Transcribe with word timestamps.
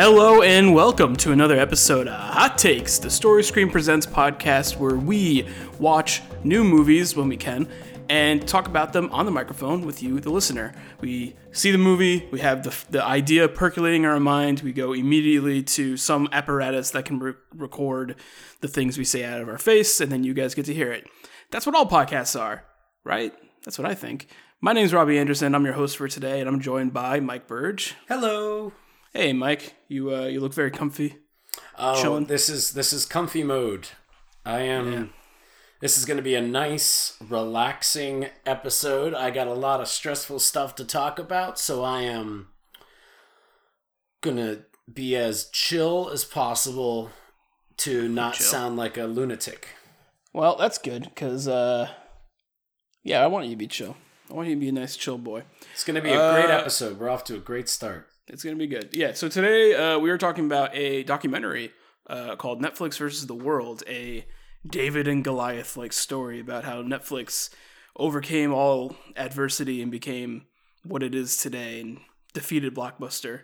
Hello 0.00 0.42
and 0.42 0.76
welcome 0.76 1.16
to 1.16 1.32
another 1.32 1.58
episode 1.58 2.06
of 2.06 2.14
Hot 2.14 2.56
Takes, 2.56 3.00
the 3.00 3.10
Story 3.10 3.42
Screen 3.42 3.68
Presents 3.68 4.06
podcast 4.06 4.76
where 4.76 4.94
we 4.94 5.48
watch 5.80 6.22
new 6.44 6.62
movies 6.62 7.16
when 7.16 7.26
we 7.26 7.36
can 7.36 7.66
and 8.08 8.46
talk 8.46 8.68
about 8.68 8.92
them 8.92 9.10
on 9.10 9.24
the 9.26 9.32
microphone 9.32 9.84
with 9.84 10.00
you, 10.00 10.20
the 10.20 10.30
listener. 10.30 10.72
We 11.00 11.34
see 11.50 11.72
the 11.72 11.78
movie, 11.78 12.28
we 12.30 12.38
have 12.38 12.62
the, 12.62 12.72
the 12.90 13.04
idea 13.04 13.48
percolating 13.48 14.04
in 14.04 14.08
our 14.08 14.20
mind, 14.20 14.60
we 14.60 14.72
go 14.72 14.92
immediately 14.92 15.64
to 15.64 15.96
some 15.96 16.28
apparatus 16.30 16.92
that 16.92 17.04
can 17.04 17.18
re- 17.18 17.34
record 17.52 18.14
the 18.60 18.68
things 18.68 18.98
we 18.98 19.04
say 19.04 19.24
out 19.24 19.40
of 19.40 19.48
our 19.48 19.58
face, 19.58 20.00
and 20.00 20.12
then 20.12 20.22
you 20.22 20.32
guys 20.32 20.54
get 20.54 20.66
to 20.66 20.74
hear 20.74 20.92
it. 20.92 21.08
That's 21.50 21.66
what 21.66 21.74
all 21.74 21.88
podcasts 21.88 22.38
are, 22.38 22.62
right? 23.02 23.34
That's 23.64 23.80
what 23.80 23.90
I 23.90 23.96
think. 23.96 24.28
My 24.60 24.72
name 24.72 24.84
is 24.84 24.94
Robbie 24.94 25.18
Anderson. 25.18 25.56
I'm 25.56 25.64
your 25.64 25.74
host 25.74 25.96
for 25.96 26.06
today, 26.06 26.38
and 26.38 26.48
I'm 26.48 26.60
joined 26.60 26.92
by 26.92 27.18
Mike 27.18 27.48
Burge. 27.48 27.96
Hello. 28.06 28.72
Hey, 29.12 29.32
Mike. 29.32 29.74
You 29.88 30.14
uh, 30.14 30.26
you 30.26 30.40
look 30.40 30.54
very 30.54 30.70
comfy. 30.70 31.16
Oh, 31.76 32.00
Chilling. 32.00 32.26
this 32.26 32.48
is 32.48 32.72
this 32.72 32.92
is 32.92 33.04
comfy 33.06 33.42
mode. 33.42 33.88
I 34.44 34.60
am. 34.60 35.12
This 35.80 35.96
is 35.96 36.04
going 36.04 36.16
to 36.16 36.22
be 36.24 36.34
a 36.34 36.40
nice, 36.40 37.16
relaxing 37.20 38.26
episode. 38.44 39.14
I 39.14 39.30
got 39.30 39.46
a 39.46 39.54
lot 39.54 39.80
of 39.80 39.86
stressful 39.86 40.40
stuff 40.40 40.74
to 40.76 40.84
talk 40.84 41.20
about, 41.20 41.56
so 41.58 41.84
I 41.84 42.02
am 42.02 42.48
gonna 44.22 44.64
be 44.92 45.14
as 45.14 45.48
chill 45.50 46.10
as 46.12 46.24
possible 46.24 47.10
to 47.76 48.08
not 48.08 48.34
Chill. 48.34 48.46
sound 48.46 48.76
like 48.76 48.96
a 48.98 49.04
lunatic. 49.04 49.68
Well, 50.32 50.56
that's 50.56 50.78
good 50.78 51.04
because, 51.04 51.46
uh, 51.46 51.88
yeah, 53.04 53.22
I 53.22 53.28
want 53.28 53.44
you 53.46 53.52
to 53.52 53.56
be 53.56 53.68
chill. 53.68 53.96
I 54.28 54.34
want 54.34 54.48
you 54.48 54.56
to 54.56 54.60
be 54.60 54.68
a 54.68 54.72
nice 54.72 54.96
chill 54.96 55.16
boy. 55.18 55.44
It's 55.72 55.84
gonna 55.84 56.02
be 56.02 56.10
a 56.10 56.32
great 56.32 56.50
Uh, 56.52 56.58
episode. 56.58 56.98
We're 56.98 57.08
off 57.08 57.22
to 57.24 57.36
a 57.36 57.38
great 57.38 57.68
start. 57.68 58.08
It's 58.28 58.44
gonna 58.44 58.56
be 58.56 58.66
good. 58.66 58.90
Yeah. 58.92 59.12
So 59.14 59.28
today 59.28 59.74
uh, 59.74 59.98
we 59.98 60.10
are 60.10 60.18
talking 60.18 60.44
about 60.44 60.74
a 60.74 61.02
documentary 61.04 61.72
uh, 62.08 62.36
called 62.36 62.60
Netflix 62.62 62.98
versus 62.98 63.26
the 63.26 63.34
World, 63.34 63.82
a 63.88 64.26
David 64.66 65.08
and 65.08 65.24
Goliath 65.24 65.76
like 65.76 65.92
story 65.92 66.40
about 66.40 66.64
how 66.64 66.82
Netflix 66.82 67.50
overcame 67.96 68.52
all 68.52 68.96
adversity 69.16 69.82
and 69.82 69.90
became 69.90 70.46
what 70.84 71.02
it 71.02 71.14
is 71.14 71.36
today 71.36 71.80
and 71.80 71.98
defeated 72.34 72.74
Blockbuster. 72.74 73.42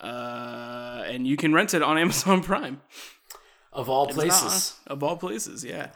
Uh, 0.00 1.02
and 1.06 1.26
you 1.26 1.36
can 1.36 1.52
rent 1.52 1.74
it 1.74 1.82
on 1.82 1.98
Amazon 2.04 2.42
Prime. 2.42 2.80
Of 3.72 3.88
all 3.88 4.06
It's 4.06 4.14
places, 4.14 4.74
not, 4.86 4.92
of 4.94 5.02
all 5.04 5.16
places, 5.16 5.64
yeah. 5.64 5.90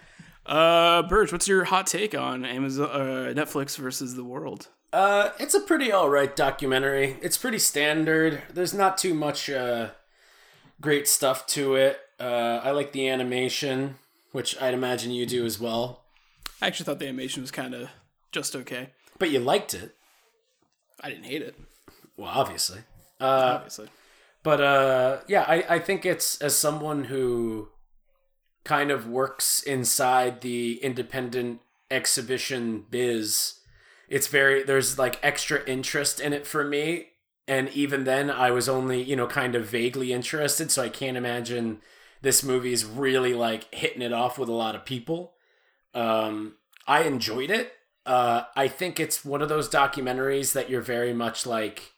Uh, 0.47 1.03
Burge, 1.03 1.33
what's 1.33 1.49
your 1.49 1.65
hot 1.65 1.87
take 1.87 2.15
on 2.15 2.45
Amazon, 2.45 2.91
uh, 2.91 3.33
Netflix 3.35 3.77
versus 3.79 4.15
the 4.15 4.25
world? 4.25 4.69
Uh, 4.93 5.31
it's 5.39 5.55
a 5.55 5.61
pretty 5.61 5.93
alright 5.93 6.37
documentary. 6.37 7.17
It's 7.23 7.39
pretty 7.39 7.59
standard. 7.59 8.43
There's 8.53 8.75
not 8.75 8.99
too 8.99 9.15
much 9.15 9.49
uh, 9.51 9.91
great 10.81 11.09
stuff 11.09 11.47
to 11.49 11.75
it. 11.77 11.99
Uh, 12.21 12.61
I 12.63 12.71
like 12.71 12.93
the 12.93 13.09
animation, 13.09 13.97
which 14.33 14.61
I'd 14.61 14.75
imagine 14.75 15.11
you 15.11 15.27
do 15.27 15.45
as 15.45 15.59
well. 15.59 16.05
I 16.61 16.67
actually 16.67 16.87
thought 16.87 16.99
the 16.99 17.09
animation 17.09 17.43
was 17.43 17.51
kind 17.51 17.75
of 17.75 17.89
just 18.31 18.55
okay. 18.55 18.91
But 19.19 19.31
you 19.31 19.41
liked 19.41 19.75
it, 19.75 19.95
I 21.01 21.09
didn't 21.09 21.25
hate 21.25 21.43
it, 21.43 21.57
well, 22.17 22.31
obviously. 22.33 22.81
Uh, 23.21 23.55
obviously. 23.57 23.89
but 24.43 24.61
uh, 24.61 25.19
yeah, 25.27 25.45
I, 25.47 25.65
I 25.69 25.79
think 25.79 26.05
it's 26.05 26.41
as 26.41 26.57
someone 26.57 27.05
who 27.05 27.69
kind 28.65 28.91
of 28.91 29.07
works 29.07 29.63
inside 29.63 30.41
the 30.41 30.83
independent 30.83 31.61
exhibition 31.91 32.85
biz, 32.91 33.61
it's 34.09 34.27
very 34.27 34.63
there's 34.63 34.99
like 34.99 35.19
extra 35.23 35.65
interest 35.69 36.21
in 36.21 36.33
it 36.33 36.47
for 36.47 36.65
me. 36.65 37.09
And 37.47 37.69
even 37.71 38.05
then, 38.05 38.31
I 38.31 38.51
was 38.51 38.69
only 38.69 39.03
you 39.03 39.17
know 39.17 39.27
kind 39.27 39.55
of 39.55 39.67
vaguely 39.67 40.13
interested, 40.13 40.71
so 40.71 40.83
I 40.83 40.89
can't 40.89 41.17
imagine 41.17 41.81
this 42.23 42.43
movie 42.43 42.73
is 42.73 42.85
really 42.85 43.35
like 43.35 43.73
hitting 43.75 44.03
it 44.03 44.13
off 44.13 44.39
with 44.39 44.49
a 44.49 44.53
lot 44.53 44.75
of 44.75 44.85
people. 44.85 45.35
Um, 45.93 46.57
I 46.87 47.03
enjoyed 47.03 47.51
it. 47.51 47.73
Uh, 48.07 48.43
I 48.57 48.69
think 48.69 48.99
it's 48.99 49.25
one 49.25 49.43
of 49.43 49.49
those 49.49 49.69
documentaries 49.69 50.53
that 50.53 50.69
you're 50.69 50.83
very 50.83 51.15
much 51.15 51.47
like 51.47 51.93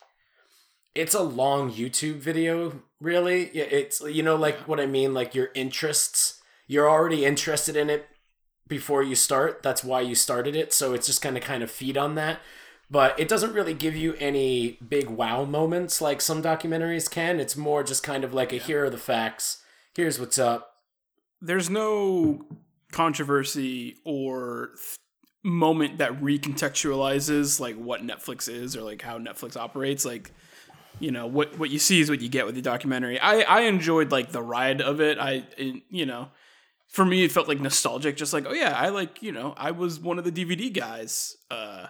it's 0.94 1.14
a 1.14 1.22
long 1.22 1.70
YouTube 1.70 2.16
video, 2.16 2.80
really. 3.00 3.44
It's 3.48 4.00
you 4.00 4.22
know 4.22 4.36
like 4.36 4.56
what 4.68 4.80
I 4.80 4.86
mean, 4.86 5.14
like 5.14 5.34
your 5.34 5.50
interests. 5.54 6.40
You're 6.66 6.88
already 6.88 7.24
interested 7.24 7.76
in 7.76 7.90
it 7.90 8.08
before 8.68 9.02
you 9.02 9.14
start. 9.14 9.62
That's 9.62 9.84
why 9.84 10.00
you 10.00 10.14
started 10.14 10.56
it. 10.56 10.72
So 10.72 10.92
it's 10.92 11.06
just 11.06 11.22
kind 11.22 11.36
of 11.36 11.42
kind 11.42 11.62
of 11.62 11.70
feed 11.70 11.96
on 11.96 12.14
that. 12.16 12.40
But 12.90 13.18
it 13.18 13.28
doesn't 13.28 13.52
really 13.52 13.74
give 13.74 13.96
you 13.96 14.14
any 14.14 14.78
big 14.86 15.10
wow 15.10 15.44
moments 15.44 16.00
like 16.00 16.20
some 16.20 16.42
documentaries 16.42 17.10
can. 17.10 17.40
It's 17.40 17.56
more 17.56 17.82
just 17.82 18.02
kind 18.02 18.22
of 18.22 18.32
like 18.32 18.52
a 18.52 18.56
here 18.56 18.84
are 18.84 18.90
the 18.90 18.98
facts. 18.98 19.62
Here's 19.94 20.20
what's 20.20 20.38
up. 20.38 20.74
There's 21.40 21.68
no 21.68 22.46
controversy 22.92 23.96
or 24.04 24.70
th- 24.76 24.96
moment 25.42 25.98
that 25.98 26.20
recontextualizes 26.20 27.60
like 27.60 27.76
what 27.76 28.02
Netflix 28.02 28.48
is 28.48 28.76
or 28.76 28.82
like 28.82 29.02
how 29.02 29.18
Netflix 29.18 29.56
operates. 29.56 30.04
Like, 30.04 30.30
you 31.00 31.10
know, 31.10 31.26
what 31.26 31.58
what 31.58 31.70
you 31.70 31.80
see 31.80 32.00
is 32.00 32.08
what 32.08 32.20
you 32.20 32.28
get 32.28 32.46
with 32.46 32.54
the 32.54 32.62
documentary. 32.62 33.18
I 33.18 33.40
I 33.40 33.60
enjoyed 33.62 34.12
like 34.12 34.30
the 34.30 34.42
ride 34.42 34.80
of 34.80 35.00
it. 35.00 35.18
I 35.18 35.44
you 35.90 36.06
know, 36.06 36.28
for 36.96 37.04
me 37.04 37.22
it 37.24 37.30
felt 37.30 37.46
like 37.46 37.60
nostalgic. 37.60 38.16
Just 38.16 38.32
like, 38.32 38.46
oh 38.48 38.52
yeah, 38.52 38.72
I 38.76 38.88
like 38.88 39.22
you 39.22 39.30
know, 39.30 39.54
I 39.56 39.70
was 39.70 40.00
one 40.00 40.18
of 40.18 40.24
the 40.24 40.32
DVD 40.32 40.72
guys 40.72 41.36
uh, 41.50 41.88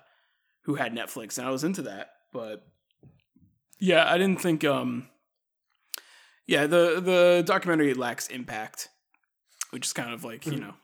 who 0.63 0.75
had 0.75 0.93
Netflix 0.93 1.39
and 1.39 1.47
I 1.47 1.51
was 1.51 1.65
into 1.65 1.83
that. 1.83 2.11
But 2.33 2.67
yeah, 3.79 4.11
I 4.13 4.19
didn't 4.19 4.41
think 4.41 4.65
um 4.65 5.09
yeah 6.47 6.67
the 6.67 7.01
the 7.01 7.43
documentary 7.47 7.93
lacks 7.95 8.29
impact 8.29 8.89
which 9.71 9.87
is 9.87 9.93
kind 9.93 10.13
of 10.15 10.23
like 10.23 10.47
you 10.47 10.61
know 10.61 10.75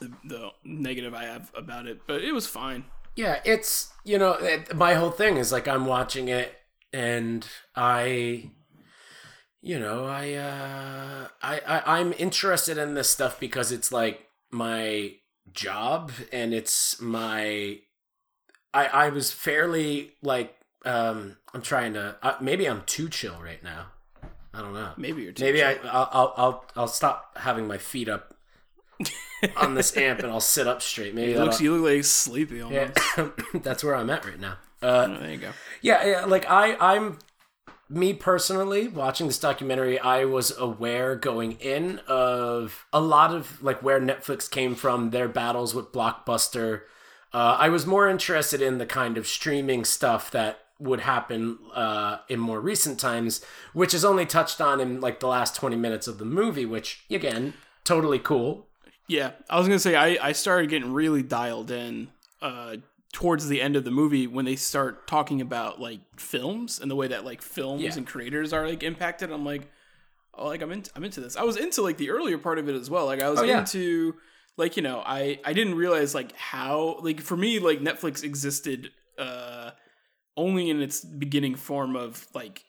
the, 0.00 0.12
the 0.24 0.50
negative 0.64 1.14
i 1.14 1.22
have 1.24 1.52
about 1.56 1.86
it 1.86 2.00
but 2.08 2.20
it 2.22 2.32
was 2.32 2.44
fine 2.46 2.84
Yeah, 3.16 3.40
it's 3.44 3.92
you 4.04 4.18
know 4.18 4.32
it, 4.32 4.74
my 4.74 4.94
whole 4.94 5.12
thing 5.12 5.36
is 5.36 5.52
like 5.52 5.68
I'm 5.68 5.86
watching 5.86 6.26
it 6.26 6.52
and 6.92 7.46
I, 7.76 8.50
you 9.64 9.78
know, 9.78 10.04
I 10.04 10.34
uh, 10.34 11.28
I, 11.42 11.60
I 11.66 11.98
I'm 11.98 12.12
interested 12.18 12.76
in 12.76 12.92
this 12.92 13.08
stuff 13.08 13.40
because 13.40 13.72
it's 13.72 13.90
like 13.90 14.28
my 14.50 15.14
job 15.52 16.12
and 16.30 16.52
it's 16.52 17.00
my 17.00 17.78
I 18.74 18.86
I 18.86 19.08
was 19.08 19.32
fairly 19.32 20.12
like 20.22 20.54
um 20.84 21.38
I'm 21.54 21.62
trying 21.62 21.94
to 21.94 22.16
uh, 22.22 22.36
maybe 22.42 22.66
I'm 22.66 22.82
too 22.84 23.08
chill 23.08 23.40
right 23.42 23.64
now. 23.64 23.86
I 24.52 24.60
don't 24.60 24.74
know. 24.74 24.90
maybe 24.98 25.22
you're 25.22 25.32
too 25.32 25.44
Maybe 25.44 25.64
I 25.64 25.74
chill. 25.74 25.90
I'll, 25.90 26.08
I'll 26.12 26.34
I'll 26.36 26.64
I'll 26.76 26.88
stop 26.88 27.38
having 27.38 27.66
my 27.66 27.78
feet 27.78 28.10
up 28.10 28.34
on 29.56 29.74
this 29.74 29.96
amp 29.96 30.20
and 30.20 30.30
I'll 30.30 30.40
sit 30.40 30.66
up 30.66 30.82
straight. 30.82 31.14
Maybe 31.14 31.32
it 31.32 31.40
looks 31.40 31.58
you 31.60 31.74
look 31.74 31.90
like 31.90 32.04
sleepy 32.04 32.60
almost 32.60 32.98
yeah, 33.16 33.30
that's 33.54 33.82
where 33.82 33.96
I'm 33.96 34.10
at 34.10 34.26
right 34.26 34.38
now. 34.38 34.58
Uh, 34.82 35.06
Oh, 35.08 35.16
there 35.18 35.30
you 35.30 35.38
go 35.38 35.50
yeah, 35.80 36.06
yeah, 36.06 36.24
like 36.24 36.50
I, 36.50 36.76
I'm, 36.80 37.18
me 37.88 38.12
personally, 38.12 38.88
watching 38.88 39.26
this 39.26 39.38
documentary, 39.38 39.98
I 39.98 40.24
was 40.24 40.56
aware 40.56 41.16
going 41.16 41.52
in 41.52 42.00
of 42.08 42.86
a 42.92 43.00
lot 43.00 43.34
of 43.34 43.62
like 43.62 43.82
where 43.82 44.00
Netflix 44.00 44.50
came 44.50 44.74
from, 44.74 45.10
their 45.10 45.28
battles 45.28 45.74
with 45.74 45.92
Blockbuster. 45.92 46.82
Uh, 47.32 47.56
I 47.58 47.68
was 47.68 47.86
more 47.86 48.08
interested 48.08 48.62
in 48.62 48.78
the 48.78 48.86
kind 48.86 49.18
of 49.18 49.26
streaming 49.26 49.84
stuff 49.84 50.30
that 50.30 50.60
would 50.78 51.00
happen 51.00 51.58
uh, 51.74 52.18
in 52.28 52.38
more 52.40 52.60
recent 52.60 52.98
times, 52.98 53.44
which 53.72 53.94
is 53.94 54.04
only 54.04 54.26
touched 54.26 54.60
on 54.60 54.80
in 54.80 55.00
like 55.00 55.20
the 55.20 55.28
last 55.28 55.54
20 55.56 55.76
minutes 55.76 56.06
of 56.08 56.18
the 56.18 56.24
movie, 56.24 56.66
which 56.66 57.04
again, 57.10 57.54
totally 57.84 58.18
cool. 58.18 58.66
yeah 59.06 59.32
i 59.50 59.58
was 59.58 59.66
gonna 59.66 59.78
say 59.78 59.94
i 59.94 60.16
i 60.28 60.32
started 60.32 60.70
getting 60.70 60.90
really 60.92 61.22
dialed 61.22 61.70
in 61.70 62.08
uh 62.40 62.74
towards 63.14 63.48
the 63.48 63.62
end 63.62 63.76
of 63.76 63.84
the 63.84 63.90
movie 63.90 64.26
when 64.26 64.44
they 64.44 64.56
start 64.56 65.06
talking 65.06 65.40
about 65.40 65.80
like 65.80 66.00
films 66.16 66.78
and 66.80 66.90
the 66.90 66.96
way 66.96 67.06
that 67.08 67.24
like 67.24 67.40
films 67.40 67.80
Yeah. 67.80 67.94
and 67.96 68.06
creators 68.06 68.52
are 68.52 68.66
like 68.68 68.82
impacted 68.82 69.30
i'm 69.30 69.44
like 69.44 69.70
oh 70.34 70.48
like 70.48 70.60
i'm 70.62 70.72
into 70.72 70.90
i'm 70.96 71.04
into 71.04 71.20
this 71.20 71.36
i 71.36 71.44
was 71.44 71.56
into 71.56 71.80
like 71.80 71.96
the 71.96 72.10
earlier 72.10 72.38
part 72.38 72.58
of 72.58 72.68
it 72.68 72.74
as 72.74 72.90
well 72.90 73.06
like 73.06 73.22
i 73.22 73.30
was 73.30 73.38
Oh, 73.38 73.44
yeah. 73.44 73.60
into 73.60 74.16
like 74.56 74.76
you 74.76 74.82
know 74.82 75.00
i 75.06 75.38
i 75.44 75.52
didn't 75.52 75.76
realize 75.76 76.12
like 76.14 76.34
how 76.36 76.98
like 77.02 77.20
for 77.20 77.36
me 77.36 77.60
like 77.60 77.78
netflix 77.80 78.24
existed 78.24 78.90
uh 79.16 79.70
only 80.36 80.68
in 80.68 80.82
its 80.82 81.04
beginning 81.04 81.54
form 81.54 81.94
of 81.94 82.26
like 82.34 82.64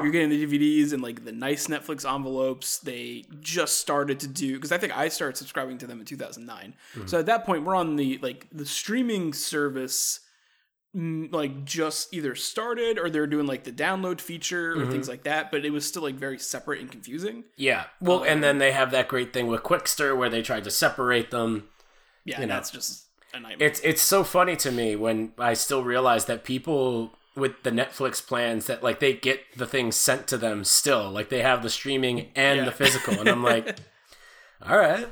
you're 0.00 0.10
getting 0.10 0.30
the 0.30 0.46
DVDs 0.46 0.92
and 0.92 1.02
like 1.02 1.24
the 1.24 1.32
nice 1.32 1.66
Netflix 1.66 2.10
envelopes. 2.10 2.78
They 2.78 3.24
just 3.40 3.78
started 3.78 4.20
to 4.20 4.28
do 4.28 4.54
because 4.54 4.72
I 4.72 4.78
think 4.78 4.96
I 4.96 5.08
started 5.08 5.36
subscribing 5.36 5.78
to 5.78 5.86
them 5.86 6.00
in 6.00 6.06
2009. 6.06 6.74
Mm-hmm. 6.94 7.06
So 7.06 7.18
at 7.18 7.26
that 7.26 7.44
point, 7.44 7.64
we're 7.64 7.74
on 7.74 7.96
the 7.96 8.18
like 8.22 8.46
the 8.50 8.64
streaming 8.64 9.34
service, 9.34 10.20
mm, 10.96 11.30
like 11.32 11.66
just 11.66 12.14
either 12.14 12.34
started 12.34 12.98
or 12.98 13.10
they're 13.10 13.26
doing 13.26 13.46
like 13.46 13.64
the 13.64 13.72
download 13.72 14.22
feature 14.22 14.72
or 14.72 14.86
things 14.86 15.04
mm-hmm. 15.04 15.10
like 15.10 15.24
that. 15.24 15.50
But 15.50 15.66
it 15.66 15.70
was 15.70 15.86
still 15.86 16.02
like 16.02 16.14
very 16.14 16.38
separate 16.38 16.80
and 16.80 16.90
confusing. 16.90 17.44
Yeah. 17.56 17.84
Well, 18.00 18.22
and 18.22 18.36
um, 18.36 18.40
then 18.40 18.58
they 18.58 18.72
have 18.72 18.92
that 18.92 19.08
great 19.08 19.34
thing 19.34 19.46
with 19.46 19.62
Qwikster 19.62 20.16
where 20.16 20.30
they 20.30 20.40
tried 20.40 20.64
to 20.64 20.70
separate 20.70 21.30
them. 21.30 21.68
Yeah, 22.24 22.38
You 22.38 22.42
and 22.44 22.48
know. 22.48 22.54
that's 22.54 22.70
just 22.70 23.04
a 23.34 23.40
nightmare. 23.40 23.68
It's 23.68 23.80
it's 23.80 24.02
so 24.02 24.24
funny 24.24 24.56
to 24.56 24.72
me 24.72 24.96
when 24.96 25.32
I 25.38 25.52
still 25.52 25.84
realize 25.84 26.24
that 26.26 26.44
people 26.44 27.12
with 27.34 27.62
the 27.62 27.70
Netflix 27.70 28.24
plans 28.26 28.66
that 28.66 28.82
like 28.82 29.00
they 29.00 29.14
get 29.14 29.40
the 29.56 29.66
things 29.66 29.96
sent 29.96 30.26
to 30.28 30.36
them 30.38 30.64
still. 30.64 31.10
Like 31.10 31.28
they 31.28 31.42
have 31.42 31.62
the 31.62 31.70
streaming 31.70 32.28
and 32.34 32.58
Yeah. 32.60 32.64
the 32.66 32.72
physical. 32.72 33.18
And 33.18 33.28
I'm 33.28 33.42
like, 33.42 33.78
all 34.66 34.76
right. 34.78 35.08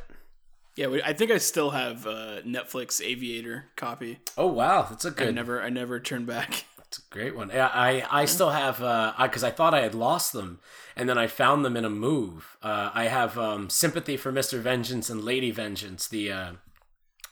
Yeah, 0.77 0.87
we- 0.89 1.03
I 1.03 1.13
think 1.13 1.31
I 1.31 1.39
still 1.39 1.71
have 1.71 2.07
a 2.07 2.43
Netflix 2.47 3.05
Aviator 3.05 3.67
copy. 3.77 4.21
Oh 4.39 4.47
wow, 4.47 4.83
that's 4.89 5.05
a 5.05 5.11
good 5.11 5.29
I 5.29 5.31
never, 5.33 5.61
I 5.63 5.69
never 5.71 6.01
turned 6.01 6.27
back. 6.27 6.65
It's 6.91 6.99
a 6.99 7.03
great 7.15 7.37
one. 7.37 7.51
Yeah, 7.55 7.71
I 7.73 8.05
I 8.11 8.25
still 8.25 8.51
have 8.51 8.83
uh 8.83 9.13
because 9.23 9.45
I, 9.45 9.53
thought 9.53 9.75
I 9.75 9.81
had 9.83 9.95
lost 9.95 10.33
them, 10.33 10.59
and 10.97 11.09
then 11.09 11.17
I 11.17 11.29
found 11.29 11.65
them 11.65 11.77
in 11.77 11.85
a 11.85 11.89
move. 11.91 12.57
Uh, 12.65 12.91
I 12.93 13.05
have 13.05 13.39
um, 13.39 13.71
sympathy 13.71 14.17
for 14.17 14.33
Mister 14.33 14.59
Vengeance 14.59 15.09
and 15.09 15.23
Lady 15.23 15.53
Vengeance, 15.53 16.09
the 16.09 16.33
uh, 16.33 16.53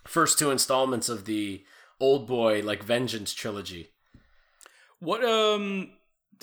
first 0.05 0.39
two 0.39 0.53
installments 0.53 1.09
of 1.09 1.25
the 1.25 1.65
Oldboy 2.01 2.63
like 2.63 2.85
Vengeance 2.85 3.35
trilogy. 3.35 3.89
What 5.01 5.25
um, 5.25 5.91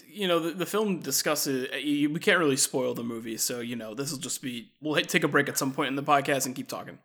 you 0.08 0.28
know, 0.28 0.40
the, 0.40 0.52
the 0.52 0.66
film 0.66 1.00
discusses. 1.00 1.68
you- 1.84 2.10
We 2.10 2.20
can't 2.20 2.40
really 2.40 2.58
spoil 2.58 2.94
the 2.94 3.04
movie, 3.04 3.38
so 3.38 3.60
you 3.60 3.76
know, 3.76 3.94
this 3.94 4.12
will 4.12 4.20
just 4.20 4.42
be. 4.42 4.72
We'll 4.82 5.02
take 5.02 5.24
a 5.24 5.28
break 5.28 5.50
at 5.50 5.58
some 5.58 5.74
point 5.74 5.90
in 5.90 5.96
the 5.96 6.04
podcast 6.04 6.46
and 6.46 6.56
keep 6.56 6.68
talking. 6.68 7.00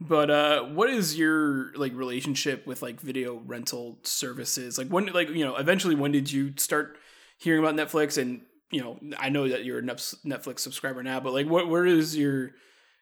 But 0.00 0.30
uh, 0.30 0.62
what 0.64 0.90
is 0.90 1.18
your 1.18 1.72
like 1.76 1.94
relationship 1.94 2.66
with 2.66 2.82
like 2.82 3.00
video 3.00 3.40
rental 3.46 3.98
services? 4.02 4.76
Like 4.78 4.88
when, 4.88 5.06
like 5.06 5.30
you 5.30 5.44
know, 5.44 5.56
eventually, 5.56 5.94
when 5.94 6.12
did 6.12 6.30
you 6.30 6.52
start 6.56 6.98
hearing 7.38 7.64
about 7.64 7.76
Netflix? 7.76 8.18
And 8.20 8.42
you 8.70 8.80
know, 8.82 8.98
I 9.18 9.28
know 9.30 9.48
that 9.48 9.64
you're 9.64 9.78
a 9.78 9.82
Netflix 9.82 10.60
subscriber 10.60 11.02
now, 11.02 11.20
but 11.20 11.32
like, 11.32 11.46
what 11.48 11.68
where 11.68 11.86
is 11.86 12.16
your 12.16 12.50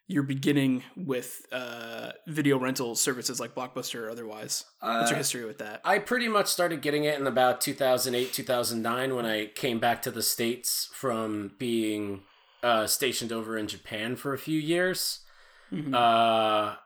your 0.06 0.22
beginning 0.22 0.82
with 0.96 1.46
uh, 1.50 2.12
video 2.26 2.58
rental 2.58 2.94
services 2.94 3.40
like 3.40 3.54
Blockbuster 3.54 4.02
or 4.02 4.10
otherwise? 4.10 4.64
What's 4.80 5.10
your 5.10 5.16
Uh, 5.16 5.18
history 5.18 5.44
with 5.44 5.58
that? 5.58 5.80
I 5.84 5.98
pretty 5.98 6.28
much 6.28 6.48
started 6.48 6.82
getting 6.82 7.04
it 7.04 7.18
in 7.18 7.26
about 7.26 7.60
2008, 7.60 8.32
2009 8.32 9.14
when 9.14 9.24
I 9.26 9.46
came 9.46 9.78
back 9.78 10.02
to 10.02 10.10
the 10.10 10.22
States 10.22 10.90
from 10.92 11.52
being 11.58 12.22
uh, 12.62 12.86
stationed 12.86 13.32
over 13.32 13.56
in 13.58 13.66
Japan 13.66 14.16
for 14.16 14.32
a 14.34 14.38
few 14.38 14.58
years. 14.58 15.20
Mhm. 15.72 15.94
Uh, 15.94 16.76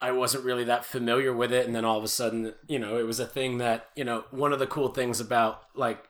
I 0.00 0.12
wasn't 0.12 0.44
really 0.44 0.64
that 0.64 0.84
familiar 0.84 1.32
with 1.32 1.52
it. 1.52 1.66
And 1.66 1.74
then 1.74 1.84
all 1.84 1.98
of 1.98 2.04
a 2.04 2.08
sudden, 2.08 2.54
you 2.66 2.78
know, 2.78 2.98
it 2.98 3.02
was 3.04 3.20
a 3.20 3.26
thing 3.26 3.58
that, 3.58 3.90
you 3.94 4.02
know, 4.04 4.24
one 4.30 4.52
of 4.52 4.58
the 4.58 4.66
cool 4.66 4.88
things 4.88 5.20
about 5.20 5.62
like 5.74 6.04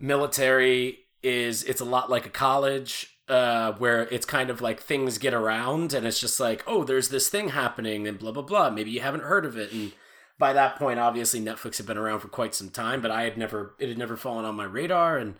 military 0.00 1.00
is 1.22 1.62
it's 1.64 1.80
a 1.80 1.84
lot 1.84 2.10
like 2.10 2.26
a 2.26 2.30
college. 2.30 3.13
Uh, 3.26 3.72
where 3.78 4.02
it's 4.08 4.26
kind 4.26 4.50
of 4.50 4.60
like 4.60 4.80
things 4.80 5.16
get 5.16 5.32
around 5.32 5.94
and 5.94 6.06
it's 6.06 6.20
just 6.20 6.38
like, 6.38 6.62
oh, 6.66 6.84
there's 6.84 7.08
this 7.08 7.30
thing 7.30 7.48
happening 7.48 8.06
and 8.06 8.18
blah 8.18 8.32
blah 8.32 8.42
blah. 8.42 8.68
Maybe 8.68 8.90
you 8.90 9.00
haven't 9.00 9.22
heard 9.22 9.46
of 9.46 9.56
it, 9.56 9.72
and 9.72 9.92
by 10.38 10.52
that 10.52 10.76
point, 10.76 10.98
obviously 10.98 11.40
Netflix 11.40 11.76
had 11.78 11.86
been 11.86 11.98
around 11.98 12.20
for 12.20 12.28
quite 12.28 12.54
some 12.54 12.70
time, 12.70 13.00
but 13.00 13.10
I 13.10 13.22
had 13.22 13.38
never 13.38 13.74
it 13.78 13.88
had 13.88 13.98
never 13.98 14.16
fallen 14.16 14.44
on 14.44 14.56
my 14.56 14.64
radar. 14.64 15.16
And 15.16 15.36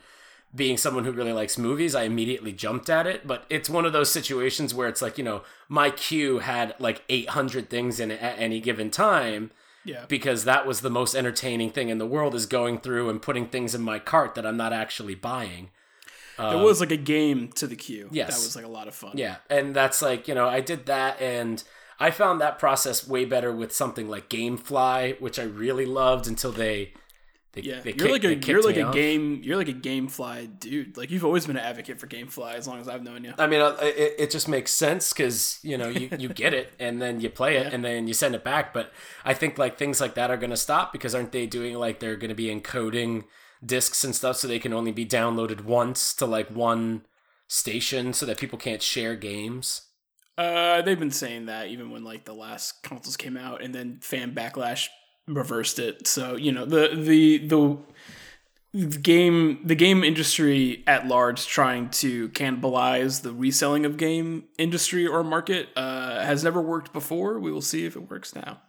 being 0.54 0.76
someone 0.76 1.04
who 1.04 1.12
really 1.12 1.32
likes 1.32 1.58
movies, 1.58 1.94
I 1.94 2.04
immediately 2.04 2.52
jumped 2.52 2.88
at 2.88 3.06
it. 3.06 3.26
But 3.26 3.44
it's 3.50 3.68
one 3.68 3.84
of 3.84 3.92
those 3.92 4.10
situations 4.10 4.72
where 4.72 4.88
it's 4.88 5.02
like 5.02 5.18
you 5.18 5.24
know 5.24 5.42
my 5.68 5.90
queue 5.90 6.38
had 6.38 6.74
like 6.78 7.02
800 7.08 7.68
things 7.68 8.00
in 8.00 8.10
it 8.10 8.22
at 8.22 8.38
any 8.38 8.60
given 8.60 8.90
time 8.90 9.50
yeah. 9.84 10.04
because 10.08 10.44
that 10.44 10.66
was 10.66 10.80
the 10.80 10.90
most 10.90 11.14
entertaining 11.14 11.70
thing 11.70 11.88
in 11.88 11.98
the 11.98 12.06
world 12.06 12.34
is 12.34 12.46
going 12.46 12.78
through 12.78 13.10
and 13.10 13.22
putting 13.22 13.46
things 13.46 13.74
in 13.74 13.82
my 13.82 13.98
cart 13.98 14.34
that 14.34 14.46
I'm 14.46 14.56
not 14.56 14.72
actually 14.72 15.14
buying. 15.14 15.70
It 16.38 16.56
was 16.62 16.80
like 16.80 16.90
a 16.92 16.96
game 16.96 17.48
to 17.56 17.66
the 17.66 17.76
queue. 17.76 18.08
yes. 18.10 18.28
That 18.28 18.42
was 18.44 18.56
like 18.56 18.64
a 18.64 18.68
lot 18.68 18.88
of 18.88 18.94
fun. 18.94 19.12
Yeah, 19.14 19.36
and 19.50 19.74
that's 19.74 20.02
like 20.02 20.26
you 20.28 20.34
know 20.34 20.48
I 20.48 20.60
did 20.60 20.86
that, 20.86 21.20
and 21.20 21.62
I 22.00 22.10
found 22.10 22.40
that 22.40 22.58
process 22.58 23.06
way 23.06 23.24
better 23.24 23.52
with 23.52 23.72
something 23.72 24.08
like 24.08 24.28
GameFly, 24.28 25.20
which 25.20 25.38
I 25.38 25.44
really 25.44 25.86
loved 25.86 26.26
until 26.26 26.52
they. 26.52 26.92
They, 27.52 27.60
Yeah. 27.60 27.78
they 27.82 27.90
you're 27.90 28.08
kicked- 28.08 28.24
like 28.24 28.24
a 28.24 28.34
you're 28.50 28.62
like 28.64 28.76
a 28.76 28.82
off. 28.86 28.94
game 28.94 29.40
you're 29.44 29.56
like 29.56 29.68
a 29.68 29.72
GameFly 29.74 30.58
dude. 30.58 30.96
Like 30.96 31.12
you've 31.12 31.24
always 31.24 31.46
been 31.46 31.56
an 31.56 31.62
advocate 31.62 32.00
for 32.00 32.08
GameFly 32.08 32.54
as 32.54 32.66
long 32.66 32.80
as 32.80 32.88
I've 32.88 33.04
known 33.04 33.22
you. 33.22 33.32
I 33.38 33.46
mean, 33.46 33.60
uh, 33.60 33.76
it, 33.80 34.14
it 34.18 34.30
just 34.32 34.48
makes 34.48 34.72
sense 34.72 35.12
because 35.12 35.60
you 35.62 35.78
know 35.78 35.86
you, 35.88 36.08
you 36.18 36.28
get 36.30 36.52
it 36.52 36.72
and 36.80 37.00
then 37.00 37.20
you 37.20 37.30
play 37.30 37.56
it 37.58 37.66
Yeah. 37.66 37.70
and 37.72 37.84
then 37.84 38.08
you 38.08 38.12
send 38.14 38.34
it 38.34 38.42
back. 38.42 38.74
But 38.74 38.90
I 39.24 39.34
think 39.34 39.56
like 39.56 39.78
things 39.78 40.00
like 40.00 40.14
that 40.16 40.32
are 40.32 40.36
going 40.36 40.50
to 40.50 40.56
stop 40.56 40.92
because 40.92 41.14
aren't 41.14 41.30
they 41.30 41.46
doing 41.46 41.76
like 41.76 42.00
they're 42.00 42.16
going 42.16 42.30
to 42.30 42.34
be 42.34 42.46
encoding 42.52 43.22
discs 43.64 44.04
and 44.04 44.14
stuff 44.14 44.36
so 44.36 44.48
they 44.48 44.58
can 44.58 44.72
only 44.72 44.92
be 44.92 45.06
downloaded 45.06 45.62
once 45.62 46.14
to 46.14 46.26
like 46.26 46.50
one 46.50 47.04
station 47.48 48.12
so 48.12 48.26
that 48.26 48.38
people 48.38 48.58
can't 48.58 48.82
share 48.82 49.14
games. 49.16 49.82
Uh, 50.36 50.82
they've 50.82 50.98
been 50.98 51.10
saying 51.10 51.46
that 51.46 51.68
even 51.68 51.90
when 51.90 52.02
like 52.04 52.24
the 52.24 52.32
last 52.34 52.82
consoles 52.82 53.16
came 53.16 53.36
out, 53.36 53.62
and 53.62 53.74
then 53.74 53.98
fan 54.02 54.34
backlash 54.34 54.88
reversed 55.28 55.78
it. 55.78 56.06
So 56.08 56.36
you 56.36 56.50
know 56.52 56.64
the 56.64 56.88
the 56.94 57.38
the 57.46 57.78
the 58.72 58.98
game 58.98 59.60
the 59.64 59.76
game 59.76 60.02
industry 60.02 60.82
at 60.88 61.06
large 61.06 61.46
trying 61.46 61.88
to 61.90 62.28
cannibalize 62.30 63.22
the 63.22 63.32
reselling 63.32 63.86
of 63.86 63.96
game 63.96 64.44
industry 64.58 65.06
or 65.06 65.22
market 65.22 65.68
uh, 65.76 66.24
has 66.24 66.42
never 66.42 66.60
worked 66.60 66.92
before. 66.92 67.38
We 67.38 67.52
will 67.52 67.62
see 67.62 67.86
if 67.86 67.94
it 67.94 68.10
works 68.10 68.34
now. 68.34 68.60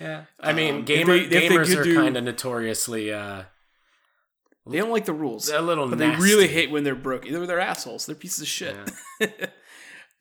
Yeah, 0.00 0.24
I 0.40 0.52
mean, 0.52 0.74
Um, 0.74 0.80
if 0.80 0.86
gamer, 0.86 1.18
they- 1.18 1.48
gamers 1.48 1.76
are 1.76 1.94
kind 1.94 2.16
of 2.16 2.24
notoriously 2.24 3.12
uh, 3.12 3.44
They 4.66 4.78
don't 4.78 4.90
like 4.90 5.06
the 5.06 5.12
rules. 5.12 5.48
a 5.48 5.60
little 5.60 5.88
But 5.88 5.98
nasty. 5.98 6.16
they 6.22 6.22
really 6.22 6.48
hate 6.48 6.70
when 6.70 6.84
they're 6.84 6.94
broken. 6.94 7.32
They're, 7.32 7.46
they're 7.46 7.60
assholes. 7.60 8.06
They're 8.06 8.14
pieces 8.14 8.42
of 8.42 8.48
shit. 8.48 8.76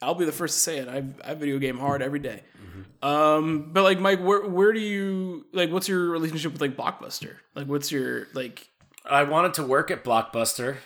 I'll 0.02 0.16
be 0.16 0.26
the 0.26 0.32
first 0.32 0.56
to 0.56 0.60
say 0.60 0.78
it. 0.80 0.88
I, 0.88 1.04
I 1.24 1.36
video 1.36 1.60
game 1.60 1.78
hard 1.78 2.02
every 2.02 2.18
day. 2.20 2.42
Mm-hmm. 2.60 3.08
Um, 3.08 3.70
but 3.72 3.84
like 3.84 4.00
Mike, 4.00 4.20
where 4.20 4.48
where 4.48 4.74
do 4.74 4.80
you 4.80 5.46
like? 5.54 5.70
What's 5.72 5.88
your 5.88 6.10
relationship 6.10 6.54
with 6.54 6.62
like 6.62 6.76
Blockbuster? 6.76 7.36
Like, 7.54 7.68
what's 7.68 7.92
your 7.92 8.28
like? 8.34 8.68
I 9.06 9.24
wanted 9.24 9.54
to 9.56 9.64
work 9.64 9.92
at 9.92 10.04
Blockbuster 10.04 10.78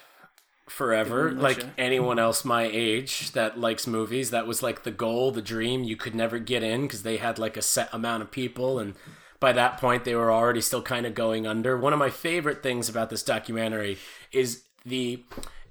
forever, 0.67 1.31
like 1.31 1.57
gotcha. 1.59 1.73
anyone 1.77 2.19
else 2.19 2.43
my 2.43 2.63
age 2.71 3.31
that 3.31 3.57
likes 3.59 3.87
movies. 3.87 4.31
That 4.31 4.47
was 4.47 4.61
like 4.63 4.83
the 4.83 4.91
goal, 4.91 5.31
the 5.31 5.41
dream. 5.41 5.83
You 5.83 5.95
could 5.95 6.15
never 6.15 6.37
get 6.39 6.63
in 6.63 6.81
because 6.83 7.03
they 7.03 7.17
had 7.17 7.39
like 7.39 7.55
a 7.55 7.61
set 7.61 7.87
amount 7.93 8.23
of 8.23 8.31
people, 8.31 8.79
and 8.79 8.95
by 9.39 9.51
that 9.53 9.79
point, 9.79 10.03
they 10.03 10.15
were 10.15 10.31
already 10.31 10.61
still 10.61 10.81
kind 10.81 11.05
of 11.05 11.13
going 11.13 11.45
under. 11.45 11.77
One 11.77 11.93
of 11.93 11.99
my 11.99 12.09
favorite 12.09 12.63
things 12.63 12.89
about 12.89 13.09
this 13.09 13.23
documentary 13.23 13.97
is 14.31 14.63
the 14.85 15.23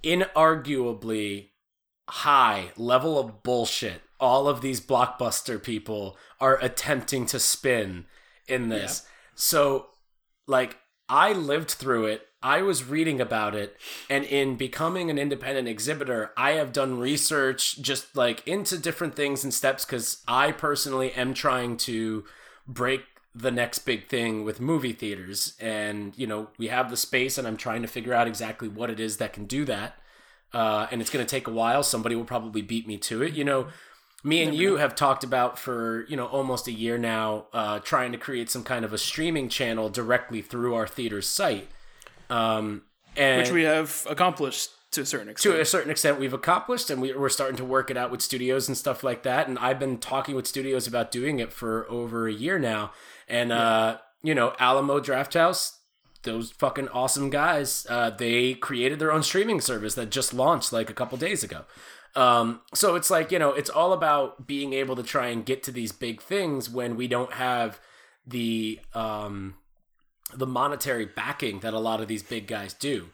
inarguably 0.02 1.49
high 2.09 2.73
level 2.76 3.18
of 3.18 3.42
bullshit 3.42 4.02
all 4.25 4.49
of 4.49 4.62
these 4.62 4.80
blockbuster 4.80 5.62
people 5.62 6.16
are 6.40 6.59
attempting 6.62 7.26
to 7.26 7.38
spin 7.38 8.06
in 8.49 8.71
this. 8.71 9.06
So, 9.35 9.88
like, 10.47 10.78
I 11.11 11.33
lived 11.35 11.71
through 11.71 12.06
it. 12.06 12.23
I 12.42 12.62
was 12.62 12.85
reading 12.85 13.21
about 13.21 13.54
it, 13.54 13.76
and 14.11 14.25
in 14.25 14.56
becoming 14.56 15.11
an 15.11 15.18
independent 15.18 15.66
exhibitor, 15.66 16.30
I 16.37 16.52
have 16.52 16.73
done 16.73 16.99
research 16.99 17.80
just 17.80 18.16
like 18.16 18.47
into 18.47 18.78
different 18.78 19.14
things 19.14 19.44
and 19.44 19.52
steps 19.52 19.85
because 19.85 20.23
I 20.28 20.52
personally 20.52 21.12
am 21.12 21.33
trying 21.33 21.78
to 21.78 22.25
break 22.66 23.02
the 23.34 23.50
next 23.50 23.80
big 23.80 24.08
thing 24.08 24.44
with 24.44 24.60
movie 24.60 24.92
theaters. 24.92 25.54
And, 25.60 26.16
you 26.16 26.26
know, 26.26 26.48
we 26.56 26.68
have 26.68 26.90
the 26.90 26.96
space, 26.96 27.36
and 27.36 27.46
I'm 27.46 27.56
trying 27.56 27.82
to 27.82 27.88
figure 27.88 28.14
out 28.14 28.26
exactly 28.28 28.68
what 28.68 28.90
it 28.90 29.00
is 29.00 29.16
that 29.16 29.32
can 29.32 29.44
do 29.46 29.64
that. 29.64 29.98
Uh, 30.52 30.86
and 30.92 31.00
it's 31.00 31.10
going 31.10 31.24
to 31.24 31.28
take 31.28 31.48
a 31.48 31.50
while. 31.50 31.82
Somebody 31.82 32.14
will 32.14 32.24
probably 32.24 32.62
beat 32.62 32.86
me 32.86 32.96
to 32.98 33.22
it. 33.22 33.34
You 33.34 33.42
know, 33.42 33.66
me 34.22 34.42
and 34.42 34.54
you 34.54 34.76
have 34.76 34.94
talked 34.94 35.24
about 35.24 35.58
for 35.58 36.06
you 36.08 36.16
know 36.16 36.26
almost 36.26 36.68
a 36.68 36.72
year 36.72 36.96
now, 36.96 37.46
uh, 37.52 37.80
trying 37.80 38.12
to 38.12 38.18
create 38.18 38.50
some 38.50 38.62
kind 38.62 38.84
of 38.84 38.92
a 38.92 38.98
streaming 38.98 39.48
channel 39.48 39.88
directly 39.88 40.40
through 40.42 40.74
our 40.74 40.86
theater's 40.86 41.26
site. 41.26 41.68
Um, 42.30 42.82
and 43.16 43.42
Which 43.42 43.50
we 43.50 43.64
have 43.64 44.06
accomplished 44.08 44.70
to 44.92 45.02
a 45.02 45.06
certain 45.06 45.28
extent. 45.28 45.54
to 45.54 45.60
a 45.60 45.64
certain 45.64 45.90
extent 45.90 46.20
we've 46.20 46.32
accomplished 46.32 46.88
and 46.88 47.02
we, 47.02 47.12
we're 47.12 47.28
starting 47.28 47.56
to 47.56 47.64
work 47.64 47.90
it 47.90 47.96
out 47.96 48.10
with 48.10 48.22
studios 48.22 48.68
and 48.68 48.76
stuff 48.76 49.02
like 49.02 49.24
that 49.24 49.48
and 49.48 49.58
i've 49.58 49.78
been 49.80 49.98
talking 49.98 50.36
with 50.36 50.46
studios 50.46 50.86
about 50.86 51.10
doing 51.10 51.40
it 51.40 51.52
for 51.52 51.84
over 51.90 52.28
a 52.28 52.32
year 52.32 52.60
now 52.60 52.92
and 53.28 53.52
uh 53.52 53.98
you 54.22 54.34
know 54.34 54.54
Alamo 54.58 55.00
Drafthouse 55.00 55.72
those 56.22 56.50
fucking 56.52 56.88
awesome 56.88 57.30
guys 57.30 57.86
uh 57.88 58.10
they 58.10 58.54
created 58.54 58.98
their 58.98 59.12
own 59.12 59.22
streaming 59.22 59.60
service 59.60 59.94
that 59.94 60.10
just 60.10 60.32
launched 60.32 60.72
like 60.72 60.88
a 60.90 60.94
couple 60.94 61.18
days 61.18 61.42
ago. 61.42 61.64
Um 62.16 62.60
so 62.72 62.94
it's 62.94 63.10
like 63.10 63.32
you 63.32 63.38
know 63.38 63.50
it's 63.50 63.70
all 63.70 63.92
about 63.92 64.46
being 64.46 64.72
able 64.72 64.96
to 64.96 65.02
try 65.02 65.28
and 65.28 65.44
get 65.44 65.62
to 65.64 65.72
these 65.72 65.92
big 65.92 66.22
things 66.22 66.70
when 66.70 66.96
we 66.96 67.08
don't 67.08 67.34
have 67.34 67.80
the 68.26 68.80
um 68.94 69.54
the 70.34 70.46
monetary 70.46 71.04
backing 71.06 71.60
that 71.60 71.74
a 71.74 71.78
lot 71.78 72.00
of 72.00 72.08
these 72.08 72.22
big 72.22 72.46
guys 72.46 72.72
do 72.74 73.10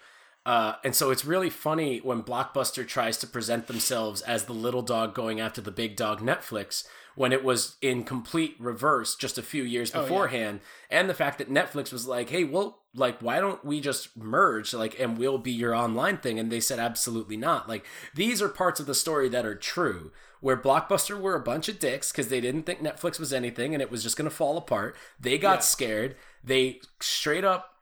uh, 0.47 0.75
and 0.83 0.95
so 0.95 1.11
it's 1.11 1.25
really 1.25 1.51
funny 1.51 1.99
when 1.99 2.23
Blockbuster 2.23 2.87
tries 2.87 3.19
to 3.19 3.27
present 3.27 3.67
themselves 3.67 4.23
as 4.23 4.45
the 4.45 4.55
little 4.55 4.83
dog 4.83 5.15
going 5.15 5.41
after 5.41 5.61
the 5.61 5.71
big 5.71 5.97
dog 5.97 6.21
Netflix 6.21 6.85
when 7.15 7.33
it 7.33 7.45
was 7.45 7.77
in 7.83 8.05
complete 8.05 8.57
reverse 8.59 9.17
just 9.17 9.37
a 9.37 9.43
few 9.43 9.63
years 9.63 9.93
yeah. 9.95 10.01
beforehand. 10.01 10.61
And 10.91 11.11
the 11.11 11.15
fact 11.15 11.39
that 11.39 11.51
Netflix 11.51 11.93
was 11.93 12.07
like, 12.07 12.31
hey, 12.31 12.45
well, 12.45 12.79
like, 12.95 13.21
why 13.21 13.41
don't 13.41 13.63
we 13.65 13.81
just 13.81 14.17
merge, 14.17 14.73
like, 14.73 14.99
and 14.99 15.19
we'll 15.19 15.39
be 15.39 15.53
your 15.53 15.75
online 15.75 16.17
thing? 16.17 16.39
And 16.39 16.51
they 16.51 16.61
said, 16.61 16.79
absolutely 16.79 17.37
not. 17.37 17.69
Like, 17.69 17.85
these 18.15 18.41
are 18.41 18.49
parts 18.49 18.81
of 18.81 18.87
the 18.87 18.95
story 18.95 19.29
that 19.29 19.45
are 19.45 19.55
true. 19.55 20.13
Where 20.41 20.57
Blockbuster 20.57 21.21
were 21.21 21.35
a 21.35 21.41
bunch 21.41 21.69
of 21.69 21.79
dicks 21.79 22.11
because 22.11 22.29
they 22.29 22.41
didn't 22.41 22.63
think 22.63 22.81
Netflix 22.81 23.21
was 23.21 23.33
anything 23.33 23.75
and 23.75 23.83
it 23.83 23.91
was 23.91 24.03
just 24.03 24.17
going 24.17 24.31
to 24.31 24.35
fall 24.35 24.57
apart. 24.57 24.97
They 25.21 25.37
got 25.37 25.59
Yeah. 25.59 25.61
scared. 25.61 26.17
They 26.43 26.81
straight 26.99 27.45
up 27.45 27.75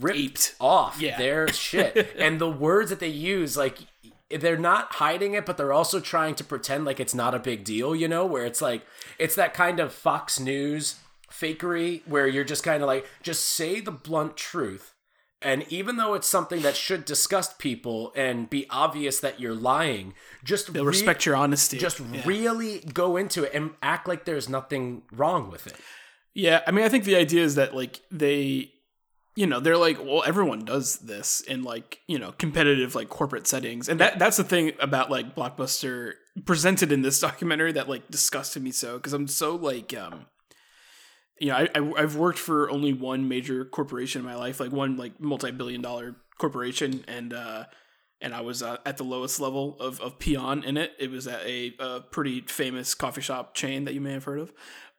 ripped 0.00 0.18
Aped. 0.18 0.54
off 0.60 1.00
Yeah. 1.00 1.18
their 1.18 1.48
shit. 1.52 2.14
and 2.18 2.40
the 2.40 2.50
words 2.50 2.90
that 2.90 3.00
they 3.00 3.08
use, 3.08 3.56
like 3.56 3.78
they're 4.30 4.56
not 4.56 4.94
hiding 4.94 5.34
it, 5.34 5.46
but 5.46 5.56
they're 5.56 5.72
also 5.72 6.00
trying 6.00 6.34
to 6.34 6.44
pretend 6.44 6.84
like 6.84 6.98
it's 7.00 7.14
not 7.14 7.34
a 7.34 7.38
big 7.38 7.64
deal, 7.64 7.94
you 7.94 8.08
know, 8.08 8.26
where 8.26 8.44
it's 8.44 8.60
like 8.60 8.82
it's 9.18 9.34
that 9.36 9.54
kind 9.54 9.78
of 9.80 9.92
Fox 9.92 10.40
News 10.40 10.96
fakery 11.30 12.02
where 12.06 12.26
you're 12.26 12.44
just 12.44 12.62
kind 12.64 12.82
of 12.82 12.86
like, 12.86 13.06
just 13.22 13.44
say 13.44 13.80
the 13.80 13.90
blunt 13.92 14.36
truth. 14.36 14.94
And 15.42 15.70
even 15.70 15.96
though 15.96 16.14
it's 16.14 16.26
something 16.26 16.62
that 16.62 16.76
should 16.76 17.04
disgust 17.04 17.58
people 17.58 18.10
and 18.16 18.48
be 18.48 18.66
obvious 18.70 19.20
that 19.20 19.38
you're 19.38 19.54
lying, 19.54 20.14
just 20.42 20.70
re- 20.70 20.80
respect 20.80 21.26
your 21.26 21.36
honesty. 21.36 21.76
just 21.78 22.00
yeah. 22.00 22.22
really 22.24 22.80
go 22.80 23.16
into 23.18 23.44
it 23.44 23.52
and 23.54 23.72
act 23.82 24.08
like 24.08 24.24
there's 24.24 24.48
nothing 24.48 25.02
wrong 25.12 25.50
with 25.50 25.66
it. 25.66 25.74
Yeah, 26.32 26.62
I 26.66 26.70
mean, 26.70 26.84
I 26.84 26.88
think 26.88 27.04
the 27.04 27.16
idea 27.16 27.44
is 27.44 27.54
that 27.56 27.76
like 27.76 28.00
they, 28.10 28.72
you 29.36 29.46
know, 29.46 29.60
they're 29.60 29.76
like, 29.76 30.02
well, 30.02 30.24
everyone 30.26 30.64
does 30.64 30.96
this 31.00 31.42
in 31.42 31.62
like 31.62 32.00
you 32.08 32.18
know 32.18 32.32
competitive 32.32 32.94
like 32.94 33.10
corporate 33.10 33.46
settings, 33.46 33.88
and 33.88 34.00
that 34.00 34.18
that's 34.18 34.38
the 34.38 34.44
thing 34.44 34.72
about 34.80 35.10
like 35.10 35.36
blockbuster 35.36 36.14
presented 36.46 36.90
in 36.90 37.02
this 37.02 37.20
documentary 37.28 37.72
that 37.72 37.88
like 37.88 38.10
disgusted 38.10 38.62
me 38.62 38.72
so 38.72 38.96
because 38.96 39.12
I'm 39.12 39.28
so 39.28 39.54
like, 39.54 39.94
um, 39.94 40.26
you 41.38 41.48
know, 41.48 41.56
I, 41.56 41.68
I 41.74 41.92
I've 41.98 42.16
worked 42.16 42.38
for 42.38 42.70
only 42.70 42.94
one 42.94 43.28
major 43.28 43.66
corporation 43.66 44.22
in 44.22 44.26
my 44.26 44.34
life, 44.34 44.58
like 44.58 44.72
one 44.72 44.96
like 44.96 45.20
multi 45.20 45.50
billion 45.50 45.82
dollar 45.82 46.16
corporation, 46.38 47.04
and 47.06 47.34
uh, 47.34 47.64
and 48.22 48.34
I 48.34 48.40
was 48.40 48.62
uh, 48.62 48.78
at 48.86 48.96
the 48.96 49.04
lowest 49.04 49.38
level 49.38 49.76
of 49.80 50.00
of 50.00 50.18
peon 50.18 50.64
in 50.64 50.78
it. 50.78 50.92
It 50.98 51.10
was 51.10 51.26
at 51.26 51.42
a, 51.44 51.74
a 51.78 52.00
pretty 52.00 52.40
famous 52.40 52.94
coffee 52.94 53.20
shop 53.20 53.54
chain 53.54 53.84
that 53.84 53.92
you 53.92 54.00
may 54.00 54.12
have 54.12 54.24
heard 54.24 54.40
of. 54.40 54.52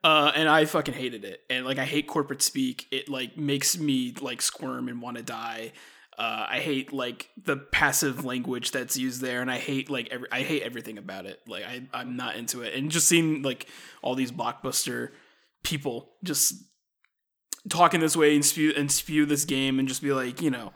Uh, 0.04 0.32
and 0.36 0.48
I 0.48 0.66
fucking 0.66 0.94
hated 0.94 1.25
it. 1.25 1.42
And 1.50 1.66
like 1.66 1.80
I 1.80 1.86
hate 1.86 2.08
corporate 2.08 2.42
speak. 2.42 2.88
It 2.92 3.10
like 3.10 3.38
makes 3.38 3.77
me 3.77 4.13
like 4.22 4.42
squirm 4.42 4.88
and 4.88 5.01
want 5.01 5.18
to 5.18 5.24
die. 5.24 5.74
Uh, 6.18 6.48
I 6.50 6.60
hate 6.60 6.92
like 6.94 7.30
the 7.42 7.58
passive 7.58 8.25
language 8.25 8.72
that's 8.72 8.98
used 8.98 9.22
there, 9.22 9.42
and 9.42 9.51
I 9.51 9.58
hate 9.60 9.89
like 9.89 10.08
every 10.10 10.27
I 10.32 10.42
hate 10.42 10.63
everything 10.63 10.98
about 10.98 11.25
it. 11.25 11.39
Like 11.48 11.63
I 11.63 11.88
I'm 11.94 12.16
not 12.16 12.36
into 12.36 12.62
it. 12.62 12.74
And 12.74 12.89
just 12.89 13.08
seeing 13.08 13.42
like 13.44 13.68
all 14.01 14.16
these 14.16 14.32
blockbuster 14.32 15.10
people 15.63 16.13
just 16.24 16.56
talking 17.70 18.00
this 18.00 18.16
way 18.16 18.34
and 18.34 18.46
spew 18.46 18.74
and 18.75 18.92
spew 18.92 19.25
this 19.25 19.46
game 19.46 19.80
and 19.80 19.88
just 19.88 20.01
be 20.01 20.13
like 20.13 20.42
you 20.42 20.50
know 20.50 20.72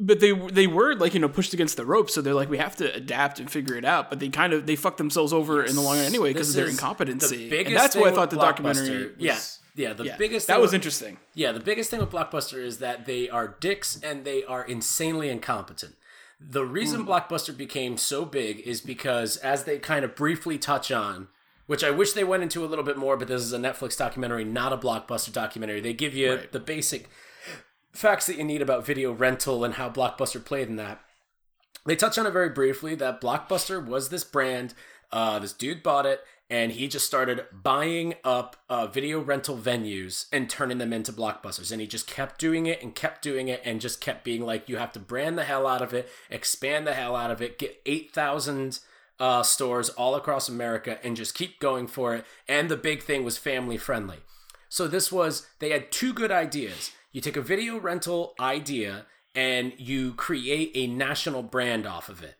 but 0.00 0.20
they 0.20 0.32
they 0.32 0.66
were 0.66 0.94
like 0.94 1.14
you 1.14 1.20
know 1.20 1.28
pushed 1.28 1.52
against 1.52 1.76
the 1.76 1.84
ropes 1.84 2.14
so 2.14 2.20
they're 2.22 2.34
like 2.34 2.48
we 2.48 2.58
have 2.58 2.76
to 2.76 2.92
adapt 2.94 3.40
and 3.40 3.50
figure 3.50 3.74
it 3.76 3.84
out 3.84 4.08
but 4.10 4.20
they 4.20 4.28
kind 4.28 4.52
of 4.52 4.66
they 4.66 4.76
fucked 4.76 4.98
themselves 4.98 5.32
over 5.32 5.64
in 5.64 5.74
the 5.74 5.80
long 5.80 5.96
run 5.96 6.04
anyway 6.06 6.32
because 6.32 6.50
of 6.50 6.54
their 6.56 6.68
incompetency 6.68 7.48
The 7.48 7.64
and 7.66 7.76
that's 7.76 7.96
what 7.96 8.08
i 8.08 8.14
thought 8.14 8.30
the 8.30 8.36
documentary 8.36 9.06
was, 9.06 9.14
yeah, 9.18 9.38
yeah. 9.74 9.92
The 9.92 10.04
yeah, 10.04 10.16
biggest 10.16 10.46
that 10.48 10.60
was 10.60 10.68
with- 10.68 10.74
interesting 10.76 11.18
Yeah, 11.34 11.52
the 11.52 11.60
biggest 11.60 11.90
thing 11.90 12.00
with 12.00 12.10
Blockbuster 12.10 12.58
is 12.62 12.78
that 12.78 13.06
they 13.06 13.28
are 13.28 13.56
dicks 13.60 14.00
and 14.02 14.24
they 14.24 14.42
are 14.44 14.64
insanely 14.64 15.28
incompetent. 15.30 15.94
The 16.40 16.64
reason 16.64 17.00
Hmm. 17.02 17.08
Blockbuster 17.10 17.56
became 17.56 17.96
so 17.96 18.24
big 18.24 18.60
is 18.60 18.80
because, 18.80 19.36
as 19.38 19.64
they 19.64 19.78
kind 19.78 20.04
of 20.04 20.14
briefly 20.14 20.56
touch 20.58 20.90
on, 20.92 21.26
which 21.66 21.82
I 21.84 21.90
wish 21.90 22.12
they 22.12 22.22
went 22.24 22.42
into 22.44 22.64
a 22.64 22.66
little 22.66 22.84
bit 22.84 22.96
more, 22.96 23.16
but 23.16 23.26
this 23.28 23.42
is 23.42 23.52
a 23.52 23.58
Netflix 23.58 23.96
documentary, 23.96 24.44
not 24.44 24.72
a 24.72 24.76
Blockbuster 24.76 25.32
documentary. 25.32 25.80
They 25.80 25.92
give 25.92 26.14
you 26.14 26.30
Right. 26.34 26.52
the 26.52 26.60
basic 26.60 27.08
facts 27.98 28.26
that 28.26 28.36
you 28.36 28.44
need 28.44 28.62
about 28.62 28.86
video 28.86 29.12
rental 29.12 29.64
and 29.64 29.74
how 29.74 29.90
Blockbuster 29.90 30.44
played 30.44 30.68
in 30.68 30.76
that. 30.76 31.00
They 31.84 31.96
touch 31.96 32.16
on 32.16 32.26
it 32.26 32.32
very 32.32 32.50
briefly 32.50 32.94
that 32.94 33.20
Blockbuster 33.20 33.84
was 33.84 34.08
this 34.08 34.24
brand. 34.24 34.74
Uh, 35.10 35.38
this 35.38 35.52
dude 35.52 35.82
bought 35.82 36.06
it 36.06 36.20
and 36.50 36.72
he 36.72 36.88
just 36.88 37.06
started 37.06 37.44
buying 37.52 38.14
up 38.24 38.56
uh, 38.70 38.86
video 38.86 39.20
rental 39.20 39.56
venues 39.56 40.26
and 40.32 40.48
turning 40.48 40.78
them 40.78 40.92
into 40.92 41.12
blockbusters. 41.12 41.70
And 41.70 41.80
he 41.80 41.86
just 41.86 42.06
kept 42.06 42.38
doing 42.38 42.66
it 42.66 42.82
and 42.82 42.94
kept 42.94 43.20
doing 43.20 43.48
it 43.48 43.60
and 43.64 43.80
just 43.80 44.00
kept 44.00 44.24
being 44.24 44.46
like, 44.46 44.68
you 44.68 44.78
have 44.78 44.92
to 44.92 45.00
brand 45.00 45.36
the 45.36 45.44
hell 45.44 45.66
out 45.66 45.82
of 45.82 45.92
it, 45.92 46.08
expand 46.30 46.86
the 46.86 46.94
hell 46.94 47.14
out 47.14 47.30
of 47.30 47.42
it, 47.42 47.58
get 47.58 47.80
8,000 47.84 48.80
uh, 49.20 49.42
stores 49.42 49.90
all 49.90 50.14
across 50.14 50.48
America 50.48 50.98
and 51.04 51.16
just 51.16 51.34
keep 51.34 51.60
going 51.60 51.86
for 51.86 52.14
it. 52.14 52.24
And 52.48 52.70
the 52.70 52.76
big 52.76 53.02
thing 53.02 53.24
was 53.24 53.36
family 53.36 53.76
friendly. 53.76 54.18
So 54.70 54.86
this 54.86 55.12
was, 55.12 55.46
they 55.58 55.70
had 55.70 55.90
two 55.90 56.14
good 56.14 56.30
ideas. 56.30 56.92
You 57.12 57.20
take 57.20 57.36
a 57.36 57.42
video 57.42 57.78
rental 57.78 58.34
idea 58.38 59.06
and 59.34 59.72
you 59.78 60.14
create 60.14 60.72
a 60.74 60.86
national 60.86 61.42
brand 61.42 61.86
off 61.86 62.08
of 62.08 62.22
it 62.22 62.36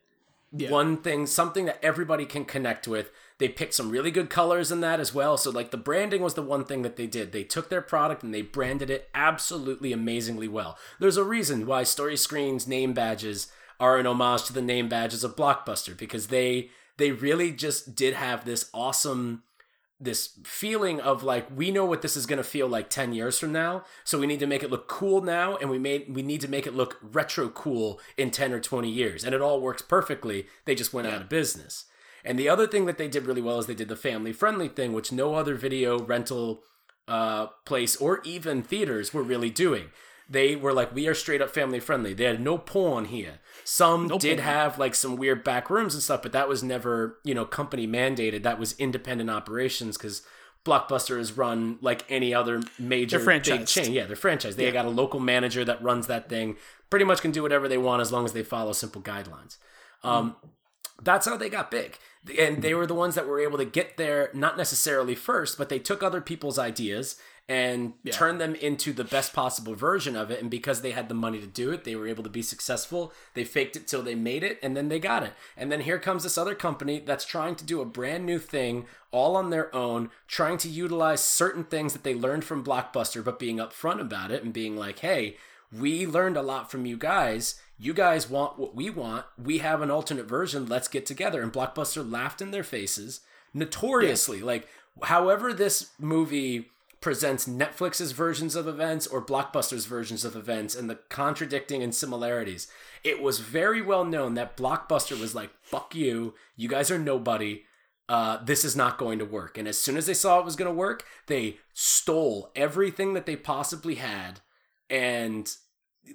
Yeah. 0.52 0.70
one 0.70 0.96
thing, 0.98 1.26
something 1.26 1.66
that 1.66 1.78
everybody 1.82 2.25
can 2.26 2.44
connect 2.44 2.88
with. 2.88 3.10
They 3.38 3.48
picked 3.48 3.75
some 3.75 3.90
really 3.90 4.10
good 4.10 4.30
colors 4.30 4.72
in 4.72 4.80
that 4.80 4.98
as 4.98 5.14
well. 5.14 5.37
So, 5.37 5.50
like, 5.50 5.70
the 5.70 5.76
branding 5.76 6.22
was 6.22 6.34
the 6.34 6.42
one 6.42 6.64
thing 6.64 6.82
that 6.82 6.96
they 6.96 7.06
did. 7.06 7.30
They 7.32 7.44
took 7.44 7.68
their 7.68 7.82
product 7.82 8.22
and 8.22 8.34
they 8.34 8.42
branded 8.42 8.90
it 8.90 9.08
absolutely 9.14 9.92
amazingly 9.92 10.48
well. 10.48 10.76
There's 10.98 11.16
a 11.18 11.22
reason 11.25 11.66
why 11.66 11.82
Story 11.84 12.16
Screen's 12.16 12.66
name 12.66 12.94
badges 12.94 13.52
are 13.78 13.96
an 13.98 14.06
homage 14.06 14.44
to 14.46 14.52
the 14.52 14.62
name 14.62 14.88
badges 14.88 15.22
of 15.22 15.37
Blockbuster 15.37 15.96
because 15.96 16.28
they 16.28 16.70
they 16.96 17.12
really 17.12 17.52
just 17.52 17.94
did 17.94 18.14
have 18.14 18.44
this 18.44 18.68
awesome 18.75 19.44
this 20.00 20.38
feeling 20.45 21.00
of 21.00 21.23
like 21.23 21.47
we 21.55 21.71
know 21.71 21.85
what 21.85 22.02
this 22.02 22.17
is 22.17 22.26
going 22.26 22.37
to 22.37 22.45
feel 22.45 22.69
like 22.69 22.88
10 22.88 23.12
years 23.12 23.38
from 23.38 23.50
now 23.50 23.85
so 24.05 24.19
we 24.19 24.26
need 24.26 24.38
to 24.38 24.47
make 24.47 24.62
it 24.62 24.71
look 24.71 24.87
cool 24.87 25.21
now 25.21 25.57
and 25.57 25.71
we 25.71 25.78
made 25.78 26.14
we 26.14 26.23
need 26.23 26.40
to 26.40 26.49
make 26.49 26.67
it 26.67 26.75
look 26.75 26.99
retro 27.02 27.49
cool 27.49 28.00
in 28.17 28.31
10 28.31 28.52
or 28.52 28.61
20 28.61 28.88
years 28.88 29.25
and 29.25 29.35
it 29.35 29.40
all 29.40 29.61
works 29.61 29.83
perfectly 29.83 30.47
they 30.64 30.75
just 30.75 30.93
went 30.93 31.09
out 31.09 31.23
of 31.23 31.28
business. 31.28 31.87
And 32.25 32.38
the 32.38 32.49
other 32.49 32.67
thing 32.67 32.87
that 32.87 32.99
they 32.99 33.09
did 33.09 33.26
really 33.26 33.40
well 33.40 33.59
is 33.59 33.67
they 33.67 33.75
did 33.75 33.88
the 33.88 33.97
family 33.97 34.33
friendly 34.33 34.69
thing 34.69 34.93
which 34.93 35.11
no 35.11 35.35
other 35.35 35.55
video 35.55 35.99
rental 35.99 36.62
uh, 37.09 37.47
place 37.64 37.97
or 37.97 38.21
even 38.25 38.62
theaters 38.62 39.12
were 39.12 39.23
really 39.23 39.50
doing. 39.50 39.90
They 40.28 40.55
were 40.55 40.73
like 40.73 40.95
we 40.95 41.09
are 41.09 41.14
straight 41.14 41.43
up 41.43 41.50
family 41.50 41.81
friendly 41.81 42.14
they 42.14 42.25
had 42.25 42.40
no 42.40 42.59
porn 42.59 43.07
here 43.07 43.40
some 43.70 44.08
did 44.16 44.40
have 44.40 44.78
like 44.78 44.94
some 44.94 45.16
weird 45.16 45.44
back 45.44 45.68
rooms 45.68 45.92
and 45.92 46.02
stuff 46.02 46.22
but 46.22 46.32
that 46.32 46.48
was 46.48 46.62
never 46.62 47.18
you 47.22 47.34
know 47.34 47.44
company 47.44 47.87
mandated. 47.87 48.42
That 48.42 48.58
was 48.58 48.72
independent 48.78 49.28
operations 49.28 49.98
because 49.98 50.22
blockbuster 50.64 51.18
is 51.18 51.37
run 51.37 51.76
like 51.82 52.02
any 52.08 52.32
other 52.32 52.62
major 52.78 53.18
big 53.58 53.66
chain. 53.66 53.92
Yeah 53.92 54.06
they're 54.06 54.16
franchise 54.16 54.56
they 54.56 54.72
got 54.72 54.87
a 54.87 54.88
local 54.88 55.20
manager 55.20 55.66
that 55.66 55.82
runs 55.82 56.06
that 56.06 56.30
thing. 56.30 56.56
Pretty 56.88 57.04
much 57.04 57.20
can 57.20 57.30
do 57.30 57.42
whatever 57.42 57.68
they 57.68 57.76
want 57.76 58.00
as 58.00 58.10
long 58.10 58.25
as 58.25 58.32
they 58.32 58.42
follow 58.42 58.72
simple 58.72 59.02
guidelines. 59.02 59.58
Um, 60.02 60.37
that's 61.02 61.26
how 61.26 61.37
they 61.37 61.50
got 61.50 61.70
big. 61.70 61.98
And 62.38 62.62
they 62.62 62.72
were 62.72 62.87
the 62.87 62.94
ones 62.94 63.16
that 63.16 63.26
were 63.26 63.38
able 63.38 63.58
to 63.58 63.66
get 63.66 63.98
there 63.98 64.30
not 64.32 64.56
necessarily 64.56 65.14
first 65.14 65.58
but 65.58 65.68
they 65.68 65.78
took 65.78 66.02
other 66.02 66.22
people's 66.22 66.58
ideas 66.58 67.16
and 67.49 67.95
turn 68.11 68.37
them 68.37 68.55
into 68.57 68.93
the 68.93 69.05
best 69.05 69.33
possible 69.33 69.75
version 69.75 70.14
of 70.14 70.31
it 70.31 70.40
and 70.40 70.50
because 70.50 70.83
they 70.83 70.90
had 70.90 71.09
the 71.09 71.14
money 71.14 71.40
to 71.40 71.47
do 71.47 71.71
it 71.71 71.85
they 71.85 71.97
were 71.97 72.07
able 72.07 72.23
to 72.23 72.28
be 72.28 72.43
successful 72.43 73.12
they 73.33 73.45
faked 73.45 73.75
it 73.75 73.87
till 73.87 74.02
they 74.02 74.14
made 74.14 74.43
it 74.43 74.59
and 74.62 74.76
then 74.76 74.88
they 74.88 74.99
got 74.99 75.23
it 75.23 75.33
and 75.57 75.73
then 75.73 75.81
here 75.81 75.99
comes 75.99 76.23
this 76.23 76.37
other 76.37 76.55
company 76.55 77.00
that's 77.00 77.25
trying 77.25 77.55
to 77.55 77.64
do 77.64 77.81
a 77.81 77.87
brand 77.87 78.26
new 78.26 78.38
thing 78.38 78.85
all 79.11 79.35
on 79.35 79.49
their 79.49 79.75
own 79.75 80.11
trying 80.26 80.59
to 80.59 80.69
utilize 80.69 81.23
certain 81.25 81.64
things 81.64 81.95
that 81.95 82.05
they 82.05 82.14
learned 82.14 82.45
from 82.45 82.62
blockbuster 82.62 83.25
but 83.25 83.38
being 83.38 83.57
upfront 83.57 84.00
about 84.00 84.31
it 84.31 84.45
and 84.45 84.52
being 84.52 84.76
like 84.76 84.99
hey 84.99 85.37
we 85.73 86.07
learned 86.07 86.37
a 86.37 86.43
lot 86.43 86.71
from 86.71 86.87
you 86.87 86.97
guys. 86.97 87.61
You 87.78 87.93
guys 87.93 88.28
want 88.28 88.59
what 88.59 88.75
we 88.75 88.90
want. 88.90 89.26
We 89.43 89.59
have 89.59 89.83
an 89.83 89.90
alternate 89.90 90.26
version. 90.26 90.67
Let's 90.67 90.88
get 90.88 91.07
together. 91.07 91.43
And 91.43 91.52
Blockbuster 91.52 92.09
laughed 92.09 92.40
in 92.40 92.50
their 92.50 92.64
faces 92.64 93.21
notoriously. 93.55 94.40
Like, 94.40 94.67
however, 95.02 95.52
this 95.52 95.90
movie 95.99 96.71
presents 97.00 97.47
Netflix's 97.49 98.12
versions 98.12 98.57
of 98.57 98.67
events 98.67 99.07
or 99.07 99.25
Blockbuster's 99.25 99.87
versions 99.87 100.25
of 100.25 100.35
events 100.35 100.75
and 100.75 100.90
the 100.90 100.99
contradicting 101.09 101.83
and 101.83 101.95
similarities, 101.95 102.67
it 103.05 103.23
was 103.23 103.38
very 103.38 103.81
well 103.81 104.05
known 104.05 104.35
that 104.35 104.57
Blockbuster 104.57 105.19
was 105.19 105.35
like, 105.35 105.50
fuck 105.62 105.95
you. 105.95 106.35
You 106.57 106.69
guys 106.69 106.90
are 106.90 106.99
nobody. 106.99 107.62
Uh, 108.09 108.43
this 108.43 108.64
is 108.64 108.75
not 108.75 108.99
going 108.99 109.19
to 109.19 109.25
work. 109.25 109.59
And 109.59 109.69
as 109.69 109.78
soon 109.78 109.97
as 109.97 110.07
they 110.07 110.14
saw 110.14 110.38
it 110.38 110.45
was 110.45 110.57
going 110.57 110.71
to 110.71 110.75
work, 110.75 111.05
they 111.26 111.59
stole 111.75 112.50
everything 112.57 113.14
that 113.14 113.26
they 113.26 113.37
possibly 113.37 113.97
had 113.97 114.40
and 114.90 115.52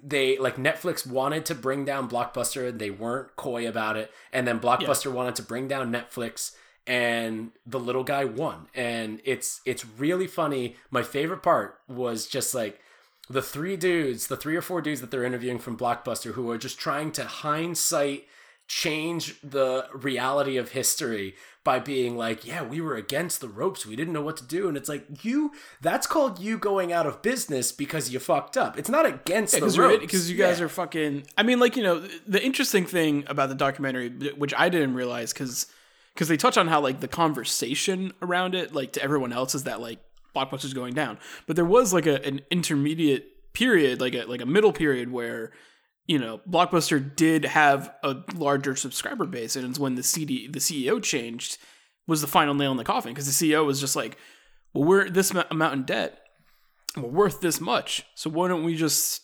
they 0.02 0.36
like 0.38 0.56
Netflix 0.56 1.06
wanted 1.06 1.46
to 1.46 1.54
bring 1.54 1.84
down 1.84 2.10
Blockbuster 2.10 2.68
and 2.68 2.80
they 2.80 2.90
weren't 2.90 3.36
coy 3.36 3.68
about 3.68 3.96
it 3.96 4.10
and 4.32 4.46
then 4.46 4.58
Blockbuster 4.58 5.12
wanted 5.12 5.36
to 5.36 5.42
bring 5.42 5.68
down 5.68 5.92
Netflix 5.92 6.52
and 6.86 7.50
the 7.66 7.80
little 7.80 8.04
guy 8.04 8.24
won 8.24 8.66
and 8.74 9.20
it's 9.24 9.60
it's 9.64 9.86
really 9.98 10.26
funny 10.26 10.76
my 10.90 11.02
favorite 11.02 11.42
part 11.42 11.78
was 11.88 12.26
just 12.26 12.54
like 12.54 12.78
the 13.30 13.40
three 13.40 13.76
dudes 13.76 14.26
the 14.26 14.36
three 14.36 14.54
or 14.54 14.60
four 14.62 14.82
dudes 14.82 15.00
that 15.00 15.10
they're 15.10 15.24
interviewing 15.24 15.58
from 15.58 15.78
Blockbuster 15.78 16.32
who 16.32 16.50
are 16.50 16.58
just 16.58 16.78
trying 16.78 17.10
to 17.12 17.24
hindsight 17.24 18.26
change 18.66 19.40
the 19.42 19.86
reality 19.92 20.56
of 20.56 20.70
history 20.72 21.34
by 21.64 21.78
being 21.78 22.16
like, 22.16 22.46
yeah, 22.46 22.62
we 22.62 22.80
were 22.80 22.94
against 22.96 23.40
the 23.42 23.48
ropes. 23.48 23.84
We 23.86 23.94
didn't 23.94 24.12
know 24.14 24.22
what 24.22 24.38
to 24.38 24.44
do. 24.44 24.68
And 24.68 24.76
it's 24.76 24.88
like, 24.88 25.22
you, 25.22 25.52
that's 25.82 26.06
called 26.06 26.38
you 26.38 26.56
going 26.58 26.90
out 26.92 27.06
of 27.06 27.20
business 27.20 27.72
because 27.72 28.10
you 28.10 28.18
fucked 28.18 28.56
up. 28.56 28.78
It's 28.78 28.88
not 28.88 29.04
against 29.06 29.52
the 29.54 29.60
because 29.60 29.78
ropes. 29.78 30.00
because 30.00 30.30
you 30.30 30.36
guys 30.38 30.58
Yeah. 30.60 30.64
are 30.64 30.68
fucking. 30.70 31.26
I 31.36 31.42
mean, 31.42 31.60
like 31.60 31.76
you 31.76 31.82
know, 31.82 32.06
the 32.26 32.42
interesting 32.42 32.86
thing 32.86 33.24
about 33.26 33.50
the 33.50 33.54
documentary, 33.54 34.08
which 34.36 34.54
I 34.56 34.70
didn't 34.70 34.94
realize, 34.94 35.32
because 35.34 35.66
because 36.14 36.28
they 36.28 36.36
touch 36.36 36.56
on 36.56 36.68
how 36.68 36.80
like 36.80 37.00
the 37.00 37.08
conversation 37.08 38.12
around 38.22 38.54
it, 38.54 38.74
like 38.74 38.92
to 38.92 39.02
everyone 39.02 39.32
else, 39.32 39.54
is 39.54 39.64
that 39.64 39.80
like 39.80 39.98
blockbusters 40.34 40.74
going 40.74 40.94
down, 40.94 41.18
but 41.46 41.56
there 41.56 41.64
was 41.64 41.92
like 41.92 42.06
a, 42.06 42.24
an 42.24 42.40
intermediate 42.50 43.52
period, 43.52 44.00
like 44.00 44.14
a 44.14 44.24
like 44.24 44.40
a 44.40 44.46
middle 44.46 44.72
period 44.72 45.10
where 45.10 45.52
you 46.06 46.18
know 46.18 46.40
Blockbuster 46.48 47.14
did 47.14 47.44
have 47.44 47.92
a 48.02 48.16
larger 48.34 48.76
subscriber 48.76 49.24
base, 49.24 49.56
and 49.56 49.66
it's 49.66 49.78
when 49.78 49.94
the 49.94 50.02
CD 50.02 50.48
the 50.48 50.60
CEO 50.60 51.02
changed 51.02 51.58
was 52.06 52.20
the 52.20 52.26
final 52.26 52.54
nail 52.54 52.70
in 52.70 52.76
the 52.76 52.84
coffin. 52.84 53.12
Because 53.12 53.26
the 53.26 53.52
CEO 53.52 53.64
was 53.64 53.80
just 53.80 53.96
like, 53.96 54.16
well, 54.72 54.84
we're 54.84 55.10
this 55.10 55.32
amount 55.32 55.74
in 55.74 55.82
debt, 55.84 56.20
we're 56.96 57.08
worth 57.08 57.40
this 57.40 57.60
much, 57.60 58.04
so 58.14 58.30
why 58.30 58.48
don't 58.48 58.64
we 58.64 58.76
just 58.76 59.22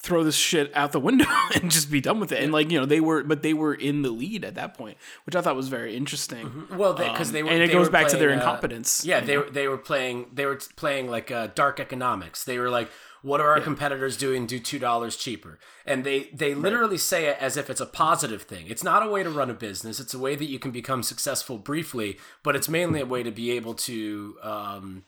throw 0.00 0.22
this 0.22 0.36
shit 0.36 0.70
out 0.76 0.92
the 0.92 1.00
window 1.00 1.26
and 1.54 1.70
just 1.70 1.90
be 1.90 2.00
done 2.00 2.20
with 2.20 2.30
it. 2.32 2.42
And 2.42 2.52
like 2.52 2.70
you 2.70 2.78
know, 2.78 2.86
they 2.86 3.00
were, 3.00 3.22
but 3.24 3.42
they 3.42 3.52
were 3.52 3.74
in 3.74 4.02
the 4.02 4.10
lead 4.10 4.44
at 4.44 4.54
that 4.54 4.74
point, 4.76 4.96
which 5.26 5.34
I 5.34 5.40
thought 5.40 5.56
was 5.56 5.68
very 5.68 5.96
interesting. 5.96 6.46
Mm-hmm. 6.46 6.76
Well, 6.76 6.94
because 6.94 7.32
they, 7.32 7.40
Um, 7.40 7.46
were, 7.46 7.52
and 7.52 7.62
it 7.62 7.72
goes 7.72 7.88
back 7.88 8.08
to 8.08 8.16
their 8.16 8.28
playing, 8.28 8.40
uh, 8.40 8.42
incompetence. 8.44 9.04
yeah, 9.04 9.20
they 9.20 9.34
know? 9.34 9.42
were 9.42 9.50
they 9.50 9.68
were 9.68 9.78
playing 9.78 10.26
they 10.32 10.46
were 10.46 10.58
playing 10.76 11.10
like 11.10 11.30
uh, 11.30 11.48
dark 11.54 11.80
economics. 11.80 12.44
They 12.44 12.58
were 12.58 12.70
like, 12.70 12.90
what 13.22 13.40
are 13.40 13.48
our 13.50 13.60
competitors 13.60 14.16
doing? 14.16 14.46
Do 14.46 14.60
two 14.60 14.78
dollars 14.78 15.16
cheaper? 15.16 15.58
And 15.84 16.04
they 16.04 16.30
they 16.32 16.54
literally 16.54 16.98
say 16.98 17.26
it 17.26 17.36
as 17.40 17.56
if 17.56 17.68
it's 17.68 17.80
a 17.80 17.86
positive 17.86 18.42
thing. 18.42 18.66
It's 18.68 18.84
not 18.84 19.02
a 19.02 19.08
way 19.08 19.24
to 19.24 19.30
run 19.30 19.50
a 19.50 19.54
business. 19.54 19.98
It's 19.98 20.14
a 20.14 20.18
way 20.18 20.36
that 20.36 20.44
you 20.44 20.60
can 20.60 20.70
become 20.70 21.02
successful 21.02 21.58
briefly, 21.58 22.18
but 22.44 22.54
it's 22.54 22.68
mainly 22.68 23.00
a 23.00 23.06
way 23.06 23.24
to 23.24 23.32
be 23.32 23.50
able 23.50 23.74
to. 23.74 24.36
Um, 24.42 25.04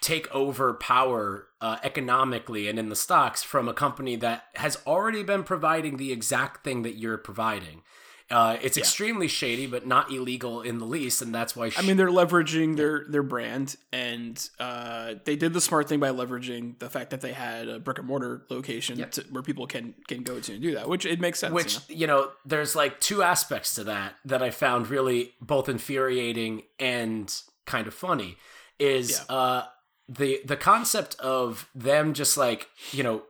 take 0.00 0.32
over 0.34 0.74
power 0.74 1.46
uh, 1.60 1.76
economically 1.82 2.68
and 2.68 2.78
in 2.78 2.88
the 2.88 2.96
stocks 2.96 3.42
from 3.42 3.68
a 3.68 3.74
company 3.74 4.16
that 4.16 4.44
has 4.54 4.78
already 4.86 5.22
been 5.22 5.42
providing 5.42 5.96
the 5.96 6.12
exact 6.12 6.64
thing 6.64 6.82
that 6.82 6.96
you're 6.96 7.18
providing. 7.18 7.82
Uh, 8.30 8.56
it's 8.62 8.78
extremely 8.78 9.26
shady, 9.26 9.66
but 9.66 9.88
not 9.88 10.08
illegal 10.12 10.62
in 10.62 10.78
the 10.78 10.84
least, 10.84 11.20
and 11.20 11.34
that's 11.34 11.56
why. 11.56 11.72
I 11.76 11.82
mean, 11.82 11.96
they're 11.96 12.10
leveraging 12.10 12.76
their 12.76 13.04
their 13.08 13.24
brand, 13.24 13.74
and 13.92 14.48
uh, 14.60 15.14
they 15.24 15.34
did 15.34 15.52
the 15.52 15.60
smart 15.60 15.88
thing 15.88 15.98
by 15.98 16.10
leveraging 16.10 16.78
the 16.78 16.88
fact 16.88 17.10
that 17.10 17.22
they 17.22 17.32
had 17.32 17.66
a 17.66 17.80
brick 17.80 17.98
and 17.98 18.06
mortar 18.06 18.42
location 18.48 19.04
to, 19.10 19.22
where 19.30 19.42
people 19.42 19.66
can 19.66 19.94
can 20.06 20.22
go 20.22 20.38
to 20.38 20.52
and 20.52 20.62
do 20.62 20.76
that, 20.76 20.88
which 20.88 21.06
it 21.06 21.18
makes 21.18 21.40
sense. 21.40 21.52
which 21.52 21.74
you 21.74 21.80
know? 21.80 21.98
you 21.98 22.06
know, 22.06 22.30
there's 22.46 22.76
like 22.76 23.00
two 23.00 23.24
aspects 23.24 23.74
to 23.74 23.84
that 23.84 24.14
that 24.24 24.44
I 24.44 24.50
found 24.50 24.88
really 24.90 25.32
both 25.40 25.68
infuriating 25.68 26.62
and 26.78 27.34
kind 27.66 27.88
of 27.88 27.94
funny. 27.94 28.36
Is 28.78 29.20
uh, 29.28 29.64
the 30.10 30.40
the 30.44 30.56
concept 30.56 31.14
of 31.20 31.70
them 31.74 32.12
just 32.12 32.36
like 32.36 32.68
you 32.90 33.02
know 33.02 33.22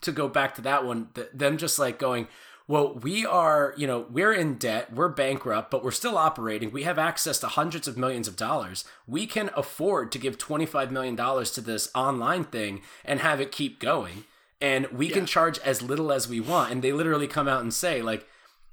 to 0.00 0.12
go 0.12 0.28
back 0.28 0.54
to 0.56 0.62
that 0.62 0.84
one, 0.84 1.08
th- 1.14 1.28
them 1.32 1.56
just 1.56 1.78
like 1.78 1.98
going. 1.98 2.28
Well, 2.68 2.94
we 2.94 3.24
are, 3.24 3.74
you 3.76 3.86
know, 3.86 4.06
we're 4.10 4.32
in 4.32 4.58
debt, 4.58 4.92
we're 4.92 5.08
bankrupt, 5.08 5.70
but 5.70 5.84
we're 5.84 5.92
still 5.92 6.18
operating. 6.18 6.72
We 6.72 6.82
have 6.82 6.98
access 6.98 7.38
to 7.38 7.46
hundreds 7.46 7.86
of 7.86 7.96
millions 7.96 8.26
of 8.26 8.34
dollars. 8.34 8.84
We 9.06 9.24
can 9.26 9.50
afford 9.54 10.10
to 10.10 10.18
give 10.18 10.36
$25 10.36 10.90
million 10.90 11.16
to 11.16 11.60
this 11.60 11.88
online 11.94 12.42
thing 12.42 12.82
and 13.04 13.20
have 13.20 13.40
it 13.40 13.52
keep 13.52 13.78
going. 13.78 14.24
And 14.60 14.86
we 14.86 15.10
can 15.10 15.26
charge 15.26 15.60
as 15.60 15.80
little 15.80 16.10
as 16.10 16.28
we 16.28 16.40
want. 16.40 16.72
And 16.72 16.82
they 16.82 16.92
literally 16.92 17.28
come 17.28 17.46
out 17.46 17.62
and 17.62 17.72
say, 17.72 18.02
like, 18.02 18.26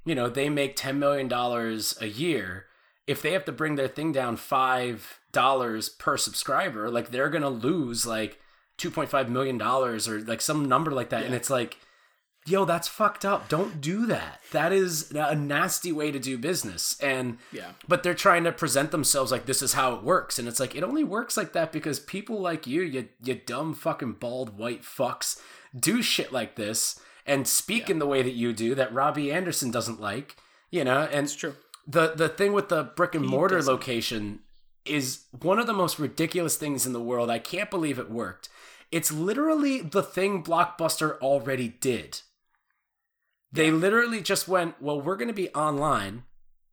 you 0.04 0.16
know, 0.16 0.28
they 0.28 0.48
make 0.48 0.76
$10 0.76 0.96
million 0.96 1.32
a 1.32 2.06
year. 2.06 2.66
If 3.06 3.22
they 3.22 3.32
have 3.32 3.44
to 3.44 3.52
bring 3.52 3.76
their 3.76 3.86
thing 3.86 4.10
down 4.10 4.36
$5 4.36 4.98
per 5.34 6.16
subscriber, 6.16 6.90
like, 6.90 7.10
they're 7.10 7.30
to 7.42 7.48
lose 7.48 8.06
like 8.06 8.38
$2.5 8.78 9.28
million 9.28 9.60
or 9.60 9.98
like 10.20 10.40
some 10.40 10.66
number 10.68 10.90
like 10.90 11.10
that. 11.10 11.24
And 11.24 11.34
it's 11.34 11.50
like, 11.50 11.76
yo, 12.46 12.64
that's 12.64 12.88
fucked 12.88 13.24
up. 13.24 13.48
Don't 13.48 13.80
do 13.80 14.06
that. 14.06 14.40
That 14.52 14.72
is 14.72 15.12
a 15.12 15.34
nasty 15.34 15.92
way 15.92 16.10
to 16.10 16.18
do 16.18 16.36
business. 16.36 16.98
And 17.00 17.38
Yeah. 17.52 17.72
but 17.88 18.02
they're 18.02 18.14
trying 18.14 18.44
to 18.44 18.52
present 18.52 18.90
themselves 18.90 19.32
like 19.32 19.46
this 19.46 19.62
is 19.62 19.74
how 19.74 19.94
it 19.94 20.02
works. 20.02 20.38
And 20.38 20.46
it's 20.48 20.60
like 20.60 20.74
it 20.74 20.82
only 20.84 21.04
works 21.04 21.36
like 21.36 21.52
that 21.52 21.72
because 21.72 21.98
people 22.00 22.40
like 22.40 22.66
you, 22.66 22.82
you 22.82 23.08
you 23.22 23.34
dumb 23.34 23.74
fucking 23.74 24.14
bald 24.14 24.58
white 24.58 24.82
fucks, 24.82 25.40
do 25.78 26.02
shit 26.02 26.32
like 26.32 26.56
this 26.56 27.00
and 27.26 27.48
speak 27.48 27.88
in 27.88 27.98
the 27.98 28.06
way 28.06 28.20
that 28.22 28.34
you 28.34 28.52
do 28.52 28.74
that 28.74 28.92
Robbie 28.92 29.32
Anderson 29.32 29.70
doesn't 29.70 30.00
like. 30.00 30.36
You 30.70 30.84
know, 30.84 31.08
and 31.10 31.24
it's 31.24 31.34
true. 31.34 31.54
the 31.86 32.12
the 32.14 32.28
thing 32.28 32.52
with 32.52 32.68
the 32.68 32.82
brick 32.82 33.14
and 33.14 33.24
mortar 33.24 33.56
doesn't. 33.56 33.72
location 33.72 34.40
is 34.84 35.24
one 35.42 35.58
of 35.58 35.66
the 35.66 35.72
most 35.72 35.98
ridiculous 35.98 36.56
things 36.56 36.86
in 36.86 36.92
the 36.92 37.00
world. 37.00 37.30
I 37.30 37.38
can't 37.38 37.70
believe 37.70 37.98
it 37.98 38.10
worked. 38.10 38.48
It's 38.92 39.10
literally 39.10 39.80
the 39.80 40.02
thing 40.02 40.42
Blockbuster 40.44 41.18
already 41.18 41.68
did. 41.68 42.20
They 43.50 43.70
literally 43.70 44.20
just 44.20 44.48
went, 44.48 44.80
well, 44.80 45.00
we're 45.00 45.16
going 45.16 45.28
to 45.28 45.34
be 45.34 45.48
online 45.50 46.24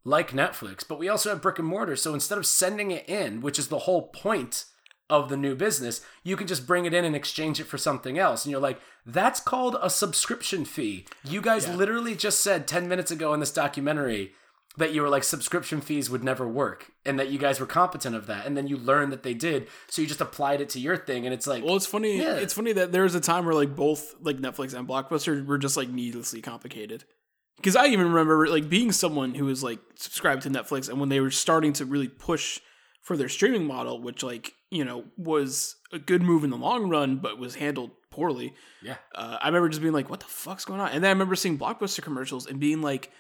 like 0.04 0.32
Netflix, 0.32 0.84
but 0.88 1.00
we 1.00 1.08
also 1.10 1.30
have 1.30 1.42
brick 1.42 1.60
and 1.60 1.68
mortar. 1.68 1.96
So 1.96 2.14
instead 2.14 2.38
of 2.38 2.46
sending 2.46 2.92
it 2.92 3.08
in, 3.08 3.42
which 3.42 3.60
is 3.60 3.68
the 3.68 3.80
whole 3.80 4.08
point 4.08 4.66
of 5.10 5.30
the 5.30 5.38
new 5.38 5.56
business, 5.56 6.02
you 6.24 6.36
can 6.36 6.48
just 6.48 6.66
bring 6.66 6.86
it 6.86 6.94
in 6.94 7.06
and 7.06 7.16
exchange 7.16 7.60
it 7.60 7.66
for 7.66 7.78
something 7.78 8.18
else. 8.18 8.46
And 8.46 8.52
you're 8.52 8.62
like, 8.62 8.80
that's 9.06 9.40
called 9.40 9.78
a 9.82 9.90
subscription 9.90 10.66
fee. 10.66 11.06
You 11.24 11.42
guys 11.42 11.68
literally 11.68 12.16
just 12.16 12.40
said 12.40 12.68
10 12.68 12.88
minutes 12.88 13.12
ago 13.12 13.34
in 13.34 13.40
this 13.40 13.52
documentary 13.52 14.34
that 14.78 14.94
you 14.94 15.02
were 15.02 15.10
like 15.10 15.24
subscription 15.24 15.82
fees 15.82 16.10
would 16.10 16.24
never 16.24 16.48
work 16.48 16.92
and 17.06 17.20
that 17.20 17.30
you 17.30 17.38
guys 17.38 17.60
were 17.60 17.66
competent 17.66 18.16
of 18.16 18.26
that 18.28 18.46
and 18.46 18.56
then 18.56 18.68
you 18.68 18.78
learned 18.78 19.12
that 19.12 19.22
they 19.22 19.34
did 19.34 19.68
so 19.90 20.02
you 20.02 20.08
just 20.08 20.22
applied 20.22 20.62
it 20.62 20.70
to 20.70 20.80
your 20.80 20.96
thing 20.96 21.26
and 21.26 21.34
it's 21.34 21.46
like 21.46 21.64
Well, 21.64 21.76
it's 21.76 21.86
funny. 21.86 22.18
Yeah. 22.20 22.36
It's 22.36 22.54
funny 22.54 22.72
that 22.74 22.92
there 22.94 23.04
was 23.04 23.14
a 23.14 23.20
time 23.20 23.46
where 23.46 23.54
like 23.54 23.76
both 23.76 24.16
like 24.22 24.38
Netflix 24.38 24.74
and 24.74 24.88
Blockbuster 24.88 25.46
were 25.46 25.58
just 25.58 25.76
like 25.76 25.90
needlessly 25.90 26.42
complicated. 26.42 27.04
Because 27.58 27.76
I 27.76 27.88
even 27.88 28.08
remember 28.08 28.48
like 28.48 28.70
being 28.70 28.92
someone 28.92 29.36
who 29.36 29.46
was 29.46 29.62
like 29.62 29.80
subscribed 29.96 30.44
to 30.44 30.50
Netflix, 30.50 30.90
and 30.90 31.00
when 31.00 31.10
they 31.10 31.20
were 31.20 31.30
starting 31.32 31.74
to 31.74 31.86
really 31.86 32.08
push 32.08 32.60
for 33.04 33.16
their 33.18 33.30
streaming 33.30 33.66
model, 33.66 34.02
which 34.02 34.24
like 34.24 34.54
you 34.72 34.84
know 34.86 35.04
was 35.18 35.76
a 35.92 36.00
good 36.00 36.24
move 36.24 36.44
in 36.44 36.50
the 36.50 36.58
long 36.58 36.90
run, 36.90 37.18
but 37.18 37.38
was 37.38 37.56
handled 37.56 37.92
poorly. 38.10 38.54
yeah 38.82 38.96
Uh, 39.14 39.38
I 39.40 39.48
remember 39.48 39.70
just 39.70 39.82
being 39.82 39.94
like, 39.94 40.10
"What 40.10 40.22
the 40.22 40.26
fuck's 40.28 40.66
going 40.66 40.80
on?" 40.80 40.90
And 40.92 41.04
then 41.04 41.10
I 41.10 41.12
remember 41.12 41.36
seeing 41.36 41.60
Blockbuster 41.60 42.02
commercials 42.02 42.48
and 42.48 42.60
being 42.60 42.82
like, 42.82 43.12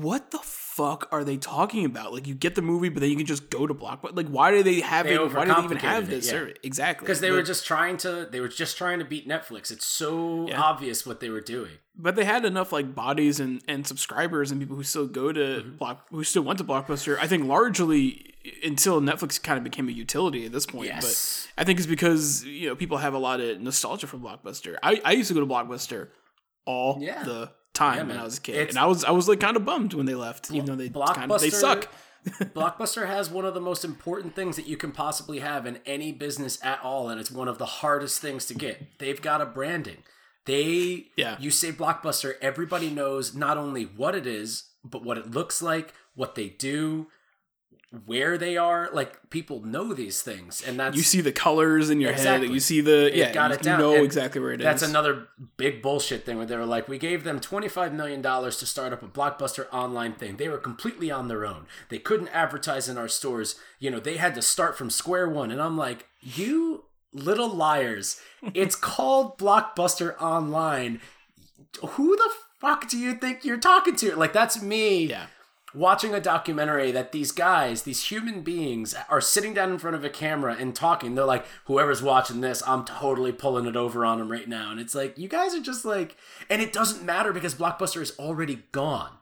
"What 0.00 0.30
the 0.30 0.38
fuck 0.38 1.08
are 1.10 1.24
they 1.24 1.36
talking 1.36 1.84
about?" 1.84 2.12
Like, 2.12 2.26
you 2.26 2.34
get 2.34 2.54
the 2.54 2.62
movie, 2.62 2.88
but 2.88 3.00
then 3.00 3.10
you 3.10 3.16
can 3.16 3.26
just 3.26 3.50
go 3.50 3.66
to 3.66 3.74
Blockbuster. 3.74 4.16
Like, 4.16 4.28
why 4.28 4.50
do 4.52 4.62
they 4.62 4.80
have 4.80 5.06
They 5.06 5.14
it? 5.14 5.34
Why 5.34 5.44
do 5.44 5.54
they 5.54 5.62
even 5.64 5.76
have 5.78 6.04
it, 6.04 6.10
this? 6.10 6.26
yeah. 6.26 6.30
service? 6.32 6.58
Exactly, 6.62 7.04
because 7.04 7.20
they 7.20 7.30
But- 7.30 7.36
were 7.36 7.42
just 7.42 7.66
trying 7.66 7.96
to 7.98 8.28
they 8.30 8.40
were 8.40 8.48
just 8.48 8.76
trying 8.78 8.98
to 9.00 9.04
beat 9.04 9.26
netflix 9.28 9.70
it's 9.70 9.84
so 9.84 10.46
Yeah. 10.48 10.60
obvious 10.60 11.04
what 11.06 11.20
they 11.20 11.30
were 11.30 11.40
doing 11.40 11.72
but 11.96 12.14
they 12.16 12.24
had 12.24 12.44
enough 12.44 12.72
like 12.72 12.94
bodies 12.94 13.40
and, 13.40 13.60
and 13.66 13.86
subscribers 13.86 14.50
and 14.52 14.60
people 14.60 14.76
who 14.76 14.82
still 14.84 15.06
go 15.06 15.32
to 15.32 15.40
Mm-hmm. 15.40 15.76
block 15.76 16.06
who 16.10 16.22
still 16.24 16.42
went 16.42 16.58
to 16.58 16.64
blockbuster 16.64 17.18
i 17.20 17.26
think 17.26 17.44
largely 17.46 18.34
until 18.64 19.00
netflix 19.00 19.42
kind 19.42 19.58
of 19.58 19.64
became 19.64 19.88
a 19.88 19.92
utility 19.92 20.44
at 20.46 20.52
this 20.52 20.66
point 20.66 20.86
Yes. 20.86 21.48
but 21.56 21.62
i 21.62 21.64
think 21.64 21.78
it's 21.78 21.86
because 21.88 22.44
you 22.44 22.68
know 22.68 22.76
people 22.76 22.98
have 22.98 23.14
a 23.14 23.18
lot 23.18 23.40
of 23.40 23.60
nostalgia 23.60 24.06
for 24.06 24.16
blockbuster 24.18 24.76
i, 24.82 25.00
I 25.04 25.12
used 25.12 25.28
to 25.28 25.34
go 25.34 25.40
to 25.40 25.46
blockbuster 25.46 26.08
all 26.66 26.98
Yeah. 27.00 27.24
the 27.24 27.50
time 27.78 28.08
when 28.08 28.16
i 28.18 28.24
was 28.24 28.38
a 28.38 28.40
kid. 28.40 28.54
It's- 28.56 28.70
and 28.70 28.78
i 28.78 28.86
was 28.86 29.04
i 29.04 29.10
was 29.10 29.28
like 29.28 29.40
kind 29.40 29.56
of 29.56 29.64
bummed 29.64 29.94
when 29.94 30.06
they 30.06 30.14
left 30.14 30.50
even 30.50 30.66
though 30.66 30.76
they 30.76 30.88
kind 30.90 31.30
of 31.32 31.40
they 31.40 31.50
suck. 31.50 31.88
Blockbuster 32.54 33.06
has 33.06 33.30
one 33.30 33.44
of 33.44 33.54
the 33.54 33.60
most 33.60 33.84
important 33.84 34.34
things 34.34 34.56
that 34.56 34.66
you 34.66 34.76
can 34.76 34.90
possibly 34.92 35.38
have 35.38 35.66
in 35.66 35.78
any 35.86 36.12
business 36.12 36.58
at 36.62 36.80
all 36.82 37.08
and 37.08 37.20
it's 37.20 37.30
one 37.30 37.48
of 37.48 37.58
the 37.58 37.64
hardest 37.80 38.20
things 38.20 38.44
to 38.46 38.54
get. 38.54 38.98
They've 38.98 39.22
got 39.22 39.40
a 39.40 39.46
branding. 39.46 39.98
They 40.44 41.06
Yeah. 41.16 41.36
you 41.38 41.50
say 41.50 41.72
blockbuster 41.72 42.34
everybody 42.42 42.90
knows 42.90 43.34
not 43.34 43.56
only 43.56 43.84
what 43.84 44.14
it 44.14 44.26
is 44.26 44.64
but 44.84 45.04
what 45.04 45.16
it 45.18 45.30
looks 45.30 45.62
like 45.62 45.94
what 46.14 46.34
they 46.34 46.48
do 46.48 47.06
where 48.04 48.36
they 48.36 48.54
are 48.54 48.90
like 48.92 49.30
people 49.30 49.62
know 49.64 49.94
these 49.94 50.20
things 50.20 50.62
and 50.66 50.78
that's 50.78 50.94
you 50.94 51.02
see 51.02 51.22
the 51.22 51.32
colors 51.32 51.88
in 51.88 52.02
your 52.02 52.10
Exactly. 52.10 52.46
head 52.48 52.52
you 52.54 52.60
see 52.60 52.82
the 52.82 53.10
yeah 53.14 53.32
got 53.32 53.50
you, 53.50 53.56
it 53.56 53.62
down. 53.62 53.78
know 53.80 53.94
And 53.94 54.04
exactly 54.04 54.42
where 54.42 54.52
it 54.52 54.60
is. 54.60 54.64
That's 54.64 54.82
another 54.82 55.28
big 55.56 55.80
bullshit 55.80 56.26
thing 56.26 56.36
where 56.36 56.44
they 56.44 56.56
were 56.56 56.66
like, 56.66 56.86
we 56.86 56.98
gave 56.98 57.24
them 57.24 57.40
$25 57.40 57.94
million 57.94 58.22
to 58.22 58.52
start 58.52 58.92
up 58.92 59.02
a 59.02 59.08
blockbuster 59.08 59.66
online 59.72 60.12
thing. 60.12 60.36
They 60.36 60.50
were 60.50 60.58
completely 60.58 61.10
on 61.10 61.28
their 61.28 61.46
own. 61.46 61.66
They 61.88 61.98
couldn't 61.98 62.28
advertise 62.28 62.90
in 62.90 62.98
our 62.98 63.08
stores. 63.08 63.54
You 63.78 63.90
know, 63.90 64.00
they 64.00 64.18
had 64.18 64.34
to 64.34 64.42
start 64.42 64.76
from 64.76 64.90
square 64.90 65.26
one. 65.28 65.50
And 65.50 65.62
I'm 65.62 65.78
like, 65.78 66.06
you 66.20 66.84
little 67.14 67.48
liars. 67.48 68.20
It's 68.52 68.76
called 68.92 69.38
Blockbuster 69.38 70.14
Online. 70.20 71.00
Who 71.82 72.16
the 72.16 72.30
fuck 72.60 72.86
do 72.88 72.98
you 72.98 73.14
think 73.14 73.46
you're 73.46 73.56
talking 73.56 73.96
to? 73.96 74.14
Like, 74.14 74.34
that's 74.34 74.60
me 74.60 75.06
yeah 75.06 75.26
watching 75.78 76.12
a 76.14 76.20
documentary 76.20 76.90
that 76.90 77.12
these 77.12 77.30
guys, 77.32 77.82
these 77.82 78.04
human 78.10 78.42
beings, 78.42 78.94
are 79.08 79.20
sitting 79.20 79.54
down 79.54 79.70
in 79.70 79.78
front 79.78 79.94
of 79.96 80.04
a 80.04 80.10
camera 80.10 80.56
and 80.58 80.74
talking. 80.74 81.14
They're 81.14 81.24
like, 81.24 81.46
whoever's 81.66 82.02
watching 82.02 82.40
this, 82.40 82.62
I'm 82.66 82.84
totally 82.84 83.32
pulling 83.32 83.66
it 83.66 83.76
over 83.76 84.04
on 84.04 84.18
them 84.18 84.30
right 84.30 84.48
now. 84.48 84.70
And 84.70 84.80
it's 84.80 84.94
like, 84.94 85.16
you 85.16 85.28
guys 85.28 85.54
are 85.54 85.62
just 85.62 85.84
like, 85.84 86.16
and 86.50 86.60
it 86.60 86.72
doesn't 86.72 87.04
matter 87.04 87.32
because 87.32 87.54
Blockbuster 87.54 88.00
is 88.02 88.18
already 88.18 88.64
gone. 88.72 89.12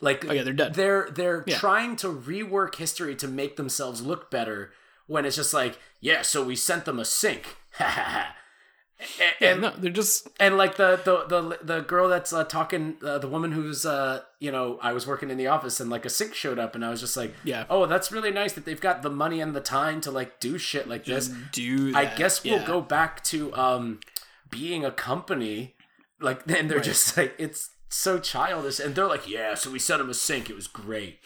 Like, 0.00 0.24
Oh, 0.28 0.32
yeah, 0.32 0.42
they're 0.42 0.52
dead. 0.52 0.74
They're 0.74 1.08
they're 1.10 1.44
Yeah. 1.46 1.58
trying 1.58 1.94
to 1.96 2.08
rework 2.08 2.74
history 2.76 3.14
to 3.16 3.28
make 3.28 3.56
themselves 3.56 4.02
look 4.02 4.30
better. 4.30 4.72
When 5.06 5.24
it's 5.24 5.36
just 5.36 5.52
like, 5.54 5.78
yeah, 6.00 6.22
so 6.22 6.42
we 6.44 6.56
sent 6.56 6.84
them 6.86 6.98
a 6.98 7.04
sink. 7.04 7.56
and, 9.00 9.32
yeah 9.40 9.54
no 9.54 9.70
they're 9.78 9.90
just 9.90 10.28
and 10.38 10.56
like 10.56 10.76
the 10.76 11.00
the 11.04 11.24
the, 11.26 11.58
the 11.62 11.80
girl 11.80 12.08
that's 12.08 12.32
uh, 12.32 12.44
talking 12.44 12.96
uh, 13.04 13.18
the 13.18 13.28
woman 13.28 13.52
who's 13.52 13.84
uh 13.86 14.20
you 14.38 14.50
know 14.52 14.78
i 14.82 14.92
was 14.92 15.06
working 15.06 15.30
in 15.30 15.36
the 15.36 15.46
office 15.46 15.80
and 15.80 15.90
like 15.90 16.04
a 16.04 16.10
sink 16.10 16.34
showed 16.34 16.58
up 16.58 16.74
and 16.74 16.84
i 16.84 16.90
was 16.90 17.00
just 17.00 17.16
like 17.16 17.34
Yeah. 17.44 17.64
oh 17.70 17.86
that's 17.86 18.12
really 18.12 18.30
nice 18.30 18.52
that 18.54 18.64
they've 18.64 18.80
got 18.80 19.02
the 19.02 19.10
money 19.10 19.40
and 19.40 19.54
the 19.54 19.60
time 19.60 20.00
to 20.02 20.10
like 20.10 20.40
do 20.40 20.58
shit 20.58 20.88
like 20.88 21.04
this 21.04 21.28
do 21.52 21.92
i 21.96 22.04
guess 22.04 22.44
we'll 22.44 22.60
Yeah. 22.60 22.66
go 22.66 22.80
back 22.80 23.22
to 23.24 23.54
um 23.54 24.00
being 24.50 24.84
a 24.84 24.90
company. 24.90 25.76
Like, 26.20 26.40
and 26.50 26.68
they're 26.68 26.78
Right. 26.78 26.84
just 26.84 27.16
like, 27.16 27.34
it's 27.38 27.70
so 27.88 28.18
childish. 28.18 28.78
And 28.80 28.94
they're 28.94 29.06
like, 29.06 29.26
yeah, 29.28 29.54
so 29.54 29.70
we 29.70 29.78
sent 29.78 30.00
him 30.02 30.10
a 30.10 30.14
sink. 30.14 30.50
It 30.50 30.56
was 30.56 30.66
great. 30.66 31.18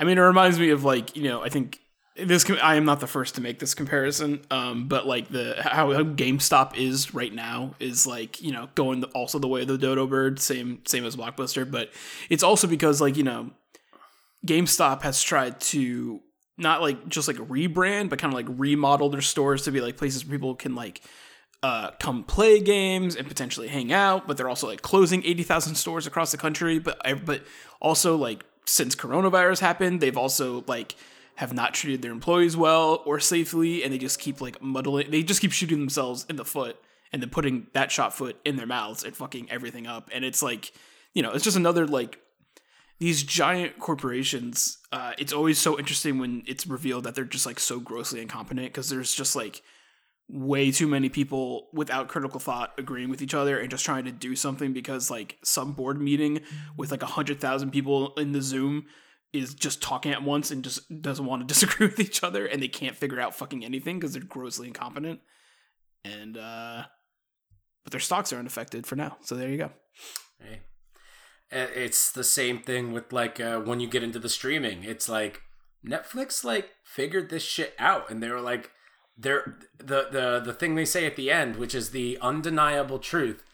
I 0.00 0.04
mean, 0.04 0.18
it 0.18 0.20
reminds 0.20 0.58
me 0.58 0.70
of 0.70 0.82
like 0.84 1.16
you 1.16 1.22
know, 1.22 1.42
I 1.42 1.48
think 1.48 1.78
this. 2.18 2.44
com- 2.44 2.58
I 2.62 2.76
am 2.76 2.84
not 2.84 3.00
the 3.00 3.06
first 3.06 3.34
to 3.36 3.40
make 3.40 3.58
this 3.58 3.74
comparison, 3.74 4.40
um, 4.50 4.88
but 4.88 5.06
like 5.06 5.28
the 5.28 5.56
how, 5.60 5.92
how 5.92 6.02
GameStop 6.02 6.76
is 6.76 7.14
right 7.14 7.32
now 7.32 7.74
is 7.78 8.06
like 8.06 8.40
you 8.42 8.52
know 8.52 8.68
going 8.74 9.00
the, 9.00 9.08
also 9.08 9.38
the 9.38 9.48
way 9.48 9.62
of 9.62 9.68
the 9.68 9.78
dodo 9.78 10.06
bird, 10.06 10.40
same 10.40 10.80
same 10.86 11.04
as 11.04 11.16
Blockbuster, 11.16 11.70
but 11.70 11.90
it's 12.30 12.42
also 12.42 12.66
because 12.66 13.00
like 13.00 13.16
you 13.16 13.24
know, 13.24 13.50
GameStop 14.46 15.02
has 15.02 15.22
tried 15.22 15.60
to 15.60 16.20
not 16.58 16.80
like 16.80 17.08
just 17.08 17.28
like 17.28 17.36
rebrand, 17.36 18.08
but 18.08 18.18
kind 18.18 18.32
of 18.32 18.36
like 18.36 18.46
remodel 18.58 19.10
their 19.10 19.20
stores 19.20 19.62
to 19.62 19.70
be 19.70 19.80
like 19.80 19.96
places 19.96 20.24
where 20.24 20.38
people 20.38 20.54
can 20.54 20.74
like 20.74 21.02
uh, 21.62 21.90
come 22.00 22.22
play 22.24 22.60
games 22.60 23.16
and 23.16 23.26
potentially 23.26 23.68
hang 23.68 23.92
out, 23.92 24.26
but 24.26 24.36
they're 24.36 24.48
also 24.48 24.66
like 24.66 24.82
closing 24.82 25.24
80,000 25.24 25.74
stores 25.74 26.06
across 26.06 26.30
the 26.30 26.38
country. 26.38 26.78
But, 26.78 27.00
but 27.24 27.42
also 27.80 28.16
like 28.16 28.44
since 28.66 28.94
coronavirus 28.94 29.60
happened, 29.60 30.00
they've 30.00 30.16
also 30.16 30.64
like 30.66 30.94
have 31.36 31.52
not 31.52 31.74
treated 31.74 32.02
their 32.02 32.12
employees 32.12 32.56
well 32.56 33.02
or 33.06 33.20
safely. 33.20 33.82
And 33.82 33.92
they 33.92 33.98
just 33.98 34.18
keep 34.18 34.40
like 34.40 34.60
muddling, 34.60 35.10
they 35.10 35.22
just 35.22 35.40
keep 35.40 35.52
shooting 35.52 35.78
themselves 35.78 36.26
in 36.28 36.36
the 36.36 36.44
foot 36.44 36.76
and 37.12 37.22
then 37.22 37.30
putting 37.30 37.68
that 37.72 37.92
shot 37.92 38.14
foot 38.14 38.38
in 38.44 38.56
their 38.56 38.66
mouths 38.66 39.04
and 39.04 39.16
fucking 39.16 39.50
everything 39.50 39.86
up. 39.86 40.10
And 40.12 40.24
it's 40.24 40.42
like, 40.42 40.72
you 41.14 41.22
know, 41.22 41.30
it's 41.30 41.44
just 41.44 41.56
another 41.56 41.86
like 41.86 42.18
these 42.98 43.22
giant 43.22 43.78
corporations 43.78 44.78
uh, 44.92 45.12
it's 45.18 45.32
always 45.32 45.58
so 45.58 45.78
interesting 45.78 46.18
when 46.18 46.42
it's 46.46 46.66
revealed 46.66 47.04
that 47.04 47.14
they're 47.14 47.24
just 47.24 47.44
like 47.44 47.60
so 47.60 47.78
grossly 47.78 48.22
incompetent 48.22 48.68
because 48.68 48.88
there's 48.88 49.14
just 49.14 49.36
like 49.36 49.62
way 50.28 50.72
too 50.72 50.88
many 50.88 51.08
people 51.08 51.68
without 51.72 52.08
critical 52.08 52.40
thought 52.40 52.72
agreeing 52.78 53.10
with 53.10 53.22
each 53.22 53.34
other 53.34 53.58
and 53.58 53.70
just 53.70 53.84
trying 53.84 54.04
to 54.04 54.10
do 54.10 54.34
something 54.34 54.72
because 54.72 55.10
like 55.10 55.36
some 55.42 55.72
board 55.72 56.00
meeting 56.00 56.40
with 56.76 56.90
like 56.90 57.02
a 57.02 57.06
hundred 57.06 57.40
thousand 57.40 57.70
people 57.70 58.14
in 58.14 58.32
the 58.32 58.42
zoom 58.42 58.86
is 59.32 59.54
just 59.54 59.82
talking 59.82 60.12
at 60.12 60.22
once 60.22 60.50
and 60.50 60.64
just 60.64 61.02
doesn't 61.02 61.26
want 61.26 61.40
to 61.42 61.46
disagree 61.54 61.86
with 61.86 62.00
each 62.00 62.22
other 62.22 62.46
and 62.46 62.62
they 62.62 62.68
can't 62.68 62.96
figure 62.96 63.20
out 63.20 63.34
fucking 63.34 63.64
anything 63.64 63.98
because 63.98 64.12
they're 64.12 64.22
grossly 64.22 64.68
incompetent 64.68 65.20
and 66.04 66.36
uh 66.36 66.84
but 67.84 67.90
their 67.90 68.00
stocks 68.00 68.32
are 68.32 68.38
unaffected 68.38 68.86
for 68.86 68.96
now 68.96 69.16
so 69.22 69.34
there 69.34 69.48
you 69.48 69.58
go 69.58 69.70
Hey. 70.40 70.60
It's 71.50 72.10
the 72.10 72.24
same 72.24 72.60
thing 72.60 72.92
with 72.92 73.12
like 73.12 73.38
uh, 73.38 73.60
when 73.60 73.80
you 73.80 73.88
get 73.88 74.02
into 74.02 74.18
the 74.18 74.28
streaming. 74.28 74.82
It's 74.82 75.08
like 75.08 75.42
Netflix 75.86 76.42
like 76.42 76.70
figured 76.84 77.30
this 77.30 77.44
shit 77.44 77.74
out, 77.78 78.10
and 78.10 78.22
they 78.22 78.30
were 78.30 78.40
like, 78.40 78.72
they're 79.16 79.58
the 79.78 80.08
the 80.10 80.42
the 80.44 80.52
thing 80.52 80.74
they 80.74 80.84
say 80.84 81.06
at 81.06 81.16
the 81.16 81.30
end, 81.30 81.56
which 81.56 81.74
is 81.74 81.90
the 81.90 82.18
undeniable 82.20 82.98
truth, 82.98 83.44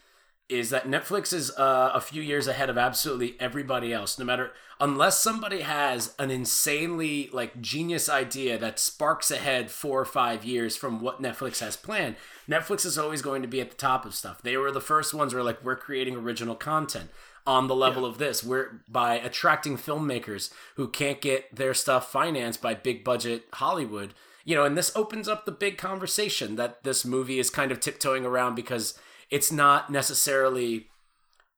is 0.49 0.69
that 0.69 0.87
Netflix 0.87 1.33
is 1.33 1.51
uh, 1.57 1.91
a 1.93 2.01
few 2.01 2.21
years 2.21 2.47
ahead 2.47 2.69
of 2.69 2.77
absolutely 2.77 3.35
everybody 3.39 3.93
else. 3.93 4.19
No 4.19 4.25
matter 4.25 4.51
unless 4.79 5.19
somebody 5.19 5.61
has 5.61 6.13
an 6.19 6.29
insanely 6.29 7.29
like 7.31 7.61
genius 7.61 8.09
idea 8.09 8.57
that 8.57 8.79
sparks 8.79 9.31
ahead 9.31 9.71
four 9.71 10.01
or 10.01 10.05
five 10.05 10.43
years 10.43 10.75
from 10.75 10.99
what 10.99 11.21
Netflix 11.21 11.59
has 11.59 11.77
planned, 11.77 12.15
Netflix 12.49 12.85
is 12.85 12.97
always 12.97 13.21
going 13.21 13.41
to 13.41 13.47
be 13.47 13.61
at 13.61 13.69
the 13.69 13.77
top 13.77 14.05
of 14.05 14.13
stuff. 14.13 14.41
They 14.41 14.57
were 14.57 14.71
the 14.71 14.81
first 14.81 15.13
ones 15.13 15.31
who 15.31 15.37
were 15.37 15.43
like, 15.43 15.63
we're 15.63 15.77
creating 15.77 16.15
original 16.15 16.55
content 16.55 17.09
on 17.47 17.67
the 17.67 17.75
level 17.75 18.05
of 18.05 18.17
this. 18.17 18.43
We're 18.43 18.81
by 18.87 19.15
attracting 19.15 19.77
filmmakers 19.77 20.51
who 20.75 20.87
can't 20.87 21.21
get 21.21 21.55
their 21.55 21.73
stuff 21.73 22.11
financed 22.11 22.61
by 22.61 22.73
big 22.73 23.03
budget 23.03 23.45
Hollywood. 23.53 24.13
You 24.45 24.55
know, 24.55 24.65
and 24.65 24.77
this 24.77 24.93
opens 24.95 25.29
up 25.29 25.45
the 25.45 25.53
big 25.53 25.77
conversation 25.77 26.57
that 26.57 26.83
this 26.83 27.05
movie 27.05 27.39
is 27.39 27.49
kind 27.49 27.71
of 27.71 27.79
tiptoeing 27.79 28.25
around 28.25 28.55
because 28.55 28.99
it's 29.29 29.51
not 29.51 29.89
necessarily 29.89 30.87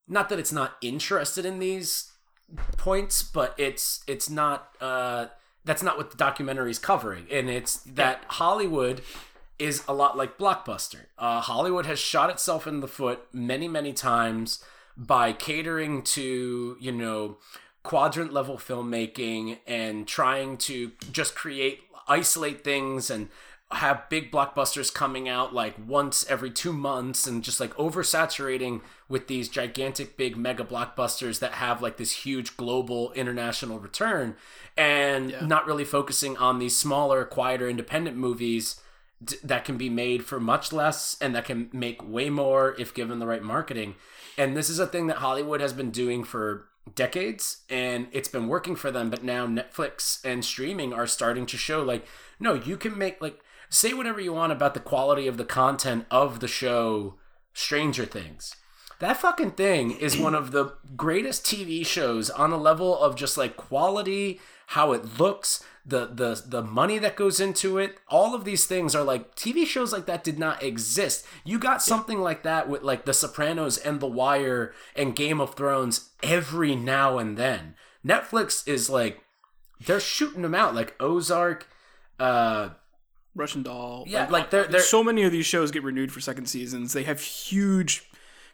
not 0.07 0.29
that 0.29 0.39
it's 0.39 0.51
not 0.51 0.77
interested 0.81 1.45
in 1.45 1.59
these 1.59 2.11
points, 2.77 3.23
but 3.23 3.53
it's 3.57 4.03
it's 4.07 4.29
not 4.29 4.69
uh 4.81 5.27
that's 5.63 5.81
not 5.81 5.97
what 5.97 6.11
the 6.11 6.17
documentary 6.17 6.71
is 6.71 6.79
covering. 6.79 7.25
And 7.31 7.49
it's 7.49 7.77
that 7.77 8.23
Hollywood 8.27 9.01
is 9.57 9.83
a 9.87 9.93
lot 9.93 10.17
like 10.17 10.37
Blockbuster. 10.37 11.05
Uh, 11.17 11.41
Hollywood 11.41 11.85
has 11.85 11.97
shot 11.97 12.29
itself 12.29 12.67
in 12.67 12.81
the 12.81 12.87
foot 12.87 13.25
many, 13.33 13.67
many 13.67 13.93
times 13.93 14.63
by 14.97 15.33
catering 15.33 16.03
to, 16.03 16.77
you 16.79 16.91
know, 16.91 17.37
quadrant 17.83 18.33
level 18.33 18.57
filmmaking 18.57 19.59
and 19.65 20.07
trying 20.07 20.57
to 20.57 20.91
just 21.11 21.35
create, 21.35 21.81
isolate 22.07 22.63
things 22.63 23.09
and 23.09 23.29
have 23.75 24.09
big 24.09 24.31
blockbusters 24.31 24.93
coming 24.93 25.27
out 25.27 25.53
like 25.53 25.75
once 25.87 26.25
every 26.29 26.49
two 26.49 26.73
months 26.73 27.27
and 27.27 27.43
just 27.43 27.59
like 27.59 27.73
oversaturating 27.75 28.81
with 29.09 29.27
these 29.27 29.49
gigantic 29.49 30.17
big 30.17 30.37
mega 30.37 30.63
blockbusters 30.63 31.39
that 31.39 31.53
have 31.53 31.81
like 31.81 31.97
this 31.97 32.11
huge 32.11 32.55
global 32.57 33.11
international 33.13 33.79
return 33.79 34.35
and 34.77 35.35
not 35.41 35.65
really 35.65 35.85
focusing 35.85 36.37
on 36.37 36.59
these 36.59 36.75
smaller 36.75 37.25
quieter 37.25 37.69
independent 37.69 38.17
movies 38.17 38.81
d- 39.23 39.37
that 39.43 39.65
can 39.65 39.77
be 39.77 39.89
made 39.89 40.25
for 40.25 40.39
much 40.39 40.71
less 40.73 41.17
and 41.21 41.35
that 41.35 41.45
can 41.45 41.69
make 41.71 42.07
way 42.07 42.29
more 42.29 42.75
if 42.79 42.93
given 42.93 43.19
the 43.19 43.27
right 43.27 43.43
marketing. 43.43 43.95
And 44.37 44.55
this 44.55 44.69
is 44.69 44.79
a 44.79 44.87
thing 44.87 45.07
that 45.07 45.17
hollywood 45.17 45.61
has 45.61 45.73
been 45.73 45.91
doing 45.91 46.23
for 46.23 46.67
decades 46.93 47.63
and 47.69 48.07
it's 48.11 48.27
been 48.27 48.47
working 48.47 48.75
for 48.75 48.91
them 48.91 49.09
but 49.09 49.23
now 49.23 49.47
netflix 49.47 50.23
and 50.23 50.45
streaming 50.45 50.93
are 50.93 51.07
starting 51.07 51.47
to 51.47 51.57
show 51.57 51.81
like 51.81 52.05
no 52.39 52.53
you 52.53 52.77
can 52.77 52.95
make 52.95 53.19
like 53.19 53.41
say 53.69 53.93
whatever 53.93 54.19
you 54.19 54.33
want 54.33 54.51
about 54.51 54.73
the 54.73 54.79
quality 54.79 55.27
of 55.27 55.37
the 55.37 55.45
content 55.45 56.05
of 56.11 56.39
the 56.39 56.47
show 56.47 57.15
stranger 57.53 58.05
things. 58.05 58.55
That 58.99 59.17
fucking 59.17 59.51
thing 59.51 59.91
is 59.91 60.17
one 60.17 60.35
of 60.35 60.51
the 60.51 60.73
greatest 60.95 61.45
tv 61.45 61.85
shows 61.85 62.29
on 62.29 62.51
a 62.51 62.57
level 62.57 62.97
of 62.97 63.15
just 63.15 63.37
like 63.37 63.57
quality 63.57 64.39
how 64.67 64.93
it 64.93 65.19
looks 65.19 65.63
the 65.85 66.07
the 66.07 66.41
the 66.47 66.63
money 66.63 66.97
that 66.97 67.15
goes 67.15 67.39
into 67.39 67.77
it. 67.77 67.97
All 68.07 68.33
of 68.33 68.45
these 68.45 68.65
things 68.65 68.95
are 68.95 69.03
like 69.03 69.35
tv 69.35 69.65
shows 69.65 69.91
like 69.91 70.05
that 70.05 70.23
did 70.23 70.39
not 70.39 70.63
exist. 70.63 71.25
You 71.43 71.59
got 71.59 71.81
something 71.81 72.19
like 72.19 72.43
that 72.43 72.69
with 72.69 72.83
like 72.83 73.05
the 73.05 73.13
sopranos 73.13 73.77
and 73.77 73.99
the 73.99 74.07
wire 74.07 74.73
and 74.95 75.15
game 75.15 75.41
of 75.41 75.55
thrones 75.55 76.11
every 76.23 76.75
now 76.75 77.17
and 77.17 77.37
then. 77.37 77.75
Netflix 78.05 78.67
is 78.67 78.89
like 78.89 79.21
they're 79.85 79.99
shooting 79.99 80.41
them 80.41 80.55
out 80.55 80.73
like 80.73 80.95
ozark 80.99 81.67
uh 82.19 82.69
russian 83.35 83.61
doll 83.63 84.05
Yeah, 84.07 84.27
like, 84.29 84.49
they're- 84.49 84.67
they're- 84.67 84.79
so 84.81 85.03
many 85.03 85.23
of 85.23 85.31
these 85.31 85.45
shows 85.45 85.69
get 85.71 85.83
renewed 85.83 86.11
for 86.11 86.21
second 86.21 86.45
seasons 86.47 86.93
they 86.93 87.03
have 87.03 87.19
huge 87.19 88.03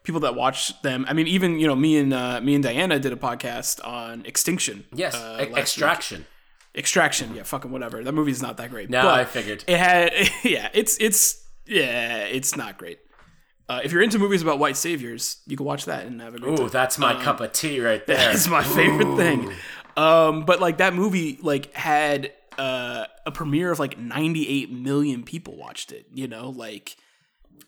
people 0.03 0.19
that 0.21 0.33
watch 0.35 0.81
them 0.81 1.05
i 1.07 1.13
mean 1.13 1.27
even 1.27 1.59
you 1.59 1.67
know 1.67 1.75
me 1.75 1.97
and 1.97 2.13
uh, 2.13 2.41
me 2.41 2.55
and 2.55 2.63
diana 2.63 2.97
did 2.99 3.13
a 3.13 3.15
podcast 3.15 3.85
on 3.87 4.25
extinction 4.25 4.85
yes 4.93 5.13
uh, 5.15 5.17
e- 5.17 5.43
last 5.43 5.47
week. 5.49 5.57
extraction 5.57 6.25
Extraction, 6.73 7.35
yeah, 7.35 7.43
fucking 7.43 7.69
whatever. 7.69 8.01
That 8.01 8.13
movie's 8.13 8.41
not 8.41 8.55
that 8.55 8.69
great. 8.69 8.89
no 8.89 9.09
i 9.09 9.25
figured 9.25 9.65
it 9.67 9.77
had, 9.77 10.13
yeah, 10.45 10.69
it's 10.73 10.95
it's 11.01 11.43
yeah, 11.65 12.19
it's 12.19 12.55
not 12.55 12.77
great. 12.77 12.99
Uh, 13.67 13.81
if 13.83 13.91
you're 13.91 14.01
into 14.01 14.17
movies 14.17 14.41
about 14.41 14.57
white 14.57 14.77
saviors, 14.77 15.41
you 15.45 15.57
can 15.57 15.65
watch 15.65 15.83
that 15.83 16.05
and 16.05 16.21
have 16.21 16.33
a 16.33 16.39
great 16.39 16.53
Ooh, 16.53 16.57
time. 16.57 16.69
that's 16.69 16.97
my 16.97 17.21
cup 17.21 17.41
of 17.41 17.51
tea 17.51 17.81
right 17.81 18.07
there. 18.07 18.31
It's 18.33 18.47
my 18.47 18.63
favorite 18.63 19.17
thing. 19.17 19.51
Um, 19.97 20.45
but 20.45 20.61
like 20.61 20.77
that 20.77 20.93
movie, 20.93 21.39
like 21.41 21.73
had 21.73 22.31
uh, 22.61 23.07
a 23.25 23.31
premiere 23.31 23.71
of 23.71 23.79
like 23.79 23.97
98 23.97 24.71
million 24.71 25.23
people 25.23 25.57
watched 25.57 25.91
it. 25.91 26.05
You 26.13 26.27
know, 26.27 26.49
like 26.49 26.95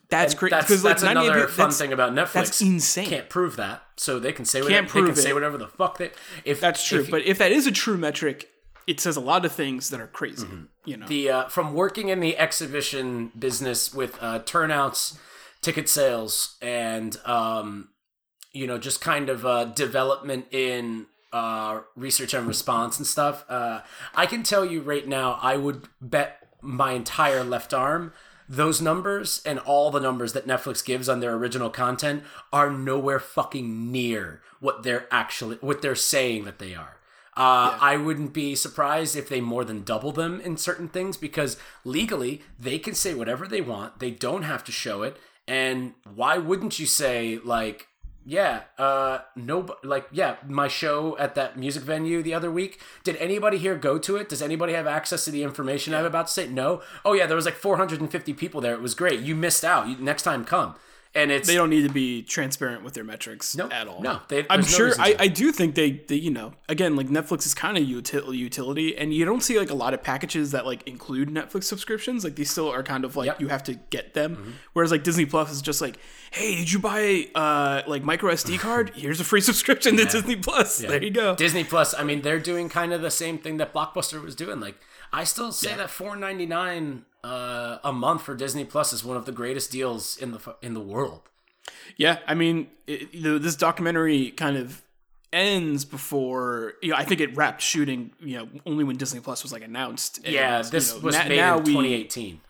that's 0.10 0.36
crazy. 0.36 0.52
That's, 0.52 0.68
because 0.68 0.84
like 0.84 0.92
that's 0.92 1.04
98 1.04 1.26
another 1.26 1.40
mil- 1.40 1.50
fun 1.50 1.72
thing 1.72 1.92
about 1.92 2.14
Netflix. 2.14 2.34
that's 2.34 2.62
insane. 2.62 3.08
Can't 3.08 3.30
prove 3.30 3.56
that, 3.56 3.82
so 3.98 4.20
they 4.20 4.32
can 4.32 4.46
say 4.46 4.62
whatever, 4.62 4.82
Can't 4.82 4.88
they 4.94 5.00
can 5.00 5.06
prove 5.06 5.18
say 5.18 5.34
whatever 5.34 5.58
the 5.58 5.68
fuck 5.68 5.98
they. 5.98 6.12
If 6.46 6.62
That's 6.62 6.86
true. 6.86 7.02
if 7.02 7.10
but 7.10 7.24
if 7.24 7.40
that 7.40 7.52
is 7.52 7.66
a 7.66 7.72
true 7.72 7.98
metric, 7.98 8.50
it 8.86 9.00
says 9.00 9.18
a 9.18 9.22
lot 9.22 9.46
of 9.46 9.52
things 9.52 9.90
that 9.90 10.00
are 10.00 10.08
crazy. 10.08 10.48
You 10.86 10.98
know, 10.98 11.08
the 11.08 11.30
uh, 11.30 11.48
from 11.48 11.74
working 11.74 12.10
in 12.10 12.20
the 12.20 12.38
exhibition 12.38 13.32
business 13.38 13.94
with 13.96 14.22
uh, 14.22 14.40
turnouts, 14.46 15.18
ticket 15.62 15.90
sales, 15.90 16.56
and 16.62 17.18
um, 17.26 17.90
you 18.52 18.68
know 18.68 18.78
just 18.78 19.02
kind 19.02 19.28
of 19.28 19.44
uh, 19.44 19.66
development 19.66 20.46
in 20.52 21.08
uh, 21.34 21.82
research 21.96 22.34
and 22.34 22.48
response 22.48 22.98
and 22.98 23.08
stuff. 23.08 23.44
Uh, 23.50 23.82
I 24.16 24.26
can 24.26 24.44
tell 24.44 24.64
you 24.64 24.82
right 24.82 25.08
now, 25.08 25.40
I 25.42 25.58
would 25.58 25.88
bet 26.00 26.48
my 26.62 26.94
entire 26.94 27.44
left 27.44 27.74
arm. 27.74 28.14
Those 28.48 28.82
numbers 28.82 29.42
and 29.46 29.60
all 29.60 29.90
the 29.90 30.00
numbers 30.00 30.34
that 30.34 30.48
Netflix 30.48 30.86
gives 30.86 31.10
on 31.10 31.20
their 31.20 31.34
original 31.34 31.70
content 31.70 32.24
are 32.52 32.70
nowhere 32.70 33.20
fucking 33.20 33.92
near 33.92 34.42
what 34.60 34.84
they're 34.84 35.08
actually 35.12 35.58
what 35.58 35.82
they're 35.82 35.96
saying 35.96 36.46
that 36.46 36.60
they 36.60 36.76
are. 36.76 36.98
Uh, 37.36 37.78
I 37.82 37.98
wouldn't 37.98 38.32
be 38.32 38.54
surprised 38.54 39.16
if 39.16 39.28
they 39.28 39.42
more 39.42 39.66
than 39.66 39.84
double 39.84 40.12
them 40.12 40.40
in 40.40 40.56
certain 40.56 40.88
things 40.88 41.18
because 41.18 41.58
legally 41.84 42.44
they 42.60 42.78
can 42.78 42.94
say 42.94 43.16
whatever 43.16 43.48
they 43.48 43.62
want. 43.62 44.00
They 44.00 44.12
don't 44.12 44.44
have 44.44 44.64
to 44.66 44.72
show 44.72 45.02
it. 45.02 45.18
And 45.48 45.96
why 46.14 46.38
wouldn't 46.38 46.80
you 46.80 46.86
say 46.86 47.40
like, 47.44 47.88
yeah, 48.26 48.62
uh, 48.78 49.20
no, 49.36 49.76
like, 49.84 50.08
yeah, 50.12 50.38
my 50.48 50.68
show 50.68 51.18
at 51.18 51.36
that 51.36 51.58
music 51.58 51.84
venue 51.84 52.24
the 52.24 52.34
other 52.34 52.52
week. 52.52 52.80
Did 53.04 53.18
anybody 53.18 53.58
here 53.58 53.76
go 53.76 53.98
to 54.00 54.16
it? 54.16 54.30
Does 54.30 54.42
anybody 54.42 54.74
have 54.74 54.88
access 54.88 55.26
to 55.26 55.32
the 55.32 55.44
information 55.44 55.94
I'm 55.94 56.06
about 56.06 56.28
to 56.28 56.34
say? 56.34 56.48
No. 56.48 56.82
Oh 57.04 57.14
yeah, 57.14 57.26
there 57.26 57.36
was 57.36 57.46
like 57.46 57.56
450 57.56 58.34
people 58.34 58.62
there. 58.62 58.74
It 58.74 58.82
was 58.82 58.96
great. 58.96 59.20
You 59.20 59.36
missed 59.36 59.66
out. 59.66 59.88
You, 59.88 59.98
next 59.98 60.24
time, 60.24 60.46
come. 60.46 60.76
And 61.16 61.32
it's 61.32 61.48
they 61.48 61.56
don't 61.56 61.70
need 61.70 61.86
to 61.88 61.94
be 61.94 62.24
transparent 62.24 62.84
with 62.84 62.94
their 62.96 63.04
metrics 63.04 63.58
at 63.60 63.88
all. 63.88 64.02
No, 64.02 64.22
they- 64.30 64.46
I'm 64.50 64.62
no 64.62 64.66
sure. 64.66 64.92
I. 64.98 65.16
I 65.20 65.28
do 65.28 65.52
think 65.52 65.76
they, 65.76 65.92
they, 66.08 66.16
you 66.16 66.32
know, 66.32 66.54
again, 66.68 66.96
like 66.96 67.08
Netflix 67.08 67.46
is 67.46 67.54
kind 67.54 67.78
of 67.78 67.84
util- 67.84 68.36
utility, 68.36 68.98
and 68.98 69.14
you 69.14 69.24
don't 69.24 69.42
see 69.42 69.60
like 69.60 69.70
a 69.70 69.76
lot 69.76 69.94
of 69.94 70.02
packages 70.02 70.52
that 70.52 70.66
like 70.66 70.88
include 70.88 71.30
Netflix 71.30 71.66
subscriptions. 71.66 72.24
Like 72.24 72.36
these 72.36 72.50
still 72.50 72.70
are 72.70 72.82
kind 72.84 73.06
of 73.06 73.16
like 73.16 73.28
Yep. 73.28 73.36
Mm-hmm. 73.36 73.44
you 73.44 73.50
have 73.50 73.64
to 73.66 73.74
get 73.92 74.14
them. 74.16 74.56
Whereas 74.74 74.92
like 74.92 75.04
Disney 75.04 75.26
Plus 75.26 75.52
is 75.52 75.62
just 75.62 75.82
like, 75.82 75.98
hey, 76.32 76.56
did 76.56 76.72
you 76.72 76.80
buy 76.80 77.28
uh 77.36 77.84
like 77.88 78.04
micro 78.04 78.32
SD 78.34 78.58
card? 78.68 78.92
Here's 78.96 79.20
a 79.20 79.24
free 79.24 79.42
subscription 79.42 79.96
to 79.98 80.06
Disney 80.06 80.36
Plus. 80.36 80.80
There 80.80 81.02
you 81.04 81.12
go. 81.12 81.36
Disney 81.36 81.64
Plus. 81.64 81.94
I 81.94 82.04
mean, 82.04 82.22
they're 82.24 82.40
doing 82.40 82.70
kind 82.70 82.92
of 82.92 83.02
the 83.02 83.12
same 83.12 83.38
thing 83.38 83.58
that 83.58 83.74
Blockbuster 83.74 84.22
was 84.22 84.36
doing. 84.36 84.60
Like, 84.60 84.76
I 85.12 85.26
still 85.26 85.52
say 85.52 85.76
that 85.76 85.90
four 85.92 86.16
ninety 86.16 86.48
nine 86.48 87.06
uh, 87.24 87.78
a 87.84 87.94
month 87.94 88.24
for 88.24 88.36
Disney 88.36 88.66
Plus 88.66 88.94
is 88.94 89.04
one 89.04 89.18
of 89.18 89.26
the 89.26 89.32
greatest 89.32 89.72
deals 89.72 90.18
in 90.18 90.32
the 90.32 90.56
in 90.62 90.74
the 90.74 90.80
world. 90.82 91.22
Yeah, 91.98 92.20
I 92.28 92.34
mean, 92.34 92.68
it, 92.88 93.14
you 93.14 93.40
this 93.40 93.56
documentary 93.56 94.32
kind 94.32 94.58
of 94.58 94.82
ends 95.32 95.86
before 95.86 96.74
you 96.82 96.90
know. 96.92 96.96
I 96.96 97.04
think 97.06 97.22
it 97.22 97.36
wrapped 97.36 97.62
shooting. 97.62 98.12
You 98.20 98.38
know, 98.38 98.48
only 98.66 98.84
when 98.84 98.98
Disney 98.98 99.20
Plus 99.20 99.44
was 99.44 99.52
like 99.54 99.64
announced. 99.64 100.18
And, 100.26 100.34
Yeah, 100.34 100.64
you 100.64 100.70
this 100.70 100.94
know, 100.94 101.00
was 101.02 101.16
na- 101.16 101.28
made 101.28 101.38
now 101.38 101.58
in 101.58 101.64
we- 101.64 101.72
2018. 101.74 102.42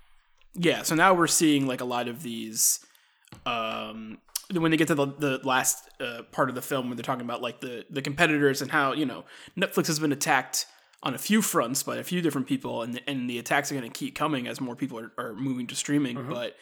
Yeah, 0.55 0.83
so 0.83 0.93
now 0.95 1.13
we're 1.15 1.27
seeing 1.27 1.65
like 1.67 1.81
a 1.81 1.85
lot 1.85 2.07
of 2.07 2.21
these. 2.23 2.79
Um, 3.45 4.19
when 4.51 4.69
they 4.71 4.77
get 4.77 4.87
to 4.89 4.95
the, 4.95 5.07
the 5.07 5.39
last 5.43 5.89
uh, 5.99 6.21
part 6.31 6.49
of 6.49 6.55
the 6.55 6.61
film, 6.61 6.87
when 6.89 6.95
they're 6.97 7.03
talking 7.03 7.25
about 7.25 7.41
like 7.41 7.59
the 7.61 7.85
the 7.89 8.01
competitors 8.01 8.61
and 8.61 8.69
how 8.71 8.93
you 8.93 9.05
know 9.05 9.25
Netflix 9.57 9.87
has 9.87 9.99
been 9.99 10.11
attacked 10.11 10.65
on 11.03 11.13
a 11.13 11.17
few 11.17 11.41
fronts 11.41 11.83
by 11.83 11.97
a 11.97 12.03
few 12.03 12.21
different 12.21 12.47
people, 12.47 12.81
and 12.81 12.99
and 13.05 13.29
the 13.29 13.37
attacks 13.37 13.71
are 13.71 13.75
going 13.75 13.89
to 13.89 13.97
keep 13.97 14.15
coming 14.15 14.47
as 14.47 14.59
more 14.59 14.75
people 14.75 14.99
are, 14.99 15.11
are 15.17 15.33
moving 15.33 15.67
to 15.67 15.75
streaming. 15.75 16.27
But 16.27 16.55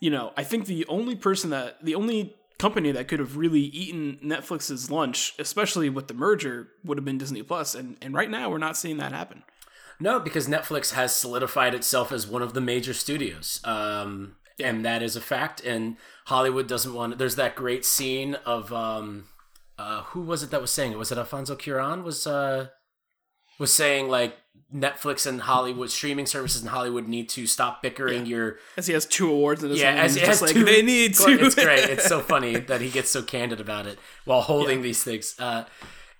you 0.00 0.10
know, 0.10 0.32
I 0.36 0.42
think 0.42 0.66
the 0.66 0.84
only 0.86 1.14
person 1.14 1.50
that 1.50 1.84
the 1.84 1.94
only 1.94 2.34
company 2.58 2.92
that 2.92 3.08
could 3.08 3.18
have 3.18 3.36
really 3.36 3.60
eaten 3.60 4.18
Netflix's 4.22 4.90
lunch, 4.90 5.34
especially 5.38 5.88
with 5.88 6.08
the 6.08 6.14
merger, 6.14 6.68
would 6.84 6.98
have 6.98 7.04
been 7.04 7.18
Disney 7.18 7.42
Plus, 7.42 7.74
and 7.74 7.96
and 8.02 8.14
right 8.14 8.30
now 8.30 8.50
we're 8.50 8.58
not 8.58 8.76
seeing 8.76 8.96
that 8.96 9.12
happen. 9.12 9.44
No, 10.00 10.18
because 10.18 10.48
Netflix 10.48 10.94
has 10.94 11.14
solidified 11.14 11.74
itself 11.74 12.10
as 12.10 12.26
one 12.26 12.42
of 12.42 12.54
the 12.54 12.60
major 12.60 12.92
studios. 12.92 13.60
Um, 13.62 14.34
and 14.58 14.84
that 14.84 15.02
is 15.02 15.16
a 15.16 15.20
fact. 15.20 15.60
And 15.64 15.96
Hollywood 16.26 16.66
doesn't 16.66 16.92
want. 16.92 17.18
There's 17.18 17.36
that 17.36 17.54
great 17.54 17.84
scene 17.84 18.34
of 18.46 18.72
um, 18.72 19.26
uh, 19.78 20.02
who 20.04 20.22
was 20.22 20.42
it 20.42 20.50
that 20.50 20.60
was 20.60 20.70
saying 20.70 20.92
it? 20.92 20.98
Was 20.98 21.12
it 21.12 21.18
Alfonso 21.18 21.56
Cuarón? 21.56 22.02
Was 22.02 22.26
uh, 22.26 22.68
was 23.58 23.72
saying 23.72 24.08
like 24.08 24.36
Netflix 24.74 25.26
and 25.26 25.42
Hollywood 25.42 25.90
streaming 25.90 26.24
services 26.26 26.62
in 26.62 26.68
Hollywood 26.68 27.06
need 27.06 27.28
to 27.30 27.46
stop 27.46 27.82
bickering 27.82 28.24
your 28.26 28.56
As 28.76 28.86
he 28.86 28.94
has 28.94 29.04
two 29.04 29.30
awards 29.30 29.62
in 29.62 29.70
his 29.70 29.80
yeah, 29.80 29.92
as 29.94 30.16
it 30.16 30.22
has 30.22 30.40
like 30.40 30.52
two- 30.52 30.64
they 30.64 30.80
need 30.82 31.14
to. 31.16 31.30
It's 31.44 31.54
great. 31.54 31.90
It's 31.90 32.06
so 32.06 32.20
funny 32.32 32.56
that 32.56 32.80
he 32.80 32.88
gets 32.88 33.10
so 33.10 33.22
candid 33.22 33.60
about 33.60 33.86
it 33.86 33.98
while 34.24 34.40
holding 34.40 34.80
these 34.82 35.02
things. 35.04 35.34
Uh, 35.38 35.64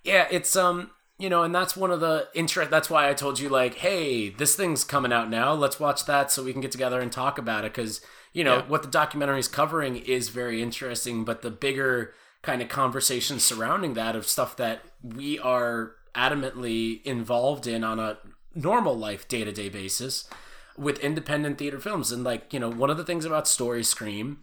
yeah, 0.03 0.27
it's 0.29 0.55
um, 0.55 0.91
you 1.17 1.29
know, 1.29 1.41
and 1.43 1.53
that's 1.55 1.75
one 1.75 1.89
of 1.89 1.99
the 1.99 2.27
interest. 2.35 2.69
That's 2.69 2.89
why 2.91 3.09
I 3.09 3.13
told 3.15 3.39
you 3.39 3.49
like, 3.49 3.75
hey, 3.75 4.29
this 4.29 4.55
thing's 4.55 4.83
coming 4.83 5.11
out 5.13 5.29
now. 5.31 5.53
Let's 5.53 5.79
watch 5.79 6.05
that 6.05 6.31
so 6.31 6.43
we 6.43 6.51
can 6.51 6.61
get 6.61 6.71
together 6.71 6.99
and 7.01 7.11
talk 7.11 7.37
about 7.39 7.65
it 7.65 7.73
because 7.73 8.01
you 8.33 8.43
know 8.43 8.57
Yeah. 8.57 8.67
what 8.67 8.83
the 8.83 8.89
documentary 8.89 9.39
is 9.39 9.47
covering 9.47 9.95
is 9.95 10.29
very 10.29 10.61
interesting, 10.61 11.23
but 11.23 11.41
the 11.41 11.49
bigger 11.51 12.13
kind 12.43 12.61
of 12.61 12.69
conversation 12.69 13.39
surrounding 13.39 13.93
that 13.95 14.15
of 14.15 14.27
stuff 14.27 14.55
that 14.57 14.81
we 15.01 15.39
are 15.39 15.93
adamantly 16.15 17.03
involved 17.03 17.67
in 17.67 17.83
on 17.83 17.99
a 17.99 18.17
normal 18.55 18.95
life 18.97 19.27
day 19.27 19.43
to 19.43 19.51
day 19.51 19.69
basis 19.69 20.27
with 20.77 20.99
independent 20.99 21.57
theater 21.57 21.79
films. 21.79 22.11
And 22.11 22.23
like, 22.23 22.53
you 22.53 22.59
know, 22.59 22.69
one 22.69 22.89
of 22.89 22.97
the 22.97 23.03
things 23.03 23.25
about 23.25 23.47
Story 23.47 23.83
Screen 23.83 24.37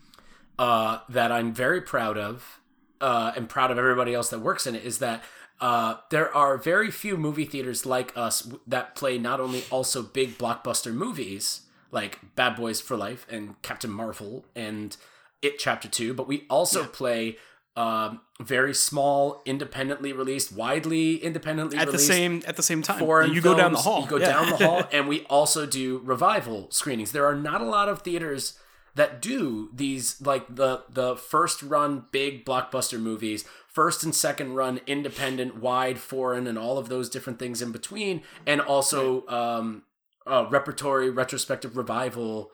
uh, 0.59 0.99
that 1.09 1.33
I'm 1.33 1.53
very 1.53 1.81
proud 1.81 2.19
of, 2.19 2.61
uh, 3.01 3.33
and 3.35 3.49
proud 3.49 3.71
of 3.71 3.79
everybody 3.79 4.15
else 4.15 4.31
that 4.31 4.41
works 4.41 4.67
in 4.67 4.75
it, 4.75 4.85
is 4.85 4.99
that 4.99 5.23
uh, 5.61 5.97
there 6.11 6.35
are 6.35 6.57
very 6.57 6.91
few 6.91 7.17
movie 7.17 7.45
theaters 7.45 7.85
like 7.85 8.17
us 8.17 8.49
that 8.67 8.95
play 8.95 9.19
not 9.19 9.41
only 9.41 9.65
also 9.71 10.03
big 10.03 10.39
blockbuster 10.39 10.93
movies 10.93 11.63
like 11.91 12.19
Bad 12.35 12.57
Boys 12.57 12.81
for 12.81 12.97
Life 12.97 13.27
and 13.29 13.61
Captain 13.63 13.91
Marvel 13.91 14.45
and 14.55 14.97
It 15.43 15.59
Chapter 15.59 15.89
Two, 15.89 16.15
but 16.15 16.29
we 16.29 16.47
also 16.49 16.85
play 16.85 17.37
um, 17.81 18.21
very 18.41 18.75
small, 18.75 19.43
independently 19.45 20.13
released, 20.13 20.53
widely 20.53 21.17
independently 21.17 21.79
at 21.79 21.91
the 21.91 21.99
same 21.99 22.43
at 22.47 22.57
the 22.57 22.63
same 22.63 22.83
time. 22.83 22.99
foreign 22.99 23.33
you 23.33 23.41
go 23.41 23.55
down 23.57 23.73
the 23.73 23.79
hall. 23.79 24.03
You 24.03 24.09
go 24.09 24.17
Yeah. 24.17 24.33
down 24.33 24.51
the 24.51 24.57
hall, 24.67 24.83
and 24.93 25.09
we 25.09 25.25
also 25.37 25.67
do 25.67 25.99
revival 26.05 26.69
screenings. 26.71 27.13
There 27.13 27.27
are 27.27 27.35
not 27.37 27.61
a 27.61 27.65
lot 27.79 27.89
of 27.89 28.03
theaters 28.03 28.59
that 28.95 29.23
do 29.23 29.71
these 29.73 30.21
like 30.21 30.45
the 30.55 30.83
the 30.89 31.17
first 31.17 31.63
run 31.63 32.07
big 32.11 32.45
blockbuster 32.45 32.99
movies, 33.01 33.45
first 33.69 34.03
and 34.05 34.15
second 34.15 34.55
run 34.55 34.81
independent, 34.87 35.57
wide, 35.61 35.99
foreign, 35.99 36.47
and 36.47 36.59
all 36.59 36.77
of 36.79 36.89
those 36.89 37.09
different 37.09 37.39
things 37.39 37.63
in 37.63 37.71
between, 37.73 38.23
and 38.47 38.61
also 38.61 39.27
um, 39.29 39.83
uh, 40.27 40.47
repertory, 40.51 41.09
retrospective 41.11 41.77
revival 41.77 42.51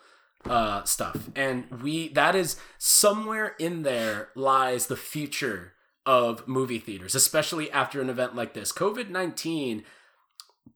uh, 0.48 0.85
stuff. 0.85 1.28
And 1.35 1.82
we 1.82 2.09
that 2.09 2.35
is 2.35 2.56
somewhere 2.78 3.54
in 3.59 3.82
there 3.82 4.28
lies 4.35 4.87
the 4.87 4.96
future 4.96 5.72
of 6.04 6.46
movie 6.46 6.78
theaters, 6.78 7.14
especially 7.14 7.70
after 7.70 8.00
an 8.00 8.11
event 8.11 8.35
like 8.37 8.54
this. 8.54 8.72
COVID 8.72 9.11
nineteen 9.11 9.85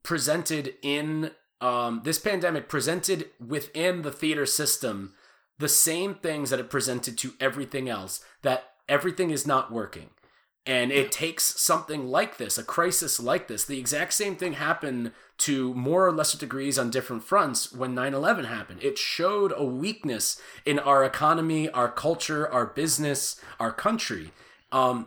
presented 0.02 0.74
in 0.82 1.30
um, 1.60 2.02
this 2.04 2.18
pandemic 2.18 2.68
presented 2.68 3.30
within 3.38 4.02
the 4.02 4.12
theater 4.12 4.46
system 4.46 5.14
the 5.58 5.68
same 5.68 6.14
things 6.14 6.48
that 6.48 6.58
it 6.58 6.70
presented 6.70 7.18
to 7.18 7.34
everything 7.38 7.88
else 7.88 8.24
that 8.42 8.72
everything 8.88 9.30
is 9.30 9.46
not 9.46 9.70
working 9.70 10.08
and 10.66 10.92
it 10.92 11.10
takes 11.10 11.60
something 11.60 12.08
like 12.08 12.36
this 12.36 12.58
a 12.58 12.64
crisis 12.64 13.18
like 13.18 13.48
this 13.48 13.64
the 13.64 13.78
exact 13.78 14.12
same 14.12 14.36
thing 14.36 14.54
happened 14.54 15.12
to 15.38 15.72
more 15.74 16.06
or 16.06 16.12
lesser 16.12 16.36
degrees 16.36 16.78
on 16.78 16.90
different 16.90 17.24
fronts 17.24 17.72
when 17.72 17.94
9-11 17.94 18.44
happened 18.46 18.82
it 18.82 18.98
showed 18.98 19.52
a 19.56 19.64
weakness 19.64 20.40
in 20.66 20.78
our 20.78 21.02
economy 21.04 21.68
our 21.70 21.90
culture 21.90 22.46
our 22.48 22.66
business 22.66 23.40
our 23.58 23.72
country 23.72 24.32
um, 24.72 25.06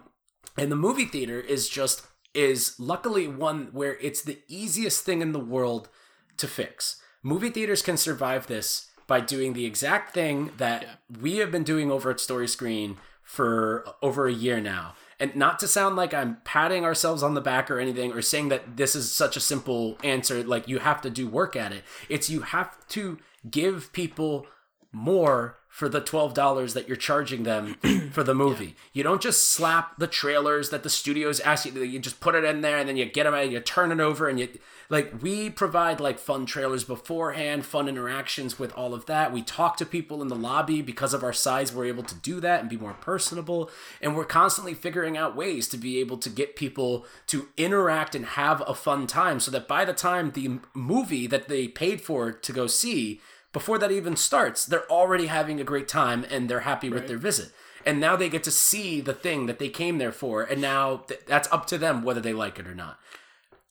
and 0.57 0.71
the 0.71 0.75
movie 0.75 1.05
theater 1.05 1.39
is 1.39 1.69
just 1.69 2.05
is 2.33 2.79
luckily 2.79 3.27
one 3.27 3.69
where 3.71 3.97
it's 3.99 4.21
the 4.21 4.39
easiest 4.47 5.05
thing 5.05 5.21
in 5.21 5.31
the 5.31 5.39
world 5.39 5.89
to 6.37 6.47
fix. 6.47 7.01
Movie 7.21 7.49
theaters 7.49 7.81
can 7.81 7.97
survive 7.97 8.47
this 8.47 8.89
by 9.07 9.21
doing 9.21 9.53
the 9.53 9.65
exact 9.65 10.13
thing 10.13 10.51
that 10.57 11.01
we 11.21 11.37
have 11.37 11.51
been 11.51 11.63
doing 11.63 11.91
over 11.91 12.09
at 12.09 12.19
Story 12.19 12.47
Screen 12.47 12.97
for 13.23 13.85
over 14.01 14.27
a 14.27 14.33
year 14.33 14.59
now. 14.59 14.95
And 15.23 15.37
not 15.37 15.57
to 15.59 15.69
sound 15.69 15.95
like 15.95 16.13
I'm 16.13 16.39
patting 16.43 16.83
ourselves 16.83 17.23
on 17.23 17.33
the 17.33 17.39
back 17.39 17.71
or 17.71 17.79
anything 17.79 18.11
or 18.11 18.21
saying 18.21 18.49
that 18.49 18.75
this 18.75 18.93
is 18.93 19.09
such 19.09 19.37
a 19.37 19.39
simple 19.39 19.97
answer, 20.03 20.43
like 20.43 20.67
you 20.67 20.79
have 20.79 20.99
to 20.99 21.09
do 21.09 21.29
work 21.29 21.55
at 21.55 21.71
it. 21.71 21.85
It's 22.09 22.29
you 22.29 22.41
have 22.41 22.85
to 22.89 23.17
give 23.49 23.93
people 23.93 24.45
more 24.91 25.59
for 25.69 25.87
the 25.87 26.01
$12 26.01 26.73
that 26.73 26.89
you're 26.89 26.97
charging 26.97 27.43
them 27.43 27.75
for 28.11 28.21
the 28.21 28.35
movie. 28.35 28.75
You 28.91 29.03
don't 29.03 29.21
just 29.21 29.47
slap 29.47 29.97
the 29.97 30.07
trailers 30.07 30.71
that 30.71 30.83
the 30.83 30.89
studios 30.89 31.39
ask 31.39 31.65
you 31.65 31.71
you 31.83 31.99
just 31.99 32.19
put 32.19 32.35
it 32.35 32.43
in 32.43 32.59
there 32.59 32.77
and 32.77 32.89
then 32.89 32.97
you 32.97 33.05
get 33.05 33.23
them 33.23 33.33
and 33.33 33.49
you 33.49 33.61
turn 33.61 33.93
it 33.93 34.01
over 34.01 34.27
and 34.27 34.37
you 34.37 34.49
like 34.89 35.21
we 35.21 35.49
provide 35.49 35.99
like 35.99 36.19
fun 36.19 36.45
trailers 36.45 36.83
beforehand, 36.83 37.65
fun 37.65 37.87
interactions 37.87 38.59
with 38.59 38.73
all 38.73 38.93
of 38.93 39.05
that. 39.05 39.31
We 39.31 39.41
talk 39.41 39.77
to 39.77 39.85
people 39.85 40.21
in 40.21 40.27
the 40.27 40.35
lobby 40.35 40.81
because 40.81 41.13
of 41.13 41.23
our 41.23 41.33
size 41.33 41.73
we're 41.73 41.85
able 41.85 42.03
to 42.03 42.15
do 42.15 42.39
that 42.41 42.61
and 42.61 42.69
be 42.69 42.77
more 42.77 42.93
personable 42.93 43.69
and 44.01 44.15
we're 44.15 44.25
constantly 44.25 44.73
figuring 44.73 45.17
out 45.17 45.35
ways 45.35 45.67
to 45.69 45.77
be 45.77 45.99
able 45.99 46.17
to 46.17 46.29
get 46.29 46.55
people 46.55 47.05
to 47.27 47.47
interact 47.57 48.15
and 48.15 48.25
have 48.25 48.63
a 48.67 48.75
fun 48.75 49.07
time 49.07 49.39
so 49.39 49.51
that 49.51 49.67
by 49.67 49.85
the 49.85 49.93
time 49.93 50.31
the 50.31 50.59
movie 50.73 51.27
that 51.27 51.47
they 51.47 51.67
paid 51.67 52.01
for 52.01 52.31
to 52.31 52.53
go 52.53 52.67
see 52.67 53.21
before 53.53 53.77
that 53.77 53.91
even 53.91 54.15
starts, 54.15 54.65
they're 54.65 54.91
already 54.91 55.27
having 55.27 55.61
a 55.61 55.63
great 55.63 55.87
time 55.87 56.25
and 56.29 56.49
they're 56.49 56.61
happy 56.61 56.89
with 56.89 57.07
their 57.07 57.19
visit. 57.19 57.51
And 57.85 57.99
now 57.99 58.15
they 58.15 58.29
get 58.29 58.43
to 58.45 58.51
see 58.51 58.99
the 58.99 59.13
thing 59.13 59.45
that 59.45 59.59
they 59.59 59.69
came 59.69 59.97
there 59.97 60.11
for, 60.11 60.41
and 60.41 60.61
now 60.61 61.03
th- 61.07 61.21
that's 61.27 61.51
up 61.51 61.67
to 61.67 61.77
them 61.77 62.01
whether 62.01 62.21
they 62.21 62.33
like 62.33 62.57
it 62.57 62.67
or 62.67 62.73
not. 62.73 62.97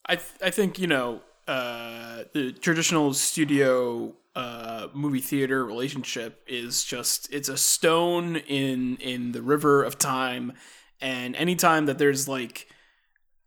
I 0.07 0.17
th- 0.17 0.29
I 0.43 0.51
think 0.51 0.79
you 0.79 0.87
know 0.87 1.21
uh, 1.47 2.25
the 2.33 2.53
traditional 2.53 3.15
studio 3.15 4.15
uh, 4.35 4.89
movie 4.95 5.21
theater 5.21 5.65
relationship 5.65 6.43
is 6.47 6.85
just 6.85 7.33
it's 7.33 7.49
a 7.49 7.57
stone 7.57 8.37
in 8.37 8.97
in 8.97 9.33
the 9.33 9.43
river 9.43 9.83
of 9.83 9.99
time, 9.99 10.53
and 11.01 11.37
anytime 11.37 11.87
that 11.87 11.99
there's 11.99 12.29
like 12.29 12.69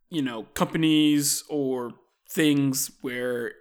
you 0.09 0.21
know 0.21 0.43
companies 0.53 1.43
or 1.49 1.93
things 2.29 2.91
where 3.01 3.53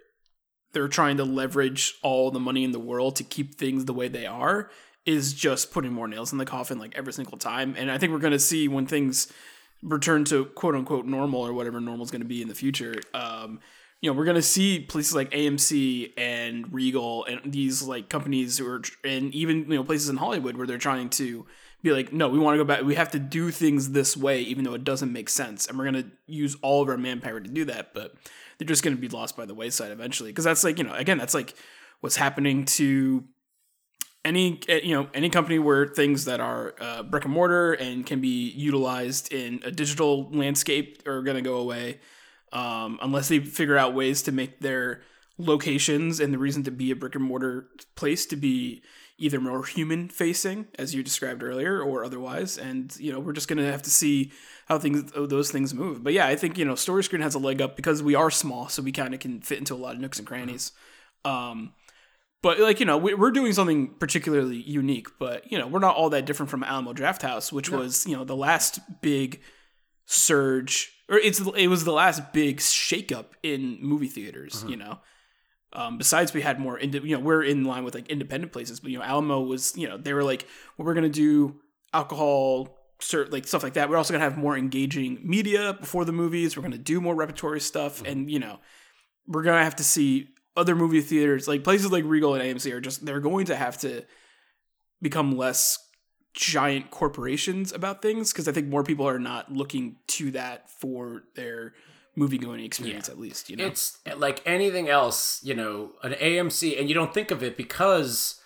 they're 0.73 0.87
trying 0.87 1.17
to 1.17 1.23
leverage 1.23 1.95
all 2.03 2.31
the 2.31 2.39
money 2.39 2.63
in 2.63 2.71
the 2.71 2.79
world 2.79 3.15
to 3.15 3.23
keep 3.23 3.55
things 3.55 3.85
the 3.85 3.93
way 3.93 4.07
they 4.07 4.25
are 4.25 4.69
is 5.05 5.33
just 5.33 5.71
putting 5.71 5.93
more 5.93 6.07
nails 6.07 6.31
in 6.31 6.37
the 6.37 6.45
coffin 6.45 6.77
like 6.79 6.95
every 6.95 7.13
single 7.13 7.37
time. 7.37 7.75
And 7.77 7.89
i 7.89 7.97
think 7.97 8.11
we're 8.11 8.19
going 8.19 8.33
to 8.33 8.39
see 8.39 8.67
when 8.67 8.85
things 8.85 9.31
return 9.85 10.25
to 10.25 10.45
quote 10.45 10.75
unquote 10.75 11.05
normal 11.05 11.41
or 11.41 11.53
whatever 11.53 11.79
normal 11.79 12.03
is 12.03 12.11
going 12.11 12.21
to 12.21 12.27
be 12.27 12.41
in 12.41 12.47
the 12.47 12.55
future 12.55 12.95
um, 13.13 13.59
you 14.01 14.11
know 14.11 14.17
we're 14.17 14.25
gonna 14.25 14.41
see 14.41 14.79
places 14.79 15.15
like 15.15 15.31
AMC 15.31 16.13
and 16.17 16.71
Regal 16.73 17.25
and 17.25 17.41
these 17.51 17.81
like 17.81 18.09
companies 18.09 18.57
who 18.57 18.67
are 18.67 18.81
and 19.03 19.33
even 19.33 19.59
you 19.69 19.77
know 19.77 19.83
places 19.83 20.09
in 20.09 20.17
Hollywood 20.17 20.57
where 20.57 20.67
they're 20.67 20.77
trying 20.77 21.09
to 21.11 21.45
be 21.81 21.91
like, 21.91 22.11
no, 22.11 22.27
we 22.29 22.39
want 22.39 22.55
to 22.55 22.57
go 22.57 22.63
back. 22.63 22.81
We 22.81 22.95
have 22.95 23.11
to 23.11 23.19
do 23.19 23.51
things 23.51 23.91
this 23.91 24.17
way, 24.17 24.41
even 24.41 24.63
though 24.63 24.73
it 24.73 24.83
doesn't 24.83 25.13
make 25.13 25.29
sense, 25.29 25.67
and 25.67 25.77
we're 25.77 25.85
gonna 25.85 26.05
use 26.27 26.57
all 26.61 26.81
of 26.81 26.89
our 26.89 26.97
manpower 26.97 27.39
to 27.39 27.49
do 27.49 27.65
that. 27.65 27.93
But 27.93 28.13
they're 28.57 28.67
just 28.67 28.83
gonna 28.83 28.95
be 28.95 29.07
lost 29.07 29.37
by 29.37 29.45
the 29.45 29.53
wayside 29.53 29.91
eventually, 29.91 30.31
because 30.31 30.45
that's 30.45 30.63
like 30.63 30.77
you 30.77 30.83
know 30.83 30.93
again 30.93 31.17
that's 31.17 31.33
like 31.33 31.55
what's 32.01 32.15
happening 32.15 32.65
to 32.65 33.23
any 34.25 34.59
eh, 34.67 34.81
you 34.83 34.93
know 34.93 35.07
any 35.13 35.29
company 35.29 35.59
where 35.59 35.87
things 35.87 36.25
that 36.25 36.41
are 36.41 36.73
uh, 36.81 37.03
brick 37.03 37.23
and 37.23 37.33
mortar 37.33 37.73
and 37.73 38.05
can 38.05 38.19
be 38.19 38.49
utilized 38.49 39.31
in 39.31 39.61
a 39.63 39.71
digital 39.71 40.29
landscape 40.31 41.07
are 41.07 41.21
going 41.21 41.35
to 41.37 41.41
go 41.41 41.57
away 41.57 41.99
um, 42.51 42.99
unless 43.01 43.29
they 43.29 43.39
figure 43.39 43.77
out 43.77 43.93
ways 43.93 44.21
to 44.23 44.31
make 44.31 44.59
their 44.59 45.01
locations 45.37 46.19
and 46.19 46.33
the 46.33 46.37
reason 46.37 46.63
to 46.63 46.71
be 46.71 46.91
a 46.91 46.95
brick 46.95 47.15
and 47.15 47.23
mortar 47.23 47.67
place 47.95 48.25
to 48.25 48.35
be 48.35 48.81
either 49.17 49.39
more 49.39 49.63
human 49.63 50.09
facing 50.09 50.67
as 50.77 50.93
you 50.93 51.01
described 51.01 51.41
earlier 51.41 51.81
or 51.81 52.03
otherwise. 52.03 52.57
And 52.57 52.95
you 52.97 53.13
know 53.13 53.19
we're 53.19 53.33
just 53.33 53.47
going 53.47 53.59
to 53.59 53.71
have 53.71 53.83
to 53.83 53.89
see 53.89 54.31
how 54.67 54.79
things 54.79 55.11
those 55.15 55.51
things 55.51 55.73
move. 55.73 56.03
But 56.03 56.13
yeah 56.13 56.27
i 56.27 56.35
think 56.35 56.57
you 56.57 56.65
know 56.65 56.75
story 56.75 57.03
screen 57.03 57.21
has 57.21 57.35
a 57.35 57.39
leg 57.39 57.61
up 57.61 57.75
because 57.75 58.01
we 58.01 58.15
are 58.15 58.31
small 58.31 58.67
so 58.69 58.81
we 58.81 58.91
kind 58.91 59.13
of 59.13 59.19
can 59.19 59.41
fit 59.41 59.59
into 59.59 59.73
a 59.73 59.77
lot 59.77 59.95
of 59.95 60.01
nooks 60.01 60.17
and 60.17 60.27
crannies. 60.27 60.71
Um, 61.23 61.73
but 62.45 62.59
like 62.59 62.79
you 62.79 62.85
know, 62.85 62.97
we- 63.05 63.15
we're 63.15 63.31
doing 63.39 63.51
something 63.53 63.79
particularly 64.03 64.57
unique. 64.61 65.07
But 65.19 65.51
you 65.51 65.57
know, 65.59 65.67
we're 65.67 65.79
not 65.87 65.95
all 65.95 66.09
that 66.11 66.25
different 66.27 66.49
from 66.51 66.63
Alamo 66.63 66.93
Drafthouse, 66.93 67.51
which 67.51 67.69
was 67.69 68.05
you 68.05 68.15
know 68.15 68.23
the 68.23 68.35
last 68.35 68.79
big 69.01 69.41
surge, 70.05 70.91
or 71.09 71.17
it's 71.17 71.39
it 71.55 71.67
was 71.67 71.83
the 71.83 71.91
last 71.93 72.33
big 72.33 72.57
shakeup 72.59 73.25
in 73.43 73.77
movie 73.81 74.07
theaters. 74.07 74.63
You 74.67 74.77
know, 74.77 74.99
um, 75.73 75.97
besides 75.97 76.33
we 76.33 76.41
had 76.41 76.59
more, 76.59 76.77
indi- 76.77 76.99
you 77.03 77.15
know, 77.17 77.23
we're 77.23 77.43
in 77.43 77.63
line 77.65 77.83
with 77.83 77.95
like 77.95 78.07
independent 78.09 78.51
places, 78.53 78.79
but 78.79 78.91
you 78.91 78.97
know, 78.99 79.03
Alamo 79.03 79.41
was 79.41 79.75
you 79.75 79.87
know 79.89 79.97
they 79.97 80.13
were 80.13 80.23
like, 80.23 80.47
well, 80.77 80.85
we're 80.85 80.93
gonna 80.93 81.09
do 81.09 81.59
alcohol. 81.93 82.77
Cert, 83.01 83.29
like 83.29 83.45
stuff 83.45 83.61
like 83.61 83.73
that. 83.73 83.89
We're 83.89 83.97
also 83.97 84.13
gonna 84.13 84.23
have 84.23 84.37
more 84.37 84.57
engaging 84.57 85.19
media 85.21 85.73
before 85.77 86.05
the 86.05 86.13
movies. 86.13 86.55
We're 86.55 86.63
gonna 86.63 86.77
do 86.77 87.01
more 87.01 87.13
repertory 87.13 87.59
stuff, 87.59 88.01
and 88.05 88.31
you 88.31 88.39
know, 88.39 88.59
we're 89.27 89.43
gonna 89.43 89.63
have 89.65 89.75
to 89.75 89.83
see 89.83 90.29
other 90.55 90.75
movie 90.75 91.01
theaters, 91.01 91.47
like 91.47 91.63
places 91.63 91.91
like 91.91 92.03
Regal 92.05 92.35
and 92.35 92.43
AMC, 92.43 92.71
are 92.71 92.81
just 92.81 93.05
they're 93.05 93.19
going 93.19 93.45
to 93.47 93.55
have 93.55 93.77
to 93.79 94.03
become 95.01 95.37
less 95.37 95.77
giant 96.33 96.91
corporations 96.91 97.71
about 97.71 98.01
things 98.01 98.31
because 98.31 98.47
I 98.47 98.51
think 98.51 98.67
more 98.67 98.83
people 98.83 99.07
are 99.07 99.19
not 99.19 99.51
looking 99.51 99.97
to 100.07 100.31
that 100.31 100.69
for 100.69 101.23
their 101.35 101.73
movie 102.15 102.37
going 102.37 102.63
experience 102.63 103.09
at 103.09 103.19
least. 103.19 103.49
You 103.49 103.57
know, 103.57 103.65
It's 103.65 103.99
like 104.17 104.41
anything 104.45 104.89
else, 104.89 105.39
you 105.43 105.53
know, 105.53 105.91
an 106.03 106.13
AMC, 106.13 106.79
and 106.79 106.89
you 106.89 106.95
don't 106.95 107.13
think 107.13 107.31
of 107.31 107.43
it 107.43 107.57
because, 107.57 108.41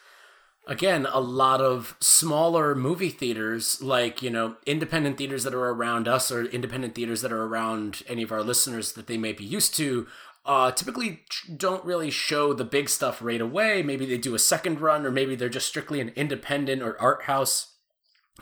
again, 0.68 1.08
a 1.12 1.20
lot 1.20 1.62
of 1.62 1.96
smaller 2.00 2.76
movie 2.76 3.10
theaters, 3.10 3.82
like, 3.82 4.22
you 4.22 4.30
know, 4.30 4.58
independent 4.66 5.18
theaters 5.18 5.44
that 5.44 5.54
are 5.54 5.70
around 5.70 6.08
us 6.08 6.32
or 6.32 6.46
independent 6.46 6.96
theaters 6.96 7.22
that 7.22 7.32
are 7.32 7.44
around 7.44 8.02
any 8.08 8.24
of 8.24 8.32
our 8.32 8.44
listeners 8.44 8.94
that 8.94 9.08
they 9.08 9.18
may 9.18 9.34
be 9.34 9.46
used 9.46 9.76
to, 9.76 10.08
uh, 10.46 10.72
typically 10.72 11.22
don't 11.56 11.84
really 11.86 12.10
show 12.10 12.54
the 12.54 12.64
big 12.64 12.90
stuff 12.90 13.22
right 13.22 13.42
away. 13.42 13.84
Maybe 13.84 14.06
they 14.06 14.18
do 14.18 14.36
a 14.36 14.40
second 14.40 14.82
run, 14.82 15.06
or 15.06 15.12
maybe 15.12 15.36
they're 15.36 15.50
just 15.50 15.68
strictly 15.68 16.00
an 16.02 16.10
independent 16.16 16.82
or 16.82 17.00
art 17.02 17.24
house 17.24 17.76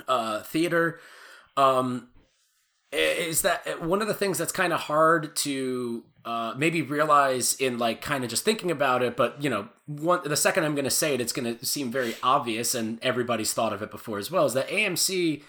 uh, 0.07 0.41
theater. 0.43 0.99
Um, 1.55 2.09
is 2.91 3.41
that 3.41 3.83
one 3.83 4.01
of 4.01 4.07
the 4.07 4.13
things 4.13 4.37
that's 4.37 4.51
kind 4.51 4.71
of 4.71 4.81
hard 4.81 5.35
to 5.35 6.05
uh, 6.23 6.53
maybe 6.57 6.81
realize 6.81 7.55
in 7.55 7.77
like 7.77 8.01
kind 8.01 8.23
of 8.23 8.29
just 8.29 8.45
thinking 8.45 8.71
about 8.71 9.03
it 9.03 9.17
but 9.17 9.41
you 9.43 9.49
know 9.49 9.67
one 9.85 10.21
the 10.23 10.37
second 10.37 10.63
i'm 10.63 10.73
going 10.73 10.85
to 10.85 10.91
say 10.91 11.13
it 11.13 11.21
it's 11.21 11.33
going 11.33 11.57
to 11.57 11.65
seem 11.65 11.91
very 11.91 12.15
obvious 12.23 12.73
and 12.73 12.99
everybody's 13.01 13.53
thought 13.53 13.73
of 13.73 13.81
it 13.81 13.91
before 13.91 14.17
as 14.17 14.31
well 14.31 14.45
is 14.45 14.53
that 14.53 14.67
amc 14.69 15.41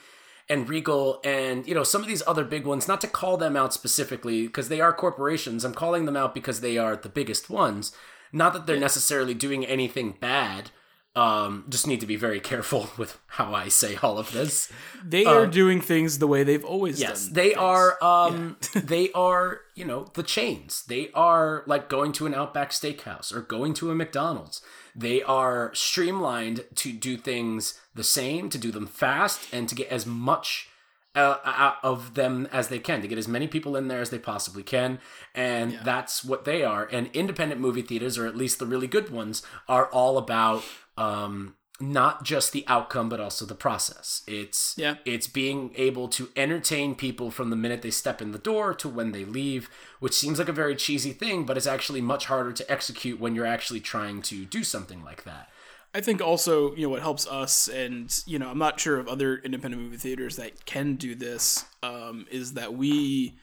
and 0.50 0.68
regal 0.68 1.20
and 1.24 1.66
you 1.66 1.74
know 1.74 1.82
some 1.82 2.00
of 2.02 2.08
these 2.08 2.22
other 2.26 2.44
big 2.44 2.64
ones 2.64 2.88
not 2.88 3.00
to 3.00 3.06
call 3.06 3.36
them 3.36 3.56
out 3.56 3.74
specifically 3.74 4.46
because 4.46 4.68
they 4.68 4.80
are 4.80 4.92
corporations 4.92 5.64
i'm 5.64 5.74
calling 5.74 6.04
them 6.06 6.16
out 6.16 6.34
because 6.34 6.60
they 6.60 6.78
are 6.78 6.96
the 6.96 7.08
biggest 7.08 7.50
ones 7.50 7.92
not 8.32 8.52
that 8.52 8.66
they're 8.66 8.78
necessarily 8.80 9.34
doing 9.34 9.64
anything 9.66 10.14
bad 10.20 10.70
um, 11.16 11.64
just 11.68 11.88
need 11.88 11.98
to 11.98 12.06
be 12.06 12.14
very 12.14 12.38
careful 12.52 12.90
with 12.96 13.18
how 13.26 13.52
I 13.52 13.68
say 13.68 13.96
all 13.96 14.18
of 14.18 14.30
this. 14.30 14.70
they 15.04 15.24
are 15.24 15.48
doing 15.48 15.80
things 15.80 16.18
the 16.20 16.28
way 16.28 16.44
they've 16.44 16.64
always 16.64 17.00
Yes, 17.00 17.24
done. 17.24 17.34
they 17.34 17.48
things. 17.48 17.58
are. 17.58 18.04
Um, 18.04 18.56
they 18.74 19.10
are. 19.12 19.62
You 19.74 19.84
know, 19.84 20.12
the 20.14 20.22
chains. 20.22 20.84
They 20.86 21.10
are 21.14 21.64
like 21.66 21.88
going 21.88 22.12
to 22.12 22.26
an 22.26 22.34
Outback 22.34 22.70
Steakhouse 22.70 23.34
or 23.34 23.40
going 23.40 23.74
to 23.74 23.90
a 23.90 23.96
McDonald's. 23.96 24.62
They 24.94 25.20
are 25.24 25.72
streamlined 25.74 26.64
to 26.76 26.92
do 26.92 27.16
things 27.16 27.80
the 27.98 28.04
same, 28.04 28.48
to 28.48 28.56
do 28.58 28.70
them 28.70 28.86
fast, 28.86 29.46
and 29.52 29.68
to 29.68 29.74
get 29.74 29.88
as 29.88 30.06
much 30.06 30.68
uh, 31.14 31.36
out 31.44 31.76
of 31.82 32.14
them 32.14 32.48
as 32.52 32.68
they 32.68 32.78
can, 32.78 33.02
to 33.02 33.08
get 33.08 33.18
as 33.18 33.28
many 33.28 33.46
people 33.48 33.76
in 33.76 33.88
there 33.88 34.00
as 34.00 34.10
they 34.10 34.18
possibly 34.18 34.62
can, 34.62 34.98
and 35.34 35.78
that's 35.84 36.24
what 36.24 36.44
they 36.44 36.62
are. 36.62 36.88
And 36.90 37.10
independent 37.12 37.60
movie 37.60 37.82
theaters, 37.82 38.16
or 38.16 38.26
at 38.26 38.36
least 38.36 38.58
the 38.58 38.66
really 38.66 38.86
good 38.86 39.10
ones, 39.10 39.42
are 39.68 39.86
all 39.86 40.16
about. 40.16 40.62
Um, 40.96 41.54
not 41.80 42.24
just 42.24 42.50
the 42.52 42.64
outcome 42.66 43.08
but 43.08 43.20
also 43.20 43.46
the 43.46 43.54
process 43.54 44.24
it's 44.26 44.74
Yeah. 44.76 44.96
it's 45.04 45.28
being 45.28 45.70
able 45.76 46.08
to 46.08 46.28
entertain 46.34 46.96
people 46.96 47.30
from 47.30 47.50
the 47.50 47.56
minute 47.56 47.82
they 47.82 47.92
step 47.92 48.20
in 48.20 48.32
the 48.32 48.38
door 48.40 48.74
to 48.74 48.88
when 48.88 49.12
they 49.12 49.24
leave 49.24 49.70
which 50.00 50.14
seems 50.14 50.40
like 50.40 50.48
a 50.48 50.52
very 50.52 50.74
cheesy 50.74 51.12
thing 51.12 51.46
but 51.46 51.56
it's 51.56 51.68
actually 51.68 52.00
much 52.00 52.24
harder 52.26 52.52
to 52.52 52.68
execute 52.68 53.20
when 53.20 53.36
you're 53.36 53.46
actually 53.46 53.78
trying 53.78 54.22
to 54.22 54.44
do 54.44 54.64
something 54.64 55.04
like 55.04 55.22
that 55.22 55.50
I 55.94 56.00
think 56.00 56.20
also, 56.20 56.74
you 56.74 56.82
know, 56.82 56.90
what 56.90 57.00
helps 57.00 57.26
us, 57.26 57.68
and 57.68 58.14
you 58.26 58.38
know, 58.38 58.48
I'm 58.48 58.58
not 58.58 58.78
sure 58.78 58.98
of 58.98 59.08
other 59.08 59.38
independent 59.38 59.82
movie 59.82 59.96
theaters 59.96 60.36
that 60.36 60.66
can 60.66 60.96
do 60.96 61.14
this, 61.14 61.64
um, 61.82 62.26
is 62.30 62.54
that 62.54 62.74
we, 62.74 63.38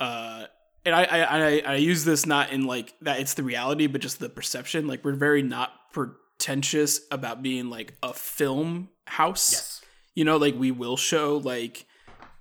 uh, 0.00 0.44
and 0.86 0.94
I, 0.94 1.04
I, 1.04 1.20
I, 1.20 1.62
I 1.66 1.74
use 1.76 2.04
this 2.04 2.24
not 2.24 2.50
in 2.50 2.64
like 2.64 2.94
that 3.02 3.20
it's 3.20 3.34
the 3.34 3.42
reality, 3.42 3.86
but 3.86 4.00
just 4.00 4.18
the 4.18 4.30
perception. 4.30 4.86
Like 4.86 5.04
we're 5.04 5.12
very 5.12 5.42
not 5.42 5.92
pretentious 5.92 7.00
about 7.10 7.42
being 7.42 7.68
like 7.68 7.94
a 8.02 8.14
film 8.14 8.88
house. 9.06 9.52
Yes. 9.52 9.80
You 10.14 10.24
know, 10.24 10.38
like 10.38 10.54
we 10.56 10.70
will 10.70 10.96
show 10.96 11.36
like 11.36 11.86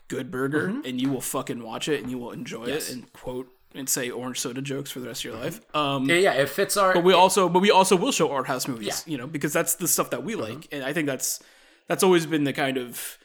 Good 0.07 0.31
Burger, 0.31 0.67
and 0.85 1.01
you 1.01 1.11
will 1.11 1.21
fucking 1.21 1.61
watch 1.61 1.89
it, 1.89 2.01
and 2.01 2.09
you 2.09 2.17
will 2.17 2.31
enjoy 2.31 2.61
Mm-hmm. 2.61 2.69
Yes. 2.69 2.89
Mm-hmm. 2.89 2.99
it, 2.99 3.03
and 3.03 3.13
quote 3.13 3.47
and 3.75 3.87
say 3.89 4.09
orange 4.09 4.39
soda 4.39 4.61
jokes 4.61 4.89
for 4.91 4.99
the 4.99 5.07
rest 5.07 5.25
of 5.25 5.31
your 5.31 5.39
life. 5.41 5.59
Um, 5.75 6.09
yeah 6.09 6.15
yeah 6.15 6.33
it 6.33 6.49
fits 6.49 6.77
our 6.77 6.93
but 6.93 7.03
we 7.03 7.13
also 7.13 7.47
but 7.49 7.59
we 7.61 7.69
also 7.71 7.95
will 7.95 8.11
show 8.11 8.31
art 8.31 8.47
house 8.47 8.67
movies 8.67 8.87
Yeah. 8.87 8.93
Mm-hmm. 8.93 9.11
you 9.11 9.17
know 9.19 9.27
because 9.27 9.53
that's 9.53 9.75
the 9.75 9.87
stuff 9.87 10.09
that 10.11 10.23
we 10.23 10.35
like 10.35 10.67
and 10.71 10.83
i 10.83 10.93
think 10.93 11.05
that's 11.07 11.41
that's 11.87 12.03
always 12.03 12.25
been 12.25 12.43
the 12.45 12.53
kind 12.53 12.77
of 12.77 13.17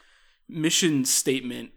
mission 0.48 1.04
statement 1.04 1.70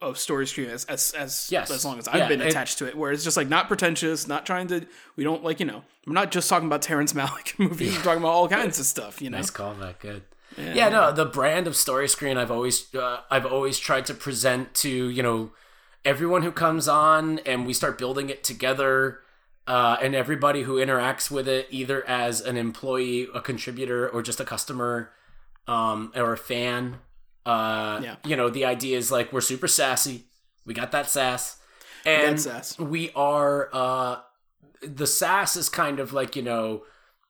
of 0.00 0.18
story 0.18 0.46
screen 0.46 0.68
as 0.68 0.84
as 0.86 1.12
as, 1.12 1.48
Yes. 1.50 1.70
as 1.70 1.84
long 1.84 1.98
as 1.98 2.08
i've 2.08 2.16
Yeah, 2.16 2.28
been 2.28 2.40
it- 2.40 2.48
attached 2.48 2.78
to 2.78 2.86
it 2.88 2.96
where 2.96 3.12
it's 3.12 3.22
just 3.24 3.36
like 3.36 3.48
not 3.48 3.68
pretentious 3.68 4.26
not 4.26 4.44
trying 4.46 4.66
to 4.68 4.86
we 5.16 5.22
don't 5.24 5.44
like 5.44 5.60
you 5.60 5.66
know 5.66 5.84
we're 6.06 6.14
not 6.14 6.30
just 6.32 6.48
talking 6.48 6.66
about 6.66 6.82
terrence 6.82 7.12
malick 7.20 7.56
movies 7.58 7.96
we're 7.96 8.02
talking 8.02 8.22
about 8.22 8.30
all 8.32 8.48
kinds 8.48 8.78
of 8.80 8.86
stuff 8.86 9.20
you 9.22 9.30
know 9.30 9.38
Nice 9.38 9.50
callback. 9.50 9.98
Good. 10.00 10.22
Yeah. 10.58 10.90
no, 10.90 11.12
the 11.12 11.24
brand 11.24 11.66
of 11.66 11.74
story 11.76 12.08
screen 12.08 12.36
I've 12.36 12.50
always 12.50 12.94
uh, 12.94 13.20
I've 13.30 13.46
always 13.46 13.78
tried 13.78 14.04
to 14.06 14.14
present 14.14 14.74
to 14.76 14.88
you 14.90 15.22
know 15.22 15.52
everyone 16.04 16.42
who 16.42 16.52
comes 16.52 16.88
on 16.88 17.38
and 17.40 17.66
we 17.66 17.72
start 17.72 17.98
building 17.98 18.28
it 18.30 18.44
together. 18.44 19.20
Uh, 19.64 19.96
and 20.02 20.14
everybody 20.16 20.62
who 20.62 20.74
interacts 20.84 21.30
with 21.30 21.46
it, 21.46 21.68
either 21.70 22.04
as 22.08 22.40
an 22.40 22.56
employee, 22.56 23.28
a 23.32 23.40
contributor, 23.40 24.08
or 24.08 24.20
just 24.20 24.40
a 24.40 24.44
customer, 24.44 25.12
um, 25.68 26.10
or 26.16 26.32
a 26.32 26.36
fan. 26.36 26.96
Uh, 27.46 28.00
Yeah. 28.02 28.16
You 28.24 28.34
know, 28.34 28.50
the 28.50 28.64
idea 28.64 28.98
is 28.98 29.12
like 29.12 29.32
we're 29.32 29.40
super 29.40 29.68
sassy. 29.68 30.24
We 30.66 30.74
got 30.74 30.90
that 30.90 31.08
sass, 31.08 31.58
and 32.04 32.40
sass. 32.40 32.76
we 32.76 33.12
are. 33.14 33.68
Uh, 33.72 34.16
the 34.82 35.06
sass 35.06 35.54
is 35.54 35.68
kind 35.68 36.00
of 36.00 36.12
like 36.12 36.34
you 36.34 36.42
know 36.42 36.82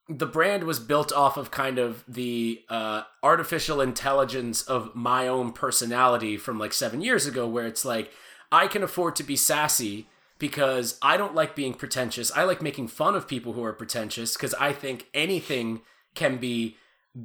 the 0.08 0.26
brand 0.26 0.64
was 0.64 0.80
built 0.80 1.12
off 1.12 1.36
of 1.36 1.50
kind 1.50 1.78
of 1.78 2.02
the 2.08 2.62
uh, 2.70 3.02
artificial 3.22 3.80
intelligence 3.82 4.62
of 4.62 4.94
my 4.94 5.28
own 5.28 5.52
personality 5.52 6.36
from 6.38 6.58
like 6.58 6.72
seven 6.72 7.02
years 7.02 7.26
ago, 7.26 7.46
where 7.46 7.66
it's 7.66 7.84
like 7.84 8.10
I 8.52 8.68
can 8.68 8.82
afford 8.82 9.16
to 9.16 9.24
be 9.24 9.34
sassy 9.34 10.06
because 10.38 10.98
I 11.00 11.16
don't 11.16 11.34
like 11.34 11.56
being 11.56 11.72
pretentious. 11.72 12.30
I 12.32 12.44
like 12.44 12.60
making 12.60 12.88
fun 12.88 13.14
of 13.14 13.26
people 13.26 13.54
who 13.54 13.64
are 13.64 13.72
pretentious 13.72 14.34
because 14.34 14.54
I 14.54 14.72
think 14.72 15.06
anything 15.14 15.80
can 16.14 16.36
be 16.36 16.76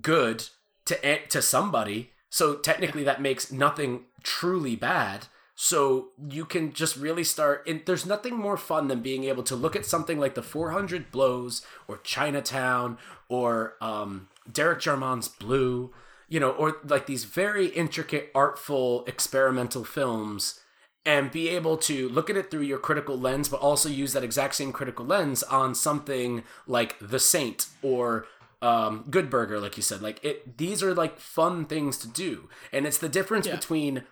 good 0.01 0.47
to 0.85 1.27
to 1.27 1.41
somebody. 1.41 2.11
So 2.29 2.55
technically, 2.55 3.03
that 3.03 3.21
makes 3.21 3.51
nothing 3.51 4.05
truly 4.23 4.75
bad. 4.75 5.27
So 5.55 6.09
you 6.29 6.45
can 6.45 6.71
just 6.71 6.95
really 6.95 7.23
start. 7.23 7.67
And 7.67 7.81
there's 7.85 8.05
nothing 8.05 8.37
more 8.37 8.57
fun 8.57 8.87
than 8.87 9.01
being 9.01 9.23
able 9.23 9.43
to 9.43 9.55
look 9.55 9.75
at 9.75 9.87
something 9.87 10.19
like 10.19 10.35
the 10.35 10.43
400 10.43 11.11
Blows 11.11 11.65
or 11.87 11.97
Chinatown 11.97 12.99
or 13.27 13.73
um, 13.81 14.27
Derek 14.49 14.79
Jarman's 14.79 15.27
Blue, 15.27 15.91
you 16.29 16.39
know, 16.39 16.51
or 16.51 16.77
like 16.83 17.07
these 17.07 17.23
very 17.23 17.67
intricate, 17.67 18.29
artful, 18.35 19.03
experimental 19.07 19.83
films, 19.83 20.59
and 21.07 21.31
be 21.31 21.47
able 21.47 21.77
to 21.77 22.09
look 22.09 22.29
at 22.29 22.35
it 22.35 22.51
through 22.51 22.63
your 22.63 22.77
critical 22.77 23.17
lens, 23.17 23.47
but 23.47 23.61
also 23.61 23.87
use 23.87 24.11
that 24.11 24.25
exact 24.25 24.53
same 24.55 24.73
critical 24.73 25.05
lens 25.05 25.41
on 25.41 25.73
something 25.73 26.43
like 26.67 26.97
The 26.99 27.17
Saint 27.17 27.67
or 27.81 28.27
um, 28.61 29.05
Good 29.09 29.29
Burger, 29.29 29.57
like 29.57 29.77
you 29.77 29.83
said. 29.83 30.01
Like 30.01 30.23
it, 30.23 30.57
these 30.57 30.83
are 30.83 30.93
like 30.93 31.17
fun 31.17 31.65
things 31.65 31.97
to 31.99 32.09
do, 32.09 32.49
and 32.73 32.85
it's 32.85 32.97
the 32.97 33.07
difference 33.07 33.47
Yeah. 33.47 33.55
between 33.55 34.03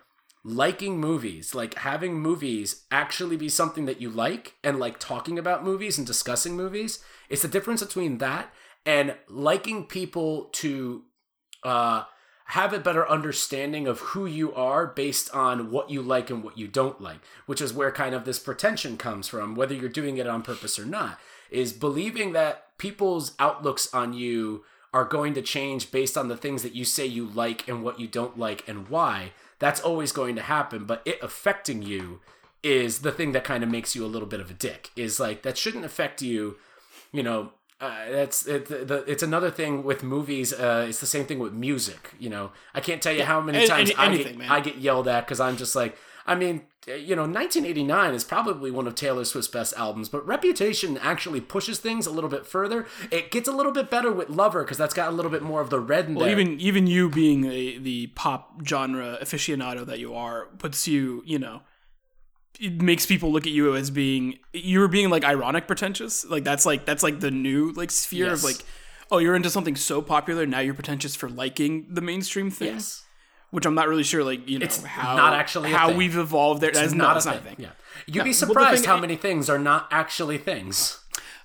liking 0.42 0.98
movies, 0.98 1.54
like 1.54 1.74
having 1.74 2.14
movies 2.18 2.84
actually 2.90 3.36
be 3.36 3.50
something 3.50 3.84
that 3.84 4.00
you 4.00 4.08
like, 4.08 4.54
and 4.64 4.78
like 4.78 4.98
talking 4.98 5.38
about 5.38 5.62
movies 5.64 5.98
and 5.98 6.06
discussing 6.06 6.56
movies. 6.56 7.04
It's 7.28 7.42
the 7.42 7.48
difference 7.48 7.82
between 7.82 8.18
that 8.18 8.54
and 8.86 9.16
liking 9.28 9.84
people 9.84 10.44
to 10.52 11.02
uh, 11.62 12.04
have 12.50 12.72
a 12.72 12.78
better 12.78 13.08
understanding 13.08 13.88
of 13.88 13.98
who 13.98 14.24
you 14.24 14.54
are 14.54 14.86
based 14.86 15.32
on 15.34 15.70
what 15.70 15.90
you 15.90 16.00
like 16.00 16.30
and 16.30 16.44
what 16.44 16.56
you 16.56 16.68
don't 16.68 17.00
like, 17.00 17.18
which 17.46 17.60
is 17.60 17.72
where 17.72 17.90
kind 17.90 18.14
of 18.14 18.24
this 18.24 18.38
pretension 18.38 18.96
comes 18.96 19.26
from, 19.26 19.56
whether 19.56 19.74
you're 19.74 19.88
doing 19.88 20.16
it 20.16 20.28
on 20.28 20.42
purpose 20.42 20.78
or 20.78 20.86
not, 20.86 21.18
is 21.50 21.72
believing 21.72 22.32
that 22.32 22.76
people's 22.78 23.32
outlooks 23.40 23.92
on 23.92 24.12
you 24.12 24.64
are 24.92 25.04
going 25.04 25.34
to 25.34 25.42
change 25.42 25.90
based 25.90 26.16
on 26.16 26.28
the 26.28 26.36
things 26.36 26.62
that 26.62 26.74
you 26.74 26.84
say 26.84 27.04
you 27.04 27.26
like 27.26 27.66
and 27.68 27.82
what 27.82 27.98
you 27.98 28.06
don't 28.06 28.38
like 28.38 28.66
and 28.68 28.88
why. 28.88 29.32
That's 29.58 29.80
always 29.80 30.12
going 30.12 30.36
to 30.36 30.42
happen, 30.42 30.84
but 30.84 31.02
it 31.04 31.18
affecting 31.20 31.82
you 31.82 32.20
is 32.62 33.00
the 33.00 33.12
thing 33.12 33.32
that 33.32 33.44
kind 33.44 33.64
of 33.64 33.70
makes 33.70 33.94
you 33.96 34.04
a 34.04 34.08
little 34.08 34.28
bit 34.28 34.40
of 34.40 34.50
a 34.50 34.54
dick. 34.54 34.90
Is 34.94 35.18
like 35.18 35.42
that 35.42 35.58
shouldn't 35.58 35.84
affect 35.84 36.22
you, 36.22 36.56
you 37.12 37.22
know, 37.22 37.52
uh, 37.80 38.10
that's 38.10 38.46
it, 38.46 38.66
the, 38.66 38.84
the, 38.84 39.04
it's 39.10 39.22
another 39.22 39.50
thing 39.50 39.82
with 39.84 40.02
movies. 40.02 40.52
Uh, 40.52 40.86
it's 40.88 41.00
the 41.00 41.06
same 41.06 41.26
thing 41.26 41.38
with 41.38 41.52
music. 41.52 42.14
You 42.18 42.30
know, 42.30 42.52
I 42.74 42.80
can't 42.80 43.02
tell 43.02 43.12
you 43.12 43.24
how 43.24 43.40
many 43.40 43.58
any- 43.58 43.66
times 43.68 43.90
any- 43.90 43.98
I 43.98 44.06
anything, 44.06 44.38
get. 44.38 44.50
I 44.50 44.60
get 44.60 44.76
yelled 44.78 45.08
at 45.08 45.26
because 45.26 45.40
I'm 45.40 45.56
just 45.56 45.76
like, 45.76 45.96
I 46.28 46.34
mean, 46.34 46.62
you 46.88 47.14
know, 47.14 47.22
1989 47.22 48.14
is 48.14 48.24
probably 48.24 48.70
one 48.70 48.86
of 48.86 48.94
Taylor 48.94 49.24
Swift's 49.24 49.48
best 49.50 49.74
albums, 49.76 50.08
but 50.08 50.26
Reputation 50.26 50.98
actually 50.98 51.40
pushes 51.40 51.78
things 51.78 52.06
a 52.06 52.10
little 52.10 52.30
bit 52.30 52.46
further. 52.46 52.86
It 53.12 53.30
gets 53.30 53.46
a 53.48 53.52
little 53.52 53.72
bit 53.72 53.90
better 53.90 54.10
with 54.10 54.28
Lover 54.30 54.62
because 54.64 54.78
that's 54.78 54.94
got 54.94 55.08
a 55.08 55.12
little 55.12 55.30
bit 55.30 55.42
more 55.42 55.60
of 55.60 55.70
the 55.70 55.78
red 55.78 56.06
in 56.06 56.14
Well, 56.14 56.24
there. 56.26 56.38
even 56.40 56.58
even 56.60 56.86
you 56.86 57.10
being 57.10 57.44
a, 57.44 57.78
the 57.78 58.08
pop 58.08 58.60
genre 58.66 59.18
aficionado 59.22 59.84
that 59.86 59.98
you 60.00 60.14
are 60.14 60.46
puts 60.58 60.88
you, 60.88 61.22
you 61.26 61.38
know, 61.38 61.60
it 62.60 62.80
makes 62.82 63.06
people 63.06 63.30
look 63.32 63.46
at 63.46 63.52
you 63.52 63.74
as 63.74 63.90
being 63.90 64.38
you're 64.52 64.88
being 64.88 65.10
like 65.10 65.24
ironic 65.24 65.66
pretentious. 65.66 66.24
Like 66.24 66.44
that's 66.44 66.64
like 66.66 66.84
that's 66.86 67.02
like 67.02 67.20
the 67.20 67.30
new 67.30 67.72
like 67.72 67.90
sphere 67.90 68.26
Yes. 68.26 68.38
of 68.38 68.44
like, 68.44 68.56
oh, 69.10 69.18
you're 69.18 69.34
into 69.36 69.50
something 69.50 69.76
so 69.76 70.02
popular 70.02 70.46
now 70.46 70.60
you're 70.60 70.74
pretentious 70.74 71.14
for 71.16 71.28
liking 71.28 71.86
the 71.90 72.00
mainstream 72.00 72.50
thing. 72.50 72.74
yes. 72.74 73.02
Which 73.50 73.64
I'm 73.64 73.74
not 73.74 73.88
really 73.88 74.02
sure, 74.02 74.24
like 74.24 74.48
you 74.48 74.58
know, 74.58 74.64
It's 74.64 74.82
how 74.82 75.16
not 75.16 75.32
actually 75.32 75.72
a 75.72 75.76
how 75.76 75.88
thing. 75.88 75.96
we've 75.96 76.16
evolved 76.16 76.60
there. 76.60 76.72
That's 76.72 76.92
not, 76.92 77.16
it's 77.16 77.26
not 77.26 77.36
a 77.36 77.40
thing. 77.40 77.56
Yeah, 77.58 77.68
you'd 78.06 78.24
be 78.24 78.30
well, 78.30 78.34
surprised 78.34 78.80
thing- 78.82 78.88
how 78.90 78.98
many 78.98 79.16
things 79.16 79.48
are 79.48 79.58
not 79.58 79.86
actually 79.92 80.36
things. 80.38 80.98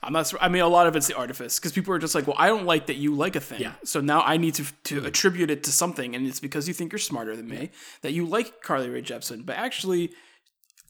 I'm 0.04 0.14
not. 0.14 0.34
I 0.42 0.50
mean, 0.50 0.64
a 0.64 0.68
lot 0.68 0.88
of 0.88 0.96
it's 0.96 1.06
the 1.06 1.16
artifice 1.16 1.60
because 1.60 1.74
people 1.74 1.94
are 1.94 2.00
just 2.00 2.16
like, 2.16 2.26
well, 2.26 2.36
I 2.40 2.48
don't 2.48 2.66
like 2.66 2.88
that 2.88 2.96
you 2.96 3.14
like 3.14 3.36
a 3.36 3.40
thing, 3.40 3.62
Yeah. 3.62 3.74
so 3.84 4.02
now 4.02 4.22
I 4.24 4.38
need 4.38 4.56
to 4.56 4.64
to 4.86 4.96
mm-hmm. 4.98 5.06
attribute 5.06 5.52
it 5.52 5.64
to 5.66 5.72
something, 5.72 6.16
and 6.16 6.26
it's 6.26 6.40
because 6.40 6.68
you 6.68 6.74
think 6.74 6.92
you're 6.92 6.98
smarter 7.00 7.36
than 7.36 7.48
me 7.48 7.70
that 8.02 8.12
you 8.12 8.26
like 8.26 8.62
Carly 8.64 8.90
Rae 8.90 9.04
Jepsen, 9.04 9.46
but 9.46 9.58
actually. 9.58 10.12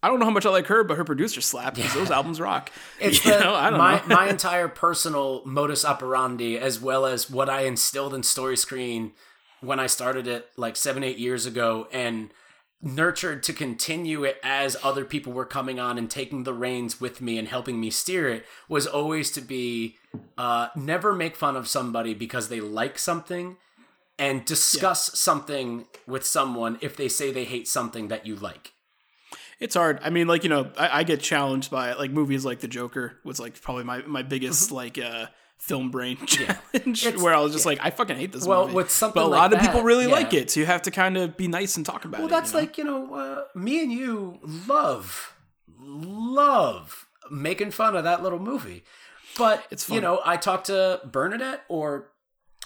I 0.04 0.08
don't 0.08 0.20
know 0.20 0.26
how 0.26 0.32
much 0.32 0.46
I 0.46 0.50
like 0.50 0.68
her, 0.68 0.84
but 0.84 0.98
her 0.98 1.04
producer 1.04 1.42
slapped 1.42 1.76
because 1.76 1.94
those 1.94 2.12
albums 2.12 2.40
rock. 2.40 2.72
It's 3.00 3.24
you 3.26 3.32
the, 3.32 3.40
know, 3.40 3.54
I 3.54 3.70
don't 3.70 3.80
my, 3.80 4.00
know. 4.00 4.16
my 4.16 4.30
entire 4.30 4.68
personal 4.68 5.44
modus 5.46 5.86
operandi, 5.86 6.58
as 6.58 6.80
well 6.80 7.06
as 7.06 7.30
what 7.30 7.50
I 7.50 7.62
instilled 7.62 8.14
in 8.14 8.24
Story 8.24 8.58
Screen 8.58 9.12
when 9.60 9.80
I 9.80 9.88
started 9.88 10.28
it 10.28 10.50
like 10.58 10.76
seven, 10.76 11.04
eight 11.04 11.18
years 11.20 11.46
ago, 11.46 11.88
and 11.92 12.34
nurtured 12.82 13.44
to 13.44 13.54
continue 13.54 14.24
it 14.24 14.38
as 14.44 14.76
other 14.84 15.06
people 15.06 15.34
were 15.34 15.46
coming 15.46 15.80
on 15.80 16.00
and 16.00 16.10
taking 16.10 16.44
the 16.44 16.54
reins 16.54 17.00
with 17.00 17.22
me 17.22 17.38
and 17.38 17.48
helping 17.48 17.80
me 17.80 17.92
steer 17.92 18.28
it, 18.28 18.44
was 18.68 18.88
always 18.88 19.30
to 19.32 19.42
be 19.42 19.98
uh, 20.36 20.70
never 20.76 21.14
make 21.14 21.36
fun 21.36 21.56
of 21.56 21.68
somebody 21.68 22.16
because 22.16 22.50
they 22.50 22.60
like 22.60 22.98
something. 22.98 23.58
And 24.20 24.46
discuss 24.46 25.18
something 25.18 25.88
with 26.06 26.24
someone 26.24 26.78
if 26.80 26.96
they 26.96 27.08
say 27.08 27.32
they 27.32 27.46
hate 27.46 27.68
something 27.68 28.08
that 28.10 28.28
you 28.28 28.36
like. 28.36 28.74
It's 29.62 29.76
hard. 29.76 30.00
I 30.04 30.10
mean, 30.10 30.28
like 30.28 30.44
you 30.44 30.50
know, 30.50 30.70
I, 30.78 31.00
I 31.00 31.04
get 31.04 31.22
challenged 31.22 31.72
by 31.72 31.94
like 31.94 32.12
movies 32.12 32.44
like 32.44 32.60
The 32.60 32.68
Joker 32.68 33.14
was 33.24 33.40
like 33.40 33.62
probably 33.62 33.86
my 33.86 34.02
my 34.02 34.24
biggest 34.24 34.72
like 34.72 34.98
uh 34.98 35.28
film 35.58 35.92
brain 35.92 36.18
challenge 36.26 36.58
Mm-hmm. 37.04 37.22
Where 37.22 37.34
I 37.36 37.40
was 37.40 37.54
just 37.54 37.66
like, 37.68 37.78
I 37.82 37.92
fucking 37.92 38.18
hate 38.18 38.32
this 38.32 38.46
Well, 38.48 38.64
movie. 38.64 38.76
with 38.76 38.90
something 38.90 39.22
but 39.22 39.28
a 39.28 39.30
like 39.30 39.40
lot 39.40 39.54
of 39.54 39.60
people 39.62 39.84
really 39.84 40.06
yeah. 40.08 40.12
like 40.16 40.34
it, 40.34 40.50
so 40.50 40.60
you 40.60 40.66
have 40.66 40.82
to 40.82 40.92
kind 40.92 41.16
of 41.16 41.38
be 41.38 41.48
nice 41.48 41.78
and 41.78 41.86
talk 41.86 42.04
about 42.04 42.20
Well, 42.22 42.28
it. 42.28 42.32
Well, 42.32 42.42
that's 42.42 42.52
you 42.52 42.58
know? 42.58 42.62
like 42.62 42.78
you 42.80 42.84
know, 42.84 43.14
uh, 43.14 43.44
me 43.54 43.84
and 43.84 43.92
you 43.92 44.40
love, 44.68 45.36
love 45.80 47.08
making 47.30 47.72
fun 47.72 47.96
of 47.96 48.04
that 48.04 48.24
little 48.24 48.40
movie. 48.40 48.84
But 49.38 49.64
It's 49.72 49.88
you 49.90 50.02
know, 50.02 50.20
I 50.26 50.36
talked 50.38 50.66
to 50.68 51.00
Bernadette 51.06 51.62
or 51.70 52.10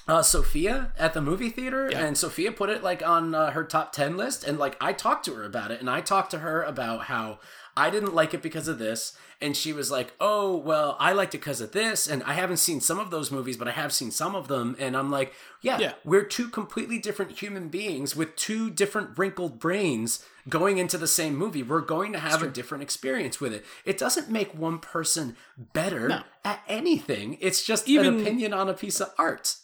uh, 0.08 0.22
Sophia 0.22 0.91
at 0.97 1.14
the 1.14 1.22
movie 1.22 1.49
theater, 1.49 1.88
and 1.88 2.18
Sophia 2.18 2.51
put 2.51 2.70
it 2.70 2.84
like 2.84 3.06
on 3.06 3.34
uh, 3.34 3.51
her 3.51 3.64
top 3.64 3.91
ten 3.91 4.16
list, 4.18 4.43
and 4.43 4.58
like 4.60 4.78
I 4.80 4.93
talked 4.93 5.26
to 5.26 5.34
her 5.36 5.43
about 5.43 5.72
it, 5.72 5.80
and 5.80 5.89
I 5.89 6.01
talked 6.01 6.32
to 6.32 6.39
her 6.39 6.62
about 6.64 7.06
how 7.06 7.39
I 7.78 7.89
didn't 7.89 8.14
like 8.16 8.34
it 8.34 8.41
because 8.43 8.68
of 8.68 8.78
this, 8.78 9.18
and 9.41 9.58
she 9.58 9.74
was 9.74 9.89
like, 9.89 10.14
"Oh, 10.22 10.56
well, 10.56 10.95
I 10.99 11.12
liked 11.12 11.34
it 11.34 11.39
because 11.39 11.60
of 11.60 11.72
this," 11.72 12.08
and 12.08 12.22
I 12.24 12.34
haven't 12.34 12.58
seen 12.58 12.82
some 12.82 12.99
of 12.99 13.10
those 13.10 13.32
movies, 13.32 13.58
but 13.58 13.68
I 13.68 13.72
have 13.72 13.91
seen 13.91 14.12
some 14.12 14.36
of 14.36 14.47
them, 14.47 14.76
and 14.80 14.95
I'm 14.95 15.10
like, 15.10 15.34
"Yeah, 15.62 15.80
Yeah. 15.80 15.93
we're 16.06 16.24
two 16.24 16.49
completely 16.49 16.99
different 16.99 17.39
human 17.39 17.70
beings 17.70 18.16
with 18.16 18.36
two 18.36 18.70
different 18.70 19.18
wrinkled 19.18 19.60
brains." 19.60 20.24
Going 20.47 20.78
into 20.78 20.99
the 20.99 21.08
same 21.08 21.36
movie, 21.36 21.64
we're 21.64 21.82
going 21.82 22.14
to 22.14 22.20
have 22.20 22.43
a 22.43 22.47
different 22.47 22.84
experience 22.84 23.41
with 23.41 23.51
it. 23.51 23.66
It 23.84 23.97
doesn't 23.97 24.30
make 24.30 24.53
one 24.53 24.78
person 24.78 25.36
better 25.58 26.08
No. 26.08 26.22
at 26.43 26.62
anything. 26.68 27.39
It's 27.41 27.66
just 27.66 27.89
Even- 27.89 28.06
an 28.14 28.22
opinion 28.22 28.53
on 28.53 28.70
a 28.70 28.76
piece 28.76 29.01
of 29.01 29.12
art. 29.18 29.56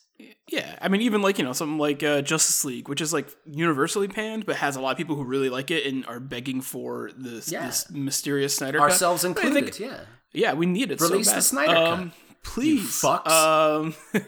Yeah, 0.47 0.75
I 0.81 0.87
mean, 0.89 1.01
even 1.01 1.21
like 1.21 1.37
you 1.37 1.43
know 1.45 1.53
something 1.53 1.77
like 1.77 2.03
uh, 2.03 2.21
Justice 2.21 2.65
League, 2.65 2.89
which 2.89 2.99
is 3.01 3.13
like 3.13 3.29
universally 3.45 4.07
panned, 4.07 4.45
but 4.45 4.57
has 4.57 4.75
a 4.75 4.81
lot 4.81 4.91
of 4.91 4.97
people 4.97 5.15
who 5.15 5.23
really 5.23 5.49
like 5.49 5.71
it 5.71 5.85
and 5.85 6.05
are 6.07 6.19
begging 6.19 6.61
for 6.61 7.11
this, 7.17 7.51
Yeah. 7.51 7.65
this 7.67 7.89
mysterious 7.89 8.55
Snyder 8.55 8.79
cut. 8.79 8.91
Ourselves 8.91 9.23
But 9.23 9.37
I 9.37 9.47
included, 9.47 9.75
think- 9.75 9.91
yeah. 9.91 9.99
yeah, 10.33 10.53
we 10.53 10.65
need 10.65 10.91
it. 10.91 10.99
Release 10.99 11.29
so 11.29 11.35
the. 11.35 11.41
Snyder 11.41 11.73
cut. 11.73 11.87
um, 11.87 12.11
please, 12.43 13.01
fucks. 13.01 13.27
Um, 13.29 13.95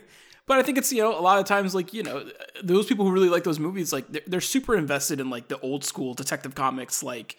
but 0.48 0.60
I 0.60 0.64
think 0.64 0.78
it's 0.78 0.92
you 0.94 1.02
know 1.04 1.18
a 1.18 1.22
lot 1.22 1.40
of 1.40 1.46
times 1.46 1.76
like 1.76 1.94
you 1.94 2.04
know 2.04 2.24
those 2.64 2.86
people 2.86 3.06
who 3.06 3.12
really 3.12 3.30
like 3.30 3.44
those 3.44 3.60
movies 3.60 3.92
like 3.92 4.08
they're, 4.10 4.22
they're 4.28 4.42
super 4.42 4.76
invested 4.76 5.20
in 5.20 5.30
like 5.30 5.48
the 5.50 5.60
old 5.60 5.84
school 5.84 6.14
Detective 6.14 6.56
Comics 6.56 7.04
like 7.04 7.38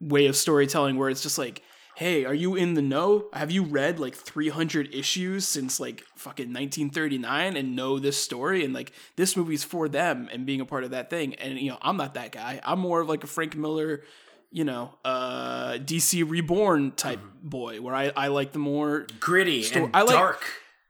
way 0.00 0.26
of 0.26 0.36
storytelling 0.36 0.96
where 0.96 1.08
it's 1.10 1.22
just 1.22 1.38
like. 1.38 1.62
Hey, 1.96 2.24
are 2.24 2.34
you 2.34 2.56
in 2.56 2.74
the 2.74 2.82
know? 2.82 3.26
Have 3.32 3.50
you 3.52 3.62
read 3.62 4.00
like 4.00 4.14
300 4.16 4.92
issues 4.94 5.46
since 5.46 5.78
like 5.78 6.02
fucking 6.16 6.46
1939 6.52 7.56
and 7.56 7.76
know 7.76 7.98
this 7.98 8.16
story? 8.16 8.64
And 8.64 8.74
like 8.74 8.92
this 9.16 9.36
movie's 9.36 9.62
for 9.64 9.88
them 9.88 10.28
and 10.32 10.44
being 10.44 10.60
a 10.60 10.66
part 10.66 10.84
of 10.84 10.90
that 10.90 11.08
thing. 11.10 11.34
And 11.36 11.58
you 11.58 11.70
know, 11.70 11.78
I'm 11.82 11.96
not 11.96 12.14
that 12.14 12.32
guy. 12.32 12.60
I'm 12.64 12.80
more 12.80 13.00
of 13.00 13.08
like 13.08 13.22
a 13.22 13.28
Frank 13.28 13.54
Miller, 13.56 14.02
you 14.50 14.64
know, 14.64 14.94
uh 15.04 15.74
DC 15.74 16.28
Reborn 16.28 16.92
type 16.92 17.20
boy 17.42 17.80
where 17.80 17.94
I, 17.94 18.12
I 18.16 18.28
like 18.28 18.52
the 18.52 18.58
more 18.58 19.06
Gritty 19.20 19.64
and 19.74 19.90
I 19.94 20.02
like- 20.02 20.14
dark. 20.14 20.44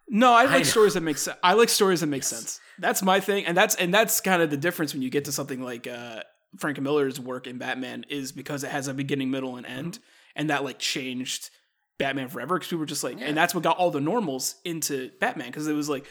no, 0.09 0.33
I 0.33 0.45
like 0.45 0.59
know. 0.59 0.63
stories 0.65 0.95
that 0.95 1.03
make 1.03 1.19
sense. 1.19 1.37
I 1.43 1.53
like 1.53 1.69
stories 1.69 2.01
that 2.01 2.07
make 2.07 2.23
sense. 2.25 2.61
That's 2.79 3.03
my 3.03 3.21
thing, 3.21 3.47
and 3.47 3.57
that's 3.57 3.75
and 3.77 3.93
that's 3.93 4.21
kind 4.21 4.43
of 4.43 4.51
the 4.51 4.57
difference 4.57 4.93
when 4.95 5.03
you 5.03 5.11
get 5.11 5.27
to 5.27 5.33
something 5.33 5.63
like 5.63 5.87
uh, 5.87 6.23
Frank 6.59 6.81
Miller's 6.81 7.21
work 7.21 7.47
in 7.47 7.59
Batman 7.59 8.05
is 8.09 8.33
because 8.33 8.65
it 8.65 8.71
has 8.71 8.89
a 8.89 8.95
beginning, 8.95 9.31
middle, 9.31 9.57
and 9.57 9.65
end, 9.65 9.99
and 10.37 10.51
that 10.51 10.65
like 10.65 10.79
changed 10.79 11.51
Batman 11.99 12.29
forever 12.29 12.59
because 12.59 12.73
we 12.73 12.79
were 12.79 12.87
just 12.87 13.05
like, 13.05 13.21
and 13.21 13.37
that's 13.37 13.55
what 13.55 13.63
got 13.65 13.79
all 13.79 13.91
the 13.91 14.01
normals 14.01 14.57
into 14.65 15.11
Batman 15.21 15.49
because 15.49 15.67
it 15.69 15.75
was 15.75 15.89
like, 15.89 16.07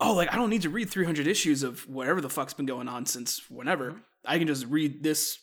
oh, 0.00 0.14
like 0.14 0.32
I 0.32 0.36
don't 0.36 0.50
need 0.50 0.62
to 0.62 0.70
read 0.70 0.90
300 0.90 1.26
issues 1.26 1.62
of 1.62 1.88
whatever 1.88 2.20
the 2.20 2.28
fuck's 2.28 2.54
been 2.54 2.66
going 2.66 2.88
on 2.88 3.06
since 3.06 3.40
whenever. 3.50 3.92
Mm-hmm. 3.92 4.00
I 4.24 4.38
can 4.38 4.46
just 4.46 4.66
read 4.66 5.02
this 5.02 5.38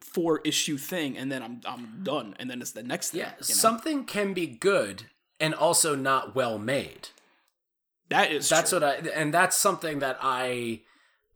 four 0.00 0.40
issue 0.44 0.76
thing, 0.76 1.16
and 1.16 1.30
then 1.30 1.42
I'm 1.42 1.60
I'm 1.66 2.00
done, 2.02 2.36
and 2.38 2.50
then 2.50 2.60
it's 2.60 2.72
the 2.72 2.82
next 2.82 3.10
thing. 3.10 3.20
Yeah, 3.20 3.30
you 3.30 3.36
know? 3.40 3.54
something 3.54 4.04
can 4.04 4.32
be 4.32 4.46
good 4.46 5.04
and 5.38 5.54
also 5.54 5.96
not 5.96 6.34
well 6.34 6.58
made. 6.58 7.08
that 8.10 8.30
is 8.30 8.48
That's 8.48 8.70
true. 8.70 8.80
what 8.80 9.06
I 9.06 9.08
and 9.10 9.32
that's 9.32 9.56
something 9.56 10.00
that 10.00 10.18
I 10.20 10.82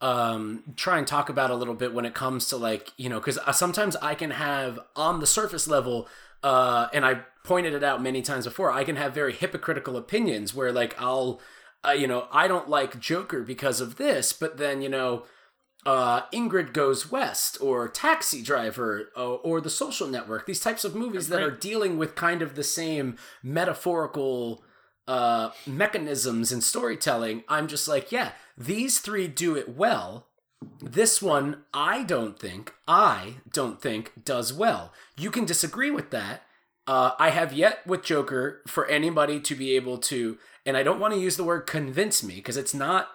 um 0.05 0.63
try 0.77 0.99
and 0.99 1.07
talk 1.07 1.29
about 1.29 1.51
a 1.51 1.55
little 1.55 1.75
bit 1.75 1.95
when 1.95 2.05
it 2.05 2.15
comes 2.15 2.49
to 2.49 2.57
like, 2.57 2.93
you 2.97 3.09
know, 3.09 3.21
cuz 3.21 3.39
sometimes 3.53 3.97
I 3.97 4.15
can 4.15 4.33
have 4.33 4.79
on 4.95 5.21
the 5.21 5.27
surface 5.27 5.67
level 5.67 6.09
uh 6.43 6.89
and 6.93 7.05
I 7.05 7.13
pointed 7.45 7.75
it 7.75 7.85
out 7.85 8.03
many 8.03 8.23
times 8.23 8.45
before, 8.45 8.71
I 8.71 8.85
can 8.85 8.97
have 8.97 9.13
very 9.15 9.33
hypocritical 9.33 9.97
opinions 9.97 10.55
where 10.55 10.73
like 10.73 10.95
I'll 11.01 11.41
uh, 11.87 11.93
you 11.93 12.07
know, 12.07 12.27
I 12.33 12.49
don't 12.49 12.69
like 12.69 12.99
Joker 12.99 13.43
because 13.43 13.81
of 13.81 13.97
this, 13.97 14.33
but 14.33 14.57
then, 14.57 14.81
you 14.81 14.89
know, 14.89 15.25
uh, 15.87 16.23
Ingrid 16.33 16.73
Goes 16.73 17.11
West 17.11 17.59
or 17.61 17.89
Taxi 17.89 18.43
Driver 18.43 19.11
or, 19.15 19.39
or 19.43 19.61
The 19.61 19.71
Social 19.71 20.09
Network, 20.09 20.47
these 20.47 20.61
types 20.61 20.85
of 20.85 20.95
movies 20.95 21.29
that 21.29 21.43
are 21.43 21.51
dealing 21.51 21.99
with 21.99 22.15
kind 22.15 22.41
of 22.41 22.55
the 22.55 22.65
same 22.65 23.17
metaphorical 23.43 24.65
uh, 25.07 25.51
mechanisms 25.67 26.53
in 26.53 26.61
storytelling, 26.61 27.45
I'm 27.49 27.69
just 27.69 27.87
like, 27.89 28.11
yeah, 28.13 28.33
these 28.57 28.99
three 29.01 29.29
do 29.29 29.57
it 29.57 29.69
well. 29.77 30.29
This 30.81 31.21
one, 31.21 31.65
I 31.75 32.05
don't 32.05 32.39
think, 32.39 32.73
I 32.89 33.35
don't 33.53 33.81
think 33.83 34.13
does 34.25 34.53
well. 34.53 34.93
You 35.19 35.31
can 35.31 35.45
disagree 35.45 35.91
with 35.91 36.11
that. 36.11 36.43
Uh, 36.87 37.13
I 37.19 37.31
have 37.31 37.53
yet 37.53 37.87
with 37.87 38.03
Joker 38.03 38.63
for 38.67 38.87
anybody 38.87 39.41
to 39.41 39.55
be 39.55 39.77
able 39.77 39.99
to, 39.99 40.39
and 40.67 40.77
I 40.77 40.83
don't 40.83 41.01
want 41.01 41.15
to 41.15 41.21
use 41.21 41.37
the 41.37 41.45
word 41.45 41.63
convince 41.67 42.23
me 42.23 42.37
because 42.37 42.57
it's 42.57 42.75
not. 42.75 43.09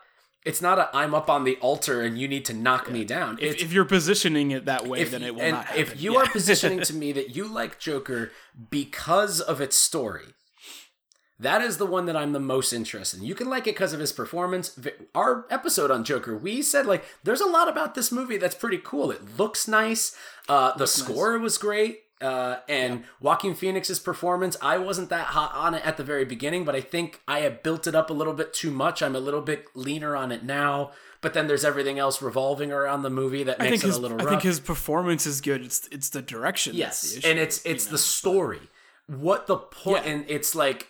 It's 0.45 0.61
not 0.61 0.79
a 0.79 0.89
I'm 0.95 1.13
up 1.13 1.29
on 1.29 1.43
the 1.43 1.57
altar 1.57 2.01
and 2.01 2.17
you 2.17 2.25
need 2.27 2.45
to 2.45 2.53
knock 2.53 2.89
me 2.89 3.03
down. 3.03 3.37
If, 3.41 3.61
if 3.61 3.73
you're 3.73 3.83
positioning 3.83 4.51
it 4.51 4.65
that 4.65 4.87
way, 4.87 5.01
if, 5.01 5.11
then 5.11 5.21
it 5.21 5.35
will 5.35 5.41
and 5.41 5.51
not 5.51 5.65
happen. 5.65 5.81
if 5.81 6.01
you 6.01 6.13
Yeah. 6.13 6.19
are 6.21 6.27
positioning 6.31 6.79
to 6.81 6.93
me 6.95 7.11
that 7.11 7.35
you 7.35 7.45
like 7.45 7.77
Joker 7.77 8.31
because 8.69 9.41
of 9.41 9.59
its 9.59 9.75
story, 9.75 10.33
that 11.39 11.61
is 11.61 11.77
the 11.77 11.85
one 11.85 12.05
that 12.05 12.17
I'm 12.17 12.33
the 12.33 12.39
most 12.39 12.73
interested 12.73 13.19
in. 13.19 13.25
You 13.25 13.35
can 13.35 13.49
like 13.49 13.65
it 13.65 13.75
because 13.75 13.93
of 13.93 13.99
his 13.99 14.11
performance. 14.11 14.77
Our 15.15 15.45
episode 15.49 15.89
on 15.89 16.03
Joker, 16.03 16.37
we 16.37 16.61
said 16.61 16.85
like 16.85 17.05
there's 17.23 17.41
a 17.41 17.45
lot 17.45 17.69
about 17.69 17.95
this 17.95 18.11
movie 18.11 18.37
that's 18.37 18.55
pretty 18.55 18.79
cool. 18.83 19.11
It 19.11 19.37
looks 19.37 19.67
nice. 19.67 20.15
Uh, 20.47 20.75
the 20.77 20.87
score 20.87 21.37
was 21.39 21.57
great. 21.57 22.01
Uh, 22.21 22.57
and 22.67 23.05
Joaquin 23.21 23.55
Phoenix's 23.55 23.99
performance, 23.99 24.57
I 24.61 24.77
wasn't 24.77 25.09
that 25.09 25.27
hot 25.27 25.53
on 25.53 25.73
it 25.73 25.85
at 25.85 25.95
the 25.95 26.03
very 26.03 26.25
beginning, 26.25 26.65
but 26.65 26.75
I 26.75 26.81
think 26.81 27.21
I 27.29 27.39
have 27.39 27.63
built 27.63 27.87
it 27.87 27.95
up 27.95 28.09
a 28.09 28.13
little 28.13 28.33
bit 28.33 28.53
too 28.53 28.71
much. 28.71 29.01
I'm 29.01 29.15
a 29.15 29.21
little 29.21 29.41
bit 29.41 29.67
leaner 29.73 30.17
on 30.17 30.33
it 30.33 30.43
now. 30.43 30.91
But 31.21 31.33
then 31.33 31.47
there's 31.47 31.65
everything 31.65 31.99
else 31.99 32.21
revolving 32.21 32.71
around 32.71 33.03
the 33.03 33.09
movie 33.09 33.43
that 33.43 33.59
makes 33.59 33.83
it 33.83 33.87
his 33.87 33.97
a 33.97 34.01
little 34.01 34.17
Rough. 34.17 34.27
I 34.27 34.29
think 34.31 34.43
his 34.43 34.59
performance 34.59 35.25
is 35.25 35.41
good. 35.41 35.61
It's 35.61 35.87
it's 35.91 36.09
the 36.09 36.21
direction. 36.21 36.75
Yes, 36.75 37.01
the 37.01 37.17
issue, 37.19 37.27
and 37.27 37.39
it's 37.39 37.65
you 37.65 37.71
it's 37.71 37.85
know? 37.85 37.91
the 37.91 37.97
story. 37.97 38.61
What 39.07 39.47
the 39.47 39.57
point? 39.57 40.05
Yeah. 40.05 40.11
And 40.13 40.25
it's 40.29 40.55
like 40.55 40.87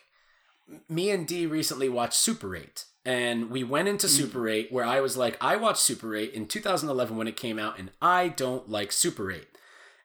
me 0.88 1.10
and 1.10 1.28
D 1.28 1.46
recently 1.46 1.90
watched 1.90 2.14
Super 2.14 2.56
Eight, 2.56 2.86
and 3.06 3.50
we 3.50 3.64
went 3.64 3.88
into 3.88 4.08
hmm. 4.08 4.14
Super 4.14 4.48
Eight 4.48 4.72
where 4.72 4.86
I 4.86 5.02
was 5.02 5.18
like, 5.18 5.38
I 5.42 5.56
watched 5.56 5.82
Super 5.82 6.16
Eight 6.16 6.34
in 6.34 6.48
2011 6.48 7.16
when 7.16 7.28
it 7.28 7.38
came 7.38 7.60
out, 7.60 7.80
and 7.80 7.92
I 8.02 8.30
don't 8.30 8.70
like 8.70 8.92
Super 8.92 9.32
Eight. 9.32 9.48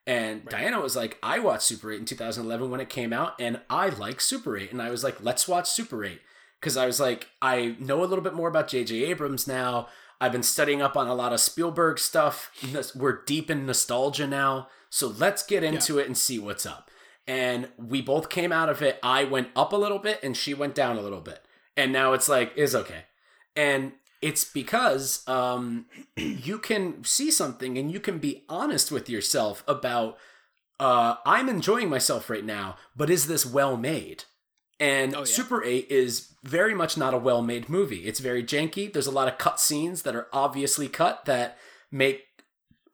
And 0.06 0.44
Diana 0.46 0.80
was 0.80 0.96
like, 0.96 1.18
I 1.22 1.38
watched 1.38 1.62
Super 1.62 1.90
8 1.90 2.00
in 2.00 2.04
2011 2.04 2.70
when 2.70 2.80
it 2.80 2.90
came 2.90 3.12
out, 3.12 3.40
and 3.40 3.60
I 3.70 3.88
like 3.88 4.20
Super 4.20 4.56
8. 4.56 4.70
And 4.70 4.82
I 4.82 4.90
was 4.90 5.02
like, 5.02 5.22
let's 5.22 5.48
watch 5.48 5.68
Super 5.70 6.04
8. 6.04 6.20
Because 6.60 6.76
I 6.76 6.86
was 6.86 7.00
like, 7.00 7.28
I 7.40 7.76
know 7.78 8.02
a 8.02 8.06
little 8.06 8.24
bit 8.24 8.34
more 8.34 8.48
about 8.48 8.68
J.J. 8.68 9.04
Abrams 9.04 9.46
now. 9.46 9.88
I've 10.20 10.32
been 10.32 10.42
studying 10.42 10.80
up 10.80 10.96
on 10.96 11.08
a 11.08 11.14
lot 11.14 11.32
of 11.32 11.40
Spielberg 11.40 11.98
stuff. 11.98 12.50
We're 12.94 13.24
deep 13.24 13.50
in 13.50 13.66
nostalgia 13.66 14.26
now. 14.26 14.68
So 14.88 15.08
let's 15.08 15.44
get 15.44 15.64
into 15.64 15.98
it 15.98 16.06
and 16.06 16.16
see 16.16 16.38
what's 16.38 16.64
up. 16.64 16.90
And 17.26 17.68
we 17.78 18.02
both 18.02 18.28
came 18.28 18.52
out 18.52 18.68
of 18.68 18.82
it. 18.82 18.98
I 19.02 19.24
went 19.24 19.48
up 19.56 19.72
a 19.72 19.76
little 19.76 19.98
bit, 19.98 20.20
and 20.22 20.36
she 20.36 20.52
went 20.54 20.74
down 20.74 20.98
a 20.98 21.02
little 21.02 21.20
bit. 21.20 21.44
And 21.76 21.92
now 21.92 22.12
it's 22.12 22.28
like, 22.28 22.52
is 22.56 22.74
okay. 22.74 23.04
And 23.56 23.92
it's 24.24 24.44
because 24.44 25.26
um, 25.28 25.86
you 26.16 26.58
can 26.58 27.04
see 27.04 27.30
something 27.30 27.76
and 27.76 27.92
you 27.92 28.00
can 28.00 28.18
be 28.18 28.44
honest 28.48 28.90
with 28.90 29.10
yourself 29.10 29.62
about 29.68 30.16
uh, 30.80 31.16
I'm 31.26 31.48
enjoying 31.48 31.88
myself 31.88 32.28
right 32.30 32.44
now, 32.44 32.76
but 32.96 33.10
is 33.10 33.26
this 33.26 33.44
well 33.46 33.76
made? 33.76 34.24
And 34.80 35.14
Oh, 35.14 35.20
yeah. 35.20 35.24
Super 35.24 35.62
8 35.62 35.86
is 35.90 36.32
very 36.42 36.74
much 36.74 36.96
not 36.96 37.14
a 37.14 37.18
well 37.18 37.42
made 37.42 37.68
movie. 37.68 38.06
It's 38.06 38.18
very 38.18 38.42
janky. 38.42 38.92
There's 38.92 39.06
a 39.06 39.12
lot 39.12 39.28
of 39.28 39.38
cut 39.38 39.60
scenes 39.60 40.02
that 40.02 40.16
are 40.16 40.26
obviously 40.32 40.88
cut 40.88 41.26
that 41.26 41.58
make 41.92 42.22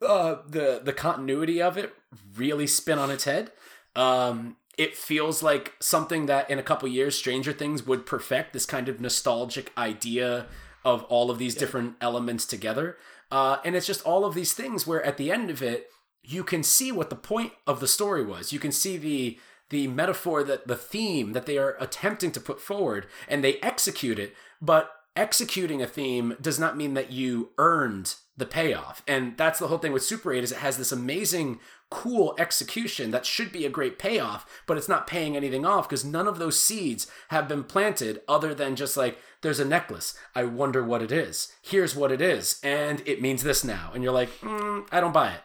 uh, 0.05 0.37
the 0.47 0.81
the 0.83 0.93
continuity 0.93 1.61
of 1.61 1.77
it 1.77 1.93
really 2.35 2.67
spin 2.67 2.99
on 2.99 3.09
its 3.09 3.23
head. 3.23 3.51
Um, 3.95 4.57
it 4.77 4.95
feels 4.95 5.43
like 5.43 5.73
something 5.79 6.25
that 6.27 6.49
in 6.49 6.57
a 6.57 6.63
couple 6.63 6.87
years 6.87 7.15
Stranger 7.15 7.53
Things 7.53 7.85
would 7.85 8.05
perfect 8.05 8.53
this 8.53 8.65
kind 8.65 8.89
of 8.89 9.01
nostalgic 9.01 9.71
idea 9.77 10.47
of 10.83 11.03
all 11.03 11.29
of 11.29 11.37
these 11.37 11.55
different 11.55 11.95
elements 12.01 12.45
together. 12.45 12.97
Uh, 13.31 13.57
and 13.63 13.75
it's 13.75 13.85
just 13.85 14.05
all 14.05 14.25
of 14.25 14.33
these 14.33 14.53
things 14.53 14.87
where 14.87 15.03
at 15.03 15.17
the 15.17 15.31
end 15.31 15.49
of 15.49 15.61
it, 15.61 15.87
you 16.23 16.43
can 16.43 16.63
see 16.63 16.91
what 16.91 17.09
the 17.09 17.15
point 17.15 17.53
of 17.65 17.79
the 17.79 17.87
story 17.87 18.23
was. 18.23 18.51
You 18.51 18.59
can 18.59 18.71
see 18.71 18.97
the 18.97 19.39
the 19.69 19.87
metaphor 19.87 20.43
that 20.43 20.67
the 20.67 20.75
theme 20.75 21.31
that 21.31 21.45
they 21.45 21.57
are 21.57 21.77
attempting 21.79 22.29
to 22.33 22.41
put 22.41 22.59
forward 22.59 23.07
and 23.29 23.41
they 23.41 23.55
execute 23.59 24.19
it, 24.19 24.35
but 24.61 24.91
executing 25.15 25.81
a 25.81 25.87
theme 25.87 26.35
does 26.41 26.59
not 26.59 26.75
mean 26.75 26.93
that 26.93 27.11
you 27.11 27.51
earned 27.57 28.15
the 28.37 28.45
payoff. 28.45 29.03
And 29.07 29.37
that's 29.37 29.59
the 29.59 29.67
whole 29.67 29.77
thing 29.77 29.91
with 29.91 30.03
Super 30.03 30.33
8 30.33 30.43
is 30.43 30.51
it 30.51 30.59
has 30.59 30.77
this 30.77 30.91
amazing 30.91 31.59
cool 31.89 32.33
execution 32.39 33.11
that 33.11 33.25
should 33.25 33.51
be 33.51 33.65
a 33.65 33.69
great 33.69 33.99
payoff, 33.99 34.45
but 34.65 34.77
it's 34.77 34.87
not 34.89 35.05
paying 35.07 35.35
anything 35.35 35.65
off 35.65 35.87
because 35.89 36.05
none 36.05 36.27
of 36.27 36.39
those 36.39 36.59
seeds 36.59 37.07
have 37.29 37.47
been 37.47 37.63
planted 37.63 38.21
other 38.29 38.53
than 38.53 38.75
just 38.77 38.95
like 38.95 39.17
there's 39.41 39.59
a 39.59 39.65
necklace. 39.65 40.13
I 40.33 40.45
wonder 40.45 40.83
what 40.83 41.01
it 41.01 41.11
is. 41.11 41.51
Here's 41.61 41.95
what 41.95 42.11
it 42.11 42.21
is, 42.21 42.59
and 42.63 43.03
it 43.05 43.21
means 43.21 43.43
this 43.43 43.63
now. 43.63 43.91
And 43.93 44.03
you're 44.03 44.13
like, 44.13 44.29
mm, 44.39 44.87
I 44.91 45.01
don't 45.01 45.11
buy 45.13 45.33
it. 45.33 45.41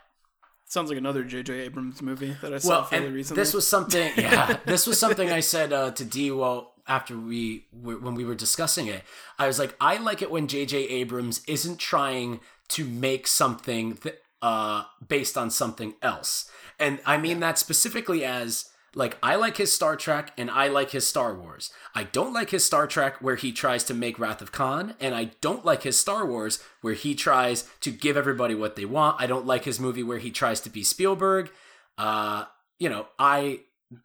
Sounds 0.69 0.89
like 0.89 0.99
another 0.99 1.23
J.J. 1.25 1.61
Abrams 1.61 2.03
movie 2.03 2.37
that 2.43 2.53
I 2.53 2.59
saw 2.59 2.69
Well, 2.69 2.85
fairly 2.85 3.11
recently. 3.11 3.41
this 3.41 3.55
was 3.55 3.67
something. 3.67 4.13
Yeah, 4.17 4.59
this 4.67 4.87
was 4.87 4.99
something 4.99 5.31
I 5.31 5.41
said 5.41 5.73
uh, 5.73 5.91
to 5.93 6.05
D. 6.05 6.31
Well, 6.33 6.73
after 6.89 7.17
we 7.19 7.67
were, 7.73 7.99
when 7.99 8.15
we 8.15 8.25
were 8.25 8.35
discussing 8.35 8.87
it, 8.89 9.03
I 9.39 9.47
was 9.47 9.59
like, 9.59 9.75
I 9.81 9.97
like 9.99 10.23
it 10.23 10.31
when 10.31 10.47
J.J. 10.49 10.77
Abrams 10.89 11.43
isn't 11.47 11.79
trying 11.79 12.41
to 12.71 12.85
make 12.85 13.27
something 13.27 13.97
th- 13.97 14.17
uh, 14.43 14.85
based 15.07 15.37
on 15.39 15.51
something 15.51 15.95
else, 16.03 16.51
and 16.79 17.01
I 17.07 17.17
mean 17.19 17.41
that 17.41 17.59
specifically 17.59 18.25
as. 18.25 18.71
Like, 18.95 19.19
I 19.23 19.35
like 19.37 19.59
his 19.59 19.75
Star 19.75 19.95
Trek 19.95 20.33
and 20.39 20.51
I 20.51 20.69
like 20.69 20.93
his 20.93 21.07
Star 21.07 21.35
Wars. 21.35 21.71
I 21.95 22.05
don't 22.05 22.33
like 22.33 22.49
his 22.49 22.65
Star 22.65 22.87
Trek 22.87 23.21
where 23.21 23.37
he 23.37 23.53
tries 23.53 23.85
to 23.85 23.93
make 23.93 24.19
Wrath 24.19 24.41
of 24.41 24.53
Khan, 24.53 24.95
and 24.99 25.15
I 25.15 25.33
don't 25.43 25.67
like 25.67 25.83
his 25.83 25.99
Star 25.99 26.25
Wars 26.25 26.61
where 26.81 26.95
he 26.95 27.15
tries 27.15 27.69
to 27.83 27.91
give 27.91 28.17
everybody 28.17 28.55
what 28.55 28.75
they 28.75 28.87
want. 28.87 29.21
I 29.21 29.27
don't 29.27 29.45
like 29.45 29.65
his 29.65 29.79
movie 29.79 30.03
where 30.03 30.17
he 30.17 30.31
tries 30.31 30.63
to 30.63 30.71
be 30.71 30.83
Spielberg. 30.83 31.51
Uh, 31.99 32.47
you 32.79 32.89
know, 32.89 33.07
I 33.19 33.61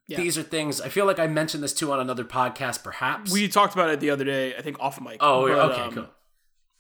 Yeah. 0.08 0.18
these 0.18 0.38
are 0.38 0.44
things 0.44 0.82
I 0.82 0.90
feel 0.90 1.06
like 1.06 1.20
I 1.20 1.28
mentioned 1.28 1.64
this 1.64 1.74
too 1.74 1.90
on 1.94 2.02
another 2.02 2.26
podcast, 2.26 2.84
perhaps. 2.84 3.32
we 3.32 3.48
talked 3.48 3.74
about 3.74 3.90
it 3.92 4.02
the 4.02 4.10
other 4.10 4.26
day. 4.26 4.58
I 4.58 4.62
think 4.62 4.76
off 4.82 5.00
mic. 5.00 5.18
oh, 5.22 5.48
but, 5.48 5.72
okay, 5.72 5.82
um, 5.84 5.94
cool. 5.94 6.10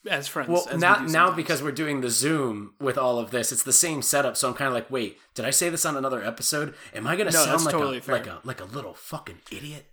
As 0.10 0.28
friends. 0.28 0.50
Well, 0.50 0.68
as 0.70 0.80
now 0.82 0.96
do 1.06 1.08
now 1.12 1.32
because 1.32 1.62
we're 1.62 1.72
doing 1.72 2.02
the 2.02 2.10
Zoom 2.10 2.74
with 2.80 2.98
all 2.98 3.20
of 3.20 3.30
this, 3.32 3.52
it's 3.52 3.62
the 3.64 3.74
same 3.74 4.02
setup. 4.02 4.36
So 4.36 4.48
I'm 4.48 4.56
kind 4.56 4.68
of 4.68 4.74
like, 4.74 4.90
wait, 4.90 5.18
did 5.36 5.46
I 5.46 5.52
say 5.52 5.70
this 5.70 5.86
on 5.86 5.96
another 5.96 6.24
episode? 6.24 6.74
Am 6.96 7.06
I 7.06 7.16
gonna 7.16 7.32
No, 7.32 7.44
sound 7.46 7.66
like 7.66 7.72
totally 7.72 7.98
a 8.00 8.02
fair. 8.02 8.16
like 8.16 8.28
a 8.28 8.40
like 8.44 8.62
a 8.62 8.66
little 8.66 8.94
fucking 8.96 9.40
idiot? 9.52 9.86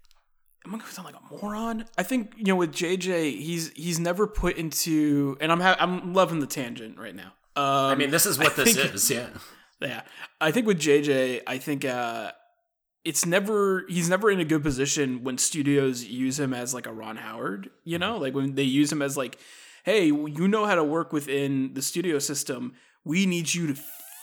am 0.67 0.75
I 0.75 0.79
gonna 0.79 0.91
sound 0.91 1.07
like 1.07 1.15
a 1.15 1.35
moron? 1.43 1.85
I 1.99 2.03
think 2.03 2.33
you 2.37 2.45
know 2.45 2.57
with 2.57 2.73
JJ, 2.73 3.39
he's 3.39 3.71
he's 3.73 4.01
never 4.01 4.27
put 4.27 4.57
into, 4.57 5.37
and 5.41 5.53
I'm 5.53 5.61
ha- 5.61 5.77
I'm 5.79 6.15
loving 6.15 6.41
the 6.41 6.47
tangent 6.47 6.99
right 6.99 7.15
now. 7.15 7.33
Um, 7.57 7.65
I 7.93 7.95
mean, 7.95 8.11
this 8.11 8.25
is 8.27 8.39
what 8.39 8.57
this 8.57 8.75
think- 8.77 8.95
is. 8.95 9.11
Yeah. 9.11 9.29
Yeah, 9.81 10.01
I 10.41 10.51
think 10.51 10.67
with 10.67 10.81
JJ, 10.81 11.43
I 11.47 11.59
think 11.59 11.85
uh, 11.85 12.33
it's 13.05 13.25
never 13.25 13.85
he's 13.89 14.09
never 14.09 14.29
in 14.29 14.41
a 14.41 14.45
good 14.45 14.65
position 14.65 15.23
when 15.23 15.39
studios 15.39 16.03
use 16.05 16.41
him 16.41 16.53
as 16.53 16.75
like 16.75 16.87
a 16.89 16.93
Ron 16.93 17.15
Howard. 17.17 17.71
You 17.85 17.99
know, 17.99 18.17
like 18.19 18.35
when 18.35 18.57
they 18.57 18.65
use 18.65 18.91
him 18.91 19.03
as 19.03 19.17
like, 19.17 19.39
hey, 19.89 20.07
you 20.07 20.47
know 20.49 20.65
how 20.67 20.75
to 20.75 20.85
work 20.85 21.13
within 21.13 21.73
the 21.75 21.83
studio 21.83 22.19
system. 22.19 22.75
We 23.05 23.25
need 23.27 23.53
you 23.55 23.69
to 23.69 23.75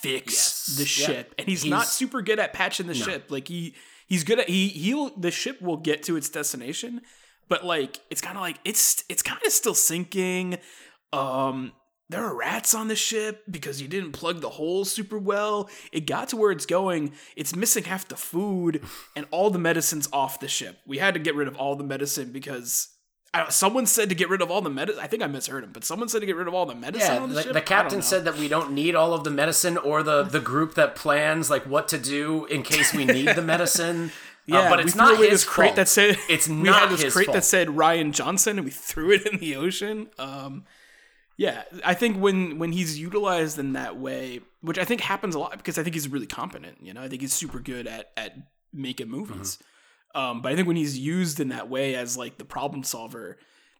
fix 0.01 0.33
Yes. 0.33 0.65
the 0.77 0.83
Yeah. 0.83 1.07
ship, 1.07 1.35
and 1.39 1.47
he's, 1.47 1.65
not 1.65 1.87
super 1.87 2.21
good 2.21 2.39
at 2.39 2.53
patching 2.53 2.87
the 2.87 2.93
ship. 2.93 3.21
Like 3.29 3.47
he 3.47 3.73
he's 4.07 4.23
good 4.23 4.39
at 4.39 4.47
he 4.49 4.67
he'll 4.67 5.09
the 5.17 5.31
ship 5.31 5.61
will 5.61 5.77
get 5.77 6.03
to 6.03 6.15
its 6.15 6.29
destination, 6.29 7.01
but 7.49 7.65
like 7.65 7.99
it's 8.11 8.21
kind 8.21 8.37
of 8.37 8.41
like 8.41 8.57
it's 8.63 9.03
it's 9.09 9.23
kind 9.23 9.41
of 9.45 9.51
still 9.51 9.73
sinking. 9.73 10.59
Um, 11.11 11.71
there 12.09 12.23
are 12.23 12.35
rats 12.35 12.75
on 12.75 12.87
the 12.87 12.95
ship 12.95 13.43
because 13.49 13.81
you 13.81 13.87
didn't 13.87 14.11
plug 14.11 14.41
the 14.41 14.49
holes 14.49 14.91
super 14.91 15.17
well. 15.17 15.69
It 15.91 16.05
got 16.05 16.29
to 16.29 16.37
where 16.37 16.51
it's 16.51 16.67
going. 16.67 17.13
It's 17.35 17.55
missing 17.55 17.85
half 17.85 18.07
the 18.07 18.15
food 18.15 18.83
and 19.15 19.25
all 19.31 19.49
the 19.49 19.57
medicines 19.57 20.07
off 20.13 20.39
the 20.39 20.47
ship. 20.47 20.77
We 20.85 20.99
had 20.99 21.15
to 21.15 21.19
get 21.19 21.33
rid 21.33 21.47
of 21.47 21.55
all 21.57 21.75
the 21.75 21.83
medicine 21.83 22.31
because 22.31 22.89
I, 23.35 23.49
someone 23.49 23.85
said 23.85 24.09
to 24.09 24.15
get 24.15 24.29
rid 24.29 24.41
of 24.41 24.49
all 24.49 24.61
the 24.61 24.69
medicine. 24.69 25.01
I 25.03 25.07
think 25.07 25.21
I 25.21 25.27
misheard 25.27 25.63
him, 25.63 25.71
but 25.73 25.83
someone 25.83 26.07
said 26.07 26.19
to 26.19 26.25
get 26.25 26.35
rid 26.35 26.47
of 26.47 26.53
all 26.53 26.65
the 26.65 26.75
medicine 26.75 27.15
Yeah, 27.15 27.21
on 27.21 27.33
the, 27.33 27.43
the, 27.43 27.53
the 27.53 27.61
captain 27.61 28.01
said 28.01 28.23
that 28.25 28.37
we 28.37 28.47
don't 28.47 28.71
need 28.71 28.95
all 28.95 29.13
of 29.13 29.23
the 29.23 29.29
medicine 29.29 29.77
or 29.77 30.03
the 30.03 30.23
the 30.23 30.39
group 30.39 30.75
that 30.75 30.95
plans 30.95 31.49
like 31.49 31.65
what 31.65 31.87
to 31.89 31.97
do 31.97 32.45
in 32.45 32.63
case 32.63 32.93
we 32.93 33.05
need 33.05 33.29
the 33.29 33.41
medicine. 33.41 34.11
Yeah, 34.47 34.59
uh, 34.59 34.69
but 34.69 34.79
it's 34.81 34.95
not 34.95 35.17
his 35.17 35.29
this 35.29 35.43
crate 35.43 35.69
fault. 35.69 35.75
that 35.77 35.87
said 35.87 36.19
it's 36.29 36.47
we 36.47 36.53
not 36.53 36.81
had 36.81 36.91
this 36.91 37.01
his 37.01 37.13
crate 37.13 37.25
fault. 37.25 37.33
that 37.33 37.43
said 37.55 37.67
Rian 37.69 38.11
Johnson, 38.11 38.59
and 38.59 38.65
we 38.65 38.69
threw 38.69 39.11
it 39.11 39.25
in 39.25 39.39
the 39.39 39.55
ocean. 39.55 40.07
Um, 40.19 40.65
yeah, 41.35 41.63
I 41.83 41.95
think 41.95 42.17
when 42.21 42.59
when 42.59 42.71
he's 42.71 42.99
utilized 42.99 43.57
in 43.57 43.73
that 43.73 43.97
way, 43.97 44.41
which 44.61 44.77
I 44.77 44.85
think 44.85 45.01
happens 45.01 45.33
a 45.33 45.39
lot 45.39 45.57
because 45.57 45.79
I 45.79 45.83
think 45.83 45.95
he's 45.95 46.07
really 46.07 46.27
competent. 46.27 46.77
You 46.79 46.93
know, 46.93 47.01
I 47.01 47.07
think 47.09 47.21
he's 47.21 47.33
super 47.33 47.59
good 47.59 47.87
at 47.87 48.11
at 48.15 48.37
making 48.71 49.09
movies. 49.09 49.55
Mm-hmm. 49.55 49.74
Um, 50.15 50.41
but 50.41 50.51
I 50.51 50.55
think 50.55 50.67
when 50.67 50.77
he's 50.77 50.97
used 50.97 51.39
in 51.41 51.49
that 51.49 51.69
way 51.69 51.93
as 51.95 52.17
like 52.17 52.37
the 52.37 52.45
problem 52.45 52.83
solver, 52.83 53.37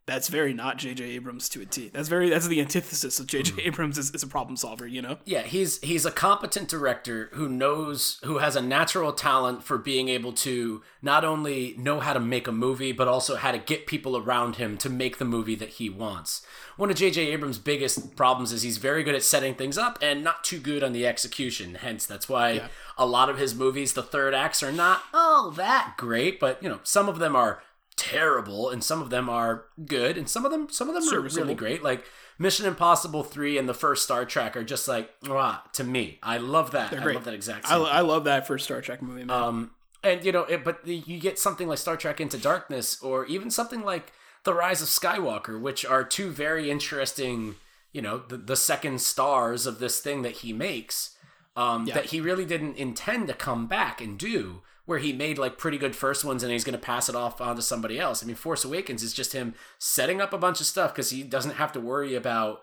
that's 0.08 0.28
very 0.28 0.53
not 0.53 0.78
J.J. 0.78 1.03
Abrams 1.03 1.49
to 1.49 1.62
a 1.62 1.66
T. 1.66 1.89
That's 1.91 2.08
very 2.10 2.30
that's 2.30 2.47
the 2.47 2.62
antithesis 2.62 3.20
of 3.20 3.28
J.J. 3.28 3.51
Mm-hmm. 3.51 3.60
Abrams 3.68 3.97
is, 3.97 4.12
is 4.12 4.22
a 4.24 4.28
problem 4.28 4.56
solver. 4.56 4.86
You 4.86 5.01
know. 5.01 5.18
Yeah, 5.26 5.41
he's 5.41 5.80
he's 5.82 6.06
a 6.06 6.12
competent 6.12 6.70
director 6.70 7.30
who 7.34 7.49
knows 7.49 8.20
who 8.24 8.38
has 8.38 8.56
a 8.56 8.62
natural 8.62 9.14
talent 9.14 9.64
for 9.64 9.78
being 9.78 10.10
able 10.10 10.32
to 10.34 10.84
not 11.01 11.26
only 11.26 11.74
know 11.78 11.99
how 11.99 12.14
to 12.14 12.20
make 12.20 12.47
a 12.47 12.51
movie 12.51 12.91
but 12.91 13.08
also 13.08 13.36
how 13.36 13.51
to 13.51 13.58
get 13.58 13.88
people 13.88 14.16
around 14.16 14.58
him 14.58 14.78
to 14.78 14.89
make 14.89 15.18
the 15.18 15.26
movie 15.26 15.56
that 15.56 15.70
he 15.70 15.89
wants. 15.89 16.45
One 16.78 16.89
of 16.91 16.97
J.J. 16.97 17.28
Abrams' 17.32 17.58
biggest 17.58 18.16
problems 18.16 18.51
is 18.51 18.62
he's 18.62 18.78
very 18.78 19.03
good 19.03 19.16
at 19.16 19.24
setting 19.24 19.56
things 19.56 19.78
up 19.78 19.97
and 20.01 20.24
not 20.24 20.43
too 20.43 20.60
good 20.60 20.84
on 20.84 20.91
the 20.93 21.08
execution. 21.08 21.76
Hence, 21.76 22.06
that's 22.06 22.28
why 22.30 22.51
Yeah. 22.51 22.68
a 22.97 23.06
lot 23.06 23.30
of 23.30 23.38
his 23.39 23.56
movies, 23.56 23.93
the 23.93 24.03
third 24.03 24.34
acts, 24.36 24.62
are 24.62 24.72
not 24.72 25.01
all 25.14 25.51
that 25.51 25.93
great. 25.97 26.39
But 26.39 26.62
you 26.62 26.70
know, 26.70 26.80
some 26.84 27.08
of 27.10 27.18
them 27.20 27.36
are 27.36 27.64
terrible 27.98 28.70
and 28.70 28.84
some 28.84 29.02
of 29.02 29.10
them 29.10 29.30
are 29.30 29.66
good 29.86 30.18
and 30.18 30.30
some 30.30 30.46
of 30.46 30.52
them 30.52 30.68
some 30.70 30.89
of 30.89 30.96
them 30.96 31.14
are 31.14 31.22
really 31.22 31.56
great 31.56 31.82
like 31.82 32.04
mission 32.38 32.66
impossible 32.66 33.24
3 33.24 33.58
and 33.58 33.70
the 33.70 33.74
first 33.74 34.04
star 34.04 34.26
trek 34.26 34.58
are 34.58 34.64
just 34.66 34.88
like 34.88 35.10
ah, 35.30 35.64
to 35.72 35.84
me 35.84 36.20
i 36.22 36.38
love 36.38 36.72
that 36.72 36.91
i 36.93 37.02
great. 37.02 37.16
love 37.16 37.24
that 37.24 37.34
exact 37.34 37.70
I, 37.72 37.78
I 37.78 38.02
love 38.02 38.26
that 38.26 38.46
first 38.48 38.66
Star 38.66 38.82
Trek 38.82 39.02
movie. 39.02 39.24
Man. 39.24 39.30
um 39.30 39.72
and 40.04 40.24
you 40.26 40.32
know 40.34 40.43
it, 40.43 40.64
but 40.66 40.84
the- 40.84 40.96
you 40.98 41.20
get 41.20 41.39
something 41.39 41.68
like 41.70 41.78
star 41.78 41.96
trek 41.96 42.20
into 42.20 42.38
darkness 42.38 43.02
or 43.02 43.26
even 43.28 43.50
something 43.50 43.84
like 43.84 44.12
the 44.43 44.54
rise 44.54 44.82
of 44.82 44.89
skywalker 44.89 45.60
which 45.60 45.86
are 45.86 46.04
two 46.04 46.32
very 46.32 46.70
interesting 46.70 47.56
you 47.93 48.02
know 48.02 48.18
the, 48.28 48.36
the 48.38 48.58
second 48.58 49.00
stars 49.00 49.66
of 49.66 49.80
this 49.80 50.02
thing 50.02 50.22
that 50.22 50.34
he 50.38 50.52
makes 50.52 51.16
um, 51.56 51.86
that 51.86 52.08
he 52.08 52.20
really 52.20 52.43
didn't 52.43 52.76
intend 52.76 53.30
to 53.30 53.34
come 53.34 53.68
back 53.68 54.02
and 54.02 54.20
do 54.20 54.62
where 54.86 55.00
he 55.00 55.12
made 55.12 55.38
like 55.38 55.58
pretty 55.58 55.78
good 55.78 55.96
first 55.96 56.24
ones 56.24 56.44
and 56.44 56.52
he's 56.52 56.64
going 56.64 56.78
to 56.78 56.86
pass 56.86 57.10
it 57.10 57.16
off 57.16 57.42
onto 57.42 57.62
somebody 57.62 58.00
else 58.00 58.24
i 58.24 58.26
mean 58.26 58.36
force 58.36 58.64
awakens 58.64 59.04
is 59.04 59.14
just 59.14 59.34
him 59.34 59.54
setting 59.80 60.22
up 60.22 60.34
a 60.34 60.38
bunch 60.38 60.60
of 60.60 60.66
stuff 60.66 60.94
because 60.94 61.10
he 61.10 61.24
doesn't 61.24 61.56
have 61.56 61.72
to 61.72 61.80
worry 61.80 62.16
about 62.16 62.62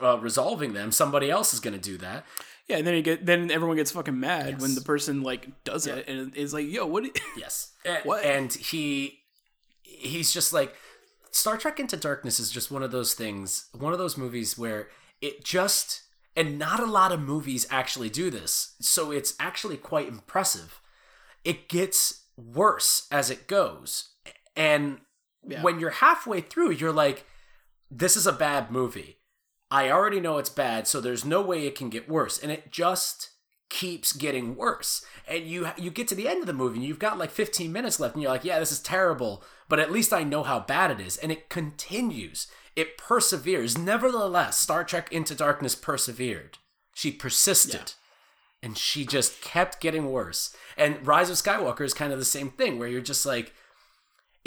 uh, 0.00 0.18
resolving 0.18 0.72
them 0.72 0.92
somebody 0.92 1.30
else 1.30 1.52
is 1.52 1.60
going 1.60 1.74
to 1.74 1.80
do 1.80 1.96
that 1.98 2.24
yeah, 2.68 2.76
and 2.76 2.86
then 2.86 2.94
you 2.94 3.02
get 3.02 3.24
then 3.24 3.50
everyone 3.50 3.76
gets 3.78 3.92
fucking 3.92 4.20
mad 4.20 4.60
when 4.60 4.74
the 4.74 4.82
person 4.82 5.22
like 5.22 5.64
does 5.64 5.86
it 5.86 6.06
and 6.06 6.36
is 6.36 6.52
like, 6.52 6.66
"Yo, 6.66 6.84
what?" 6.84 7.04
Yes. 7.36 7.72
And, 7.84 8.04
What? 8.04 8.22
and 8.24 8.52
he 8.52 9.20
he's 9.82 10.32
just 10.34 10.52
like 10.52 10.74
Star 11.30 11.56
Trek 11.56 11.80
Into 11.80 11.96
Darkness 11.96 12.38
is 12.38 12.50
just 12.50 12.70
one 12.70 12.82
of 12.82 12.90
those 12.90 13.14
things, 13.14 13.68
one 13.72 13.94
of 13.94 13.98
those 13.98 14.18
movies 14.18 14.58
where 14.58 14.88
it 15.22 15.44
just 15.44 16.02
and 16.36 16.58
not 16.58 16.78
a 16.78 16.86
lot 16.86 17.10
of 17.10 17.20
movies 17.20 17.66
actually 17.70 18.10
do 18.10 18.30
this. 18.30 18.74
So 18.80 19.12
it's 19.12 19.34
actually 19.40 19.78
quite 19.78 20.06
impressive. 20.06 20.78
It 21.44 21.68
gets 21.68 22.24
worse 22.36 23.06
as 23.10 23.30
it 23.30 23.46
goes. 23.48 24.10
And 24.56 25.00
Yeah. 25.46 25.62
when 25.62 25.78
you're 25.80 25.90
halfway 25.90 26.40
through, 26.40 26.70
you're 26.72 26.92
like 26.92 27.24
this 27.90 28.16
is 28.16 28.26
a 28.26 28.32
bad 28.32 28.70
movie. 28.70 29.18
I 29.70 29.90
already 29.90 30.20
know 30.20 30.36
it's 30.38 30.50
bad, 30.50 30.86
so 30.86 31.00
there's 31.00 31.24
no 31.24 31.40
way 31.40 31.66
it 31.66 31.74
can 31.74 31.88
get 31.88 32.08
worse. 32.08 32.38
And 32.38 32.52
it 32.52 32.70
just 32.70 33.30
keeps 33.70 34.12
getting 34.12 34.56
worse. 34.56 35.04
And 35.26 35.44
you 35.46 35.68
you 35.76 35.90
get 35.90 36.08
to 36.08 36.14
the 36.14 36.28
end 36.28 36.40
of 36.40 36.46
the 36.46 36.52
movie 36.52 36.76
and 36.78 36.86
you've 36.86 36.98
got 36.98 37.18
like 37.18 37.30
15 37.30 37.72
minutes 37.72 37.98
left 38.00 38.14
and 38.14 38.22
you're 38.22 38.32
like, 38.32 38.44
yeah, 38.44 38.58
this 38.58 38.72
is 38.72 38.80
terrible, 38.80 39.42
but 39.68 39.78
at 39.78 39.92
least 39.92 40.12
I 40.12 40.22
know 40.22 40.42
how 40.42 40.60
bad 40.60 40.90
it 40.90 41.00
is. 41.00 41.16
And 41.16 41.30
it 41.32 41.48
continues. 41.48 42.46
It 42.76 42.96
perseveres. 42.96 43.76
Nevertheless, 43.76 44.58
Star 44.58 44.84
Trek 44.84 45.12
Into 45.12 45.34
Darkness 45.34 45.74
persevered. 45.74 46.58
She 46.94 47.10
persisted. 47.10 47.92
And 48.62 48.76
she 48.76 49.06
just 49.06 49.40
kept 49.40 49.80
getting 49.80 50.10
worse. 50.10 50.54
And 50.76 51.06
Rise 51.06 51.30
of 51.30 51.36
Skywalker 51.36 51.82
is 51.82 51.94
kind 51.94 52.12
of 52.12 52.18
the 52.18 52.24
same 52.24 52.50
thing 52.50 52.78
where 52.78 52.88
you're 52.88 53.00
just 53.00 53.24
like 53.24 53.52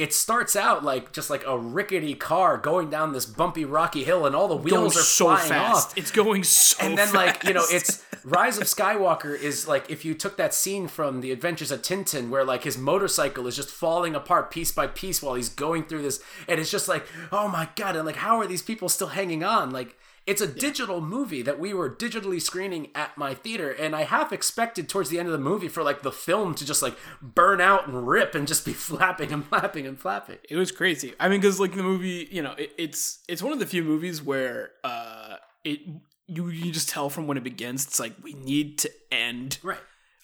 it 0.01 0.13
starts 0.13 0.55
out 0.55 0.83
like 0.83 1.11
just 1.11 1.29
like 1.29 1.45
a 1.45 1.57
rickety 1.57 2.15
car 2.15 2.57
going 2.57 2.89
down 2.89 3.13
this 3.13 3.25
bumpy 3.27 3.65
rocky 3.65 4.03
hill 4.03 4.25
and 4.25 4.35
all 4.35 4.47
the 4.47 4.55
going 4.55 4.81
wheels 4.81 4.97
are 4.97 5.01
so 5.01 5.25
flying 5.25 5.49
fast. 5.49 5.89
off 5.89 5.97
It's 5.97 6.09
going 6.09 6.43
so. 6.43 6.77
Fast. 6.77 6.89
And 6.89 6.97
then 6.97 7.13
like 7.13 7.43
you 7.43 7.53
know 7.53 7.63
it's 7.69 8.03
rise 8.23 8.57
of 8.57 8.63
skywalker 8.63 9.39
is 9.39 9.67
like 9.67 9.89
if 9.91 10.03
you 10.03 10.15
took 10.15 10.37
that 10.37 10.53
scene 10.53 10.87
from 10.87 11.21
the 11.21 11.31
adventures 11.31 11.71
of 11.71 11.81
tintin 11.81 12.29
where 12.29 12.43
like 12.43 12.63
his 12.63 12.79
motorcycle 12.79 13.45
is 13.47 13.55
just 13.55 13.69
falling 13.69 14.15
apart 14.15 14.49
piece 14.49 14.71
by 14.71 14.87
piece 14.87 15.21
while 15.21 15.35
he's 15.35 15.49
going 15.49 15.83
through 15.83 16.01
this 16.01 16.19
and 16.47 16.59
it's 16.59 16.71
just 16.71 16.87
like 16.87 17.05
oh 17.31 17.47
my 17.47 17.69
god 17.75 17.95
and 17.95 18.05
like 18.05 18.17
how 18.17 18.37
are 18.39 18.47
these 18.47 18.63
people 18.63 18.89
still 18.89 19.09
hanging 19.09 19.43
on 19.43 19.71
like 19.71 19.97
it's 20.27 20.41
a 20.41 20.47
digital 20.47 21.01
movie 21.01 21.41
that 21.41 21.59
we 21.59 21.73
were 21.73 21.89
digitally 21.89 22.41
screening 22.41 22.89
at 22.93 23.17
my 23.17 23.33
theater 23.33 23.71
and 23.71 23.95
i 23.95 24.03
half 24.03 24.31
expected 24.31 24.87
towards 24.87 25.09
the 25.09 25.17
end 25.17 25.27
of 25.27 25.31
the 25.31 25.37
movie 25.39 25.67
for 25.67 25.81
like 25.83 26.01
the 26.03 26.11
film 26.11 26.53
to 26.53 26.65
just 26.65 26.81
like 26.81 26.95
burn 27.21 27.59
out 27.59 27.87
and 27.87 28.07
rip 28.07 28.35
and 28.35 28.47
just 28.47 28.65
be 28.65 28.73
flapping 28.73 29.31
and 29.31 29.45
flapping 29.45 29.87
and 29.87 29.99
flapping 29.99 30.37
it 30.49 30.55
was 30.55 30.71
crazy. 30.71 31.13
I 31.19 31.29
mean, 31.29 31.39
because 31.39 31.59
like 31.59 31.75
the 31.75 31.83
movie, 31.83 32.27
you 32.31 32.41
know, 32.41 32.53
it, 32.57 32.71
it's 32.77 33.19
it's 33.27 33.41
one 33.41 33.53
of 33.53 33.59
the 33.59 33.65
few 33.65 33.83
movies 33.83 34.21
where 34.21 34.71
uh, 34.83 35.35
it 35.63 35.79
you 36.27 36.49
you 36.49 36.71
just 36.71 36.89
tell 36.89 37.09
from 37.09 37.27
when 37.27 37.37
it 37.37 37.43
begins. 37.43 37.85
It's 37.85 37.99
like 37.99 38.13
we 38.21 38.33
need 38.33 38.79
to 38.79 38.91
end. 39.11 39.59
right 39.63 39.79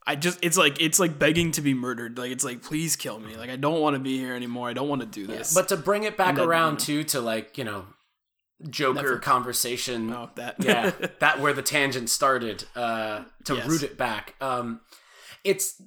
I 0.05 0.15
just 0.15 0.39
it's 0.41 0.57
like 0.57 0.81
it's 0.81 0.99
like 0.99 1.19
begging 1.19 1.51
to 1.51 1.61
be 1.61 1.73
murdered. 1.73 2.17
Like 2.17 2.31
it's 2.31 2.45
like 2.45 2.63
please 2.63 2.95
kill 2.95 3.19
me. 3.19 3.35
Like 3.35 3.49
I 3.49 3.57
don't 3.57 3.81
want 3.81 3.95
to 3.95 3.99
be 3.99 4.17
here 4.17 4.33
anymore. 4.35 4.69
I 4.69 4.73
don't 4.73 4.87
want 4.87 5.01
to 5.01 5.07
do 5.07 5.27
this. 5.27 5.53
but 5.53 5.67
to 5.69 5.77
bring 5.77 6.03
it 6.03 6.15
back 6.15 6.35
then, 6.35 6.45
around 6.45 6.87
you 6.87 7.03
too 7.03 7.09
to 7.09 7.21
like 7.21 7.57
you 7.57 7.65
know 7.65 7.85
joker 8.69 9.17
Netflix. 9.17 9.21
conversation 9.21 10.11
oh, 10.11 10.29
that 10.35 10.55
yeah 10.59 10.91
that 11.19 11.39
where 11.39 11.53
the 11.53 11.61
tangent 11.61 12.09
started 12.09 12.63
uh 12.75 13.23
to 13.45 13.55
Yes. 13.55 13.67
root 13.67 13.83
it 13.83 13.97
back 13.97 14.33
um 14.41 14.81
it's 15.43 15.81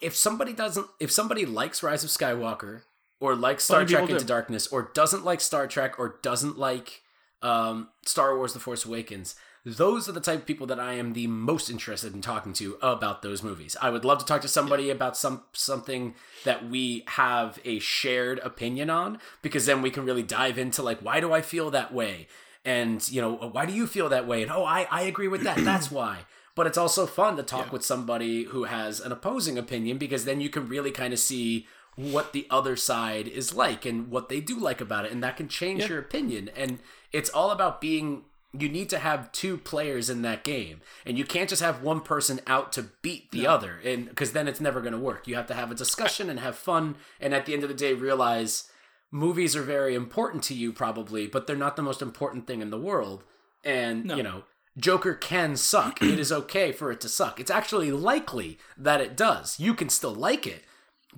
if 0.00 0.16
somebody 0.16 0.52
doesn't 0.52 0.86
if 1.00 1.10
somebody 1.12 1.46
likes 1.46 1.82
rise 1.82 2.02
of 2.02 2.10
skywalker 2.10 2.82
or 3.20 3.36
likes 3.36 3.64
star 3.64 3.84
trek 3.84 4.02
into 4.08 4.18
do. 4.18 4.24
darkness 4.24 4.66
or 4.66 4.90
doesn't 4.94 5.24
like 5.24 5.40
star 5.40 5.66
trek 5.68 5.96
or 5.98 6.18
doesn't 6.22 6.58
like 6.58 7.02
um 7.40 7.88
star 8.04 8.36
wars 8.36 8.52
the 8.52 8.58
force 8.60 8.84
awakens 8.84 9.36
those 9.64 10.08
are 10.08 10.12
the 10.12 10.20
type 10.20 10.40
of 10.40 10.46
people 10.46 10.66
that 10.66 10.80
I 10.80 10.94
am 10.94 11.12
the 11.12 11.28
most 11.28 11.70
interested 11.70 12.14
in 12.14 12.20
talking 12.20 12.52
to 12.54 12.76
about 12.82 13.22
those 13.22 13.42
movies. 13.42 13.76
I 13.80 13.90
would 13.90 14.04
love 14.04 14.18
to 14.18 14.24
talk 14.24 14.42
to 14.42 14.48
somebody 14.48 14.90
about 14.90 15.16
some 15.16 15.42
something 15.52 16.14
that 16.44 16.68
we 16.68 17.04
have 17.08 17.60
a 17.64 17.78
shared 17.78 18.40
opinion 18.40 18.90
on 18.90 19.18
because 19.40 19.66
then 19.66 19.80
we 19.80 19.90
can 19.90 20.04
really 20.04 20.24
dive 20.24 20.58
into 20.58 20.82
like 20.82 21.00
why 21.00 21.20
do 21.20 21.32
I 21.32 21.42
feel 21.42 21.70
that 21.70 21.94
way? 21.94 22.26
And 22.64 23.08
you 23.10 23.20
know 23.20 23.38
uh, 23.38 23.48
why 23.48 23.66
do 23.66 23.72
you 23.72 23.86
feel 23.86 24.08
that 24.08 24.26
way? 24.26 24.42
And 24.42 24.50
oh 24.50 24.64
I 24.64 24.88
I 24.90 25.02
agree 25.02 25.28
with 25.28 25.42
that. 25.44 25.58
That's 25.58 25.90
why. 25.90 26.20
But 26.54 26.66
it's 26.66 26.78
also 26.78 27.06
fun 27.06 27.36
to 27.36 27.42
talk 27.42 27.72
with 27.72 27.84
somebody 27.84 28.44
who 28.44 28.64
has 28.64 29.00
an 29.00 29.12
opposing 29.12 29.56
opinion 29.56 29.96
because 29.96 30.24
then 30.24 30.40
you 30.40 30.50
can 30.50 30.68
really 30.68 30.90
kind 30.90 31.14
of 31.14 31.18
see 31.18 31.66
what 31.94 32.32
the 32.32 32.46
other 32.50 32.74
side 32.74 33.28
is 33.28 33.54
like 33.54 33.86
and 33.86 34.10
what 34.10 34.28
they 34.28 34.40
do 34.40 34.58
like 34.58 34.80
about 34.80 35.04
it 35.04 35.12
and 35.12 35.22
that 35.22 35.36
can 35.36 35.48
change 35.48 35.88
your 35.88 35.98
opinion. 35.98 36.50
And 36.56 36.78
it's 37.10 37.30
all 37.30 37.50
about 37.50 37.80
being 37.80 38.24
you 38.58 38.68
need 38.68 38.90
to 38.90 38.98
have 38.98 39.32
two 39.32 39.56
players 39.56 40.10
in 40.10 40.22
that 40.22 40.44
game 40.44 40.80
and 41.06 41.16
you 41.16 41.24
can't 41.24 41.48
just 41.48 41.62
have 41.62 41.82
one 41.82 42.00
person 42.00 42.40
out 42.46 42.72
to 42.72 42.90
beat 43.00 43.30
the 43.30 43.46
other 43.46 43.80
and 43.84 44.08
because 44.08 44.32
then 44.32 44.46
it's 44.46 44.60
never 44.60 44.80
going 44.80 44.92
to 44.92 44.98
work. 44.98 45.26
You 45.26 45.36
have 45.36 45.46
to 45.46 45.54
have 45.54 45.70
a 45.70 45.76
discussion 45.76 46.28
and 46.28 46.40
have 46.40 46.56
fun 46.56 46.96
and 47.20 47.34
at 47.34 47.46
the 47.46 47.54
end 47.54 47.62
of 47.62 47.68
the 47.68 47.74
day 47.74 47.94
realize 47.94 48.68
movies 49.10 49.56
are 49.56 49.62
very 49.62 49.94
important 49.94 50.42
to 50.44 50.54
you 50.54 50.72
probably 50.72 51.26
but 51.26 51.46
they're 51.46 51.56
not 51.56 51.76
the 51.76 51.82
most 51.82 52.02
important 52.02 52.46
thing 52.46 52.60
in 52.60 52.70
the 52.70 52.78
world 52.78 53.24
and 53.64 54.10
you 54.10 54.22
know 54.22 54.44
joker 54.76 55.14
can 55.14 55.56
suck. 55.56 56.02
It 56.02 56.18
is 56.18 56.32
okay 56.32 56.72
for 56.72 56.90
it 56.90 57.00
to 57.02 57.08
suck. 57.08 57.38
It's 57.38 57.50
actually 57.50 57.92
likely 57.92 58.58
that 58.76 59.02
it 59.02 59.16
does. 59.16 59.60
You 59.60 59.74
can 59.74 59.88
still 59.88 60.14
like 60.14 60.46
it 60.46 60.64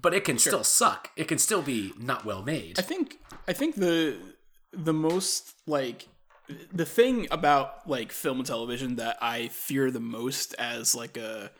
but 0.01 0.14
it 0.14 0.24
can 0.24 0.39
still 0.39 0.64
suck. 0.64 1.11
It 1.16 1.28
can 1.28 1.39
still 1.39 1.62
be 1.62 1.93
not 1.99 2.24
well 2.24 2.43
made. 2.43 2.78
I 2.78 2.82
think 2.82 3.18
I 3.47 3.53
think 3.53 3.76
the 3.76 4.16
the 4.72 4.93
most 4.93 5.55
like 5.66 6.09
the 6.72 6.84
thing 6.84 7.26
about 7.30 7.88
like 7.88 8.12
film 8.12 8.38
and 8.38 8.47
television 8.47 8.97
that 8.97 9.16
I 9.20 9.49
fear 9.49 9.90
the 9.90 10.01
most 10.01 10.55
as 10.55 10.95
like 10.95 11.16
a 11.16 11.51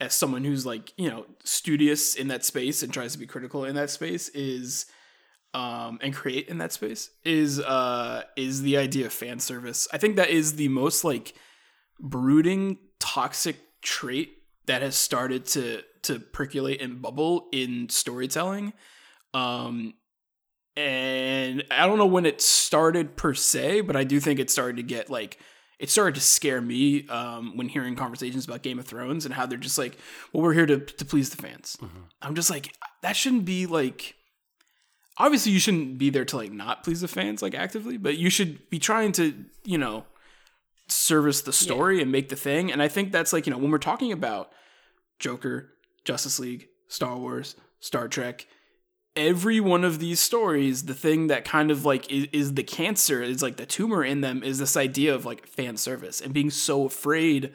as 0.00 0.14
someone 0.14 0.44
who's 0.44 0.66
like 0.66 0.92
you 0.96 1.08
know 1.08 1.26
studious 1.44 2.14
in 2.14 2.28
that 2.28 2.44
space 2.44 2.82
and 2.82 2.92
tries 2.92 3.12
to 3.12 3.18
be 3.18 3.26
critical 3.26 3.64
in 3.64 3.74
that 3.76 3.90
space 3.90 4.28
is 4.30 4.86
um 5.54 5.98
and 6.02 6.12
create 6.14 6.48
in 6.48 6.58
that 6.58 6.72
space 6.72 7.10
is 7.24 7.60
uh 7.60 8.22
is 8.36 8.62
the 8.62 8.76
idea 8.76 9.06
of 9.06 9.12
fan 9.12 9.38
service. 9.38 9.86
I 9.92 9.98
think 9.98 10.16
that 10.16 10.30
is 10.30 10.56
the 10.56 10.68
most 10.68 11.04
like 11.04 11.34
brooding 12.00 12.78
toxic 12.98 13.56
trait 13.80 14.38
that 14.66 14.82
has 14.82 14.96
started 14.96 15.46
to 15.46 15.82
to 16.02 16.18
percolate 16.18 16.82
and 16.82 17.00
bubble 17.00 17.48
in 17.52 17.88
storytelling. 17.88 18.72
Um 19.32 19.94
and 20.76 21.64
i 21.70 21.86
don't 21.86 21.98
know 21.98 22.06
when 22.06 22.26
it 22.26 22.40
started 22.40 23.16
per 23.16 23.32
se 23.34 23.80
but 23.80 23.96
i 23.96 24.04
do 24.04 24.20
think 24.20 24.38
it 24.38 24.50
started 24.50 24.76
to 24.76 24.82
get 24.82 25.08
like 25.08 25.38
it 25.78 25.90
started 25.90 26.14
to 26.14 26.20
scare 26.20 26.60
me 26.60 27.06
um, 27.08 27.56
when 27.56 27.68
hearing 27.68 27.96
conversations 27.96 28.46
about 28.46 28.62
Game 28.62 28.78
of 28.78 28.86
Thrones 28.86 29.26
and 29.26 29.34
how 29.34 29.44
they're 29.44 29.58
just 29.58 29.76
like, 29.76 29.98
well, 30.32 30.42
we're 30.42 30.54
here 30.54 30.64
to, 30.66 30.78
to 30.78 31.04
please 31.04 31.28
the 31.30 31.36
fans. 31.36 31.76
I'm 32.22 32.34
just 32.34 32.48
like, 32.48 32.72
that 33.02 33.14
shouldn't 33.14 33.44
be 33.44 33.66
like, 33.66 34.14
obviously 35.18 35.52
you 35.52 35.58
shouldn't 35.58 35.98
be 35.98 36.08
there 36.10 36.24
to 36.24 36.36
like 36.36 36.52
not 36.52 36.82
please 36.82 37.02
the 37.02 37.08
fans 37.08 37.42
like 37.42 37.54
actively, 37.54 37.98
but 37.98 38.16
you 38.16 38.30
should 38.30 38.70
be 38.70 38.78
trying 38.78 39.12
to, 39.12 39.44
you 39.64 39.76
know, 39.76 40.04
service 40.88 41.42
the 41.42 41.52
story 41.52 42.00
and 42.00 42.10
make 42.10 42.28
the 42.30 42.36
thing. 42.36 42.72
And 42.72 42.82
I 42.82 42.88
think 42.88 43.12
that's 43.12 43.32
like, 43.32 43.46
you 43.46 43.52
know, 43.52 43.58
when 43.58 43.70
we're 43.70 43.78
talking 43.78 44.12
about 44.12 44.50
Joker, 45.18 45.70
Justice 46.04 46.38
League, 46.38 46.68
Star 46.88 47.18
Wars, 47.18 47.54
Star 47.80 48.08
Trek, 48.08 48.46
every 49.16 49.60
one 49.60 49.84
of 49.84 49.98
these 49.98 50.20
stories, 50.20 50.84
the 50.84 50.94
thing 50.94 51.28
that 51.28 51.44
kind 51.44 51.70
of 51.70 51.84
like 51.84 52.10
is, 52.12 52.28
is 52.32 52.54
the 52.54 52.62
cancer, 52.62 53.22
is 53.22 53.42
like 53.42 53.56
the 53.56 53.66
tumor 53.66 54.04
in 54.04 54.20
them, 54.20 54.42
is 54.42 54.58
this 54.58 54.76
idea 54.76 55.14
of 55.14 55.24
like 55.24 55.46
fan 55.46 55.76
service 55.76 56.20
and 56.20 56.32
being 56.32 56.50
so 56.50 56.84
afraid 56.84 57.52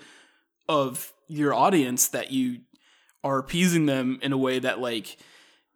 of 0.68 1.14
your 1.28 1.54
audience 1.54 2.08
that 2.10 2.32
you 2.32 2.62
are 3.24 3.38
appeasing 3.38 3.86
them 3.86 4.20
in 4.22 4.34
a 4.34 4.38
way 4.38 4.60
that 4.60 4.80
like 4.80 5.18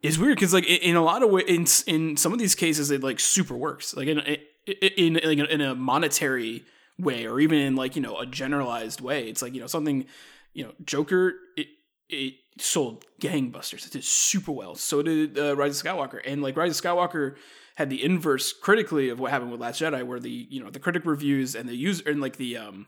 is 0.01 0.19
weird 0.19 0.35
because 0.35 0.53
like 0.53 0.65
in, 0.65 0.95
a 0.95 1.03
lot 1.03 1.23
of 1.23 1.29
ways 1.29 1.83
in 1.87 1.95
in 1.95 2.17
some 2.17 2.33
of 2.33 2.39
these 2.39 2.55
cases 2.55 2.91
it 2.91 3.03
like 3.03 3.19
super 3.19 3.55
works. 3.55 3.95
Like 3.95 4.07
in 4.07 4.19
in 4.19 4.37
in, 4.65 5.17
in, 5.17 5.45
in 5.45 5.61
a 5.61 5.75
monetary 5.75 6.63
way 6.97 7.27
or 7.27 7.39
even 7.39 7.59
in 7.59 7.75
like 7.75 7.95
you 7.95 8.01
know 8.01 8.17
a 8.19 8.25
generalized 8.25 9.01
way. 9.01 9.27
It's 9.27 9.41
like 9.41 9.53
you 9.53 9.61
know 9.61 9.67
something 9.67 10.05
you 10.53 10.63
know 10.63 10.71
joker 10.83 11.35
it 11.55 11.67
it 12.09 12.35
sold 12.57 13.03
gangbusters 13.21 13.85
it 13.85 13.91
did 13.91 14.03
super 14.03 14.51
well 14.51 14.75
so 14.75 15.01
did 15.01 15.37
uh, 15.37 15.55
rise 15.55 15.79
of 15.79 15.85
skywalker 15.85 16.21
and 16.25 16.41
like 16.41 16.55
rise 16.55 16.77
of 16.77 16.83
skywalker 16.83 17.35
had 17.75 17.89
the 17.89 18.03
inverse 18.03 18.53
critically 18.53 19.09
of 19.09 19.19
what 19.19 19.31
happened 19.31 19.51
with 19.51 19.59
last 19.59 19.81
jedi 19.81 20.05
where 20.05 20.19
the 20.19 20.47
you 20.49 20.63
know 20.63 20.69
the 20.69 20.79
critic 20.79 21.05
reviews 21.05 21.55
and 21.55 21.67
the 21.67 21.75
user 21.75 22.03
and 22.09 22.21
like 22.21 22.37
the 22.37 22.55
um 22.55 22.87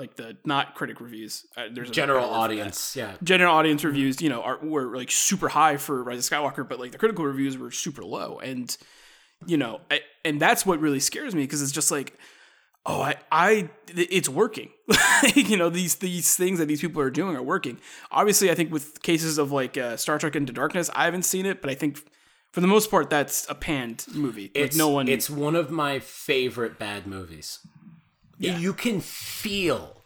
like 0.00 0.16
the 0.16 0.36
not 0.44 0.74
critic 0.74 1.00
reviews. 1.00 1.46
Uh, 1.56 1.66
there's 1.72 1.90
a 1.90 1.92
General 1.92 2.20
better 2.20 2.30
word 2.30 2.32
for 2.32 2.38
that. 2.38 2.40
audience, 2.40 2.96
yeah. 2.96 3.12
General 3.22 3.54
audience 3.54 3.84
reviews, 3.84 4.20
you 4.22 4.28
know, 4.28 4.42
are 4.42 4.58
were 4.64 4.96
like 4.96 5.10
super 5.10 5.48
high 5.48 5.76
for 5.76 6.02
Rise 6.02 6.30
of 6.30 6.38
Skywalker, 6.38 6.66
but 6.66 6.80
like 6.80 6.92
the 6.92 6.98
critical 6.98 7.24
reviews 7.24 7.58
were 7.58 7.70
super 7.70 8.02
low, 8.02 8.40
and 8.40 8.76
you 9.46 9.56
know, 9.56 9.80
I, 9.90 10.00
and 10.24 10.40
that's 10.40 10.66
what 10.66 10.80
really 10.80 11.00
scares 11.00 11.34
me 11.34 11.42
because 11.42 11.62
it's 11.62 11.72
just 11.72 11.90
like, 11.90 12.18
oh, 12.86 13.02
I, 13.02 13.16
I, 13.30 13.70
it's 13.88 14.28
working. 14.28 14.70
you 15.34 15.56
know, 15.56 15.68
these 15.68 15.96
these 15.96 16.36
things 16.36 16.58
that 16.58 16.66
these 16.66 16.80
people 16.80 17.00
are 17.02 17.10
doing 17.10 17.36
are 17.36 17.42
working. 17.42 17.78
Obviously, 18.10 18.50
I 18.50 18.54
think 18.54 18.72
with 18.72 19.02
cases 19.02 19.38
of 19.38 19.52
like 19.52 19.76
uh, 19.76 19.96
Star 19.96 20.18
Trek 20.18 20.36
Into 20.36 20.52
Darkness, 20.52 20.90
I 20.94 21.04
haven't 21.04 21.24
seen 21.24 21.46
it, 21.46 21.60
but 21.60 21.70
I 21.70 21.74
think 21.74 22.02
for 22.52 22.60
the 22.60 22.66
most 22.66 22.90
part, 22.90 23.10
that's 23.10 23.48
a 23.48 23.54
panned 23.54 24.06
movie. 24.12 24.50
Like 24.54 24.64
It's 24.66 24.76
no 24.76 24.88
one. 24.88 25.08
It's 25.08 25.30
one 25.30 25.54
of 25.54 25.70
my 25.70 26.00
favorite 26.00 26.78
bad 26.78 27.06
movies. 27.06 27.60
Yeah. 28.38 28.58
You 28.58 28.72
can 28.72 29.00
feel 29.00 30.02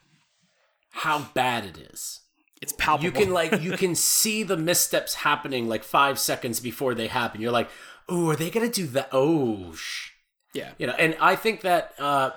how 0.90 1.28
bad 1.34 1.64
it 1.64 1.78
is. 1.78 2.20
it's 2.60 2.72
palpable. 2.72 3.04
You 3.04 3.12
can 3.12 3.32
like 3.32 3.62
you 3.62 3.72
can 3.76 3.94
see 3.94 4.42
the 4.42 4.56
missteps 4.56 5.14
happening 5.14 5.68
like 5.68 5.84
five 5.84 6.18
seconds 6.18 6.60
before 6.60 6.94
they 6.94 7.06
happen. 7.06 7.40
You're 7.40 7.52
like, 7.52 7.70
oh, 8.08 8.30
are 8.30 8.36
they 8.36 8.50
gonna 8.50 8.68
do 8.68 8.86
that? 8.88 9.08
Oh, 9.12 9.72
sh-. 9.74 10.10
yeah. 10.52 10.72
you 10.78 10.86
know. 10.86 10.94
And 10.98 11.16
I 11.20 11.36
think 11.36 11.62
that 11.62 11.92
uh, 11.98 12.30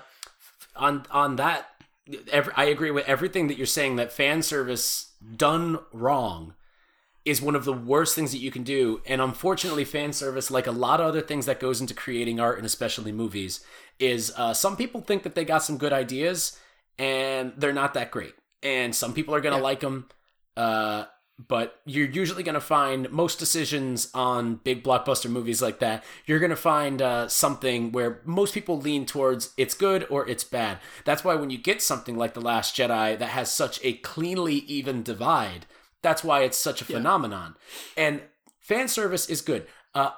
on 0.78 1.04
on 1.10 1.36
that, 1.36 1.68
every, 2.30 2.52
I 2.56 2.64
agree 2.64 2.90
with 2.90 3.06
everything 3.06 3.48
that 3.48 3.56
you're 3.56 3.66
saying. 3.66 3.96
That 3.96 4.12
fan 4.12 4.42
service 4.42 5.12
done 5.36 5.78
wrong 5.92 6.54
is 7.24 7.42
one 7.42 7.54
of 7.54 7.64
the 7.64 7.72
worst 7.72 8.14
things 8.14 8.32
that 8.32 8.38
you 8.38 8.50
can 8.50 8.62
do. 8.62 9.02
And 9.06 9.20
unfortunately, 9.20 9.84
fan 9.84 10.12
service, 10.12 10.50
like 10.50 10.66
a 10.66 10.72
lot 10.72 11.00
of 11.00 11.06
other 11.06 11.20
things 11.20 11.46
that 11.46 11.60
goes 11.60 11.80
into 11.80 11.92
creating 11.94 12.40
art 12.40 12.56
and 12.56 12.66
especially 12.66 13.12
movies, 13.12 13.60
is 13.98 14.32
uh, 14.36 14.54
some 14.54 14.76
people 14.76 15.00
think 15.02 15.24
that 15.24 15.34
they 15.34 15.44
got 15.44 15.62
some 15.62 15.76
good 15.76 15.92
ideas 15.92 16.58
and 16.98 17.52
they're 17.56 17.72
not 17.72 17.94
that 17.94 18.10
great. 18.10 18.34
And 18.62 18.94
some 18.94 19.12
people 19.12 19.34
are 19.34 19.40
gonna 19.40 19.56
Yeah. 19.56 19.62
like 19.62 19.80
them. 19.80 20.08
Uh, 20.56 21.04
but 21.46 21.80
you're 21.86 22.08
usually 22.08 22.42
going 22.42 22.54
to 22.54 22.60
find 22.60 23.10
most 23.12 23.38
decisions 23.38 24.10
on 24.12 24.56
big 24.56 24.82
blockbuster 24.82 25.30
movies 25.30 25.62
like 25.62 25.78
that. 25.78 26.02
You're 26.26 26.40
going 26.40 26.50
to 26.50 26.56
find 26.56 27.00
uh, 27.00 27.28
something 27.28 27.92
where 27.92 28.20
most 28.24 28.54
people 28.54 28.78
lean 28.80 29.06
towards 29.06 29.52
it's 29.56 29.74
good 29.74 30.04
or 30.10 30.28
it's 30.28 30.42
bad. 30.42 30.78
That's 31.04 31.22
why 31.22 31.36
when 31.36 31.50
you 31.50 31.58
get 31.58 31.80
something 31.80 32.16
like 32.16 32.34
The 32.34 32.40
Last 32.40 32.74
Jedi 32.76 33.16
that 33.18 33.28
has 33.30 33.52
such 33.52 33.78
a 33.84 33.92
cleanly 33.94 34.56
even 34.56 35.02
divide, 35.04 35.66
that's 36.02 36.24
why 36.24 36.40
it's 36.42 36.58
such 36.58 36.80
a 36.82 36.84
phenomenon. 36.84 37.54
And 37.96 38.22
fan 38.60 38.88
service 38.88 39.28
is 39.28 39.40
good 39.40 39.66
uh, 39.94 40.10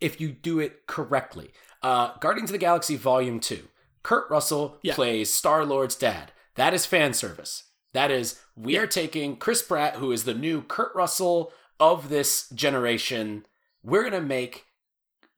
if 0.00 0.18
you 0.20 0.30
do 0.30 0.60
it 0.60 0.86
correctly. 0.86 1.50
Uh, 1.82 2.16
Guardians 2.20 2.48
of 2.48 2.52
the 2.52 2.58
Galaxy 2.58 2.96
Volume 2.96 3.38
2. 3.38 3.68
Kurt 4.02 4.30
Russell 4.30 4.78
Yeah. 4.82 4.94
plays 4.94 5.32
Star 5.32 5.64
Lord's 5.66 5.94
dad. 5.94 6.32
That 6.56 6.72
is 6.72 6.86
fan 6.86 7.12
service. 7.12 7.64
That 7.94 8.10
is, 8.10 8.40
we 8.54 8.76
are 8.76 8.86
taking 8.86 9.36
Chris 9.36 9.62
Pratt, 9.62 9.96
who 9.96 10.12
is 10.12 10.24
the 10.24 10.34
new 10.34 10.62
Kurt 10.62 10.94
Russell 10.94 11.52
of 11.80 12.10
this 12.10 12.50
generation. 12.50 13.46
We're 13.82 14.02
gonna 14.04 14.20
make 14.20 14.66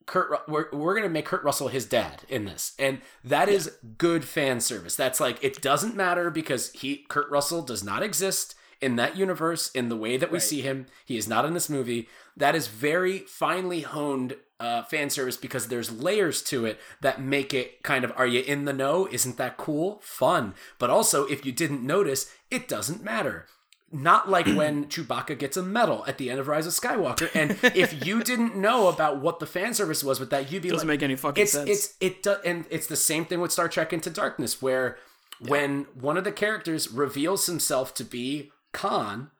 Kurt. 0.06 0.48
We're, 0.48 0.70
we're 0.72 0.96
gonna 0.96 1.08
make 1.08 1.26
Kurt 1.26 1.44
Russell 1.44 1.68
his 1.68 1.86
dad 1.86 2.22
in 2.28 2.46
this, 2.46 2.72
and 2.78 3.00
that 3.22 3.48
is 3.48 3.76
good 3.98 4.24
fan 4.24 4.60
service. 4.60 4.96
That's 4.96 5.20
like 5.20 5.42
it 5.44 5.60
doesn't 5.60 5.94
matter 5.94 6.30
because 6.30 6.72
he 6.72 7.04
Kurt 7.08 7.30
Russell 7.30 7.62
does 7.62 7.84
not 7.84 8.02
exist 8.02 8.54
in 8.80 8.96
that 8.96 9.16
universe 9.16 9.70
in 9.72 9.88
the 9.88 9.96
way 9.96 10.16
that 10.16 10.30
we 10.30 10.36
Right. 10.36 10.42
see 10.42 10.60
him. 10.62 10.86
He 11.04 11.16
is 11.16 11.26
not 11.28 11.44
in 11.44 11.54
this 11.54 11.68
movie. 11.70 12.08
That 12.36 12.54
is 12.54 12.66
very 12.68 13.20
finely 13.20 13.80
honed 13.82 14.36
uh, 14.58 14.82
fan 14.84 15.10
service 15.10 15.36
because 15.36 15.68
there's 15.68 15.92
layers 15.92 16.40
to 16.42 16.64
it 16.64 16.80
that 17.02 17.20
make 17.20 17.52
it 17.52 17.82
kind 17.82 18.04
of 18.04 18.12
are 18.16 18.26
you 18.26 18.40
in 18.40 18.64
the 18.64 18.72
know? 18.72 19.06
Isn't 19.12 19.36
that 19.36 19.56
cool? 19.58 20.00
Fun. 20.02 20.54
But 20.78 20.88
also, 20.90 21.26
if 21.26 21.44
you 21.44 21.52
didn't 21.52 21.82
notice, 21.82 22.30
it 22.50 22.66
doesn't 22.66 23.02
matter. 23.04 23.46
Not 23.92 24.28
like 24.28 24.46
when 24.46 24.84
Chewbacca 24.88 25.38
gets 25.38 25.56
a 25.56 25.62
medal 25.62 26.04
at 26.08 26.18
the 26.18 26.30
end 26.30 26.40
of 26.40 26.48
Rise 26.48 26.66
of 26.66 26.72
Skywalker, 26.72 27.30
and 27.34 27.56
if 27.76 28.04
you 28.06 28.22
didn't 28.24 28.56
know 28.56 28.88
about 28.88 29.20
what 29.20 29.38
the 29.38 29.46
fan 29.46 29.74
service 29.74 30.02
was 30.02 30.18
with 30.18 30.30
that, 30.30 30.50
you'd 30.50 30.62
be 30.62 30.70
doesn't 30.70 30.88
like, 30.88 31.00
make 31.00 31.02
any 31.04 31.16
fucking 31.16 31.42
it's 31.42 31.52
sense. 31.52 31.68
it's 31.70 31.94
it 32.00 32.22
does, 32.22 32.38
and 32.44 32.64
it's 32.70 32.86
the 32.88 32.96
same 32.96 33.24
thing 33.26 33.40
with 33.40 33.52
Star 33.52 33.68
Trek 33.68 33.92
Into 33.92 34.10
Darkness, 34.10 34.60
where 34.60 34.96
when 35.38 35.86
one 35.94 36.16
of 36.16 36.24
the 36.24 36.32
characters 36.32 36.90
reveals 36.90 37.44
himself 37.46 37.92
to 37.94 38.04
be 38.04 38.50
Khan 38.76 39.30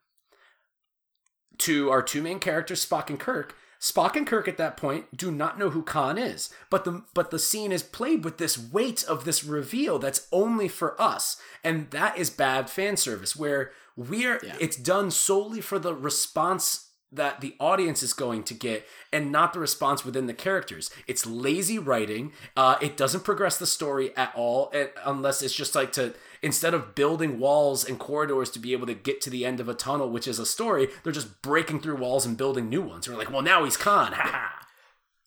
to 1.58 1.90
our 1.90 2.02
two 2.02 2.22
main 2.22 2.38
characters, 2.40 2.84
Spock 2.84 3.10
and 3.10 3.20
Kirk. 3.20 3.54
Spock 3.78 4.16
and 4.16 4.26
Kirk 4.26 4.48
at 4.48 4.56
that 4.56 4.78
point 4.78 5.14
do 5.14 5.30
not 5.30 5.58
know 5.58 5.70
who 5.70 5.82
Khan 5.82 6.16
is, 6.16 6.48
but 6.70 6.84
the 6.84 7.04
but 7.12 7.30
the 7.30 7.38
scene 7.38 7.70
is 7.70 7.82
played 7.82 8.24
with 8.24 8.38
this 8.38 8.58
weight 8.58 9.04
of 9.04 9.24
this 9.24 9.44
reveal 9.44 9.98
that's 9.98 10.26
only 10.32 10.68
for 10.68 11.00
us, 11.00 11.36
and 11.62 11.90
that 11.90 12.16
is 12.16 12.30
bad 12.30 12.70
fan 12.70 12.96
service 12.96 13.36
where 13.36 13.72
we're 13.94 14.40
it's 14.58 14.76
done 14.76 15.10
solely 15.10 15.60
for 15.60 15.78
the 15.78 15.94
response 15.94 16.86
that 17.12 17.40
the 17.40 17.54
audience 17.60 18.02
is 18.02 18.12
going 18.12 18.42
to 18.42 18.54
get 18.54 18.86
and 19.12 19.30
not 19.30 19.52
the 19.52 19.60
response 19.60 20.04
within 20.04 20.26
the 20.26 20.34
characters. 20.34 20.90
It's 21.06 21.26
lazy 21.26 21.78
writing. 21.78 22.32
Uh, 22.56 22.76
it 22.80 22.96
doesn't 22.96 23.24
progress 23.24 23.58
the 23.58 23.66
story 23.66 24.16
at 24.16 24.32
all 24.34 24.72
unless 25.04 25.42
it's 25.42 25.54
just 25.54 25.74
like 25.74 25.92
to 25.92 26.14
instead 26.46 26.74
of 26.74 26.94
building 26.94 27.40
walls 27.40 27.84
and 27.84 27.98
corridors 27.98 28.50
to 28.50 28.60
be 28.60 28.72
able 28.72 28.86
to 28.86 28.94
get 28.94 29.20
to 29.20 29.28
the 29.28 29.44
end 29.44 29.58
of 29.58 29.68
a 29.68 29.74
tunnel, 29.74 30.08
which 30.08 30.28
is 30.28 30.38
a 30.38 30.46
story, 30.46 30.88
they're 31.02 31.12
just 31.12 31.42
breaking 31.42 31.80
through 31.80 31.96
walls 31.96 32.24
and 32.24 32.36
building 32.36 32.68
new 32.70 32.80
ones. 32.80 33.08
We're 33.08 33.16
like, 33.16 33.32
well, 33.32 33.42
now 33.42 33.64
he's 33.64 33.76
Khan. 33.76 34.12
Ha 34.16 34.22
ha. 34.22 34.52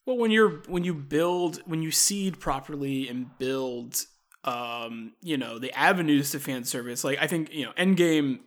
Well, 0.06 0.16
when 0.16 0.30
you're 0.30 0.62
when 0.66 0.82
you 0.82 0.94
build 0.94 1.58
when 1.66 1.82
you 1.82 1.90
seed 1.90 2.40
properly 2.40 3.06
and 3.06 3.36
build, 3.38 4.06
um, 4.44 5.12
you 5.20 5.36
know, 5.36 5.58
the 5.58 5.70
avenues 5.78 6.30
to 6.30 6.40
fan 6.40 6.64
service. 6.64 7.04
Like 7.04 7.18
I 7.20 7.26
think 7.26 7.52
you 7.52 7.66
know, 7.66 7.72
Endgame. 7.72 8.40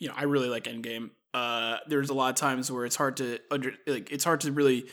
You 0.00 0.08
know, 0.08 0.14
I 0.16 0.24
really 0.24 0.48
like 0.48 0.64
Endgame. 0.64 1.10
Uh, 1.32 1.76
there's 1.86 2.10
a 2.10 2.14
lot 2.14 2.30
of 2.30 2.34
times 2.34 2.72
where 2.72 2.84
it's 2.84 2.96
hard 2.96 3.16
to 3.18 3.38
under 3.52 3.72
like 3.86 4.10
it's 4.10 4.24
hard 4.24 4.40
to 4.40 4.52
really 4.52 4.86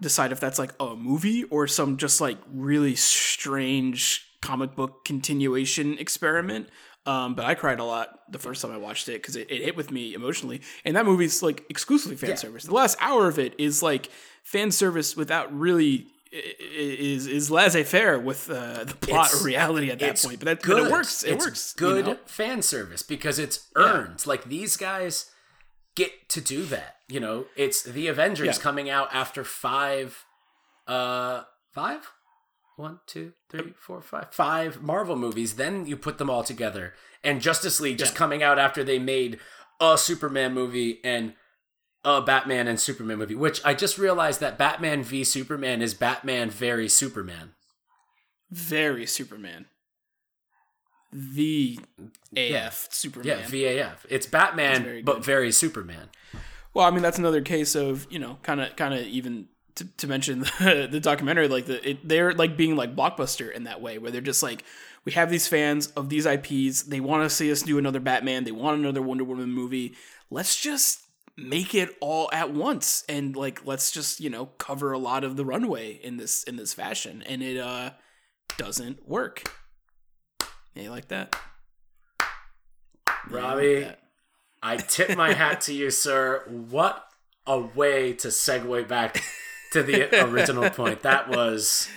decide 0.00 0.30
if 0.30 0.38
that's 0.38 0.60
like 0.60 0.72
a 0.78 0.94
movie 0.94 1.42
or 1.44 1.66
some 1.66 1.96
just 1.96 2.20
like 2.20 2.38
really 2.50 2.94
strange 2.94 4.29
comic 4.42 4.74
book 4.74 5.04
continuation 5.04 5.98
experiment. 5.98 6.68
Um, 7.06 7.34
but 7.34 7.44
I 7.46 7.54
cried 7.54 7.80
a 7.80 7.84
lot 7.84 8.20
the 8.30 8.38
first 8.38 8.60
time 8.60 8.72
I 8.72 8.76
watched 8.76 9.08
it 9.08 9.22
because 9.22 9.34
it, 9.34 9.50
it 9.50 9.62
hit 9.62 9.74
with 9.76 9.90
me 9.90 10.12
emotionally. 10.14 10.60
And 10.84 10.96
that 10.96 11.06
movie's 11.06 11.42
like 11.42 11.64
exclusively 11.70 12.16
fan 12.16 12.36
service. 12.36 12.64
The 12.64 12.74
last 12.74 12.98
hour 13.00 13.26
of 13.26 13.38
it 13.38 13.54
is 13.58 13.82
like 13.82 14.10
fan 14.44 14.70
service 14.70 15.16
without 15.16 15.52
really 15.56 16.06
is 16.32 17.26
is 17.26 17.50
laissez 17.50 17.82
faire 17.84 18.18
with 18.20 18.48
uh, 18.50 18.84
the 18.84 18.94
plot 18.94 19.26
It's- 19.28 19.40
or 19.42 19.46
reality 19.46 19.90
at 19.90 19.98
that 20.00 20.18
point. 20.22 20.38
But 20.40 20.44
that 20.46 20.56
but 20.58 20.64
good. 20.66 20.86
it 20.86 20.92
works. 20.92 21.24
It 21.24 21.32
It's 21.32 21.44
works. 21.46 21.74
you 21.80 21.86
Good 21.86 22.06
know? 22.06 22.18
fan 22.26 22.62
service 22.62 23.02
because 23.02 23.38
it's 23.38 23.66
earned. 23.76 24.26
Like 24.26 24.44
these 24.44 24.76
guys 24.76 25.30
get 25.96 26.28
to 26.28 26.40
do 26.40 26.64
that. 26.66 26.96
You 27.08 27.18
know, 27.20 27.46
it's 27.56 27.82
the 27.82 28.06
Avengers 28.08 28.46
Yeah. 28.58 28.62
coming 28.62 28.88
out 28.90 29.08
after 29.12 29.42
five, 29.42 30.24
uh, 30.86 31.42
five, 31.72 32.08
one, 32.80 33.00
two, 33.06 33.32
three, 33.48 33.74
four, 33.78 34.00
five, 34.02 34.28
five 34.32 34.82
Marvel 34.82 35.16
movies. 35.16 35.54
Then 35.54 35.86
you 35.86 35.96
put 35.96 36.18
them 36.18 36.30
all 36.30 36.42
together, 36.42 36.94
and 37.22 37.40
Justice 37.40 37.80
League 37.80 37.98
just 37.98 38.14
Yeah. 38.14 38.18
coming 38.18 38.42
out 38.42 38.58
after 38.58 38.82
they 38.82 38.98
made 38.98 39.38
a 39.80 39.96
Superman 39.98 40.52
movie 40.54 41.00
and 41.04 41.34
a 42.04 42.20
Batman 42.22 42.66
and 42.66 42.80
Superman 42.80 43.18
movie. 43.18 43.34
Which 43.34 43.60
I 43.64 43.74
just 43.74 43.98
realized 43.98 44.40
that 44.40 44.56
Batman 44.58 45.02
v 45.02 45.22
Superman 45.24 45.82
is 45.82 45.94
Batman 45.94 46.50
very 46.50 46.88
Superman. 46.88 47.54
Very 48.50 49.06
Superman. 49.06 49.66
The 51.12 51.78
AF 52.36 52.88
Superman. 52.92 53.26
Yeah, 53.26 53.42
VAF. 53.42 54.06
It's 54.08 54.26
Batman, 54.26 54.84
very 54.84 55.02
but 55.02 55.24
very 55.24 55.50
Superman. 55.50 56.08
Well, 56.72 56.86
I 56.86 56.90
mean, 56.90 57.02
that's 57.02 57.18
another 57.18 57.40
case 57.42 57.74
of 57.74 58.06
you 58.10 58.18
know, 58.20 58.38
kind 58.42 58.60
of, 58.60 58.76
kind 58.76 58.94
of 58.94 59.00
even 59.00 59.48
to, 59.76 59.84
to 59.98 60.06
mention 60.06 60.40
the, 60.58 60.88
the 60.90 61.00
documentary, 61.00 61.48
like 61.48 61.66
the 61.66 61.90
it, 61.90 62.08
they're 62.08 62.32
like 62.32 62.56
being 62.56 62.76
like 62.76 62.94
blockbuster 62.96 63.52
in 63.52 63.64
that 63.64 63.80
way, 63.80 63.98
where 63.98 64.10
they're 64.10 64.20
just 64.20 64.42
like, 64.42 64.64
we 65.04 65.12
have 65.12 65.30
these 65.30 65.46
fans 65.48 65.88
of 65.88 66.08
these 66.08 66.26
IPs, 66.26 66.82
they 66.84 67.00
want 67.00 67.22
to 67.24 67.30
see 67.30 67.50
us 67.50 67.62
do 67.62 67.78
another 67.78 68.00
Batman, 68.00 68.44
they 68.44 68.52
want 68.52 68.78
another 68.80 69.02
Wonder 69.02 69.24
Woman 69.24 69.50
movie. 69.50 69.94
Let's 70.30 70.60
just 70.60 71.00
make 71.36 71.74
it 71.74 71.96
all 72.00 72.28
at 72.32 72.52
once 72.52 73.02
and 73.08 73.34
like 73.34 73.64
let's 73.64 73.90
just 73.90 74.20
you 74.20 74.28
know 74.28 74.46
cover 74.58 74.92
a 74.92 74.98
lot 74.98 75.24
of 75.24 75.36
the 75.36 75.44
runway 75.44 75.92
in 75.92 76.18
this 76.18 76.42
in 76.44 76.56
this 76.56 76.74
fashion 76.74 77.22
and 77.26 77.42
it 77.42 77.56
uh 77.56 77.90
doesn't 78.58 79.08
work 79.08 79.44
yeah 80.74 80.82
you 80.82 80.90
like 80.90 81.08
that 81.08 81.34
Yeah, 83.24 83.52
like 83.54 83.72
Robbie, 83.72 83.74
that. 83.74 84.00
I 84.62 84.76
tip 84.76 85.14
my 85.14 85.32
hat 85.34 85.62
to 85.62 85.74
you, 85.74 85.90
sir. 85.90 86.44
What 86.48 87.04
a 87.46 87.58
way 87.60 88.12
to 88.14 88.28
segue 88.28 88.88
back 88.88 89.22
to 89.72 89.82
the 89.82 90.24
original 90.24 90.70
point. 90.70 91.02
That 91.02 91.28
was. 91.28 91.88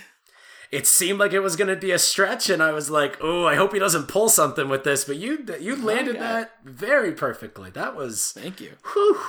It 0.71 0.88
seemed 0.88 1.19
like 1.19 1.34
it 1.34 1.41
was 1.41 1.55
going 1.55 1.67
to 1.67 1.76
be 1.76 1.91
a 1.91 1.99
stretch, 1.99 2.49
and 2.49 2.63
I 2.63 2.71
was 2.71 2.89
like, 2.89 3.17
"Oh, 3.21 3.45
I 3.45 3.55
hope 3.55 3.74
he 3.74 3.80
doesn't 3.80 4.07
pull 4.07 4.28
something 4.28 4.69
with 4.69 4.84
this." 4.84 5.03
But 5.05 5.17
you, 5.17 5.45
you 5.59 5.76
landed 5.76 6.19
that 6.19 6.53
very 6.63 7.11
perfectly. 7.11 7.69
That 7.69 7.95
was, 7.95 8.32
thank 8.32 8.59
you 8.59 8.71
whew, 8.93 9.19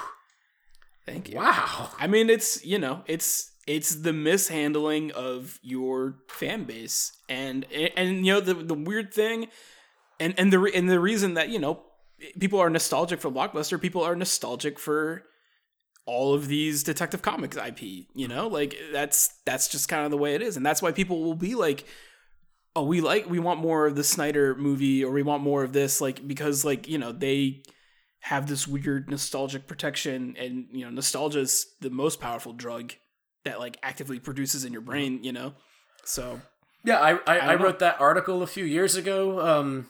thank 1.05 1.29
you 1.29 1.37
wow. 1.37 1.91
I 1.99 2.07
mean, 2.07 2.31
it's 2.31 2.65
you 2.65 2.79
know, 2.79 3.03
it's 3.07 3.53
it's 3.67 3.97
the 3.97 4.13
mishandling 4.13 5.13
of 5.13 5.59
your 5.63 6.17
fan 6.29 6.65
base, 6.65 7.13
and 7.29 7.67
and 7.73 8.25
you 8.27 8.33
know 8.33 8.41
the 8.41 8.55
the 8.55 8.75
weird 8.75 9.13
thing, 9.13 9.49
and 10.19 10.35
and 10.39 10.53
the 10.53 10.59
re- 10.59 10.73
and 10.75 10.89
the 10.89 11.01
reason 11.01 11.35
that 11.35 11.51
you 11.51 11.59
know 11.59 11.83
people 12.39 12.61
are 12.61 12.71
nostalgic 12.71 13.21
for 13.21 13.31
blockbuster, 13.31 13.81
people 13.81 14.03
are 14.03 14.17
nostalgic 14.17 14.79
for 14.79 15.25
all 16.07 16.35
of 16.35 16.49
these 16.49 16.83
Detective 16.83 17.23
Comics 17.23 17.57
IP. 17.57 17.83
You 18.15 18.29
know, 18.29 18.47
like 18.49 18.77
that's 18.93 19.29
that's 19.45 19.69
just 19.69 19.89
kind 19.89 20.05
of 20.05 20.11
the 20.11 20.17
way 20.17 20.35
it 20.35 20.43
is, 20.43 20.57
and 20.57 20.65
that's 20.65 20.83
why 20.83 20.93
people 20.93 21.23
will 21.23 21.35
be 21.35 21.55
like. 21.55 21.85
Oh, 22.77 22.83
we 22.83 23.01
like 23.01 23.31
we 23.31 23.39
want 23.39 23.61
more 23.61 23.87
of 23.87 23.95
the 23.95 24.03
Snyder 24.03 24.57
movie, 24.57 25.05
or 25.05 25.13
we 25.13 25.23
want 25.23 25.45
more 25.45 25.63
of 25.63 25.73
this, 25.73 26.01
like 26.01 26.27
because 26.27 26.65
like 26.65 26.89
you 26.89 26.99
know 26.99 27.13
they 27.13 27.63
have 28.19 28.49
this 28.49 28.67
weird 28.67 29.09
nostalgic 29.09 29.67
protection 29.69 30.35
and 30.39 30.67
you 30.73 30.83
know 30.85 30.91
nostalgia 30.91 31.41
is 31.41 31.67
the 31.83 31.91
most 31.91 32.21
powerful 32.21 32.55
drug 32.55 32.95
that 33.45 33.61
like 33.61 33.77
actively 33.83 34.19
produces 34.19 34.65
in 34.65 34.73
your 34.73 34.81
brain 34.81 35.23
you 35.23 35.31
know 35.31 35.53
so 36.05 36.41
Yeah, 36.85 36.99
I 37.01 37.11
I, 37.33 37.39
I, 37.53 37.55
know. 37.55 37.63
wrote 37.65 37.81
that 37.81 38.01
article 38.01 38.43
a 38.43 38.47
few 38.47 38.65
years 38.65 38.97
ago 38.97 39.41
um, 39.47 39.89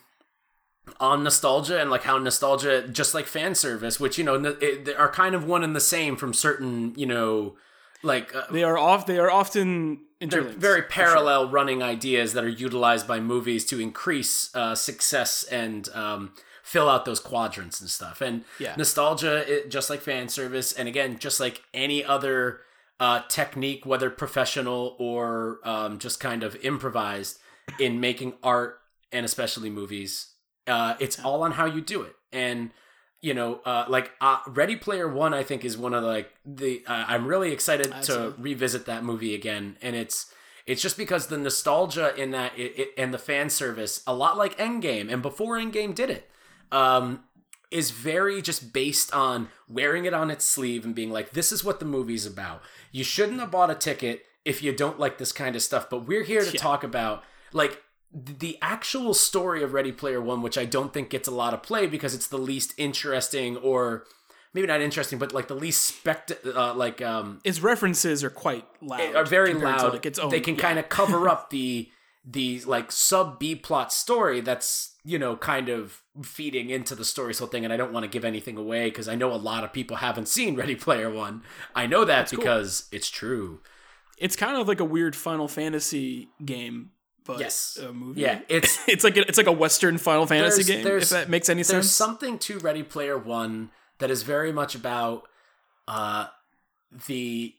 on 1.00 1.24
nostalgia 1.24 1.80
and 1.80 1.90
like 1.90 2.02
how 2.02 2.18
nostalgia, 2.18 2.86
just 2.88 3.14
like 3.14 3.26
fan 3.26 3.54
service, 3.54 3.98
which 3.98 4.18
you 4.18 4.24
know 4.24 4.34
it, 4.60 4.84
they 4.84 4.94
are 4.94 5.10
kind 5.10 5.34
of 5.34 5.44
one 5.46 5.64
and 5.64 5.74
the 5.74 5.80
same 5.80 6.16
from 6.16 6.32
certain 6.34 6.94
you 6.96 7.06
know 7.06 7.56
like 8.02 8.34
uh, 8.34 8.42
they 8.50 8.62
are 8.62 8.78
off 8.78 9.06
they 9.06 9.18
are 9.18 9.30
often 9.30 10.00
they're 10.20 10.42
very 10.42 10.82
for 10.82 10.92
sure. 10.92 11.04
parallel 11.04 11.48
running 11.48 11.82
ideas 11.82 12.32
that 12.34 12.44
are 12.44 12.48
utilized 12.48 13.06
by 13.06 13.20
movies 13.20 13.64
to 13.66 13.80
increase 13.80 14.54
uh, 14.54 14.74
success 14.74 15.42
and 15.44 15.88
um, 15.94 16.32
fill 16.62 16.88
out 16.88 17.04
those 17.04 17.20
quadrants 17.20 17.80
and 17.80 17.90
stuff. 17.90 18.20
And 18.20 18.44
Yeah. 18.58 18.74
nostalgia, 18.76 19.44
it, 19.50 19.70
just 19.70 19.90
like 19.90 20.00
fan 20.00 20.28
service, 20.28 20.72
and 20.72 20.88
again, 20.88 21.18
just 21.18 21.40
like 21.40 21.62
any 21.74 22.04
other 22.04 22.60
uh, 23.00 23.20
technique, 23.28 23.84
whether 23.84 24.08
professional 24.08 24.96
or 24.98 25.58
um, 25.64 25.98
just 25.98 26.20
kind 26.20 26.42
of 26.42 26.56
improvised 26.64 27.38
in 27.78 28.00
making 28.00 28.34
art 28.42 28.78
and 29.12 29.26
especially 29.26 29.68
movies, 29.68 30.28
uh, 30.66 30.94
it's 31.00 31.18
all 31.22 31.42
on 31.42 31.52
how 31.52 31.66
you 31.66 31.80
do 31.80 32.02
it. 32.02 32.14
And 32.32 32.70
you 33.20 33.32
know, 33.32 33.60
uh, 33.64 33.86
like 33.88 34.10
uh, 34.20 34.38
Ready 34.48 34.76
Player 34.76 35.08
One, 35.08 35.32
I 35.32 35.42
think 35.42 35.64
is 35.64 35.78
one 35.78 35.94
of 35.94 36.02
the, 36.02 36.08
like 36.08 36.30
the. 36.44 36.82
Uh, 36.86 37.04
I'm 37.08 37.26
really 37.26 37.52
excited 37.52 37.90
to 38.02 38.34
revisit 38.38 38.84
that 38.86 39.02
movie 39.02 39.34
again, 39.34 39.76
and 39.80 39.96
it's 39.96 40.30
it's 40.66 40.82
just 40.82 40.96
because 40.98 41.28
the 41.28 41.38
nostalgia 41.38 42.14
in 42.16 42.32
that 42.32 42.52
it, 42.58 42.78
it, 42.78 42.88
and 42.98 43.14
the 43.14 43.18
fan 43.18 43.48
service, 43.48 44.02
a 44.06 44.14
lot 44.14 44.36
like 44.36 44.58
Endgame, 44.58 45.10
and 45.10 45.22
before 45.22 45.56
Endgame 45.56 45.94
did 45.94 46.10
it, 46.10 46.28
um, 46.70 47.24
is 47.70 47.90
very 47.92 48.42
just 48.42 48.72
based 48.74 49.14
on 49.14 49.48
wearing 49.68 50.04
it 50.04 50.12
on 50.12 50.30
its 50.30 50.44
sleeve 50.44 50.84
and 50.84 50.94
being 50.94 51.10
like, 51.10 51.30
this 51.30 51.50
is 51.50 51.64
what 51.64 51.80
the 51.80 51.86
movie's 51.86 52.26
about. 52.26 52.60
You 52.92 53.04
shouldn't 53.04 53.40
have 53.40 53.50
bought 53.50 53.70
a 53.70 53.74
ticket 53.74 54.24
if 54.44 54.62
you 54.62 54.72
don't 54.74 55.00
like 55.00 55.16
this 55.16 55.32
kind 55.32 55.56
of 55.56 55.62
stuff, 55.62 55.88
but 55.88 56.06
we're 56.06 56.24
here 56.24 56.44
to 56.44 56.52
Yeah. 56.52 56.60
talk 56.60 56.84
about 56.84 57.24
like 57.54 57.82
the 58.14 58.56
actual 58.62 59.12
story 59.12 59.62
of 59.62 59.72
Ready 59.72 59.90
Player 59.90 60.20
One, 60.20 60.40
which 60.40 60.56
I 60.56 60.64
don't 60.64 60.92
think 60.92 61.10
gets 61.10 61.26
a 61.26 61.32
lot 61.32 61.52
of 61.52 61.62
play 61.62 61.86
because 61.86 62.14
it's 62.14 62.28
the 62.28 62.38
least 62.38 62.72
interesting 62.76 63.56
or 63.56 64.04
maybe 64.52 64.68
not 64.68 64.80
interesting, 64.80 65.18
but 65.18 65.34
like 65.34 65.48
the 65.48 65.54
least 65.54 65.82
spect 65.82 66.32
uh, 66.46 66.74
like 66.74 67.02
um 67.02 67.40
its 67.44 67.60
references 67.60 68.22
are 68.22 68.30
quite 68.30 68.64
loud 68.80 69.16
are 69.16 69.24
very 69.24 69.52
loud. 69.52 69.92
like 69.92 70.06
its 70.06 70.18
own 70.18 70.30
they 70.30 70.40
can 70.40 70.54
yeah. 70.54 70.60
kind 70.60 70.78
of 70.78 70.88
cover 71.00 71.28
up 71.28 71.50
the 71.50 71.90
the 72.24 72.60
like 72.60 72.90
sub 72.92 73.38
B 73.38 73.54
plot 73.56 73.92
story 73.92 74.40
that's 74.40 74.94
you 75.04 75.18
know 75.18 75.36
kind 75.36 75.68
of 75.68 76.00
feeding 76.22 76.70
into 76.70 76.94
the 76.94 77.04
story's 77.04 77.40
whole 77.40 77.48
thing. 77.48 77.64
And 77.64 77.72
I 77.72 77.76
don't 77.76 77.92
want 77.92 78.04
to 78.04 78.08
give 78.08 78.24
anything 78.24 78.56
away 78.56 78.90
because 78.90 79.08
I 79.08 79.16
know 79.16 79.32
a 79.32 79.36
lot 79.36 79.64
of 79.64 79.72
people 79.72 79.96
haven't 79.96 80.28
seen 80.28 80.54
Ready 80.56 80.76
Player 80.76 81.10
One. 81.10 81.42
I 81.74 81.86
know 81.86 82.04
that 82.04 82.30
cool. 82.30 82.38
because 82.38 82.88
it's 82.92 83.10
true. 83.10 83.60
it's 84.18 84.36
kind 84.36 84.56
of 84.56 84.68
like 84.68 84.78
a 84.78 84.84
weird 84.84 85.16
final 85.16 85.48
fantasy 85.48 86.28
game 86.44 86.90
but 87.24 87.38
Yes. 87.40 87.76
a 87.76 87.92
movie 87.92 88.20
Yeah, 88.22 88.40
it's 88.48 88.78
it's 88.88 89.04
like 89.04 89.16
a, 89.16 89.20
it's 89.28 89.38
like 89.38 89.46
a 89.46 89.52
western 89.52 89.98
final 89.98 90.26
fantasy 90.26 90.62
There's- 90.62 90.76
game 90.76 90.84
there's- 90.84 91.02
if 91.04 91.08
that 91.10 91.28
makes 91.30 91.48
any 91.48 91.58
there's 91.58 91.66
sense 91.68 91.72
There's 91.86 91.90
something 91.92 92.38
to 92.40 92.58
Ready 92.58 92.82
Player 92.82 93.16
One 93.18 93.70
that 93.98 94.10
is 94.10 94.22
very 94.22 94.52
much 94.52 94.74
about 94.74 95.28
uh, 95.88 96.26
the 97.06 97.54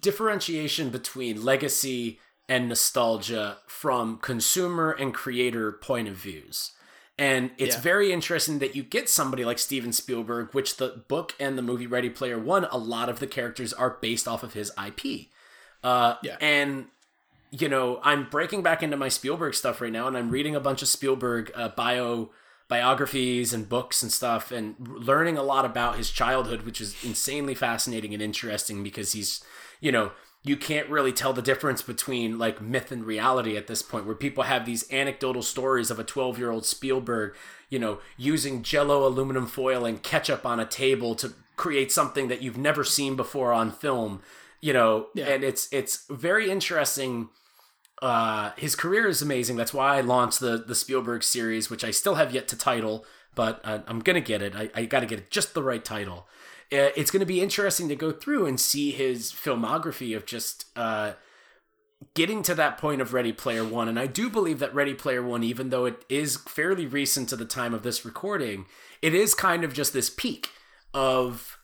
differentiation 0.00 0.90
between 0.90 1.44
legacy 1.44 2.20
and 2.48 2.68
nostalgia 2.68 3.58
from 3.66 4.18
consumer 4.18 4.90
and 4.90 5.14
creator 5.14 5.72
point 5.72 6.08
of 6.08 6.14
views. 6.14 6.72
And 7.18 7.50
it's 7.58 7.76
Yeah. 7.76 7.80
very 7.82 8.12
interesting 8.12 8.58
that 8.60 8.74
you 8.74 8.82
get 8.82 9.08
somebody 9.08 9.44
like 9.44 9.58
Steven 9.58 9.92
Spielberg, 9.92 10.52
which 10.54 10.76
the 10.78 11.04
book 11.06 11.34
and 11.38 11.56
the 11.58 11.62
movie 11.62 11.86
Ready 11.86 12.08
Player 12.10 12.38
One, 12.38 12.64
a 12.64 12.78
lot 12.78 13.08
of 13.08 13.20
the 13.20 13.26
characters 13.26 13.72
are 13.72 13.98
based 14.00 14.26
off 14.26 14.42
of 14.42 14.54
his 14.54 14.72
IP. 14.78 15.28
Uh, 15.84 16.14
Yeah. 16.22 16.36
And 16.40 16.86
you 17.50 17.68
know, 17.68 18.00
I'm 18.02 18.28
breaking 18.28 18.62
back 18.62 18.82
into 18.82 18.96
my 18.96 19.08
Spielberg 19.08 19.54
stuff 19.54 19.80
right 19.80 19.92
now, 19.92 20.06
and 20.06 20.16
I'm 20.16 20.30
reading 20.30 20.54
a 20.54 20.60
bunch 20.60 20.82
of 20.82 20.88
Spielberg 20.88 21.50
uh, 21.54 21.68
bio 21.70 22.30
biographies 22.68 23.52
and 23.52 23.68
books 23.68 24.02
and 24.02 24.12
stuff, 24.12 24.52
and 24.52 24.76
learning 24.88 25.36
a 25.36 25.42
lot 25.42 25.64
about 25.64 25.96
his 25.96 26.10
childhood, 26.10 26.62
which 26.62 26.80
is 26.80 26.94
insanely 27.04 27.54
fascinating 27.54 28.14
and 28.14 28.22
interesting 28.22 28.82
because 28.84 29.12
he's, 29.12 29.42
you 29.80 29.90
know, 29.90 30.12
you 30.44 30.56
can't 30.56 30.88
really 30.88 31.12
tell 31.12 31.32
the 31.32 31.42
difference 31.42 31.82
between 31.82 32.38
like 32.38 32.62
myth 32.62 32.92
and 32.92 33.04
reality 33.04 33.56
at 33.56 33.66
this 33.66 33.82
point, 33.82 34.06
where 34.06 34.14
people 34.14 34.44
have 34.44 34.64
these 34.64 34.90
anecdotal 34.92 35.42
stories 35.42 35.90
of 35.90 35.98
a 35.98 36.04
12 36.04 36.38
year 36.38 36.50
old 36.52 36.64
Spielberg, 36.64 37.34
you 37.68 37.78
know, 37.80 37.98
using 38.16 38.62
Jello 38.62 39.04
aluminum 39.06 39.46
foil 39.48 39.84
and 39.84 40.02
ketchup 40.02 40.46
on 40.46 40.60
a 40.60 40.64
table 40.64 41.14
to 41.16 41.34
create 41.56 41.90
something 41.92 42.28
that 42.28 42.40
you've 42.40 42.56
never 42.56 42.84
seen 42.84 43.16
before 43.16 43.52
on 43.52 43.70
film 43.70 44.22
you 44.62 44.72
know 44.72 45.08
Yeah. 45.14 45.26
and 45.26 45.44
it's 45.44 45.68
it's 45.72 46.06
very 46.08 46.50
interesting 46.50 47.28
uh 48.02 48.52
his 48.56 48.74
career 48.74 49.06
is 49.08 49.22
amazing. 49.22 49.56
That's 49.56 49.74
why 49.74 49.96
i 49.96 50.00
launched 50.00 50.40
the 50.40 50.58
the 50.58 50.74
spielberg 50.74 51.22
series 51.22 51.68
which 51.70 51.84
i 51.84 51.90
still 51.90 52.14
have 52.14 52.32
yet 52.32 52.48
to 52.48 52.56
title 52.56 53.04
but 53.34 53.60
uh, 53.64 53.80
i'm 53.86 54.00
gonna 54.00 54.20
get 54.20 54.42
it. 54.42 54.54
I, 54.56 54.70
I 54.74 54.84
gotta 54.86 55.06
get 55.06 55.18
it. 55.18 55.30
Just 55.30 55.54
the 55.54 55.62
right 55.62 55.84
title. 55.84 56.26
Uh, 56.72 56.94
it's 56.96 57.10
gonna 57.10 57.26
be 57.26 57.40
interesting 57.40 57.88
to 57.88 57.96
go 57.96 58.10
through 58.12 58.46
and 58.46 58.58
see 58.58 58.90
his 58.90 59.32
filmography 59.32 60.16
of 60.16 60.26
just 60.26 60.66
uh 60.76 61.12
getting 62.14 62.42
to 62.42 62.54
that 62.54 62.78
point 62.78 63.02
of 63.02 63.12
ready 63.12 63.32
player 63.32 63.64
one. 63.64 63.88
And 63.88 63.98
i 63.98 64.06
do 64.06 64.30
believe 64.30 64.58
that 64.60 64.74
ready 64.74 64.94
player 64.94 65.22
one 65.22 65.44
even 65.44 65.70
though 65.70 65.84
it 65.84 66.04
is 66.08 66.36
fairly 66.36 66.86
recent 66.86 67.28
to 67.28 67.36
the 67.36 67.44
time 67.44 67.74
of 67.74 67.82
this 67.82 68.04
recording 68.04 68.66
it 69.02 69.14
is 69.14 69.34
kind 69.34 69.64
of 69.64 69.72
just 69.72 69.92
this 69.92 70.10
peak 70.10 70.48
of 70.92 71.59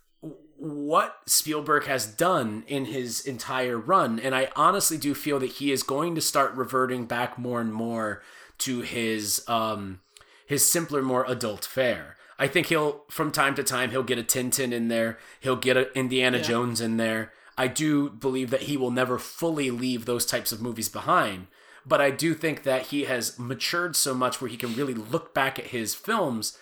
what 0.58 1.18
Spielberg 1.26 1.84
has 1.84 2.06
done 2.06 2.64
in 2.66 2.86
his 2.86 3.20
entire 3.20 3.78
run. 3.78 4.18
And 4.18 4.34
I 4.34 4.50
honestly 4.56 4.96
do 4.96 5.14
feel 5.14 5.38
that 5.40 5.52
he 5.52 5.70
is 5.70 5.82
going 5.82 6.14
to 6.14 6.20
start 6.20 6.54
reverting 6.54 7.06
back 7.06 7.38
more 7.38 7.60
and 7.60 7.72
more 7.72 8.22
to 8.58 8.80
his 8.80 9.42
um 9.48 10.00
his 10.46 10.70
simpler, 10.70 11.02
more 11.02 11.24
adult 11.26 11.64
fare. 11.64 12.16
I 12.38 12.48
think 12.48 12.68
he'll 12.68 13.04
from 13.08 13.32
time 13.32 13.54
to 13.56 13.62
time 13.62 13.90
he'll 13.90 14.02
get 14.02 14.18
a 14.18 14.22
Tintin 14.22 14.72
in 14.72 14.88
there, 14.88 15.18
he'll 15.40 15.56
get 15.56 15.76
a 15.76 15.92
Indiana 15.98 16.40
Jones 16.40 16.80
in 16.80 16.96
there. 16.96 17.32
I 17.58 17.68
do 17.68 18.10
believe 18.10 18.50
that 18.50 18.62
he 18.62 18.76
will 18.76 18.90
never 18.90 19.18
fully 19.18 19.70
leave 19.70 20.04
those 20.04 20.26
types 20.26 20.52
of 20.52 20.60
movies 20.60 20.88
behind. 20.88 21.46
But 21.86 22.00
I 22.00 22.10
do 22.10 22.34
think 22.34 22.64
that 22.64 22.86
he 22.88 23.04
has 23.04 23.38
matured 23.38 23.96
so 23.96 24.12
much 24.12 24.40
where 24.40 24.50
he 24.50 24.56
can 24.56 24.74
really 24.74 24.92
look 24.92 25.32
back 25.32 25.58
at 25.58 25.66
his 25.66 25.94
films 25.94 26.58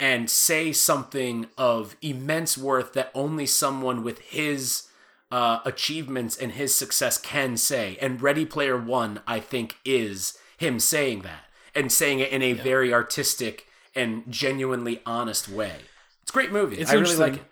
and 0.00 0.30
say 0.30 0.72
something 0.72 1.46
of 1.56 1.96
immense 2.02 2.56
worth 2.56 2.92
that 2.92 3.10
only 3.14 3.46
someone 3.46 4.02
with 4.02 4.20
his 4.20 4.88
uh, 5.30 5.58
achievements 5.64 6.36
and 6.36 6.52
his 6.52 6.74
success 6.74 7.18
can 7.18 7.56
say. 7.56 7.98
And 8.00 8.22
Ready 8.22 8.46
Player 8.46 8.80
One, 8.80 9.20
I 9.26 9.40
think, 9.40 9.76
is 9.84 10.38
him 10.56 10.80
saying 10.80 11.22
that 11.22 11.44
and 11.74 11.92
saying 11.92 12.20
it 12.20 12.30
in 12.30 12.42
a 12.42 12.52
very 12.52 12.92
artistic 12.92 13.66
and 13.94 14.24
genuinely 14.28 15.00
honest 15.04 15.48
way. 15.48 15.76
It's 16.22 16.30
a 16.30 16.34
great 16.34 16.52
movie. 16.52 16.76
It's 16.76 16.90
I 16.90 16.94
really 16.94 17.16
like 17.16 17.34
it. 17.34 17.42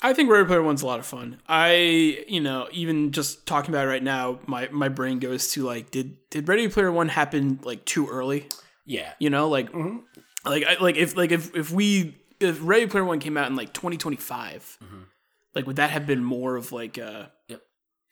I 0.00 0.12
think 0.14 0.30
Ready 0.30 0.46
Player 0.46 0.62
One's 0.62 0.82
a 0.82 0.86
lot 0.86 1.00
of 1.00 1.06
fun. 1.06 1.40
I, 1.48 2.24
you 2.28 2.40
know, 2.40 2.68
even 2.72 3.10
just 3.10 3.46
talking 3.46 3.74
about 3.74 3.86
it 3.86 3.90
right 3.90 4.02
now, 4.02 4.38
my 4.46 4.68
my 4.70 4.88
brain 4.88 5.18
goes 5.18 5.50
to 5.52 5.64
like, 5.64 5.90
did 5.90 6.16
did 6.30 6.48
Ready 6.48 6.68
Player 6.68 6.92
One 6.92 7.08
happen 7.08 7.58
like 7.64 7.84
too 7.84 8.06
early? 8.08 8.46
Yeah. 8.86 9.12
You 9.18 9.28
know, 9.28 9.48
like, 9.48 9.70
Mm-hmm. 9.70 9.98
Like 10.44 10.64
I, 10.64 10.76
like 10.82 10.96
if 10.96 11.16
like 11.16 11.32
if 11.32 11.54
if 11.56 11.70
we 11.70 12.16
if 12.40 12.58
Ready 12.62 12.86
Player 12.86 13.04
One 13.04 13.18
came 13.18 13.36
out 13.36 13.48
in 13.48 13.56
like 13.56 13.72
2025, 13.72 14.78
like 15.54 15.66
would 15.66 15.76
that 15.76 15.90
have 15.90 16.06
been 16.06 16.22
more 16.22 16.56
of 16.56 16.72
like 16.72 16.98
a 16.98 17.32
Yep. 17.48 17.62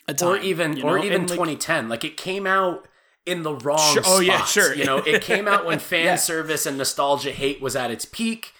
a 0.09 0.15
time, 0.15 0.29
or 0.29 0.37
even 0.39 0.83
or 0.83 0.99
know? 0.99 1.05
even 1.05 1.21
And, 1.23 1.29
2010 1.29 1.89
like 1.89 2.05
it 2.05 2.17
came 2.17 2.47
out 2.47 2.89
in 3.25 3.43
the 3.43 3.55
wrong 3.55 3.79
Sure- 3.95 4.03
oh, 4.07 4.21
yeah, 4.21 4.45
sure. 4.45 4.75
you 4.75 4.85
know 4.85 4.99
it 4.99 5.23
came 5.23 5.47
out 5.49 5.65
when 5.67 5.79
fan 5.93 6.05
Yeah. 6.05 6.17
service 6.17 6.65
and 6.67 6.79
nostalgia 6.79 7.33
hate 7.33 7.61
was 7.61 7.75
at 7.77 7.91
its 7.91 8.05
peak 8.05 8.53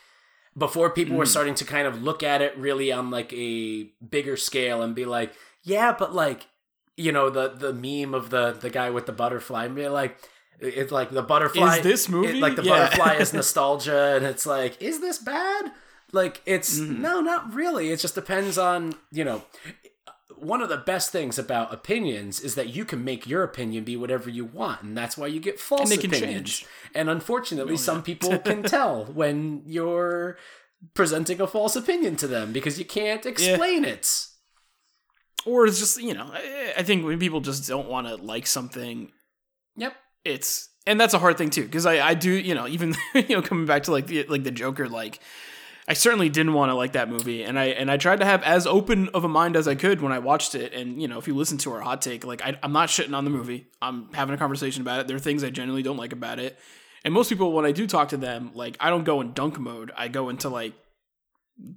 before 0.57 0.91
people 0.91 1.15
Mm. 1.15 1.19
were 1.19 1.27
starting 1.27 1.55
to 1.55 1.65
kind 1.65 1.87
of 1.87 2.03
look 2.03 2.23
at 2.23 2.43
it 2.43 2.57
really 2.57 2.91
on 2.93 3.11
like 3.11 3.33
a 3.33 3.85
bigger 4.09 4.37
scale 4.37 4.83
and 4.83 4.95
be 4.95 5.05
like 5.05 5.33
yeah 5.63 5.95
but 5.97 6.15
like 6.15 6.47
you 6.97 7.13
know 7.13 7.29
the 7.31 7.49
the 7.49 7.73
meme 7.73 8.15
of 8.15 8.31
the 8.31 8.53
the 8.53 8.71
guy 8.71 8.91
with 8.91 9.07
the 9.07 9.13
butterfly 9.13 9.67
and 9.67 9.75
be 9.77 9.87
like 9.89 10.17
it's 10.61 10.93
like 10.93 11.11
the 11.11 11.23
butterfly 11.23 11.77
Is 11.79 11.83
this 11.83 12.09
movie? 12.09 12.39
it- 12.39 12.43
like 12.43 12.57
the 12.57 12.63
Yeah. 12.63 12.85
butterfly 12.87 13.15
is 13.15 13.33
nostalgia 13.41 14.15
and 14.17 14.25
it's 14.25 14.47
like 14.47 14.81
is 14.83 15.01
this 15.01 15.19
bad 15.19 15.73
like 16.13 16.41
it's 16.47 16.79
Mm-hmm. 16.79 17.03
no 17.03 17.21
not 17.21 17.53
really 17.55 17.91
it 17.91 17.99
just 18.01 18.15
depends 18.15 18.57
on 18.59 18.95
you 19.11 19.25
know 19.25 19.43
one 20.39 20.61
of 20.61 20.69
the 20.69 20.77
best 20.77 21.11
things 21.13 21.39
about 21.39 21.73
opinions 21.73 22.41
is 22.41 22.55
that 22.57 22.69
you 22.69 22.85
can 22.85 23.03
make 23.03 23.27
your 23.27 23.43
opinion 23.43 23.85
be 23.85 23.97
whatever 23.97 24.29
you 24.29 24.45
want 24.45 24.83
and 24.83 24.97
that's 24.97 25.17
why 25.17 25.27
you 25.27 25.41
get 25.41 25.59
false 25.59 25.89
they 25.89 25.97
can 25.97 26.13
opinions 26.15 26.59
change. 26.61 26.67
Oh, 26.67 26.91
and 27.01 27.11
unfortunately 27.11 27.77
some 27.77 28.03
people 28.03 28.39
can 28.49 28.63
tell 28.63 29.05
when 29.07 29.63
you're 29.67 30.37
presenting 30.95 31.41
a 31.41 31.47
false 31.47 31.75
opinion 31.75 32.17
to 32.17 32.27
them 32.27 32.53
because 32.53 32.79
you 32.79 32.85
can't 32.85 33.25
explain 33.27 33.85
it 33.85 34.27
or 35.47 35.67
it's 35.67 35.79
just 35.79 36.01
you 36.01 36.15
know 36.15 36.31
I 36.77 36.83
think 36.83 37.05
when 37.05 37.19
people 37.19 37.41
just 37.41 37.67
don't 37.67 37.89
want 37.89 38.07
to 38.07 38.17
like 38.17 38.47
something 38.47 39.11
yep 39.77 39.95
it's 40.27 40.69
and 40.87 41.01
that's 41.01 41.15
a 41.15 41.19
hard 41.19 41.39
thing 41.39 41.51
too 41.51 41.65
because 41.65 41.87
I, 41.87 42.09
I 42.09 42.15
do 42.15 42.31
you 42.31 42.55
know 42.55 42.67
even 42.67 42.95
you 43.15 43.37
know 43.37 43.43
coming 43.43 43.67
back 43.67 43.85
to 43.85 43.93
like 43.93 44.07
the 44.07 44.25
like 44.25 44.45
the 44.45 44.51
Joker 44.51 44.89
like 44.89 45.21
I 45.89 45.93
certainly 45.95 46.29
didn't 46.29 46.53
want 46.53 46.71
to 46.71 46.75
like 46.75 46.93
that 46.93 47.09
movie 47.09 47.45
and 47.45 47.59
I 47.59 47.67
and 47.67 47.91
I 47.91 47.97
tried 47.97 48.19
to 48.21 48.25
have 48.25 48.43
as 48.43 48.67
open 48.67 49.09
of 49.11 49.25
a 49.25 49.29
mind 49.29 49.57
as 49.57 49.69
I 49.69 49.75
could 49.75 50.01
when 50.01 50.13
I 50.13 50.19
watched 50.19 50.55
it 50.55 50.73
and 50.73 51.01
you 51.01 51.09
know 51.09 51.19
if 51.19 51.29
you 51.29 51.35
listen 51.35 51.59
to 51.59 51.73
our 51.73 51.81
hot 51.81 52.03
take 52.03 52.25
like 52.27 52.43
I, 52.43 52.57
I'm 52.63 52.73
not 52.73 52.89
shitting 52.89 53.17
on 53.17 53.25
the 53.25 53.31
movie 53.31 53.69
I'm 53.81 54.13
having 54.13 54.35
a 54.35 54.39
conversation 54.39 54.83
about 54.83 55.01
it 55.01 55.07
there 55.07 55.17
are 55.17 55.21
things 55.21 55.45
I 55.45 55.51
genuinely 55.51 55.83
don't 55.83 55.97
like 55.97 56.13
about 56.13 56.39
it 56.39 56.59
and 57.05 57.15
most 57.15 57.29
people 57.29 57.53
when 57.53 57.65
I 57.65 57.73
do 57.73 57.87
talk 57.87 58.09
to 58.11 58.17
them 58.17 58.51
like 58.55 58.77
I 58.81 58.91
don't 58.91 59.05
go 59.05 59.21
in 59.21 59.33
dunk 59.33 59.59
mode 59.59 59.93
I 59.97 60.09
go 60.09 60.29
into 60.29 60.49
like 60.49 60.75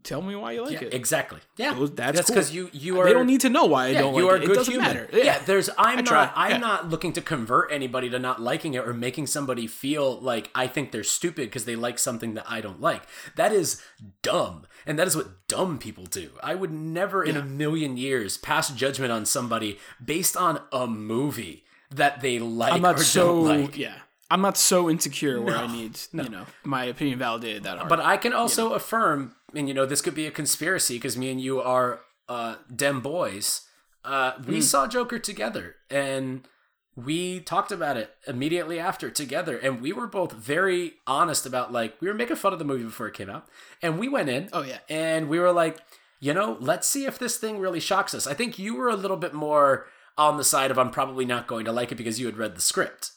tell 0.04 0.22
me 0.22 0.36
why 0.36 0.52
you 0.52 0.64
like 0.64 0.74
yeah, 0.74 0.88
it 0.88 0.94
exactly 0.94 1.40
yeah 1.56 1.74
that's 1.74 2.18
that's 2.18 2.28
cool. 2.28 2.36
because 2.36 2.54
you 2.54 2.70
you 2.74 3.00
are 3.00 3.06
they 3.06 3.14
don't 3.14 3.28
need 3.28 3.40
to 3.40 3.50
know 3.50 3.66
why 3.66 3.86
I 3.86 3.88
yeah, 3.90 4.02
don't 4.02 4.14
you 4.16 4.24
like 4.24 4.34
are 4.34 4.36
it. 4.36 4.44
It 4.44 4.48
good 4.48 4.56
doesn't 4.56 4.74
human. 4.74 4.88
matter. 4.88 5.10
Yeah. 5.14 5.40
there's 5.40 5.70
I'm 5.78 6.04
try, 6.04 6.26
not 6.26 6.34
I'm 6.36 6.52
yeah. 6.52 6.58
not 6.58 6.90
looking 6.90 7.14
to 7.14 7.22
convert 7.22 7.72
anybody 7.72 8.10
to 8.10 8.20
not 8.20 8.42
liking 8.42 8.74
it 8.74 8.86
or 8.86 8.94
making 8.94 9.28
somebody 9.28 9.68
feel 9.68 10.20
like 10.20 10.50
I 10.54 10.68
think 10.68 10.92
they're 10.92 11.04
stupid 11.04 11.48
because 11.48 11.64
they 11.64 11.78
like 11.78 11.98
something 11.98 12.34
that 12.34 12.46
I 12.50 12.60
don't 12.60 12.82
like. 12.82 13.04
That 13.36 13.54
is 13.54 13.82
dumb. 14.22 14.66
And 14.86 15.00
that 15.00 15.08
is 15.08 15.16
what 15.16 15.48
dumb 15.48 15.78
people 15.78 16.06
do. 16.06 16.32
I 16.44 16.56
would 16.56 16.72
never 16.72 17.24
in 17.24 17.38
a 17.38 17.44
million 17.44 17.96
years 17.96 18.38
pass 18.38 18.70
judgment 18.72 19.12
on 19.12 19.26
somebody 19.26 19.80
based 20.04 20.36
on 20.36 20.62
a 20.74 20.88
movie 20.88 21.64
that 21.90 22.22
they 22.22 22.38
like 22.40 22.74
I'm 22.74 22.82
not 22.82 23.00
or 23.00 23.04
so 23.04 23.48
don't 23.48 23.62
like. 23.62 23.78
yeah. 23.78 23.96
I'm 24.32 24.42
not 24.42 24.58
so 24.58 24.90
insecure 24.90 25.42
where 25.42 25.58
I 25.58 25.68
need 25.68 26.00
you 26.12 26.30
know 26.30 26.46
my 26.64 26.86
opinion 26.86 27.18
validated 27.18 27.64
that 27.64 27.78
hard. 27.78 27.90
But 27.90 28.00
I 28.00 28.18
can 28.18 28.34
also 28.34 28.74
affirm, 28.74 29.36
and 29.54 29.68
you 29.68 29.74
know, 29.74 29.86
this 29.86 30.02
could 30.02 30.16
be 30.16 30.26
a 30.28 30.32
conspiracy 30.32 30.96
because 30.96 31.18
me 31.18 31.32
and 31.32 31.42
you 31.42 31.60
are 31.62 32.02
uh, 32.28 32.56
dem 32.74 33.02
boys. 33.02 33.62
Uh, 34.06 34.34
we 34.48 34.56
Hmm. 34.56 34.62
saw 34.62 34.88
Joker 34.88 35.20
together, 35.20 35.76
and 35.90 36.48
we 36.96 37.40
talked 37.40 37.72
about 37.72 37.98
it 37.98 38.12
immediately 38.28 38.80
after 38.80 39.10
together, 39.10 39.58
and 39.58 39.82
we 39.82 39.92
were 39.94 40.08
both 40.08 40.32
very 40.34 40.94
honest 41.08 41.46
about 41.46 41.72
like 41.72 41.96
we 42.02 42.08
were 42.08 42.14
making 42.14 42.36
fun 42.38 42.54
of 42.54 42.60
the 42.60 42.66
movie 42.66 42.84
before 42.84 43.08
it 43.08 43.14
came 43.14 43.30
out, 43.30 43.48
and 43.82 44.00
we 44.00 44.08
went 44.08 44.30
in, 44.30 44.50
Oh, 44.54 44.62
yeah. 44.64 44.80
and 44.90 45.28
we 45.30 45.40
were 45.40 45.52
like, 45.52 45.78
you 46.20 46.34
know, 46.34 46.58
let's 46.60 46.88
see 46.88 47.06
if 47.06 47.18
this 47.20 47.38
thing 47.38 47.60
really 47.60 47.80
shocks 47.80 48.14
us. 48.14 48.28
I 48.28 48.34
think 48.34 48.60
you 48.60 48.76
were 48.76 48.90
a 48.90 48.96
little 48.96 49.18
bit 49.18 49.34
more 49.34 49.88
on 50.18 50.38
the 50.38 50.44
side 50.44 50.70
of 50.72 50.78
I'm 50.78 50.92
probably 50.92 51.26
not 51.26 51.48
going 51.48 51.64
to 51.66 51.72
like 51.72 51.92
it 51.92 51.96
because 51.96 52.20
you 52.20 52.26
had 52.26 52.38
read 52.38 52.56
the 52.56 52.62
script. 52.62 53.12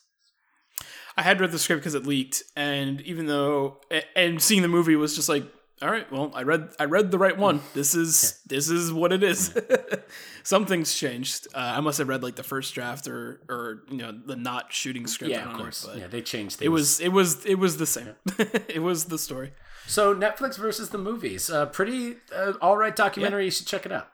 I 1.17 1.23
had 1.23 1.41
read 1.41 1.51
the 1.53 1.59
script 1.59 1.81
because 1.83 1.95
it 1.95 2.07
leaked, 2.07 2.43
and 2.57 3.01
even 3.03 3.27
though 3.27 3.81
and 4.17 4.41
seeing 4.43 4.63
the 4.63 4.69
movie 4.69 4.97
was 4.97 5.15
just 5.15 5.29
like, 5.29 5.45
all 5.83 5.91
right, 5.91 6.11
well, 6.13 6.31
I 6.33 6.43
read 6.43 6.71
I 6.79 6.85
read 6.85 7.11
the 7.11 7.19
right 7.19 7.37
one. 7.37 7.61
This 7.75 7.95
is 7.97 8.41
this 8.47 8.69
is 8.69 8.93
what 8.93 9.13
it 9.13 9.25
is. 9.25 9.53
Something's 10.45 10.95
changed. 10.95 11.49
Uh, 11.53 11.75
I 11.77 11.81
must 11.81 11.99
have 11.99 12.09
read 12.09 12.23
like 12.23 12.37
the 12.37 12.45
first 12.45 12.73
draft 12.75 13.09
or 13.09 13.41
or 13.49 13.83
you 13.91 13.97
know 13.97 14.13
the 14.13 14.37
not 14.37 14.73
shooting 14.73 15.09
script. 15.09 15.33
Yeah, 15.33 15.51
of 15.51 15.57
course. 15.57 15.89
yeah, 15.97 16.07
they 16.07 16.23
changed 16.23 16.59
things. 16.59 16.67
it 16.67 16.71
was 16.71 17.01
it 17.01 17.09
was 17.09 17.45
it 17.45 17.57
was 17.57 17.79
the 17.79 17.87
same. 17.87 18.15
it 18.39 18.81
was 18.83 19.07
the 19.07 19.19
story. 19.19 19.53
So 19.87 20.15
Netflix 20.15 20.57
versus 20.57 20.91
the 20.91 20.99
movies, 20.99 21.51
uh, 21.51 21.67
pretty 21.67 22.17
uh, 22.35 22.53
all 22.61 22.77
right 22.77 22.95
documentary. 22.95 23.47
You 23.47 23.51
should 23.51 23.67
check 23.67 23.85
it 23.85 23.91
out. 23.91 24.09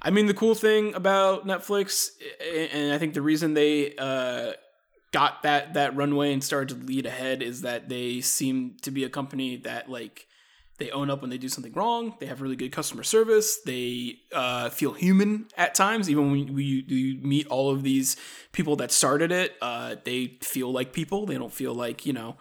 I 0.00 0.10
mean, 0.10 0.26
the 0.26 0.34
cool 0.34 0.54
thing 0.54 0.94
about 0.94 1.46
Netflix, 1.46 2.10
and 2.72 2.92
I 2.92 2.98
think 2.98 3.14
the 3.14 3.22
reason 3.22 3.54
they 3.54 3.96
uh, 3.96 4.52
got 5.10 5.42
that 5.42 5.74
that 5.74 5.96
runway 5.96 6.32
and 6.32 6.44
started 6.44 6.68
to 6.80 6.86
lead 6.86 7.06
ahead 7.06 7.42
is 7.42 7.62
that 7.62 7.88
they 7.88 8.20
seem 8.20 8.76
to 8.82 8.92
be 8.92 9.02
a 9.02 9.08
company 9.08 9.56
that 9.56 9.90
like 9.90 10.28
they 10.78 10.90
own 10.90 11.10
up 11.10 11.20
when 11.20 11.30
they 11.30 11.38
do 11.38 11.48
something 11.48 11.72
wrong. 11.72 12.16
They 12.18 12.26
have 12.26 12.40
really 12.40 12.56
good 12.56 12.72
customer 12.72 13.04
service. 13.04 13.60
They 13.64 14.18
uh, 14.32 14.70
feel 14.70 14.92
human 14.92 15.46
at 15.56 15.74
times, 15.74 16.10
even 16.10 16.30
when 16.30 16.54
we, 16.54 16.84
you 16.86 17.20
meet 17.22 17.46
all 17.46 17.70
of 17.70 17.82
these 17.82 18.16
people 18.52 18.76
that 18.76 18.90
started 18.90 19.30
it. 19.30 19.54
Uh, 19.62 19.96
they 20.04 20.38
feel 20.42 20.72
like 20.72 20.92
people. 20.92 21.26
They 21.26 21.36
don't 21.36 21.52
feel 21.52 21.74
like 21.74 22.06
you 22.06 22.12
know. 22.12 22.36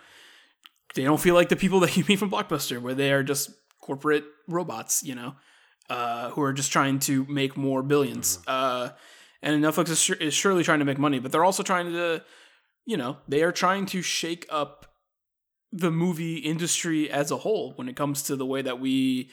They 0.95 1.03
don't 1.03 1.21
feel 1.21 1.35
like 1.35 1.49
the 1.49 1.55
people 1.55 1.79
that 1.81 1.95
you 1.95 2.03
meet 2.07 2.19
from 2.19 2.31
Blockbuster, 2.31 2.81
where 2.81 2.95
they 2.95 3.11
are 3.11 3.23
just 3.23 3.51
corporate 3.81 4.25
robots. 4.47 5.03
You 5.03 5.15
know 5.15 5.35
uh, 5.89 6.29
who 6.31 6.41
are 6.41 6.53
just 6.53 6.71
trying 6.71 6.99
to 6.99 7.25
make 7.27 7.57
more 7.57 7.83
1000000000s 7.83 8.39
Uh, 8.47 8.89
and 9.41 9.63
Netflix 9.63 9.89
is, 9.89 10.09
is 10.21 10.33
surely 10.33 10.63
trying 10.63 10.79
to 10.79 10.85
make 10.85 10.97
money, 10.97 11.19
but 11.19 11.31
they're 11.31 11.43
also 11.43 11.63
trying 11.63 11.91
to, 11.91 12.23
you 12.85 12.95
know, 12.95 13.17
they 13.27 13.43
are 13.43 13.51
trying 13.51 13.85
to 13.87 14.01
shake 14.01 14.45
up 14.49 14.92
the 15.73 15.91
movie 15.91 16.37
industry 16.37 17.09
as 17.09 17.31
a 17.31 17.37
whole 17.37 17.73
when 17.75 17.89
it 17.89 17.95
comes 17.95 18.21
to 18.23 18.35
the 18.35 18.45
way 18.45 18.61
that 18.61 18.79
we 18.79 19.31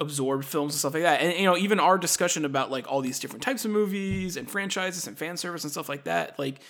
absorb 0.00 0.44
films 0.44 0.74
and 0.74 0.78
stuff 0.80 0.94
like 0.94 1.04
that. 1.04 1.20
And 1.22 1.38
you 1.38 1.44
know, 1.44 1.56
even 1.56 1.78
our 1.78 1.96
discussion 1.96 2.44
about 2.44 2.70
like 2.70 2.90
all 2.90 3.00
these 3.00 3.20
different 3.20 3.42
types 3.42 3.64
of 3.64 3.70
movies 3.70 4.36
and 4.36 4.50
franchises 4.50 5.06
and 5.06 5.16
fan 5.16 5.36
service 5.36 5.62
and 5.62 5.70
stuff 5.70 5.88
like 5.88 6.04
that, 6.04 6.38
like 6.38 6.60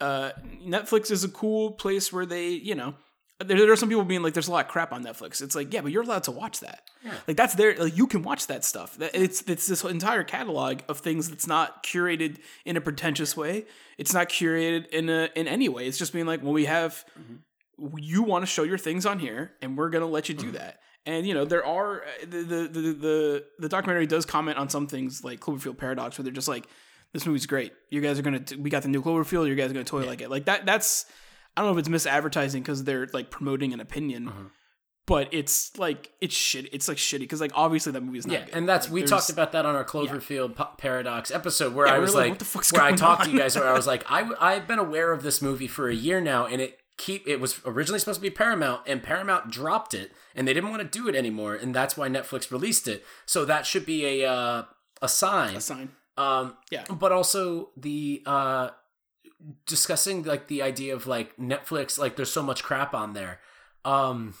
uh, 0.00 0.32
Netflix 0.64 1.10
is 1.10 1.24
a 1.24 1.28
cool 1.28 1.72
place 1.72 2.12
where 2.12 2.26
they, 2.26 2.48
you 2.50 2.74
know, 2.74 2.94
there, 3.38 3.58
there 3.58 3.72
are 3.72 3.76
some 3.76 3.88
people 3.88 4.04
being 4.04 4.22
like, 4.22 4.34
"There's 4.34 4.48
a 4.48 4.52
lot 4.52 4.66
of 4.66 4.70
crap 4.70 4.92
on 4.92 5.02
Netflix." 5.02 5.40
It's 5.40 5.54
like, 5.54 5.72
yeah, 5.72 5.80
but 5.80 5.90
you're 5.90 6.02
allowed 6.02 6.24
to 6.24 6.30
watch 6.30 6.60
that. 6.60 6.82
Like 7.26 7.38
that's 7.38 7.54
there. 7.54 7.74
Like 7.78 7.96
you 7.96 8.06
can 8.06 8.22
watch 8.22 8.46
that 8.48 8.64
stuff. 8.64 8.98
That 8.98 9.12
it's 9.14 9.40
it's 9.42 9.66
this 9.66 9.82
entire 9.82 10.24
catalog 10.24 10.80
of 10.88 10.98
things 10.98 11.30
that's 11.30 11.46
not 11.46 11.82
curated 11.82 12.36
in 12.66 12.76
a 12.76 12.82
pretentious 12.82 13.34
way. 13.34 13.64
It's 13.96 14.12
not 14.12 14.28
curated 14.28 14.88
in 14.88 15.08
a 15.08 15.30
in 15.34 15.48
any 15.48 15.70
way. 15.70 15.86
It's 15.86 15.96
just 15.96 16.12
being 16.12 16.26
like, 16.26 16.42
well, 16.42 16.52
we 16.52 16.66
have 16.66 17.02
you 17.96 18.22
want 18.22 18.42
to 18.42 18.46
show 18.46 18.62
your 18.62 18.78
things 18.78 19.06
on 19.06 19.18
here, 19.18 19.52
and 19.62 19.76
we're 19.76 19.90
gonna 19.90 20.06
let 20.06 20.28
you 20.28 20.34
do 20.34 20.50
mm. 20.50 20.54
that. 20.54 20.80
And 21.06 21.26
you 21.26 21.34
know, 21.34 21.44
there 21.44 21.64
are 21.64 22.02
uh, 22.02 22.06
the 22.22 22.42
the 22.42 22.68
the 22.68 22.80
the, 22.92 23.44
the 23.60 23.68
documentary 23.68 24.06
does 24.06 24.26
comment 24.26 24.58
on 24.58 24.68
some 24.68 24.86
things 24.86 25.24
like 25.24 25.40
Cloverfield 25.40 25.78
Paradox, 25.78 26.18
where 26.18 26.24
they're 26.24 26.32
just 26.32 26.48
like, 26.48 26.66
this 27.12 27.26
movie's 27.26 27.46
great. 27.46 27.72
You 27.88 28.00
guys 28.00 28.18
are 28.18 28.22
gonna 28.22 28.42
we 28.58 28.70
got 28.70 28.82
the 28.82 28.88
new 28.88 29.02
Cloverfield. 29.02 29.48
You 29.48 29.54
guys 29.54 29.70
are 29.70 29.74
gonna 29.74 29.84
totally 29.84 30.08
like 30.08 30.20
it. 30.20 30.30
Like 30.30 30.44
that. 30.44 30.66
That's 30.66 31.06
I 31.56 31.62
don't 31.62 31.72
know 31.72 31.78
if 31.78 31.86
it's 31.86 32.06
misadvertising 32.06 32.60
because 32.60 32.84
they're 32.84 33.08
like 33.12 33.30
promoting 33.30 33.72
an 33.72 33.80
opinion. 33.80 34.28
Uh-huh. 34.28 34.44
But 35.06 35.28
it's 35.32 35.76
like 35.76 36.12
it's 36.20 36.34
shit. 36.34 36.72
It's 36.72 36.86
like 36.86 36.98
shitty 36.98 37.20
because 37.20 37.40
like 37.40 37.50
obviously 37.54 37.90
that 37.92 38.02
movie's 38.02 38.26
not 38.26 38.34
Yeah, 38.34 38.44
good. 38.44 38.54
and 38.54 38.68
that's 38.68 38.86
Like, 38.86 38.94
we 38.94 39.02
talked 39.02 39.30
about 39.30 39.52
that 39.52 39.66
on 39.66 39.74
our 39.74 39.84
Cloverfield 39.84 40.54
pa- 40.54 40.74
Paradox 40.76 41.32
episode 41.32 41.74
where 41.74 41.88
Yeah, 41.88 41.94
I 41.94 41.98
was 41.98 42.14
like, 42.14 42.22
like, 42.22 42.30
what 42.32 42.38
the 42.38 42.44
fuck's 42.44 42.72
where 42.72 42.82
I 42.82 42.90
going 42.90 42.98
talked 42.98 43.24
to 43.24 43.30
you 43.30 43.38
guys 43.38 43.56
where 43.56 43.66
I 43.66 43.72
was 43.72 43.88
like, 43.88 44.04
I, 44.08 44.30
i've 44.40 44.68
been 44.68 44.78
aware 44.78 45.10
of 45.10 45.24
this 45.24 45.42
movie 45.42 45.66
for 45.66 45.88
a 45.88 45.94
year 45.94 46.20
now, 46.20 46.46
and 46.46 46.60
it 46.60 46.78
keep 47.06 47.26
it 47.26 47.40
was 47.40 47.60
originally 47.64 47.98
supposed 47.98 48.18
to 48.20 48.22
be 48.22 48.30
Paramount, 48.30 48.82
and 48.86 49.02
Paramount 49.02 49.50
dropped 49.50 49.94
it, 49.94 50.12
and 50.34 50.46
they 50.46 50.52
didn't 50.54 50.70
want 50.70 50.82
to 50.82 50.98
do 50.98 51.08
it 51.08 51.14
anymore, 51.16 51.54
and 51.54 51.74
that's 51.74 51.96
why 51.96 52.08
Netflix 52.08 52.50
released 52.50 52.86
it. 52.86 53.04
So 53.26 53.44
that 53.46 53.64
should 53.66 53.86
be 53.86 54.22
a 54.22 54.30
uh, 54.30 54.62
a 55.02 55.08
sign. 55.08 55.56
a 55.56 55.60
sign. 55.60 55.88
Um, 56.16 56.56
Yeah. 56.70 56.84
but 56.90 57.10
also 57.12 57.70
the 57.76 58.22
uh, 58.26 58.70
discussing 59.66 60.22
like 60.24 60.48
the 60.48 60.60
idea 60.62 60.94
of 60.94 61.06
like 61.06 61.36
Netflix, 61.38 61.98
like 61.98 62.16
there's 62.16 62.32
so 62.32 62.42
much 62.42 62.62
crap 62.62 62.92
on 62.94 63.14
there. 63.14 63.40
Um, 63.84 64.34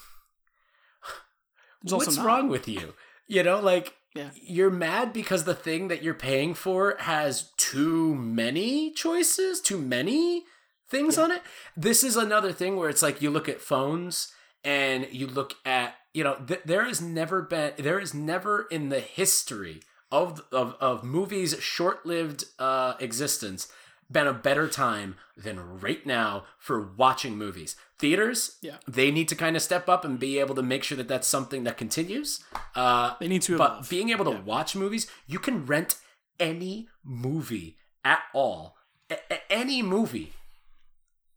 what's 1.82 2.16
not. 2.16 2.26
wrong 2.26 2.48
with 2.48 2.68
you? 2.68 2.94
You 3.26 3.42
know, 3.42 3.60
like 3.60 3.94
Yeah. 4.14 4.30
you're 4.34 4.70
mad 4.70 5.12
because 5.12 5.44
the 5.44 5.54
thing 5.54 5.88
that 5.88 6.02
you're 6.02 6.14
paying 6.14 6.52
for 6.54 6.96
has 6.98 7.52
too 7.56 8.14
many 8.14 8.92
choices, 8.92 9.60
too 9.60 9.78
many 9.78 10.44
things 10.90 11.16
on 11.18 11.30
it. 11.30 11.42
This 11.76 12.02
is 12.04 12.16
another 12.16 12.52
thing 12.52 12.76
where 12.76 12.88
it's 12.90 13.02
like 13.02 13.22
you 13.22 13.30
look 13.30 13.48
at 13.48 13.60
phones 13.60 14.32
and 14.64 15.06
you 15.10 15.26
look 15.26 15.54
at 15.64 15.94
you 16.12 16.22
know 16.24 16.34
th- 16.46 16.62
there 16.64 16.84
has 16.84 17.00
never 17.00 17.40
been 17.42 17.72
there 17.78 17.98
is 17.98 18.12
never 18.12 18.62
in 18.70 18.88
the 18.90 19.00
history 19.00 19.80
of 20.12 20.42
of 20.52 20.74
of 20.80 21.04
movies 21.04 21.56
short-lived 21.60 22.44
uh 22.58 22.94
existence 23.00 23.68
been 24.10 24.26
a 24.26 24.32
better 24.32 24.66
time 24.68 25.14
than 25.36 25.78
right 25.78 26.04
now 26.04 26.42
for 26.58 26.92
watching 26.96 27.38
movies. 27.38 27.76
Theaters, 28.00 28.56
Yeah. 28.60 28.78
they 28.88 29.12
need 29.12 29.28
to 29.28 29.36
kind 29.36 29.54
of 29.54 29.62
step 29.62 29.88
up 29.88 30.04
and 30.04 30.18
be 30.18 30.40
able 30.40 30.56
to 30.56 30.62
make 30.64 30.82
sure 30.82 30.96
that 30.96 31.06
that's 31.06 31.28
something 31.28 31.62
that 31.62 31.76
continues. 31.76 32.42
Uh, 32.74 33.14
They 33.20 33.28
need 33.28 33.42
to 33.42 33.56
but 33.56 33.70
evolve. 33.70 33.88
being 33.88 34.08
able 34.10 34.24
to 34.24 34.32
watch 34.32 34.74
movies, 34.74 35.06
you 35.28 35.38
can 35.38 35.64
rent 35.64 35.94
any 36.40 36.88
movie 37.04 37.76
at 38.04 38.22
all, 38.34 38.74
a- 39.08 39.52
any 39.52 39.80
movie, 39.80 40.32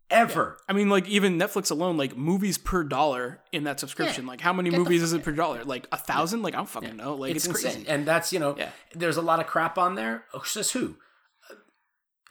ever. 0.09 0.57
I 0.67 0.73
mean, 0.73 0.89
like 0.89 1.07
even 1.07 1.37
Netflix 1.39 1.71
alone, 1.71 1.97
like 1.97 2.15
movies 2.17 2.57
per 2.57 2.83
dollar 2.83 3.41
in 3.51 3.63
that 3.65 3.79
subscription. 3.79 4.25
Like, 4.25 4.41
how 4.41 4.53
many 4.53 4.69
movies 4.69 5.01
is 5.03 5.13
it 5.13 5.23
per 5.23 5.31
dollar? 5.31 5.63
Like 5.63 5.87
a 5.91 5.97
thousand? 5.97 6.41
Like 6.41 6.53
I 6.53 6.57
don't 6.57 6.69
fucking 6.69 6.95
know. 6.97 7.15
Like 7.15 7.35
it's, 7.35 7.45
it's, 7.45 7.61
crazy. 7.61 7.85
And 7.87 8.05
that's 8.05 8.31
you 8.33 8.39
know, 8.39 8.55
Yeah. 8.57 8.69
there's 8.93 9.17
a 9.17 9.21
lot 9.21 9.39
of 9.39 9.47
crap 9.47 9.77
on 9.77 9.95
there. 9.95 10.25
Oh, 10.33 10.41
says 10.43 10.71
who? 10.71 10.97
Uh, 11.49 11.55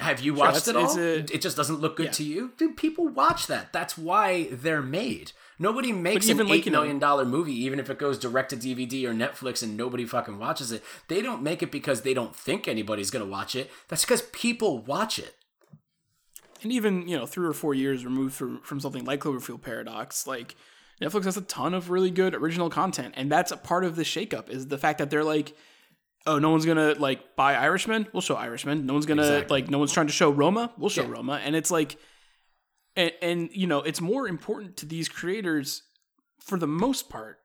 have 0.00 0.20
you 0.20 0.34
watched 0.34 0.68
it 0.68 0.76
all? 0.76 0.98
a- 0.98 1.18
it 1.18 1.40
just 1.40 1.56
doesn't 1.56 1.80
look 1.80 1.96
good 1.96 2.06
Yeah. 2.06 2.12
to 2.12 2.24
you, 2.24 2.52
dude. 2.56 2.76
People 2.76 3.08
watch 3.08 3.46
that. 3.48 3.72
That's 3.72 3.96
why 3.98 4.48
they're 4.50 4.82
made. 4.82 5.32
Nobody 5.58 5.92
makes 5.92 6.28
an 6.28 6.38
like, 6.38 6.66
eight 6.66 6.72
million 6.72 6.98
dollar 6.98 7.24
movie, 7.24 7.54
even 7.64 7.78
if 7.78 7.88
it 7.88 7.98
goes 7.98 8.18
direct 8.18 8.50
to 8.50 8.56
DVD 8.56 9.04
or 9.04 9.14
Netflix, 9.14 9.62
and 9.62 9.76
nobody 9.76 10.04
fucking 10.04 10.38
watches 10.38 10.72
it. 10.72 10.82
They 11.08 11.22
don't 11.22 11.42
make 11.42 11.62
it 11.62 11.70
because 11.70 12.02
they 12.02 12.14
don't 12.14 12.34
think 12.34 12.66
anybody's 12.66 13.10
gonna 13.10 13.26
watch 13.26 13.54
it. 13.54 13.70
That's 13.88 14.04
because 14.04 14.22
people 14.32 14.78
watch 14.78 15.18
it. 15.20 15.36
And 16.62 16.72
even 16.72 17.06
you 17.08 17.16
know 17.16 17.26
three 17.26 17.46
or 17.46 17.52
four 17.52 17.74
years 17.74 18.04
removed 18.04 18.34
from, 18.34 18.60
from 18.62 18.80
something 18.80 19.04
like 19.04 19.20
cloverfield 19.20 19.62
paradox 19.62 20.26
like 20.26 20.54
netflix 21.00 21.24
has 21.24 21.36
a 21.36 21.42
ton 21.42 21.74
of 21.74 21.90
really 21.90 22.10
good 22.10 22.34
original 22.34 22.70
content 22.70 23.14
and 23.16 23.30
that's 23.30 23.50
a 23.52 23.56
part 23.56 23.84
of 23.84 23.96
the 23.96 24.02
shakeup 24.02 24.48
is 24.48 24.68
the 24.68 24.78
fact 24.78 24.98
that 24.98 25.10
they're 25.10 25.24
like 25.24 25.56
oh 26.26 26.38
no 26.38 26.50
one's 26.50 26.64
gonna 26.66 26.94
like 26.98 27.34
buy 27.36 27.54
irishman 27.54 28.06
we'll 28.12 28.20
show 28.20 28.36
irishman 28.36 28.86
no 28.86 28.92
one's 28.92 29.06
gonna 29.06 29.22
Exactly. 29.22 29.60
like 29.62 29.70
no 29.70 29.78
one's 29.78 29.92
trying 29.92 30.06
to 30.06 30.12
show 30.12 30.30
roma 30.30 30.72
we'll 30.78 30.90
show 30.90 31.02
Yeah. 31.02 31.10
roma 31.10 31.40
and 31.44 31.56
it's 31.56 31.70
like 31.70 31.96
and, 32.96 33.12
and 33.22 33.50
you 33.52 33.66
know 33.66 33.80
it's 33.80 34.00
more 34.00 34.28
important 34.28 34.76
to 34.78 34.86
these 34.86 35.08
creators 35.08 35.82
for 36.40 36.58
the 36.58 36.66
most 36.66 37.08
part 37.08 37.38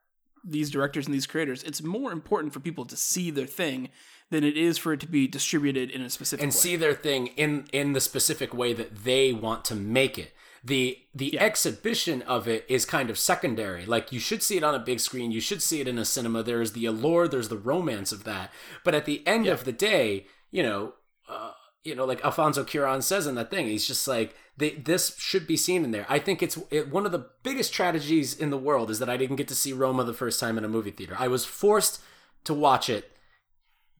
these 0.45 0.69
directors 0.69 1.05
and 1.07 1.13
these 1.13 1.27
creators 1.27 1.63
it's 1.63 1.81
more 1.81 2.11
important 2.11 2.53
for 2.53 2.59
people 2.59 2.85
to 2.85 2.95
see 2.95 3.31
their 3.31 3.47
thing 3.47 3.89
than 4.29 4.43
it 4.43 4.57
is 4.57 4.77
for 4.77 4.93
it 4.93 4.99
to 4.99 5.07
be 5.07 5.27
distributed 5.27 5.89
in 5.89 6.01
a 6.01 6.09
specific 6.09 6.43
and 6.43 6.51
way. 6.51 6.57
see 6.57 6.75
their 6.75 6.93
thing 6.93 7.27
in 7.37 7.65
in 7.71 7.93
the 7.93 8.01
specific 8.01 8.53
way 8.53 8.73
that 8.73 9.03
they 9.03 9.33
want 9.33 9.65
to 9.65 9.75
make 9.75 10.17
it. 10.17 10.33
The 10.63 10.97
the 11.13 11.39
exhibition 11.39 12.21
of 12.23 12.47
it 12.47 12.65
is 12.67 12.85
kind 12.85 13.09
of 13.09 13.17
secondary. 13.17 13.85
Like 13.85 14.11
you 14.11 14.19
should 14.19 14.43
see 14.43 14.57
it 14.57 14.63
on 14.63 14.75
a 14.75 14.79
big 14.79 14.99
screen. 14.99 15.31
You 15.31 15.41
should 15.41 15.61
see 15.61 15.79
it 15.79 15.87
in 15.87 15.97
a 15.97 16.05
cinema. 16.05 16.43
There's 16.43 16.73
the 16.73 16.85
allure. 16.85 17.27
There's 17.27 17.49
the 17.49 17.57
romance 17.57 18.11
of 18.11 18.23
that. 18.25 18.51
But 18.83 18.95
at 18.95 19.05
the 19.05 19.25
end 19.25 19.47
of 19.47 19.63
the 19.63 19.71
day 19.71 20.25
you 20.51 20.63
know 20.63 20.93
uh, 21.29 21.51
you 21.83 21.95
know 21.95 22.05
like 22.05 22.23
alfonso 22.23 22.63
cuaron 22.63 23.03
says 23.03 23.27
in 23.27 23.35
that 23.35 23.49
thing 23.49 23.67
he's 23.67 23.87
just 23.87 24.07
like 24.07 24.35
they, 24.57 24.71
this 24.71 25.15
should 25.19 25.45
be 25.45 25.55
seen 25.55 25.83
in 25.83 25.91
there. 25.91 26.07
I 26.09 26.17
think 26.17 26.41
it's 26.41 26.57
it, 26.71 26.89
one 26.89 27.05
of 27.05 27.11
the 27.11 27.27
biggest 27.43 27.73
tragedies 27.73 28.35
in 28.35 28.49
the 28.49 28.57
world 28.57 28.89
is 28.89 28.97
that 28.99 29.09
i 29.09 29.17
didn't 29.17 29.35
get 29.35 29.47
to 29.49 29.55
see 29.55 29.73
roma 29.73 30.03
the 30.03 30.13
first 30.13 30.39
time 30.39 30.57
in 30.57 30.65
a 30.65 30.69
movie 30.69 30.91
theater. 30.91 31.15
I 31.17 31.27
was 31.27 31.45
forced 31.45 32.01
to 32.45 32.53
watch 32.53 32.89
it 32.89 33.11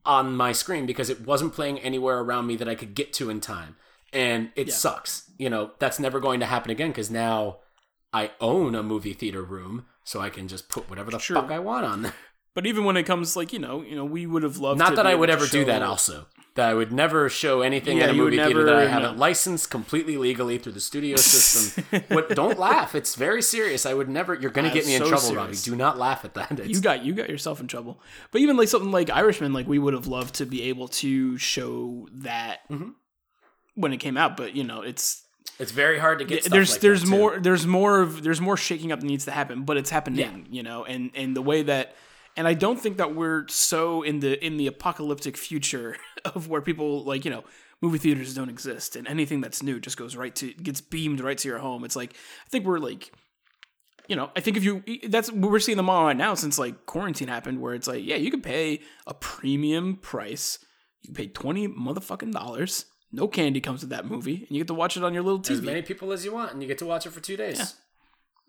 on 0.08 0.34
my 0.34 0.50
screen 0.52 0.86
because 0.86 1.10
it 1.10 1.20
wasn't 1.24 1.52
playing 1.52 1.78
anywhere 1.80 2.18
around 2.18 2.46
me 2.46 2.56
that 2.56 2.68
I 2.68 2.74
could 2.74 2.94
get 2.94 3.12
to 3.14 3.30
in 3.30 3.40
time. 3.40 3.76
And 4.12 4.50
it 4.56 4.72
sucks. 4.72 5.30
You 5.36 5.50
know, 5.50 5.72
that's 5.78 6.00
never 6.00 6.18
going 6.18 6.40
to 6.40 6.46
happen 6.46 6.70
again 6.70 6.88
because 6.90 7.10
now 7.10 7.58
I 8.12 8.30
own 8.40 8.74
a 8.74 8.82
movie 8.82 9.12
theater 9.12 9.42
room 9.42 9.84
so 10.02 10.18
I 10.20 10.30
can 10.30 10.48
just 10.48 10.70
put 10.70 10.88
whatever 10.88 11.10
the 11.10 11.18
Sure. 11.18 11.36
fuck 11.36 11.50
I 11.50 11.58
want 11.58 11.84
on 11.84 12.02
there. 12.02 12.14
But 12.54 12.66
even 12.66 12.84
when 12.84 12.96
it 12.96 13.04
comes 13.04 13.36
like 13.36 13.52
you 13.52 13.60
know, 13.60 13.82
you 13.82 13.94
know, 13.94 14.04
we 14.04 14.26
would 14.26 14.42
have 14.42 14.56
loved 14.58 14.80
Not 14.80 14.96
that 14.96 15.06
I 15.06 15.14
would 15.14 15.30
ever 15.30 15.46
do 15.46 15.64
that 15.66 15.82
also. 15.82 16.26
That 16.58 16.70
I 16.70 16.74
would 16.74 16.90
never 16.92 17.28
show 17.28 17.60
anything 17.60 17.98
Yeah, 17.98 18.04
in 18.04 18.10
a 18.10 18.14
movie 18.14 18.36
theater 18.36 18.64
that 18.64 18.74
I 18.74 18.86
haven't 18.88 19.14
no. 19.14 19.20
licensed 19.20 19.70
completely 19.70 20.16
legally 20.16 20.58
through 20.58 20.72
the 20.72 20.80
studio 20.80 21.14
system. 21.16 21.84
what 22.08 22.30
don't 22.30 22.58
laugh. 22.58 22.96
It's 22.96 23.14
very 23.14 23.42
serious. 23.42 23.86
I 23.86 23.94
would 23.94 24.08
never 24.08 24.34
you're 24.34 24.50
gonna 24.50 24.72
get 24.72 24.84
me 24.84 24.96
in 24.96 25.02
so 25.02 25.08
trouble, 25.08 25.36
Robbie. 25.36 25.54
Do 25.56 25.76
not 25.76 25.98
laugh 25.98 26.24
at 26.24 26.34
that. 26.34 26.58
It's, 26.58 26.68
You 26.68 26.80
got 26.80 27.04
you 27.04 27.12
got 27.14 27.30
yourself 27.30 27.60
in 27.60 27.68
trouble. 27.68 28.00
But 28.32 28.40
even 28.40 28.56
like 28.56 28.66
something 28.66 28.90
like 28.90 29.08
Irishman, 29.08 29.52
like 29.52 29.68
we 29.68 29.78
would 29.78 29.94
have 29.94 30.08
loved 30.08 30.34
to 30.36 30.46
be 30.46 30.62
able 30.64 30.88
to 30.88 31.38
show 31.38 32.08
that 32.12 32.68
Mm-hmm. 32.68 32.90
when 33.76 33.92
it 33.92 33.98
came 33.98 34.16
out. 34.16 34.36
But 34.36 34.56
you 34.56 34.64
know, 34.64 34.82
it's 34.82 35.22
it's 35.60 35.70
very 35.70 36.00
hard 36.00 36.18
to 36.18 36.24
get 36.24 36.42
there's 36.42 36.72
like 36.72 36.80
there's 36.80 37.06
more 37.06 37.38
there's 37.38 37.68
more 37.68 38.00
of 38.00 38.24
there's 38.24 38.40
more 38.40 38.56
shaking 38.56 38.90
up 38.90 38.98
that 38.98 39.06
needs 39.06 39.26
to 39.26 39.30
happen, 39.30 39.62
but 39.62 39.76
it's 39.76 39.90
happening. 39.90 40.48
You 40.50 40.64
know, 40.64 40.84
and 40.84 41.12
and 41.14 41.36
the 41.36 41.42
way 41.42 41.62
that. 41.62 41.94
And 42.38 42.48
I 42.48 42.54
don't 42.54 42.80
think 42.80 42.96
that 42.96 43.14
we're 43.14 43.46
so 43.48 44.02
in 44.02 44.20
the 44.20 44.42
in 44.44 44.56
the 44.56 44.66
apocalyptic 44.66 45.36
future 45.36 45.96
of 46.24 46.48
where 46.48 46.62
people 46.62 47.04
like 47.04 47.26
you 47.26 47.30
know 47.30 47.44
movie 47.82 47.98
theaters 47.98 48.34
don't 48.34 48.48
exist 48.48 48.96
and 48.96 49.06
anything 49.06 49.40
that's 49.40 49.62
new 49.62 49.78
just 49.78 49.96
goes 49.96 50.16
right 50.16 50.34
to 50.34 50.52
gets 50.54 50.80
beamed 50.80 51.20
right 51.20 51.36
to 51.38 51.48
your 51.48 51.58
home. 51.58 51.84
It's 51.84 51.96
like 51.96 52.14
I 52.14 52.48
think 52.48 52.64
we're 52.64 52.78
like 52.78 53.12
you 54.08 54.16
know, 54.16 54.30
I 54.34 54.40
think 54.40 54.56
if 54.56 54.64
you 54.64 54.82
that's 55.08 55.30
what 55.30 55.50
we're 55.50 55.60
seeing 55.60 55.76
them 55.76 55.90
all 55.90 56.04
right 56.04 56.16
now 56.16 56.34
since 56.34 56.58
like 56.58 56.86
quarantine 56.86 57.28
happened, 57.28 57.60
where 57.60 57.74
it's 57.74 57.86
like, 57.86 58.04
yeah, 58.04 58.16
you 58.16 58.30
can 58.30 58.40
pay 58.40 58.80
a 59.06 59.12
premium 59.12 59.96
price. 59.96 60.58
You 61.02 61.08
can 61.08 61.14
pay 61.14 61.26
twenty 61.26 61.68
motherfucking 61.68 62.32
dollars. 62.32 62.86
No 63.12 63.28
candy 63.28 63.60
comes 63.60 63.82
with 63.82 63.90
that 63.90 64.06
movie, 64.06 64.46
and 64.48 64.50
you 64.50 64.60
get 64.60 64.68
to 64.68 64.74
watch 64.74 64.96
it 64.96 65.04
on 65.04 65.12
your 65.12 65.22
little 65.22 65.40
as 65.40 65.60
TV. 65.60 65.64
many 65.64 65.82
people 65.82 66.12
as 66.12 66.24
you 66.24 66.32
want, 66.32 66.52
and 66.52 66.62
you 66.62 66.68
get 66.68 66.78
to 66.78 66.86
watch 66.86 67.06
it 67.06 67.10
for 67.10 67.20
two 67.20 67.36
days. 67.36 67.74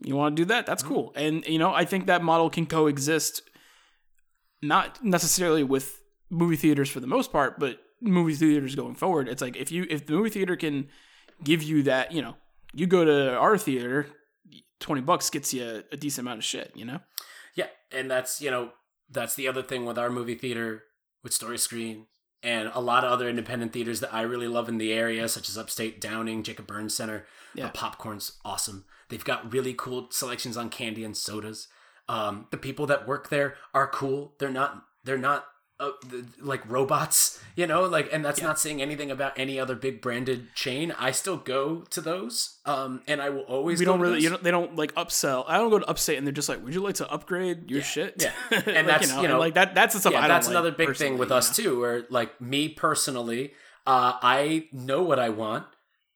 You 0.02 0.16
want 0.16 0.36
to 0.36 0.42
do 0.42 0.46
that? 0.46 0.62
Mm-hmm. 0.62 0.72
That's 0.72 0.84
cool. 0.84 1.12
And 1.16 1.46
you 1.46 1.60
know, 1.60 1.74
I 1.74 1.84
think 1.84 2.08
that 2.08 2.24
model 2.24 2.50
can 2.50 2.66
coexist, 2.66 3.42
not 4.62 5.04
necessarily 5.04 5.64
with 5.64 6.02
movie 6.30 6.56
theaters 6.56 6.90
for 6.90 7.00
the 7.00 7.08
most 7.08 7.32
part, 7.32 7.60
but 7.60 7.80
movie 8.02 8.34
theaters 8.34 8.76
going 8.76 8.96
forward. 8.96 9.28
It's 9.28 9.42
like 9.42 9.58
if 9.58 9.72
you 9.72 9.86
if 9.90 10.06
the 10.06 10.14
movie 10.14 10.30
theater 10.30 10.56
can 10.56 10.88
give 11.44 11.64
you 11.64 11.84
that, 11.84 12.12
you 12.12 12.22
know, 12.22 12.36
you 12.74 12.88
go 12.88 13.06
to 13.06 13.38
our 13.38 13.58
theater, 13.58 14.08
twenty 14.80 15.02
bucks 15.02 15.30
gets 15.30 15.54
you 15.54 15.84
a, 15.92 15.98
decent 15.98 16.26
amount 16.26 16.40
of 16.40 16.44
shit. 16.44 16.72
You 16.76 16.86
know. 16.86 17.00
Yeah, 17.56 17.68
and 17.92 18.10
that's 18.10 18.42
you 18.42 18.52
know 18.52 18.72
that's 19.10 19.36
the 19.36 19.48
other 19.48 19.62
thing 19.62 19.86
with 19.86 19.98
our 19.98 20.10
movie 20.10 20.36
theater 20.36 20.84
with 21.24 21.34
Story 21.34 21.58
Screen 21.58 22.06
and 22.42 22.72
a 22.74 22.80
lot 22.80 23.04
of 23.04 23.12
other 23.12 23.28
independent 23.28 23.74
theaters 23.74 24.00
that 24.00 24.14
I 24.14 24.22
really 24.22 24.48
love 24.48 24.70
in 24.70 24.78
the 24.78 24.94
area, 24.94 25.28
such 25.28 25.50
as 25.50 25.58
Upstate 25.58 26.00
Downing, 26.00 26.44
Jacob 26.44 26.68
Burns 26.68 26.96
Center. 26.96 27.26
Yeah. 27.54 27.66
The 27.66 27.72
popcorn's 27.74 28.40
awesome. 28.46 28.86
They've 29.10 29.24
got 29.24 29.52
really 29.52 29.74
cool 29.74 30.08
selections 30.12 30.56
on 30.56 30.70
candy 30.70 31.04
and 31.04 31.18
sodas. 31.18 31.68
Um, 32.10 32.48
the 32.52 32.58
people 32.58 32.86
that 32.88 33.08
work 33.08 33.30
there 33.30 33.56
are 33.74 33.88
cool. 33.88 34.34
They're 34.40 34.50
not. 34.50 34.84
They're 35.06 35.18
not. 35.18 35.46
Uh, 35.82 35.92
the, 36.10 36.26
like 36.42 36.70
robots, 36.70 37.42
you 37.56 37.66
know, 37.66 37.84
like, 37.84 38.12
and 38.12 38.26
that's 38.26 38.42
not 38.42 38.60
saying 38.60 38.82
anything 38.82 39.10
about 39.12 39.32
any 39.40 39.58
other 39.58 39.76
big 39.76 40.02
branded 40.02 40.54
chain. 40.54 40.92
I 41.00 41.12
still 41.12 41.38
go 41.38 41.86
to 41.92 42.02
those, 42.02 42.58
um, 42.66 43.02
and 43.08 43.22
I 43.22 43.30
will 43.30 43.44
always. 43.44 43.80
We 43.80 43.86
go 43.86 43.94
don't 43.94 44.00
to 44.02 44.06
really, 44.08 44.22
you 44.22 44.30
know, 44.30 44.36
they 44.36 44.52
don't 44.52 44.76
like 44.76 44.94
upsell. 44.96 45.46
I 45.48 45.56
don't 45.56 45.70
go 45.70 45.80
to 45.80 45.86
Upstate 45.86 46.18
and 46.18 46.28
they're 46.28 46.34
just 46.34 46.50
like, 46.50 46.62
"Would 46.66 46.74
you 46.74 46.82
like 46.82 46.96
to 46.96 47.10
upgrade 47.10 47.72
your 47.72 47.82
shit?" 47.82 48.16
yeah. 48.22 48.34
and 48.52 48.68
And 48.68 48.90
that's, 48.90 49.10
you 49.10 49.20
and, 49.20 49.30
know, 49.30 49.40
like 49.40 49.54
that. 49.54 49.74
That's 49.74 49.94
the 49.94 50.02
stuff. 50.02 50.12
yeah, 50.12 50.20
I 50.20 50.22
don't 50.24 50.36
that's 50.36 50.48
like 50.48 50.54
another 50.54 50.72
big 50.72 50.98
thing 50.98 51.18
with 51.18 51.30
you 51.30 51.36
us 51.36 51.56
too. 51.56 51.80
Where 51.80 52.04
like 52.10 52.42
me 52.42 52.68
personally, 52.68 53.54
uh, 53.88 54.20
I 54.22 54.68
know 54.74 55.02
what 55.04 55.18
I 55.18 55.30
want, 55.30 55.66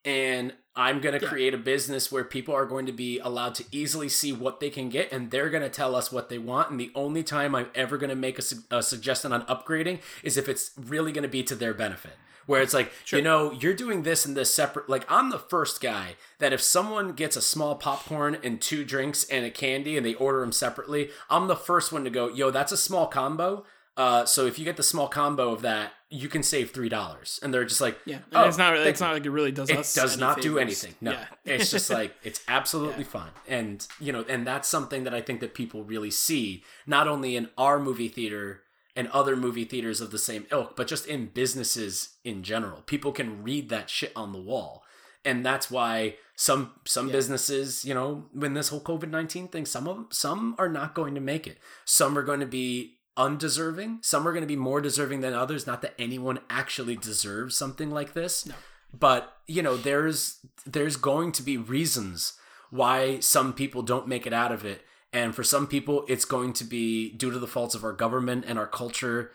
and 0.03 0.53
I'm 0.75 1.01
gonna 1.01 1.19
create 1.19 1.53
a 1.53 1.57
business 1.57 2.11
where 2.11 2.23
people 2.23 2.55
are 2.55 2.65
going 2.65 2.87
to 2.87 2.91
be 2.91 3.19
allowed 3.19 3.55
to 3.55 3.65
easily 3.71 4.09
see 4.09 4.33
what 4.33 4.59
they 4.59 4.69
can 4.69 4.89
get, 4.89 5.11
and 5.11 5.29
they're 5.29 5.49
gonna 5.49 5.69
tell 5.69 5.95
us 5.95 6.11
what 6.11 6.29
they 6.29 6.39
want. 6.39 6.71
And 6.71 6.79
the 6.79 6.91
only 6.95 7.23
time 7.23 7.53
I'm 7.53 7.69
ever 7.75 7.97
gonna 7.97 8.15
make 8.15 8.39
a, 8.39 8.41
su- 8.41 8.63
a 8.71 8.81
suggestion 8.81 9.31
on 9.31 9.43
upgrading 9.43 9.99
is 10.23 10.37
if 10.37 10.49
it's 10.49 10.71
really 10.77 11.11
gonna 11.11 11.27
be 11.27 11.43
to 11.43 11.55
their 11.55 11.73
benefit. 11.73 12.13
Where 12.45 12.61
it's 12.61 12.73
like, 12.73 12.91
you 13.07 13.21
know, 13.21 13.53
you're 13.53 13.73
doing 13.73 14.03
this 14.03 14.25
and 14.25 14.35
this 14.35 14.53
separate. 14.53 14.89
Like, 14.89 15.09
I'm 15.09 15.29
the 15.29 15.39
first 15.39 15.79
guy 15.79 16.15
that 16.39 16.51
if 16.51 16.61
someone 16.61 17.13
gets 17.13 17.37
a 17.37 17.41
small 17.41 17.75
popcorn 17.75 18.37
and 18.43 18.59
two 18.59 18.83
drinks 18.83 19.23
and 19.25 19.45
a 19.45 19.49
candy 19.49 19.95
and 19.95 20.05
they 20.05 20.15
order 20.15 20.41
them 20.41 20.51
separately, 20.51 21.09
I'm 21.29 21.47
the 21.47 21.55
first 21.55 21.93
one 21.93 22.03
to 22.03 22.09
go, 22.09 22.27
yo, 22.27 22.51
that's 22.51 22.73
a 22.73 22.77
small 22.77 23.07
combo. 23.07 23.63
Uh, 23.95 24.25
so 24.25 24.45
if 24.45 24.59
you 24.59 24.65
get 24.65 24.75
the 24.75 24.83
small 24.83 25.07
combo 25.07 25.53
of 25.53 25.61
that, 25.61 25.93
you 26.13 26.29
can 26.29 26.43
save 26.43 26.71
three 26.71 26.89
dollars. 26.89 27.39
And 27.41 27.51
they're 27.53 27.65
just 27.65 27.81
like, 27.81 27.97
Yeah, 28.05 28.17
and 28.17 28.23
oh, 28.35 28.47
it's 28.47 28.57
not. 28.57 28.77
It's 28.77 29.01
you." 29.01 29.05
not 29.05 29.13
like 29.13 29.25
it 29.25 29.31
really 29.31 29.51
does 29.51 29.69
It 29.69 29.91
does 29.95 30.17
not 30.17 30.41
do 30.41 30.59
anything. 30.59 30.93
No, 31.01 31.11
Yeah. 31.11 31.25
it's 31.45 31.71
just 31.71 31.89
like 31.89 32.15
it's 32.23 32.41
absolutely 32.47 33.03
fine, 33.03 33.31
and 33.47 33.85
you 33.99 34.13
know, 34.13 34.23
and 34.29 34.45
that's 34.45 34.69
something 34.69 35.03
that 35.05 35.13
I 35.13 35.21
think 35.21 35.39
that 35.39 35.55
people 35.55 35.83
really 35.83 36.11
see 36.11 36.63
not 36.85 37.07
only 37.07 37.35
in 37.35 37.49
our 37.57 37.79
movie 37.79 38.09
theater 38.09 38.61
and 38.95 39.07
other 39.07 39.35
movie 39.35 39.65
theaters 39.65 40.01
of 40.01 40.11
the 40.11 40.19
same 40.19 40.45
ilk, 40.51 40.75
but 40.75 40.87
just 40.87 41.07
in 41.07 41.25
businesses 41.25 42.17
in 42.23 42.43
general. 42.43 42.81
People 42.81 43.11
can 43.11 43.41
read 43.41 43.69
that 43.69 43.89
shit 43.89 44.11
on 44.15 44.33
the 44.33 44.39
wall, 44.41 44.83
and 45.25 45.43
that's 45.43 45.71
why 45.71 46.15
some 46.35 46.73
some 46.85 47.09
businesses, 47.09 47.83
you 47.83 47.95
know, 47.95 48.25
when 48.33 48.53
this 48.53 48.69
whole 48.69 48.81
COVID 48.81 49.09
nineteen 49.09 49.47
thing, 49.47 49.65
some 49.65 49.87
of 49.87 49.95
them, 49.95 50.07
some 50.11 50.55
are 50.59 50.69
not 50.69 50.93
going 50.93 51.15
to 51.15 51.21
make 51.21 51.47
it. 51.47 51.57
Some 51.85 52.17
are 52.19 52.23
going 52.23 52.39
to 52.39 52.45
be 52.45 52.97
undeserving. 53.17 53.99
Some 54.01 54.27
are 54.27 54.31
going 54.31 54.43
to 54.43 54.47
be 54.47 54.55
more 54.55 54.81
deserving 54.81 55.21
than 55.21 55.33
others. 55.33 55.67
Not 55.67 55.81
that 55.81 55.93
anyone 55.99 56.39
actually 56.49 56.95
deserves 56.95 57.55
something 57.57 57.91
like 57.91 58.13
this, 58.13 58.45
No. 58.45 58.55
but 58.97 59.37
you 59.47 59.61
know, 59.61 59.75
there's 59.77 60.39
there's 60.65 60.95
going 60.97 61.31
to 61.33 61.43
be 61.43 61.57
reasons 61.57 62.33
why 62.69 63.19
some 63.19 63.53
people 63.53 63.81
don't 63.81 64.07
make 64.07 64.25
it 64.25 64.33
out 64.33 64.51
of 64.51 64.65
it, 64.65 64.83
and 65.11 65.35
for 65.35 65.43
some 65.43 65.67
people, 65.67 66.05
it's 66.07 66.25
going 66.25 66.53
to 66.53 66.63
be 66.63 67.11
due 67.11 67.29
to 67.31 67.37
the 67.39 67.47
faults 67.47 67.75
of 67.75 67.83
our 67.83 67.93
government 67.93 68.45
and 68.47 68.57
our 68.57 68.67
culture 68.67 69.31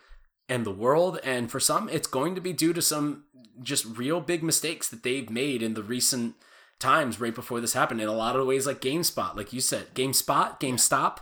and 0.49 0.65
the 0.65 0.73
world, 0.73 1.21
and 1.23 1.51
for 1.51 1.61
some, 1.61 1.89
it's 1.91 2.09
going 2.09 2.35
to 2.35 2.41
be 2.41 2.53
due 2.53 2.73
to 2.73 2.83
some 2.83 3.25
just 3.63 3.85
real 3.99 4.21
big 4.21 4.43
mistakes 4.43 4.89
that 4.89 5.03
they've 5.03 5.31
made 5.31 5.63
in 5.63 5.75
the 5.75 5.83
recent 5.83 6.35
times 6.81 7.21
right 7.21 7.35
before 7.35 7.61
this 7.61 7.75
happened. 7.75 8.01
In 8.01 8.09
a 8.09 8.13
lot 8.13 8.35
of 8.37 8.47
ways, 8.47 8.67
like 8.67 8.81
GameSpot, 8.81 9.37
like 9.37 9.53
you 9.53 9.61
said, 9.61 9.95
GameSpot, 9.95 10.59
GameStop. 10.61 11.19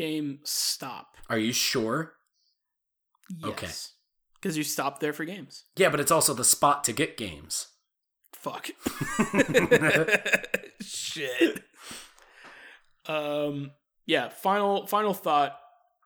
Game 0.00 0.38
stop. 0.44 1.16
Are 1.28 1.36
you 1.38 1.52
sure? 1.52 2.14
Yes. 3.28 3.50
Okay. 3.50 3.68
Because 4.34 4.56
you 4.56 4.64
stopped 4.64 5.00
there 5.00 5.12
for 5.12 5.24
games. 5.26 5.64
Yeah, 5.76 5.90
but 5.90 6.00
it's 6.00 6.10
also 6.10 6.32
the 6.32 6.44
spot 6.44 6.84
to 6.84 6.92
get 6.94 7.18
games. 7.18 7.68
Fuck. 8.32 8.70
Shit. 10.80 11.62
Um. 13.06 13.72
Yeah. 14.06 14.28
Final. 14.30 14.86
Final 14.86 15.12
thought 15.14 15.58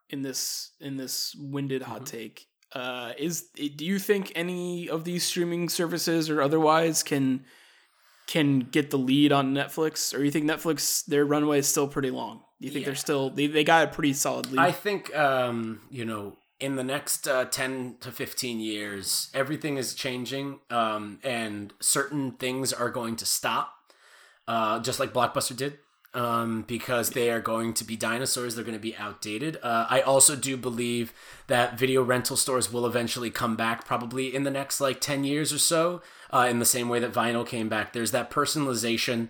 in 0.09 0.21
this 0.21 0.71
in 0.81 0.97
this 0.97 1.33
winded 1.39 1.81
hot 1.83 2.01
Mhm. 2.01 2.05
take. 2.11 2.47
Uh, 2.73 3.13
is 3.17 3.43
do 3.53 3.85
you 3.85 3.97
think 3.99 4.31
any 4.35 4.89
of 4.89 5.05
these 5.05 5.23
streaming 5.23 5.69
services 5.69 6.29
or 6.29 6.41
otherwise 6.41 7.03
can 7.03 7.45
can 8.27 8.59
get 8.59 8.89
the 8.91 8.97
lead 8.97 9.31
on 9.31 9.53
Netflix, 9.53 10.13
or 10.17 10.23
you 10.23 10.31
think 10.31 10.45
Netflix 10.45 11.05
their 11.05 11.25
runway 11.25 11.59
is 11.59 11.67
still 11.67 11.87
pretty 11.87 12.11
long? 12.11 12.41
Do 12.59 12.67
you 12.67 12.71
think 12.71 12.83
Yeah. 12.83 12.89
they're 12.89 12.95
still 12.95 13.29
they, 13.29 13.47
they 13.47 13.63
got 13.63 13.87
a 13.87 13.91
pretty 13.91 14.13
solid 14.13 14.51
lead? 14.51 14.59
I 14.59 14.71
think, 14.71 15.15
um, 15.15 15.81
you 15.89 16.05
know, 16.05 16.37
in 16.59 16.75
the 16.77 16.83
next 16.83 17.27
uh, 17.27 17.45
10 17.45 17.97
to 17.99 18.11
15 18.11 18.59
years, 18.59 19.29
everything 19.33 19.77
is 19.77 19.93
changing 19.93 20.59
um, 20.69 21.19
and 21.23 21.73
certain 21.81 22.31
things 22.31 22.71
are 22.71 22.89
going 22.89 23.15
to 23.17 23.25
stop, 23.25 23.73
uh, 24.47 24.79
just 24.79 24.99
like 24.99 25.13
Blockbuster 25.13 25.55
did. 25.55 25.77
Um, 26.15 26.61
because 26.65 27.09
they 27.09 27.29
are 27.29 27.41
going 27.41 27.73
to 27.73 27.83
be 27.83 27.97
dinosaurs, 27.97 28.55
they're 28.55 28.63
going 28.63 28.73
to 28.77 28.79
be 28.79 28.95
outdated. 28.95 29.59
Uh, 29.61 29.85
I 29.89 29.99
also 29.99 30.37
do 30.37 30.55
believe 30.55 31.13
that 31.47 31.77
video 31.77 32.01
rental 32.01 32.37
stores 32.37 32.71
will 32.71 32.85
eventually 32.85 33.29
come 33.29 33.57
back, 33.57 33.85
probably 33.85 34.33
in 34.33 34.43
the 34.43 34.49
next 34.49 34.79
like 34.79 35.01
10 35.01 35.25
years 35.25 35.51
or 35.51 35.59
so, 35.59 36.01
uh, 36.31 36.47
in 36.49 36.59
the 36.59 36.65
same 36.65 36.87
way 36.87 36.99
that 36.99 37.11
vinyl 37.11 37.45
came 37.45 37.67
back. 37.67 37.91
There's 37.91 38.11
that 38.11 38.31
personalization. 38.31 39.27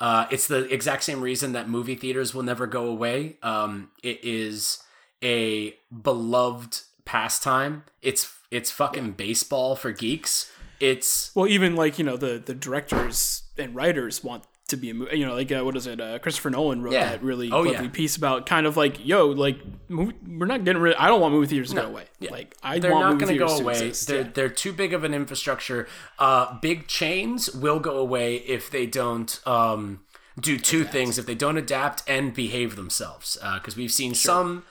Uh, 0.00 0.26
it's 0.30 0.46
the 0.46 0.72
exact 0.72 1.02
same 1.02 1.20
reason 1.20 1.52
that 1.52 1.68
movie 1.68 1.96
theaters 1.96 2.34
will 2.34 2.44
never 2.44 2.68
go 2.68 2.86
away. 2.86 3.36
Um, 3.42 3.90
it 4.02 4.20
is 4.22 4.82
a 5.22 5.74
beloved 6.02 6.82
pastime. 7.04 7.84
It's 8.02 8.32
it's 8.50 8.70
fucking 8.70 9.12
baseball 9.12 9.76
for 9.76 9.92
geeks. 9.92 10.50
It's 10.80 11.32
Well, 11.34 11.48
even 11.48 11.74
like 11.74 11.98
you 11.98 12.04
know 12.04 12.16
the 12.16 12.38
the 12.44 12.54
directors 12.54 13.42
and 13.56 13.74
writers 13.74 14.22
want 14.22 14.44
to 14.68 14.76
be 14.76 14.90
a 14.90 14.94
movie. 14.94 15.18
You 15.18 15.26
know, 15.26 15.34
like 15.34 15.50
uh, 15.50 15.62
what 15.64 15.76
is 15.76 15.86
it? 15.86 16.00
Uh, 16.00 16.18
Christopher 16.18 16.50
Nolan 16.50 16.82
wrote 16.82 16.92
Yeah. 16.92 17.10
that 17.10 17.22
really 17.22 17.50
Oh, 17.50 17.62
lovely 17.62 17.72
yeah. 17.86 17.88
piece 17.88 18.16
about 18.16 18.46
kind 18.46 18.66
of 18.66 18.76
like, 18.76 19.04
yo, 19.04 19.26
like 19.26 19.58
movie, 19.88 20.14
we're 20.26 20.46
not 20.46 20.64
getting 20.64 20.80
rid. 20.80 20.94
I 20.96 21.08
don't 21.08 21.20
want 21.20 21.34
movie 21.34 21.46
theaters 21.46 21.70
to 21.70 21.74
No. 21.76 21.82
go 21.82 21.88
away. 21.88 22.04
Yeah. 22.20 22.30
Like 22.30 22.56
I 22.62 22.78
they're 22.78 22.92
want 22.92 23.18
not 23.18 23.18
going 23.26 23.32
to 23.32 23.38
go 23.46 23.56
away. 23.58 23.90
They're 24.06 24.24
they're 24.24 24.48
too 24.48 24.72
big 24.72 24.92
of 24.92 25.04
an 25.04 25.14
infrastructure. 25.14 25.88
Uh, 26.18 26.58
big 26.60 26.86
chains 26.86 27.50
will 27.54 27.80
go 27.80 27.96
away 27.98 28.36
if 28.36 28.70
they 28.70 28.86
don't 28.86 29.40
um, 29.46 30.00
do 30.38 30.58
two 30.58 30.84
things: 30.84 31.18
if 31.18 31.26
they 31.26 31.34
don't 31.34 31.56
adapt 31.56 32.02
and 32.06 32.32
behave 32.34 32.76
themselves. 32.76 33.36
Because 33.54 33.76
we've 33.76 33.92
seen 33.92 34.14
some 34.14 34.64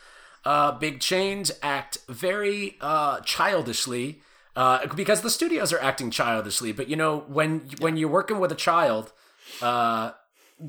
uh, 0.46 0.72
big 0.74 1.00
chains 1.00 1.52
act 1.62 1.98
very 2.08 2.78
uh, 2.82 3.20
childishly. 3.22 4.22
Uh, 4.56 4.88
because 4.96 5.22
the 5.22 5.30
studios 5.30 5.72
are 5.72 5.80
acting 5.80 6.10
childishly, 6.10 6.72
but 6.72 6.88
you 6.88 6.96
know 6.96 7.20
when 7.28 7.70
when 7.80 7.96
you're 7.96 8.10
working 8.10 8.40
with 8.40 8.52
a 8.52 8.56
child, 8.56 9.12
uh, 9.62 10.12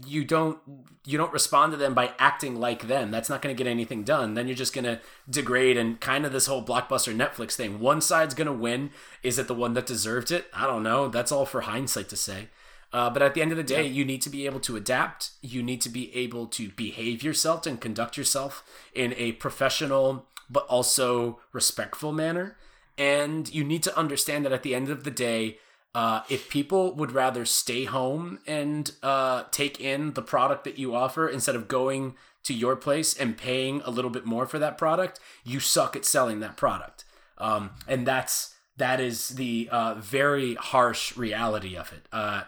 you 0.07 0.25
don't 0.25 0.59
you 1.07 1.17
don't 1.17 1.33
respond 1.33 1.73
to 1.73 1.79
them 1.79 1.95
by 1.95 2.13
acting 2.19 2.57
like 2.57 2.89
them. 2.89 3.11
That's 3.11 3.31
not 3.31 3.41
going 3.41 3.57
to 3.57 3.63
get 3.63 3.71
anything 3.71 4.03
done. 4.05 4.35
Then 4.35 4.47
you're 4.47 4.57
just 4.57 4.75
going 4.75 4.85
to 4.85 5.01
degrade 5.29 5.79
and 5.79 5.99
kind 6.01 6.27
of 6.27 6.33
this 6.33 6.47
whole 6.47 6.63
blockbuster 6.63 7.17
Netflix 7.17 7.53
thing. 7.53 7.81
One 7.81 8.01
side's 8.01 8.35
going 8.35 8.47
to 8.47 8.53
win. 8.53 8.91
Is 9.23 9.39
it 9.39 9.49
the 9.49 9.55
one 9.55 9.73
that 9.75 9.87
deserved 9.87 10.31
it? 10.31 10.47
I 10.53 10.67
don't 10.67 10.83
know. 10.83 11.09
That's 11.09 11.33
all 11.33 11.47
for 11.47 11.63
hindsight 11.63 12.11
to 12.11 12.17
say. 12.17 12.49
Uh, 12.93 13.11
but 13.11 13.23
at 13.23 13.35
the 13.35 13.43
end 13.43 13.51
of 13.51 13.59
the 13.59 13.63
day, 13.63 13.87
you 13.87 14.05
need 14.05 14.23
to 14.23 14.31
be 14.31 14.47
able 14.47 14.61
to 14.61 14.77
adapt. 14.77 15.33
You 15.43 15.63
need 15.63 15.81
to 15.83 15.91
be 15.91 16.15
able 16.15 16.47
to 16.49 16.71
behave 16.71 17.23
yourself 17.23 17.67
and 17.67 17.81
conduct 17.81 18.17
yourself 18.17 18.63
in 18.95 19.15
a 19.17 19.33
professional 19.33 20.27
but 20.51 20.67
also 20.67 21.41
respectful 21.53 22.13
manner. 22.13 22.57
And 22.97 23.53
you 23.53 23.63
need 23.63 23.83
to 23.85 23.97
understand 23.97 24.45
that 24.45 24.53
at 24.53 24.63
the 24.63 24.75
end 24.75 24.89
of 24.89 25.05
the 25.05 25.11
day, 25.11 25.59
uh, 25.99 26.23
if 26.29 26.49
people 26.49 26.95
would 26.95 27.11
rather 27.11 27.45
stay 27.45 27.83
home 27.83 28.39
and 28.47 28.93
uh, 29.03 29.43
take 29.51 29.81
in 29.81 30.13
the 30.13 30.23
product 30.23 30.63
that 30.63 30.79
you 30.79 30.95
offer 30.95 31.29
instead 31.29 31.57
of 31.57 31.67
going 31.67 32.15
to 32.45 32.55
your 32.55 32.77
place 32.77 33.13
and 33.19 33.37
paying 33.37 33.83
a 33.85 33.91
little 33.91 34.11
bit 34.13 34.25
more 34.25 34.47
for 34.47 34.61
that 34.61 34.79
product, 34.79 35.19
you 35.43 35.59
suck 35.59 35.97
at 35.97 36.05
selling 36.05 36.39
that 36.39 36.57
product. 36.57 37.05
Um, 37.37 37.71
and 37.89 38.07
that's 38.07 38.55
that 38.77 39.01
is 39.01 39.31
the 39.31 39.69
uh, 39.73 39.95
very 39.95 40.55
harsh 40.55 41.17
reality 41.17 41.77
of 41.77 41.93
it. 41.93 42.07
Uh, 42.13 42.43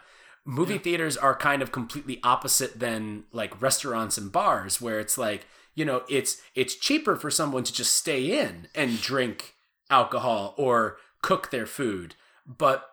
movie 0.44 0.78
theaters 0.78 1.16
are 1.16 1.34
kind 1.34 1.60
of 1.60 1.72
completely 1.72 2.20
opposite 2.22 2.78
than 2.78 3.24
like 3.32 3.60
restaurants 3.60 4.16
and 4.16 4.30
bars, 4.30 4.80
where 4.80 5.00
it's 5.00 5.18
like 5.18 5.48
you 5.74 5.84
know 5.84 6.04
it's 6.08 6.40
it's 6.54 6.76
cheaper 6.76 7.16
for 7.16 7.32
someone 7.32 7.64
to 7.64 7.72
just 7.72 7.94
stay 7.94 8.40
in 8.40 8.68
and 8.76 9.02
drink 9.02 9.56
alcohol 9.90 10.54
or 10.56 10.98
cook 11.20 11.50
their 11.50 11.66
food, 11.66 12.14
but 12.46 12.89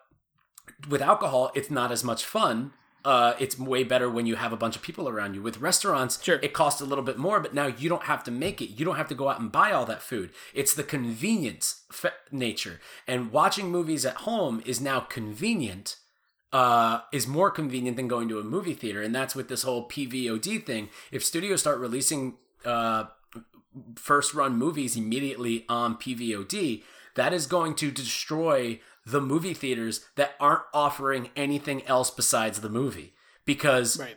with 0.88 1.02
alcohol, 1.02 1.50
it's 1.54 1.70
not 1.70 1.90
as 1.90 2.04
much 2.04 2.24
fun. 2.24 2.72
Uh, 3.04 3.34
it's 3.38 3.58
way 3.58 3.84
better 3.84 4.10
when 4.10 4.26
you 4.26 4.34
have 4.36 4.52
a 4.52 4.56
bunch 4.56 4.76
of 4.76 4.82
people 4.82 5.08
around 5.08 5.34
you. 5.34 5.40
With 5.40 5.58
restaurants, 5.60 6.22
Sure. 6.22 6.38
it 6.42 6.52
costs 6.52 6.80
a 6.80 6.84
little 6.84 7.04
bit 7.04 7.16
more, 7.16 7.40
but 7.40 7.54
now 7.54 7.66
you 7.66 7.88
don't 7.88 8.02
have 8.04 8.22
to 8.24 8.30
make 8.30 8.60
it. 8.60 8.78
You 8.78 8.84
don't 8.84 8.96
have 8.96 9.08
to 9.08 9.14
go 9.14 9.28
out 9.28 9.40
and 9.40 9.50
buy 9.50 9.72
all 9.72 9.86
that 9.86 10.02
food. 10.02 10.30
It's 10.52 10.74
the 10.74 10.82
convenience 10.82 11.84
fe- 11.90 12.10
nature. 12.30 12.80
And 13.06 13.30
watching 13.32 13.70
movies 13.70 14.04
at 14.04 14.16
home 14.16 14.62
is 14.66 14.80
now 14.80 15.00
convenient, 15.00 15.96
uh, 16.52 17.00
is 17.12 17.26
more 17.26 17.50
convenient 17.50 17.96
than 17.96 18.08
going 18.08 18.28
to 18.28 18.40
a 18.40 18.44
movie 18.44 18.74
theater. 18.74 19.00
And 19.00 19.14
that's 19.14 19.34
with 19.34 19.48
this 19.48 19.62
whole 19.62 19.88
PVOD 19.88 20.58
thing. 20.58 20.90
If 21.12 21.24
studios 21.24 21.60
start 21.60 21.78
releasing 21.78 22.36
uh, 22.64 23.04
first 23.96 24.34
run 24.34 24.56
movies 24.56 24.96
immediately 24.96 25.64
on 25.68 25.96
PVOD, 25.96 26.82
that 27.18 27.32
is 27.32 27.46
going 27.46 27.74
to 27.76 27.90
destroy 27.90 28.80
the 29.04 29.20
movie 29.20 29.54
theaters 29.54 30.04
that 30.16 30.34
aren't 30.38 30.62
offering 30.74 31.30
anything 31.34 31.84
else 31.86 32.10
besides 32.10 32.60
the 32.60 32.68
movie. 32.68 33.14
Because 33.44 33.98
right. 33.98 34.16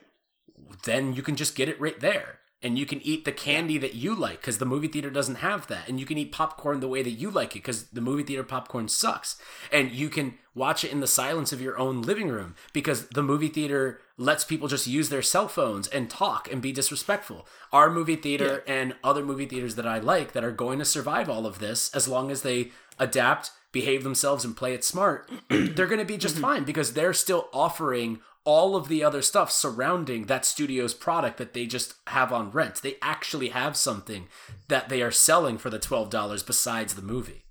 then 0.83 1.13
you 1.13 1.21
can 1.21 1.35
just 1.35 1.55
get 1.55 1.69
it 1.69 1.79
right 1.79 1.99
there. 1.99 2.39
And 2.63 2.77
you 2.77 2.85
can 2.85 3.01
eat 3.01 3.25
the 3.25 3.31
candy 3.31 3.79
that 3.79 3.95
you 3.95 4.13
like 4.13 4.41
because 4.41 4.59
the 4.59 4.67
movie 4.67 4.87
theater 4.87 5.09
doesn't 5.09 5.35
have 5.35 5.65
that. 5.67 5.89
And 5.89 5.99
you 5.99 6.05
can 6.05 6.19
eat 6.19 6.31
popcorn 6.31 6.79
the 6.79 6.87
way 6.87 7.01
that 7.01 7.09
you 7.11 7.31
like 7.31 7.55
it 7.55 7.63
because 7.63 7.85
the 7.85 8.01
movie 8.01 8.21
theater 8.21 8.43
popcorn 8.43 8.87
sucks. 8.87 9.41
And 9.71 9.91
you 9.91 10.09
can 10.09 10.35
watch 10.53 10.83
it 10.83 10.91
in 10.91 10.99
the 10.99 11.07
silence 11.07 11.51
of 11.51 11.61
your 11.61 11.79
own 11.79 12.03
living 12.03 12.29
room 12.29 12.55
because 12.71 13.07
the 13.07 13.23
movie 13.23 13.47
theater 13.47 13.99
lets 14.15 14.43
people 14.43 14.67
just 14.67 14.85
use 14.85 15.09
their 15.09 15.23
cell 15.23 15.47
phones 15.47 15.87
and 15.87 16.07
talk 16.07 16.51
and 16.51 16.61
be 16.61 16.71
disrespectful. 16.71 17.47
Our 17.71 17.89
movie 17.89 18.15
theater 18.15 18.63
and 18.67 18.93
other 19.03 19.25
movie 19.25 19.47
theaters 19.47 19.73
that 19.75 19.87
i 19.87 19.97
like 19.97 20.33
that 20.33 20.43
are 20.43 20.51
going 20.51 20.77
to 20.77 20.85
survive 20.85 21.29
all 21.29 21.47
of 21.47 21.57
this 21.57 21.91
as 21.95 22.07
long 22.07 22.29
as 22.29 22.43
they 22.43 22.71
adapt 22.99 23.51
behave 23.71 24.03
themselves 24.03 24.43
and 24.43 24.57
play 24.57 24.73
it 24.73 24.83
smart 24.83 25.29
they're 25.49 25.87
going 25.87 25.97
to 25.99 26.05
be 26.05 26.17
just 26.17 26.37
fine 26.37 26.63
because 26.63 26.93
they're 26.93 27.13
still 27.13 27.47
offering 27.53 28.19
all 28.43 28.75
of 28.75 28.87
the 28.87 29.03
other 29.03 29.21
stuff 29.21 29.51
surrounding 29.51 30.25
that 30.25 30.45
studio's 30.45 30.93
product 30.93 31.37
that 31.37 31.53
they 31.53 31.65
just 31.65 31.93
have 32.07 32.33
on 32.33 32.51
rent. 32.51 32.81
They 32.81 32.95
actually 33.01 33.49
have 33.49 33.77
something 33.77 34.27
that 34.67 34.89
they 34.89 35.01
are 35.01 35.11
selling 35.11 35.57
for 35.57 35.69
the 35.69 35.79
$12 35.79 36.45
besides 36.45 36.95
the 36.95 37.01
movie. 37.01 37.45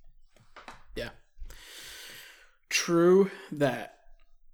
Yeah. 0.95 1.09
True 2.69 3.31
that. 3.51 3.97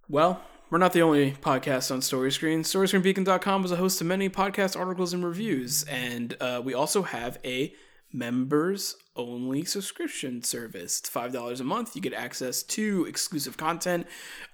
Well, 0.08 0.42
we're 0.70 0.78
not 0.78 0.94
the 0.94 1.02
only 1.02 1.32
podcast 1.32 1.92
on 1.92 2.02
Story 2.02 2.32
Screen. 2.32 2.62
StoryScreenBeacon.com 2.62 3.66
is 3.66 3.72
a 3.72 3.78
host 3.78 4.02
of 4.02 4.08
many 4.08 4.30
podcast 4.30 4.78
articles 4.78 5.14
and 5.14 5.24
reviews, 5.24 5.84
and 5.84 6.36
uh, 6.42 6.62
we 6.64 6.74
also 6.74 7.04
have 7.04 7.40
a 7.44 7.74
members 8.14 8.96
only 9.16 9.66
subscription 9.66 10.44
service. 10.44 11.00
It's 11.00 11.10
five 11.10 11.34
dollars 11.34 11.60
a 11.60 11.64
month. 11.64 11.96
You 11.96 12.02
get 12.02 12.14
access 12.14 12.64
to 12.64 13.06
exclusive 13.06 13.58
content, 13.58 14.08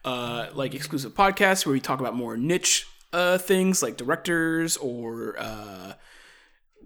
uh, 0.05 0.47
like 0.53 0.73
exclusive 0.73 1.13
podcasts 1.13 1.65
where 1.65 1.73
we 1.73 1.80
talk 1.80 1.99
about 1.99 2.15
more 2.15 2.38
niche 2.38 2.88
uh, 3.13 3.38
things 3.38 3.84
like 3.84 3.95
directors 3.95 4.75
or 4.77 5.35
uh, 5.38 5.93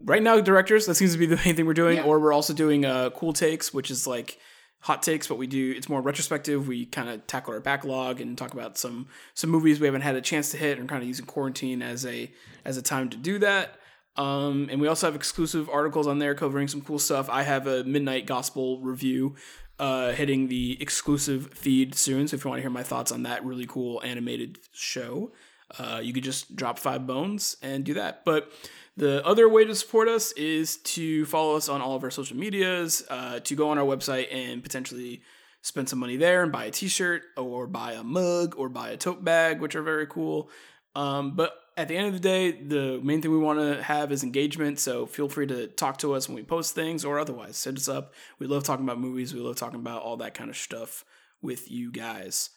right 0.03 0.21
now 0.21 0.39
directors. 0.41 0.85
That 0.85 0.95
seems 0.95 1.13
to 1.13 1.17
be 1.17 1.25
the 1.25 1.35
main 1.45 1.55
thing 1.55 1.65
we're 1.65 1.73
doing. 1.73 1.97
Yeah. 1.97 2.03
Or 2.03 2.19
we're 2.19 2.33
also 2.33 2.53
doing 2.53 2.85
uh, 2.85 3.09
cool 3.11 3.33
takes, 3.33 3.73
which 3.73 3.89
is 3.89 4.05
like 4.05 4.37
hot 4.81 5.01
takes, 5.01 5.27
but 5.27 5.37
we 5.37 5.47
do 5.47 5.73
it's 5.75 5.89
more 5.89 6.01
retrospective. 6.01 6.67
We 6.67 6.85
kind 6.85 7.09
of 7.09 7.25
tackle 7.27 7.53
our 7.53 7.59
backlog 7.59 8.21
and 8.21 8.37
talk 8.37 8.53
about 8.53 8.77
some 8.77 9.07
some 9.33 9.49
movies 9.49 9.79
we 9.79 9.87
haven't 9.87 10.01
had 10.01 10.15
a 10.15 10.21
chance 10.21 10.51
to 10.51 10.57
hit, 10.57 10.77
and 10.77 10.87
kind 10.87 11.01
of 11.01 11.07
using 11.07 11.25
quarantine 11.25 11.81
as 11.81 12.05
a 12.05 12.31
as 12.65 12.77
a 12.77 12.81
time 12.81 13.09
to 13.09 13.17
do 13.17 13.39
that. 13.39 13.79
Um, 14.17 14.67
and 14.71 14.81
we 14.81 14.87
also 14.87 15.07
have 15.07 15.15
exclusive 15.15 15.69
articles 15.69 16.07
on 16.07 16.19
there 16.19 16.33
covering 16.33 16.67
some 16.67 16.81
cool 16.81 16.99
stuff. 16.99 17.29
I 17.29 17.43
have 17.43 17.67
a 17.67 17.83
midnight 17.83 18.25
gospel 18.25 18.81
review 18.81 19.35
uh, 19.79 20.11
hitting 20.11 20.47
the 20.47 20.81
exclusive 20.81 21.53
feed 21.53 21.93
soon. 21.93 22.27
So 22.27 22.35
if 22.35 22.43
you 22.43 22.49
want 22.49 22.59
to 22.59 22.63
hear 22.63 22.71
my 22.71 22.83
thoughts 22.83 23.11
on 23.11 23.23
that 23.23 23.45
really 23.45 23.67
cool 23.67 24.01
animated 24.03 24.57
show, 24.73 25.31
uh, 25.77 25.99
you 26.03 26.13
could 26.13 26.23
just 26.23 26.55
drop 26.55 26.79
five 26.79 27.05
bones 27.05 27.57
and 27.61 27.83
do 27.83 27.93
that. 27.93 28.25
But 28.25 28.51
the 28.95 29.23
other 29.25 29.47
way 29.47 29.65
to 29.65 29.75
support 29.75 30.07
us 30.07 30.31
is 30.31 30.77
to 30.77 31.25
follow 31.25 31.55
us 31.55 31.69
on 31.69 31.81
all 31.81 31.95
of 31.95 32.03
our 32.03 32.09
social 32.09 32.37
medias, 32.37 33.05
uh, 33.09 33.39
to 33.41 33.55
go 33.55 33.69
on 33.69 33.77
our 33.77 33.85
website 33.85 34.33
and 34.33 34.63
potentially 34.63 35.21
spend 35.61 35.89
some 35.89 35.99
money 35.99 36.17
there 36.17 36.41
and 36.41 36.51
buy 36.51 36.65
a 36.65 36.71
T-shirt 36.71 37.23
or 37.35 37.67
buy 37.67 37.93
a 37.93 38.03
mug 38.03 38.55
or 38.57 38.69
buy 38.69 38.89
a 38.89 38.97
tote 38.97 39.23
bag, 39.23 39.59
which 39.59 39.75
are 39.75 39.83
very 39.83 40.07
cool. 40.07 40.49
Um, 40.95 41.35
but 41.35 41.53
at 41.77 41.87
the 41.87 41.95
end 41.95 42.07
of 42.07 42.13
the 42.13 42.19
day, 42.19 42.51
the 42.51 42.99
main 43.03 43.21
thing 43.21 43.31
we 43.31 43.37
want 43.37 43.59
to 43.59 43.81
have 43.83 44.11
is 44.11 44.23
engagement. 44.23 44.79
So 44.79 45.05
feel 45.05 45.29
free 45.29 45.47
to 45.47 45.67
talk 45.67 45.99
to 45.99 46.13
us 46.15 46.27
when 46.27 46.35
we 46.35 46.43
post 46.43 46.73
things 46.75 47.05
or 47.05 47.19
otherwise. 47.19 47.63
Hit 47.63 47.77
us 47.77 47.87
up. 47.87 48.13
We 48.39 48.47
love 48.47 48.63
talking 48.63 48.83
about 48.83 48.99
movies. 48.99 49.33
We 49.33 49.39
love 49.39 49.55
talking 49.55 49.79
about 49.79 50.01
all 50.01 50.17
that 50.17 50.33
kind 50.33 50.49
of 50.49 50.57
stuff 50.57 51.05
with 51.41 51.69
you 51.71 51.91
guys. 51.91 52.49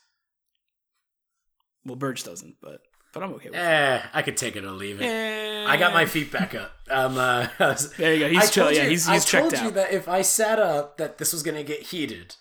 Well, 1.85 1.97
Birch 1.97 2.25
doesn't, 2.25 2.57
but 2.61 2.81
but 3.13 3.23
I'm 3.23 3.33
okay 3.35 3.49
with 3.51 3.59
it. 3.59 3.63
Eh, 3.63 4.03
I 4.13 4.23
could 4.23 4.37
take 4.37 4.55
it 4.57 4.65
or 4.65 4.71
leave 4.71 5.01
it. 5.01 5.05
Eh. 5.05 5.65
I 5.67 5.77
got 5.77 5.93
my 5.93 6.07
feet 6.07 6.31
back 6.31 6.55
up. 6.55 6.73
Um, 6.91 7.17
uh, 7.19 7.49
There 7.99 8.15
you 8.15 8.21
go. 8.21 8.29
He's 8.29 8.39
I 8.45 8.47
chill. 8.47 8.65
told 8.65 8.77
Yeah, 8.77 8.85
you- 8.85 8.91
he's 8.91 9.09
I 9.09 9.15
he's 9.15 9.25
told 9.25 9.51
checked 9.51 9.63
you 9.63 9.69
out. 9.69 9.75
that 9.75 9.93
if 9.93 10.09
I 10.09 10.23
sat 10.23 10.59
up, 10.59 10.97
that 10.99 11.19
this 11.19 11.33
was 11.33 11.43
gonna 11.43 11.63
get 11.65 11.83
heated. 11.85 12.37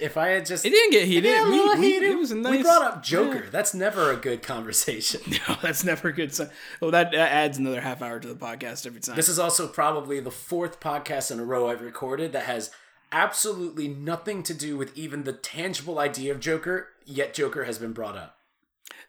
If 0.00 0.16
I 0.16 0.28
had 0.28 0.46
just 0.46 0.64
It 0.64 0.70
didn't 0.70 0.92
get 0.92 1.08
heated. 1.08 1.28
Yeah, 1.28 1.44
a 1.46 1.50
We- 1.50 1.80
we- 1.80 1.86
heated. 1.92 2.10
It 2.12 2.18
was 2.18 2.30
a 2.30 2.36
nice. 2.36 2.50
We 2.58 2.62
brought 2.62 2.82
up 2.82 3.02
Joker. 3.02 3.46
That's 3.50 3.74
never 3.74 4.12
a 4.12 4.16
good 4.16 4.42
conversation. 4.42 5.20
No, 5.48 5.56
that's 5.60 5.82
never 5.84 6.08
a 6.08 6.12
good. 6.12 6.32
Well, 6.80 6.92
that, 6.92 7.10
that 7.12 7.32
adds 7.32 7.58
another 7.58 7.80
half 7.80 8.00
hour 8.00 8.20
to 8.20 8.28
the 8.28 8.34
podcast 8.34 8.86
every 8.86 9.00
time. 9.00 9.16
This 9.16 9.28
is 9.28 9.38
also 9.40 9.66
probably 9.66 10.20
the 10.20 10.30
fourth 10.30 10.78
podcast 10.78 11.30
in 11.32 11.40
a 11.40 11.44
row 11.44 11.68
I've 11.68 11.82
recorded 11.82 12.32
that 12.32 12.44
has 12.44 12.70
absolutely 13.10 13.88
nothing 13.88 14.42
to 14.44 14.54
do 14.54 14.76
with 14.76 14.96
even 14.96 15.24
the 15.24 15.32
tangible 15.32 15.98
idea 15.98 16.32
of 16.32 16.40
Joker, 16.40 16.88
yet 17.04 17.34
Joker 17.34 17.64
has 17.64 17.78
been 17.78 17.92
brought 17.92 18.16
up. 18.16 18.38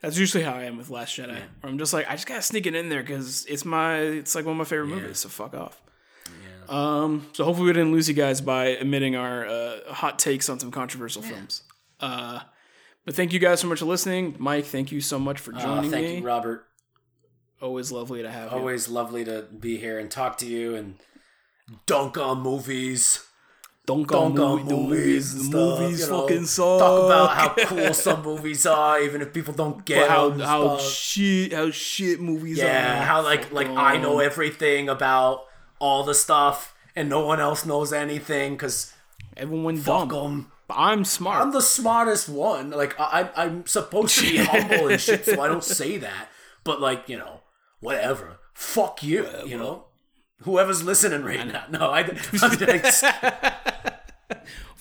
That's 0.02 0.18
usually 0.18 0.44
how 0.44 0.54
I 0.54 0.64
am 0.64 0.78
with 0.78 0.90
Last 0.90 1.16
Jedi. 1.18 1.30
Where 1.62 1.72
I'm 1.72 1.78
just 1.78 1.94
like, 1.94 2.10
I 2.10 2.14
just 2.16 2.28
gotta 2.28 2.42
sneak 2.42 2.66
it 2.66 2.76
in 2.76 2.90
there 2.90 3.02
because 3.02 3.46
it's 3.46 3.64
my, 3.64 4.00
it's 4.00 4.36
like 4.36 4.44
one 4.46 4.54
of 4.54 4.58
my 4.58 4.66
favorite 4.66 4.88
movies. 4.88 5.20
So 5.20 5.30
fuck 5.30 5.54
off. 5.54 5.82
Um. 6.70 7.28
So 7.34 7.44
hopefully 7.46 7.68
we 7.68 7.74
didn't 7.74 7.92
lose 7.92 8.08
you 8.08 8.14
guys 8.16 8.42
by 8.42 8.66
admitting 8.68 9.16
our 9.16 9.46
uh, 9.46 9.80
hot 9.94 10.20
takes 10.20 10.50
on 10.50 10.60
some 10.60 10.72
controversial 10.72 11.22
films. 11.22 11.64
Uh, 12.00 12.40
but 13.06 13.16
thank 13.16 13.34
you 13.34 13.40
guys 13.40 13.60
so 13.60 13.68
much 13.68 13.80
for 13.80 13.86
listening, 13.86 14.36
Mike. 14.40 14.66
Thank 14.66 14.92
you 14.92 15.02
so 15.02 15.20
much 15.20 15.40
for 15.40 15.54
Uh, 15.56 15.60
joining 15.62 15.92
thank 15.92 16.08
me. 16.08 16.18
you, 16.18 16.24
Robert. 16.24 16.66
Always 17.62 17.92
lovely 17.92 18.22
to 18.22 18.30
have 18.32 18.52
you. 18.52 18.58
Always 18.58 18.90
lovely 18.90 19.24
to 19.26 19.44
be 19.58 19.78
here 19.78 19.98
and 20.00 20.12
talk 20.12 20.38
to 20.40 20.46
you 20.46 20.76
and 20.76 20.96
dunk 21.86 22.18
on 22.18 22.42
movies. 22.42 23.26
Don't 23.86 24.08
Dunk 24.08 24.40
on 24.40 24.64
movie, 24.64 24.74
movies. 24.74 25.34
movies. 25.36 25.48
Stuff, 25.50 25.80
movies 25.80 26.00
you 26.00 26.08
know. 26.10 26.22
fucking 26.22 26.46
suck. 26.46 26.80
Talk 26.80 27.04
about 27.06 27.36
how 27.36 27.66
cool 27.66 27.94
some 28.06 28.22
movies 28.24 28.66
are, 28.66 29.02
even 29.02 29.22
if 29.22 29.34
people 29.34 29.54
don't 29.54 29.84
get 29.84 30.08
But 30.08 30.10
how 30.10 30.32
how 30.32 30.78
stuff. 30.78 30.90
shit 30.90 31.52
how 31.52 31.70
shit 31.70 32.22
movies 32.22 32.60
are. 32.62 32.66
Yeah, 32.66 33.04
how 33.04 33.22
like 33.24 33.52
like 33.52 33.68
I 33.68 33.98
know 33.98 34.20
everything 34.20 34.88
about 34.88 35.42
all 35.80 36.04
the 36.04 36.14
stuff 36.14 36.76
and 36.96 37.10
no 37.10 37.26
one 37.26 37.40
else 37.40 37.66
knows 37.66 37.92
anything 37.94 38.54
because 38.54 38.94
everyone 39.36 39.78
fuck 39.78 40.10
dumb. 40.10 40.26
'em. 40.32 40.52
But 40.68 40.78
I'm 40.78 41.04
smart. 41.04 41.42
I'm 41.42 41.52
the 41.52 41.62
smartest 41.62 42.30
one. 42.30 42.70
Like 42.70 42.96
I, 43.00 43.30
I'm 43.36 43.66
supposed 43.66 44.18
to 44.20 44.30
be 44.30 44.38
humble 44.44 44.88
and 44.88 45.02
shit, 45.02 45.26
so 45.26 45.42
I 45.42 45.48
don't 45.48 45.64
say 45.64 45.98
that. 45.98 46.30
But 46.64 46.80
like 46.80 47.10
you 47.10 47.18
know, 47.18 47.42
whatever. 47.80 48.38
Fuck 48.54 49.04
you. 49.04 49.28
You 49.46 49.58
know, 49.58 49.86
whoever's 50.44 50.84
listening 50.84 51.24
right 51.24 51.46
now. 51.46 51.66
No, 51.70 51.92
I. 51.92 52.04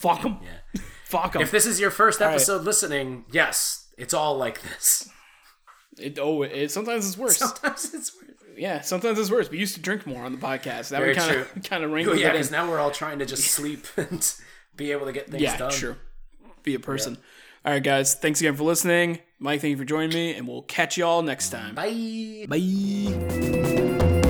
Fuck 0.03 0.23
them. 0.23 0.39
Yeah. 0.43 0.81
Fuck 1.05 1.33
them. 1.35 1.43
if 1.43 1.51
this 1.51 1.67
is 1.67 1.79
your 1.79 1.91
first 1.91 2.21
episode 2.21 2.63
listening, 2.63 3.25
yes, 3.31 3.89
it's 3.99 4.15
all 4.15 4.37
like 4.37 4.63
this. 4.63 5.09
It, 5.99 6.19
oh, 6.19 6.43
it, 6.43 6.71
sometimes 6.71 7.07
it's 7.07 7.19
worse. 7.19 7.37
Sometimes 7.37 7.93
it's 7.95 8.13
weird. 8.21 8.32
Yeah, 8.57 8.81
sometimes 8.81 9.19
it's 9.19 9.31
worse. 9.31 9.51
We 9.51 9.59
used 9.59 9.75
to 9.75 9.81
drink 9.81 10.07
more 10.07 10.25
on 10.25 10.33
the 10.33 10.39
podcast. 10.39 10.91
That 10.93 10.99
Very 10.99 11.11
we 11.11 11.15
kind 11.15 11.37
of 11.37 11.63
kind 11.65 11.85
of 11.85 11.93
Oh, 11.93 12.13
yeah, 12.15 12.33
because 12.33 12.51
now 12.51 12.69
we're 12.69 12.79
all 12.79 12.91
trying 12.91 13.19
to 13.21 13.27
just 13.27 13.45
sleep 13.45 13.87
and 13.97 14.35
be 14.77 14.93
able 14.93 15.07
to 15.07 15.13
get 15.13 15.29
things 15.31 15.43
Yeah, 15.43 15.57
done. 15.57 15.71
sure. 15.73 15.97
Be 16.63 16.75
a 16.75 16.81
person. 16.81 17.19
All 17.65 17.73
right, 17.73 17.83
guys. 17.83 18.15
Thanks 18.15 18.41
again 18.41 18.57
for 18.57 18.65
listening. 18.65 19.21
Mike, 19.39 19.61
thank 19.61 19.71
you 19.73 19.77
for 19.77 19.85
joining 19.85 20.15
me, 20.15 20.35
and 20.35 20.47
we'll 20.49 20.63
catch 20.63 20.97
y'all 20.97 21.23
next 21.23 21.51
time. 21.51 21.75
Bye. 21.75 22.47
Bye. 22.49 24.22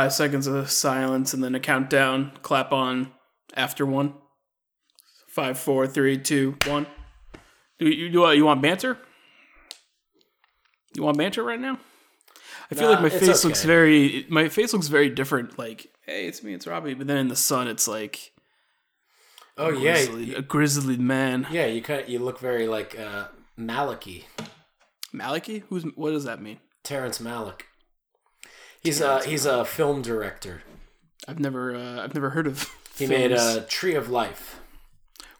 Five 0.00 0.12
seconds 0.14 0.46
of 0.46 0.70
silence 0.70 1.34
and 1.34 1.44
then 1.44 1.54
a 1.54 1.60
countdown. 1.60 2.32
Clap 2.40 2.72
on 2.72 3.12
after 3.54 3.84
one. 3.84 4.14
Five, 5.28 5.58
four, 5.58 5.86
three, 5.86 6.16
two, 6.16 6.56
one. 6.66 6.86
Do 7.78 7.86
you, 7.86 8.06
you, 8.06 8.24
uh, 8.24 8.30
you 8.30 8.46
want 8.46 8.62
banter? 8.62 8.96
You 10.94 11.02
want 11.02 11.18
banter 11.18 11.42
right 11.44 11.60
now? 11.60 11.78
I 12.70 12.74
feel 12.74 12.84
Nah, 12.88 13.00
like 13.00 13.02
my 13.12 13.18
face 13.18 13.44
looks 13.44 13.62
very 13.62 14.24
my 14.30 14.48
face 14.48 14.72
looks 14.72 14.88
very 14.88 15.10
different. 15.10 15.58
Like, 15.58 15.86
hey, 16.06 16.26
it's 16.26 16.42
me, 16.42 16.54
it's 16.54 16.66
Robbie. 16.66 16.94
But 16.94 17.06
then 17.06 17.18
in 17.18 17.28
the 17.28 17.36
sun, 17.36 17.68
it's 17.68 17.86
like 17.86 18.32
Oh 19.58 19.68
yeah, 19.68 19.92
grizzly, 20.06 20.34
a 20.34 20.40
grizzly 20.42 20.96
man. 20.96 21.46
yeah. 21.50 21.66
You 21.66 21.82
kind 21.82 22.08
you 22.08 22.20
look 22.20 22.38
very 22.38 22.66
like 22.68 22.98
uh, 22.98 23.28
Maliki, 23.58 24.24
Maliki? 25.14 25.62
Who's 25.68 25.82
what 25.94 26.10
does 26.10 26.24
that 26.24 26.40
mean? 26.40 26.58
Terrence 26.84 27.18
Malick. 27.18 27.62
He's 28.82 29.00
a 29.00 29.22
he's 29.24 29.46
a 29.46 29.64
film 29.64 30.02
director. 30.02 30.62
I've 31.28 31.38
never 31.38 31.74
uh, 31.74 32.02
I've 32.02 32.14
never 32.14 32.30
heard 32.30 32.46
of. 32.46 32.62
He 32.98 33.06
films. 33.06 33.10
made 33.10 33.32
a 33.32 33.62
Tree 33.62 33.94
of 33.94 34.10
Life. 34.10 34.60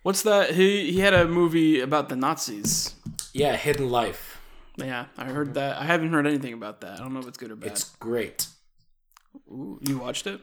What's 0.03 0.23
that? 0.23 0.55
He 0.55 0.93
he 0.93 1.01
had 1.01 1.15
a 1.15 1.27
movie 1.29 1.81
about 1.81 2.09
the 2.09 2.17
Nazis. 2.17 2.95
Yeah, 3.33 3.57
Hidden 3.57 3.91
Life. 3.91 4.41
Yeah, 4.77 5.07
I 5.19 5.27
heard 5.27 5.55
that. 5.55 5.77
I 5.79 5.85
haven't 5.85 6.11
heard 6.11 6.27
anything 6.27 6.55
about 6.55 6.81
that. 6.81 6.95
I 6.99 7.03
don't 7.03 7.13
know 7.13 7.21
if 7.21 7.29
it's 7.29 7.37
good 7.39 7.51
or 7.51 7.57
bad. 7.57 7.73
It's 7.73 7.85
great. 7.97 8.47
Ooh, 9.51 9.79
you 9.87 9.99
watched 9.99 10.27
it? 10.27 10.41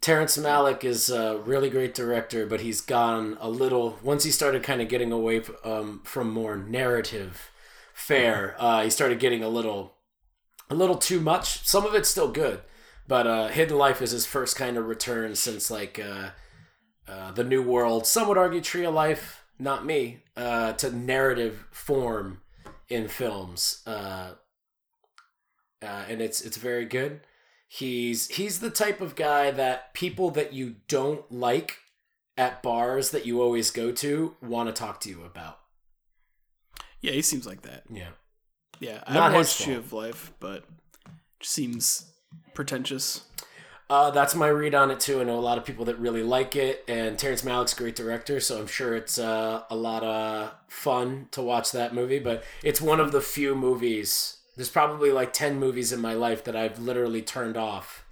Terrence 0.00 0.36
Malick 0.36 0.84
is 0.84 1.08
a 1.08 1.38
really 1.38 1.70
great 1.70 1.94
director, 1.94 2.46
but 2.46 2.60
he's 2.60 2.80
gone 2.80 3.38
a 3.40 3.48
little. 3.48 3.98
Once 4.02 4.24
he 4.24 4.30
started 4.30 4.62
kind 4.62 4.82
of 4.82 4.88
getting 4.88 5.12
away 5.12 5.42
um, 5.64 6.02
from 6.04 6.30
more 6.30 6.56
narrative 6.56 7.50
fare, 7.94 8.54
uh, 8.58 8.82
he 8.82 8.90
started 8.90 9.18
getting 9.18 9.42
a 9.42 9.48
little, 9.48 9.93
a 10.70 10.74
little 10.74 10.96
too 10.96 11.20
much. 11.20 11.66
Some 11.66 11.84
of 11.84 11.94
it's 11.94 12.08
still 12.08 12.30
good, 12.30 12.60
but 13.06 13.26
uh, 13.26 13.48
Hidden 13.48 13.76
Life 13.76 14.00
is 14.02 14.10
his 14.10 14.26
first 14.26 14.56
kind 14.56 14.76
of 14.76 14.86
return 14.86 15.34
since 15.34 15.70
like 15.70 15.98
uh, 15.98 16.30
uh, 17.08 17.32
the 17.32 17.44
New 17.44 17.62
World. 17.62 18.06
Some 18.06 18.28
would 18.28 18.38
argue 18.38 18.60
Tree 18.60 18.84
of 18.84 18.94
Life, 18.94 19.44
not 19.58 19.84
me, 19.84 20.22
uh, 20.36 20.72
to 20.74 20.90
narrative 20.94 21.66
form 21.70 22.40
in 22.88 23.08
films, 23.08 23.82
uh, 23.86 24.32
uh, 25.82 26.04
and 26.08 26.20
it's 26.20 26.40
it's 26.40 26.56
very 26.56 26.84
good. 26.86 27.20
He's 27.68 28.28
he's 28.28 28.60
the 28.60 28.70
type 28.70 29.00
of 29.00 29.16
guy 29.16 29.50
that 29.50 29.94
people 29.94 30.30
that 30.30 30.52
you 30.52 30.76
don't 30.88 31.30
like 31.30 31.78
at 32.36 32.62
bars 32.62 33.10
that 33.10 33.26
you 33.26 33.40
always 33.40 33.70
go 33.70 33.92
to 33.92 34.36
want 34.42 34.68
to 34.68 34.72
talk 34.72 35.00
to 35.00 35.08
you 35.08 35.24
about. 35.24 35.60
Yeah, 37.00 37.12
he 37.12 37.22
seems 37.22 37.46
like 37.46 37.62
that. 37.62 37.84
Yeah. 37.90 38.10
Yeah, 38.80 39.02
I 39.06 39.14
Not 39.14 39.22
haven't 39.24 39.38
watched 39.38 39.60
Tree 39.60 39.74
of 39.74 39.92
Life, 39.92 40.32
but 40.40 40.64
it 41.06 41.46
seems 41.46 42.12
pretentious. 42.54 43.22
Uh, 43.88 44.10
that's 44.10 44.34
my 44.34 44.48
read 44.48 44.74
on 44.74 44.90
it 44.90 44.98
too. 44.98 45.20
I 45.20 45.24
know 45.24 45.38
a 45.38 45.40
lot 45.40 45.58
of 45.58 45.64
people 45.64 45.84
that 45.84 45.98
really 45.98 46.22
like 46.22 46.56
it, 46.56 46.84
and 46.88 47.18
Terrence 47.18 47.42
Malick's 47.42 47.74
a 47.74 47.76
great 47.76 47.94
director, 47.94 48.40
so 48.40 48.58
I'm 48.58 48.66
sure 48.66 48.96
it's 48.96 49.18
uh, 49.18 49.62
a 49.70 49.76
lot 49.76 50.02
of 50.02 50.52
fun 50.68 51.28
to 51.32 51.42
watch 51.42 51.70
that 51.72 51.94
movie. 51.94 52.18
But 52.18 52.44
it's 52.62 52.80
one 52.80 52.98
of 53.00 53.12
the 53.12 53.20
few 53.20 53.54
movies. 53.54 54.38
There's 54.56 54.70
probably 54.70 55.12
like 55.12 55.32
ten 55.32 55.58
movies 55.58 55.92
in 55.92 56.00
my 56.00 56.14
life 56.14 56.44
that 56.44 56.56
I've 56.56 56.78
literally 56.78 57.20
turned 57.20 57.56
off 57.56 58.04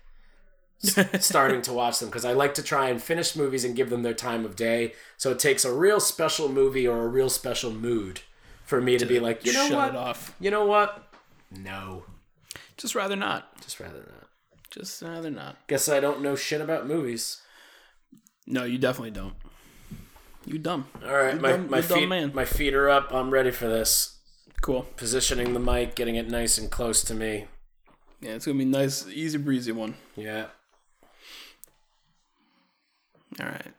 starting 1.20 1.62
to 1.62 1.72
watch 1.72 2.00
them 2.00 2.08
because 2.08 2.24
I 2.24 2.32
like 2.32 2.54
to 2.54 2.62
try 2.62 2.88
and 2.88 3.00
finish 3.00 3.34
movies 3.34 3.64
and 3.64 3.76
give 3.76 3.88
them 3.88 4.02
their 4.02 4.14
time 4.14 4.44
of 4.44 4.56
day. 4.56 4.92
So 5.16 5.30
it 5.30 5.38
takes 5.38 5.64
a 5.64 5.72
real 5.72 6.00
special 6.00 6.48
movie 6.48 6.86
or 6.86 7.04
a 7.04 7.08
real 7.08 7.30
special 7.30 7.72
mood 7.72 8.20
for 8.64 8.80
me 8.80 8.98
to, 8.98 9.06
be 9.06 9.20
like, 9.20 9.44
you 9.44 9.52
know 9.52 9.68
Shut 9.68 9.76
what, 9.76 9.88
it 9.90 9.96
off. 9.96 10.34
you 10.40 10.50
know 10.50 10.64
what, 10.64 11.08
no, 11.50 12.04
Just 12.76 12.94
rather 12.94 13.16
not. 13.16 13.56
just 13.60 13.78
rather 13.80 13.98
not. 13.98 14.28
Just 14.70 15.02
rather 15.02 15.30
not. 15.30 15.56
Guess 15.66 15.88
I 15.88 16.00
don't 16.00 16.22
know 16.22 16.34
shit 16.34 16.60
about 16.62 16.86
movies. 16.86 17.42
No, 18.46 18.64
you 18.64 18.78
definitely 18.78 19.10
don't. 19.10 19.34
You 20.46 20.58
dumb. 20.58 20.86
All 21.04 21.12
right, 21.12 21.40
my, 21.40 21.50
dumb- 21.52 21.70
my 21.70 21.78
you're 21.78 21.88
dumb 21.88 21.98
feet 21.98 22.08
man. 22.08 22.32
my 22.34 22.44
feet 22.44 22.74
are 22.74 22.88
up. 22.88 23.12
I'm 23.12 23.30
ready 23.30 23.50
for 23.50 23.68
this. 23.68 24.18
Cool. 24.62 24.86
Positioning 24.96 25.52
the 25.54 25.60
mic, 25.60 25.94
getting 25.94 26.16
it 26.16 26.28
nice 26.30 26.56
and 26.56 26.70
close 26.70 27.02
to 27.04 27.14
me. 27.14 27.46
Yeah, 28.20 28.30
it's 28.32 28.46
gonna 28.46 28.58
be 28.58 28.64
nice, 28.64 29.06
easy 29.08 29.38
breezy 29.38 29.72
one. 29.72 29.94
Yeah. 30.16 30.46
All 33.40 33.46
right. 33.46 33.72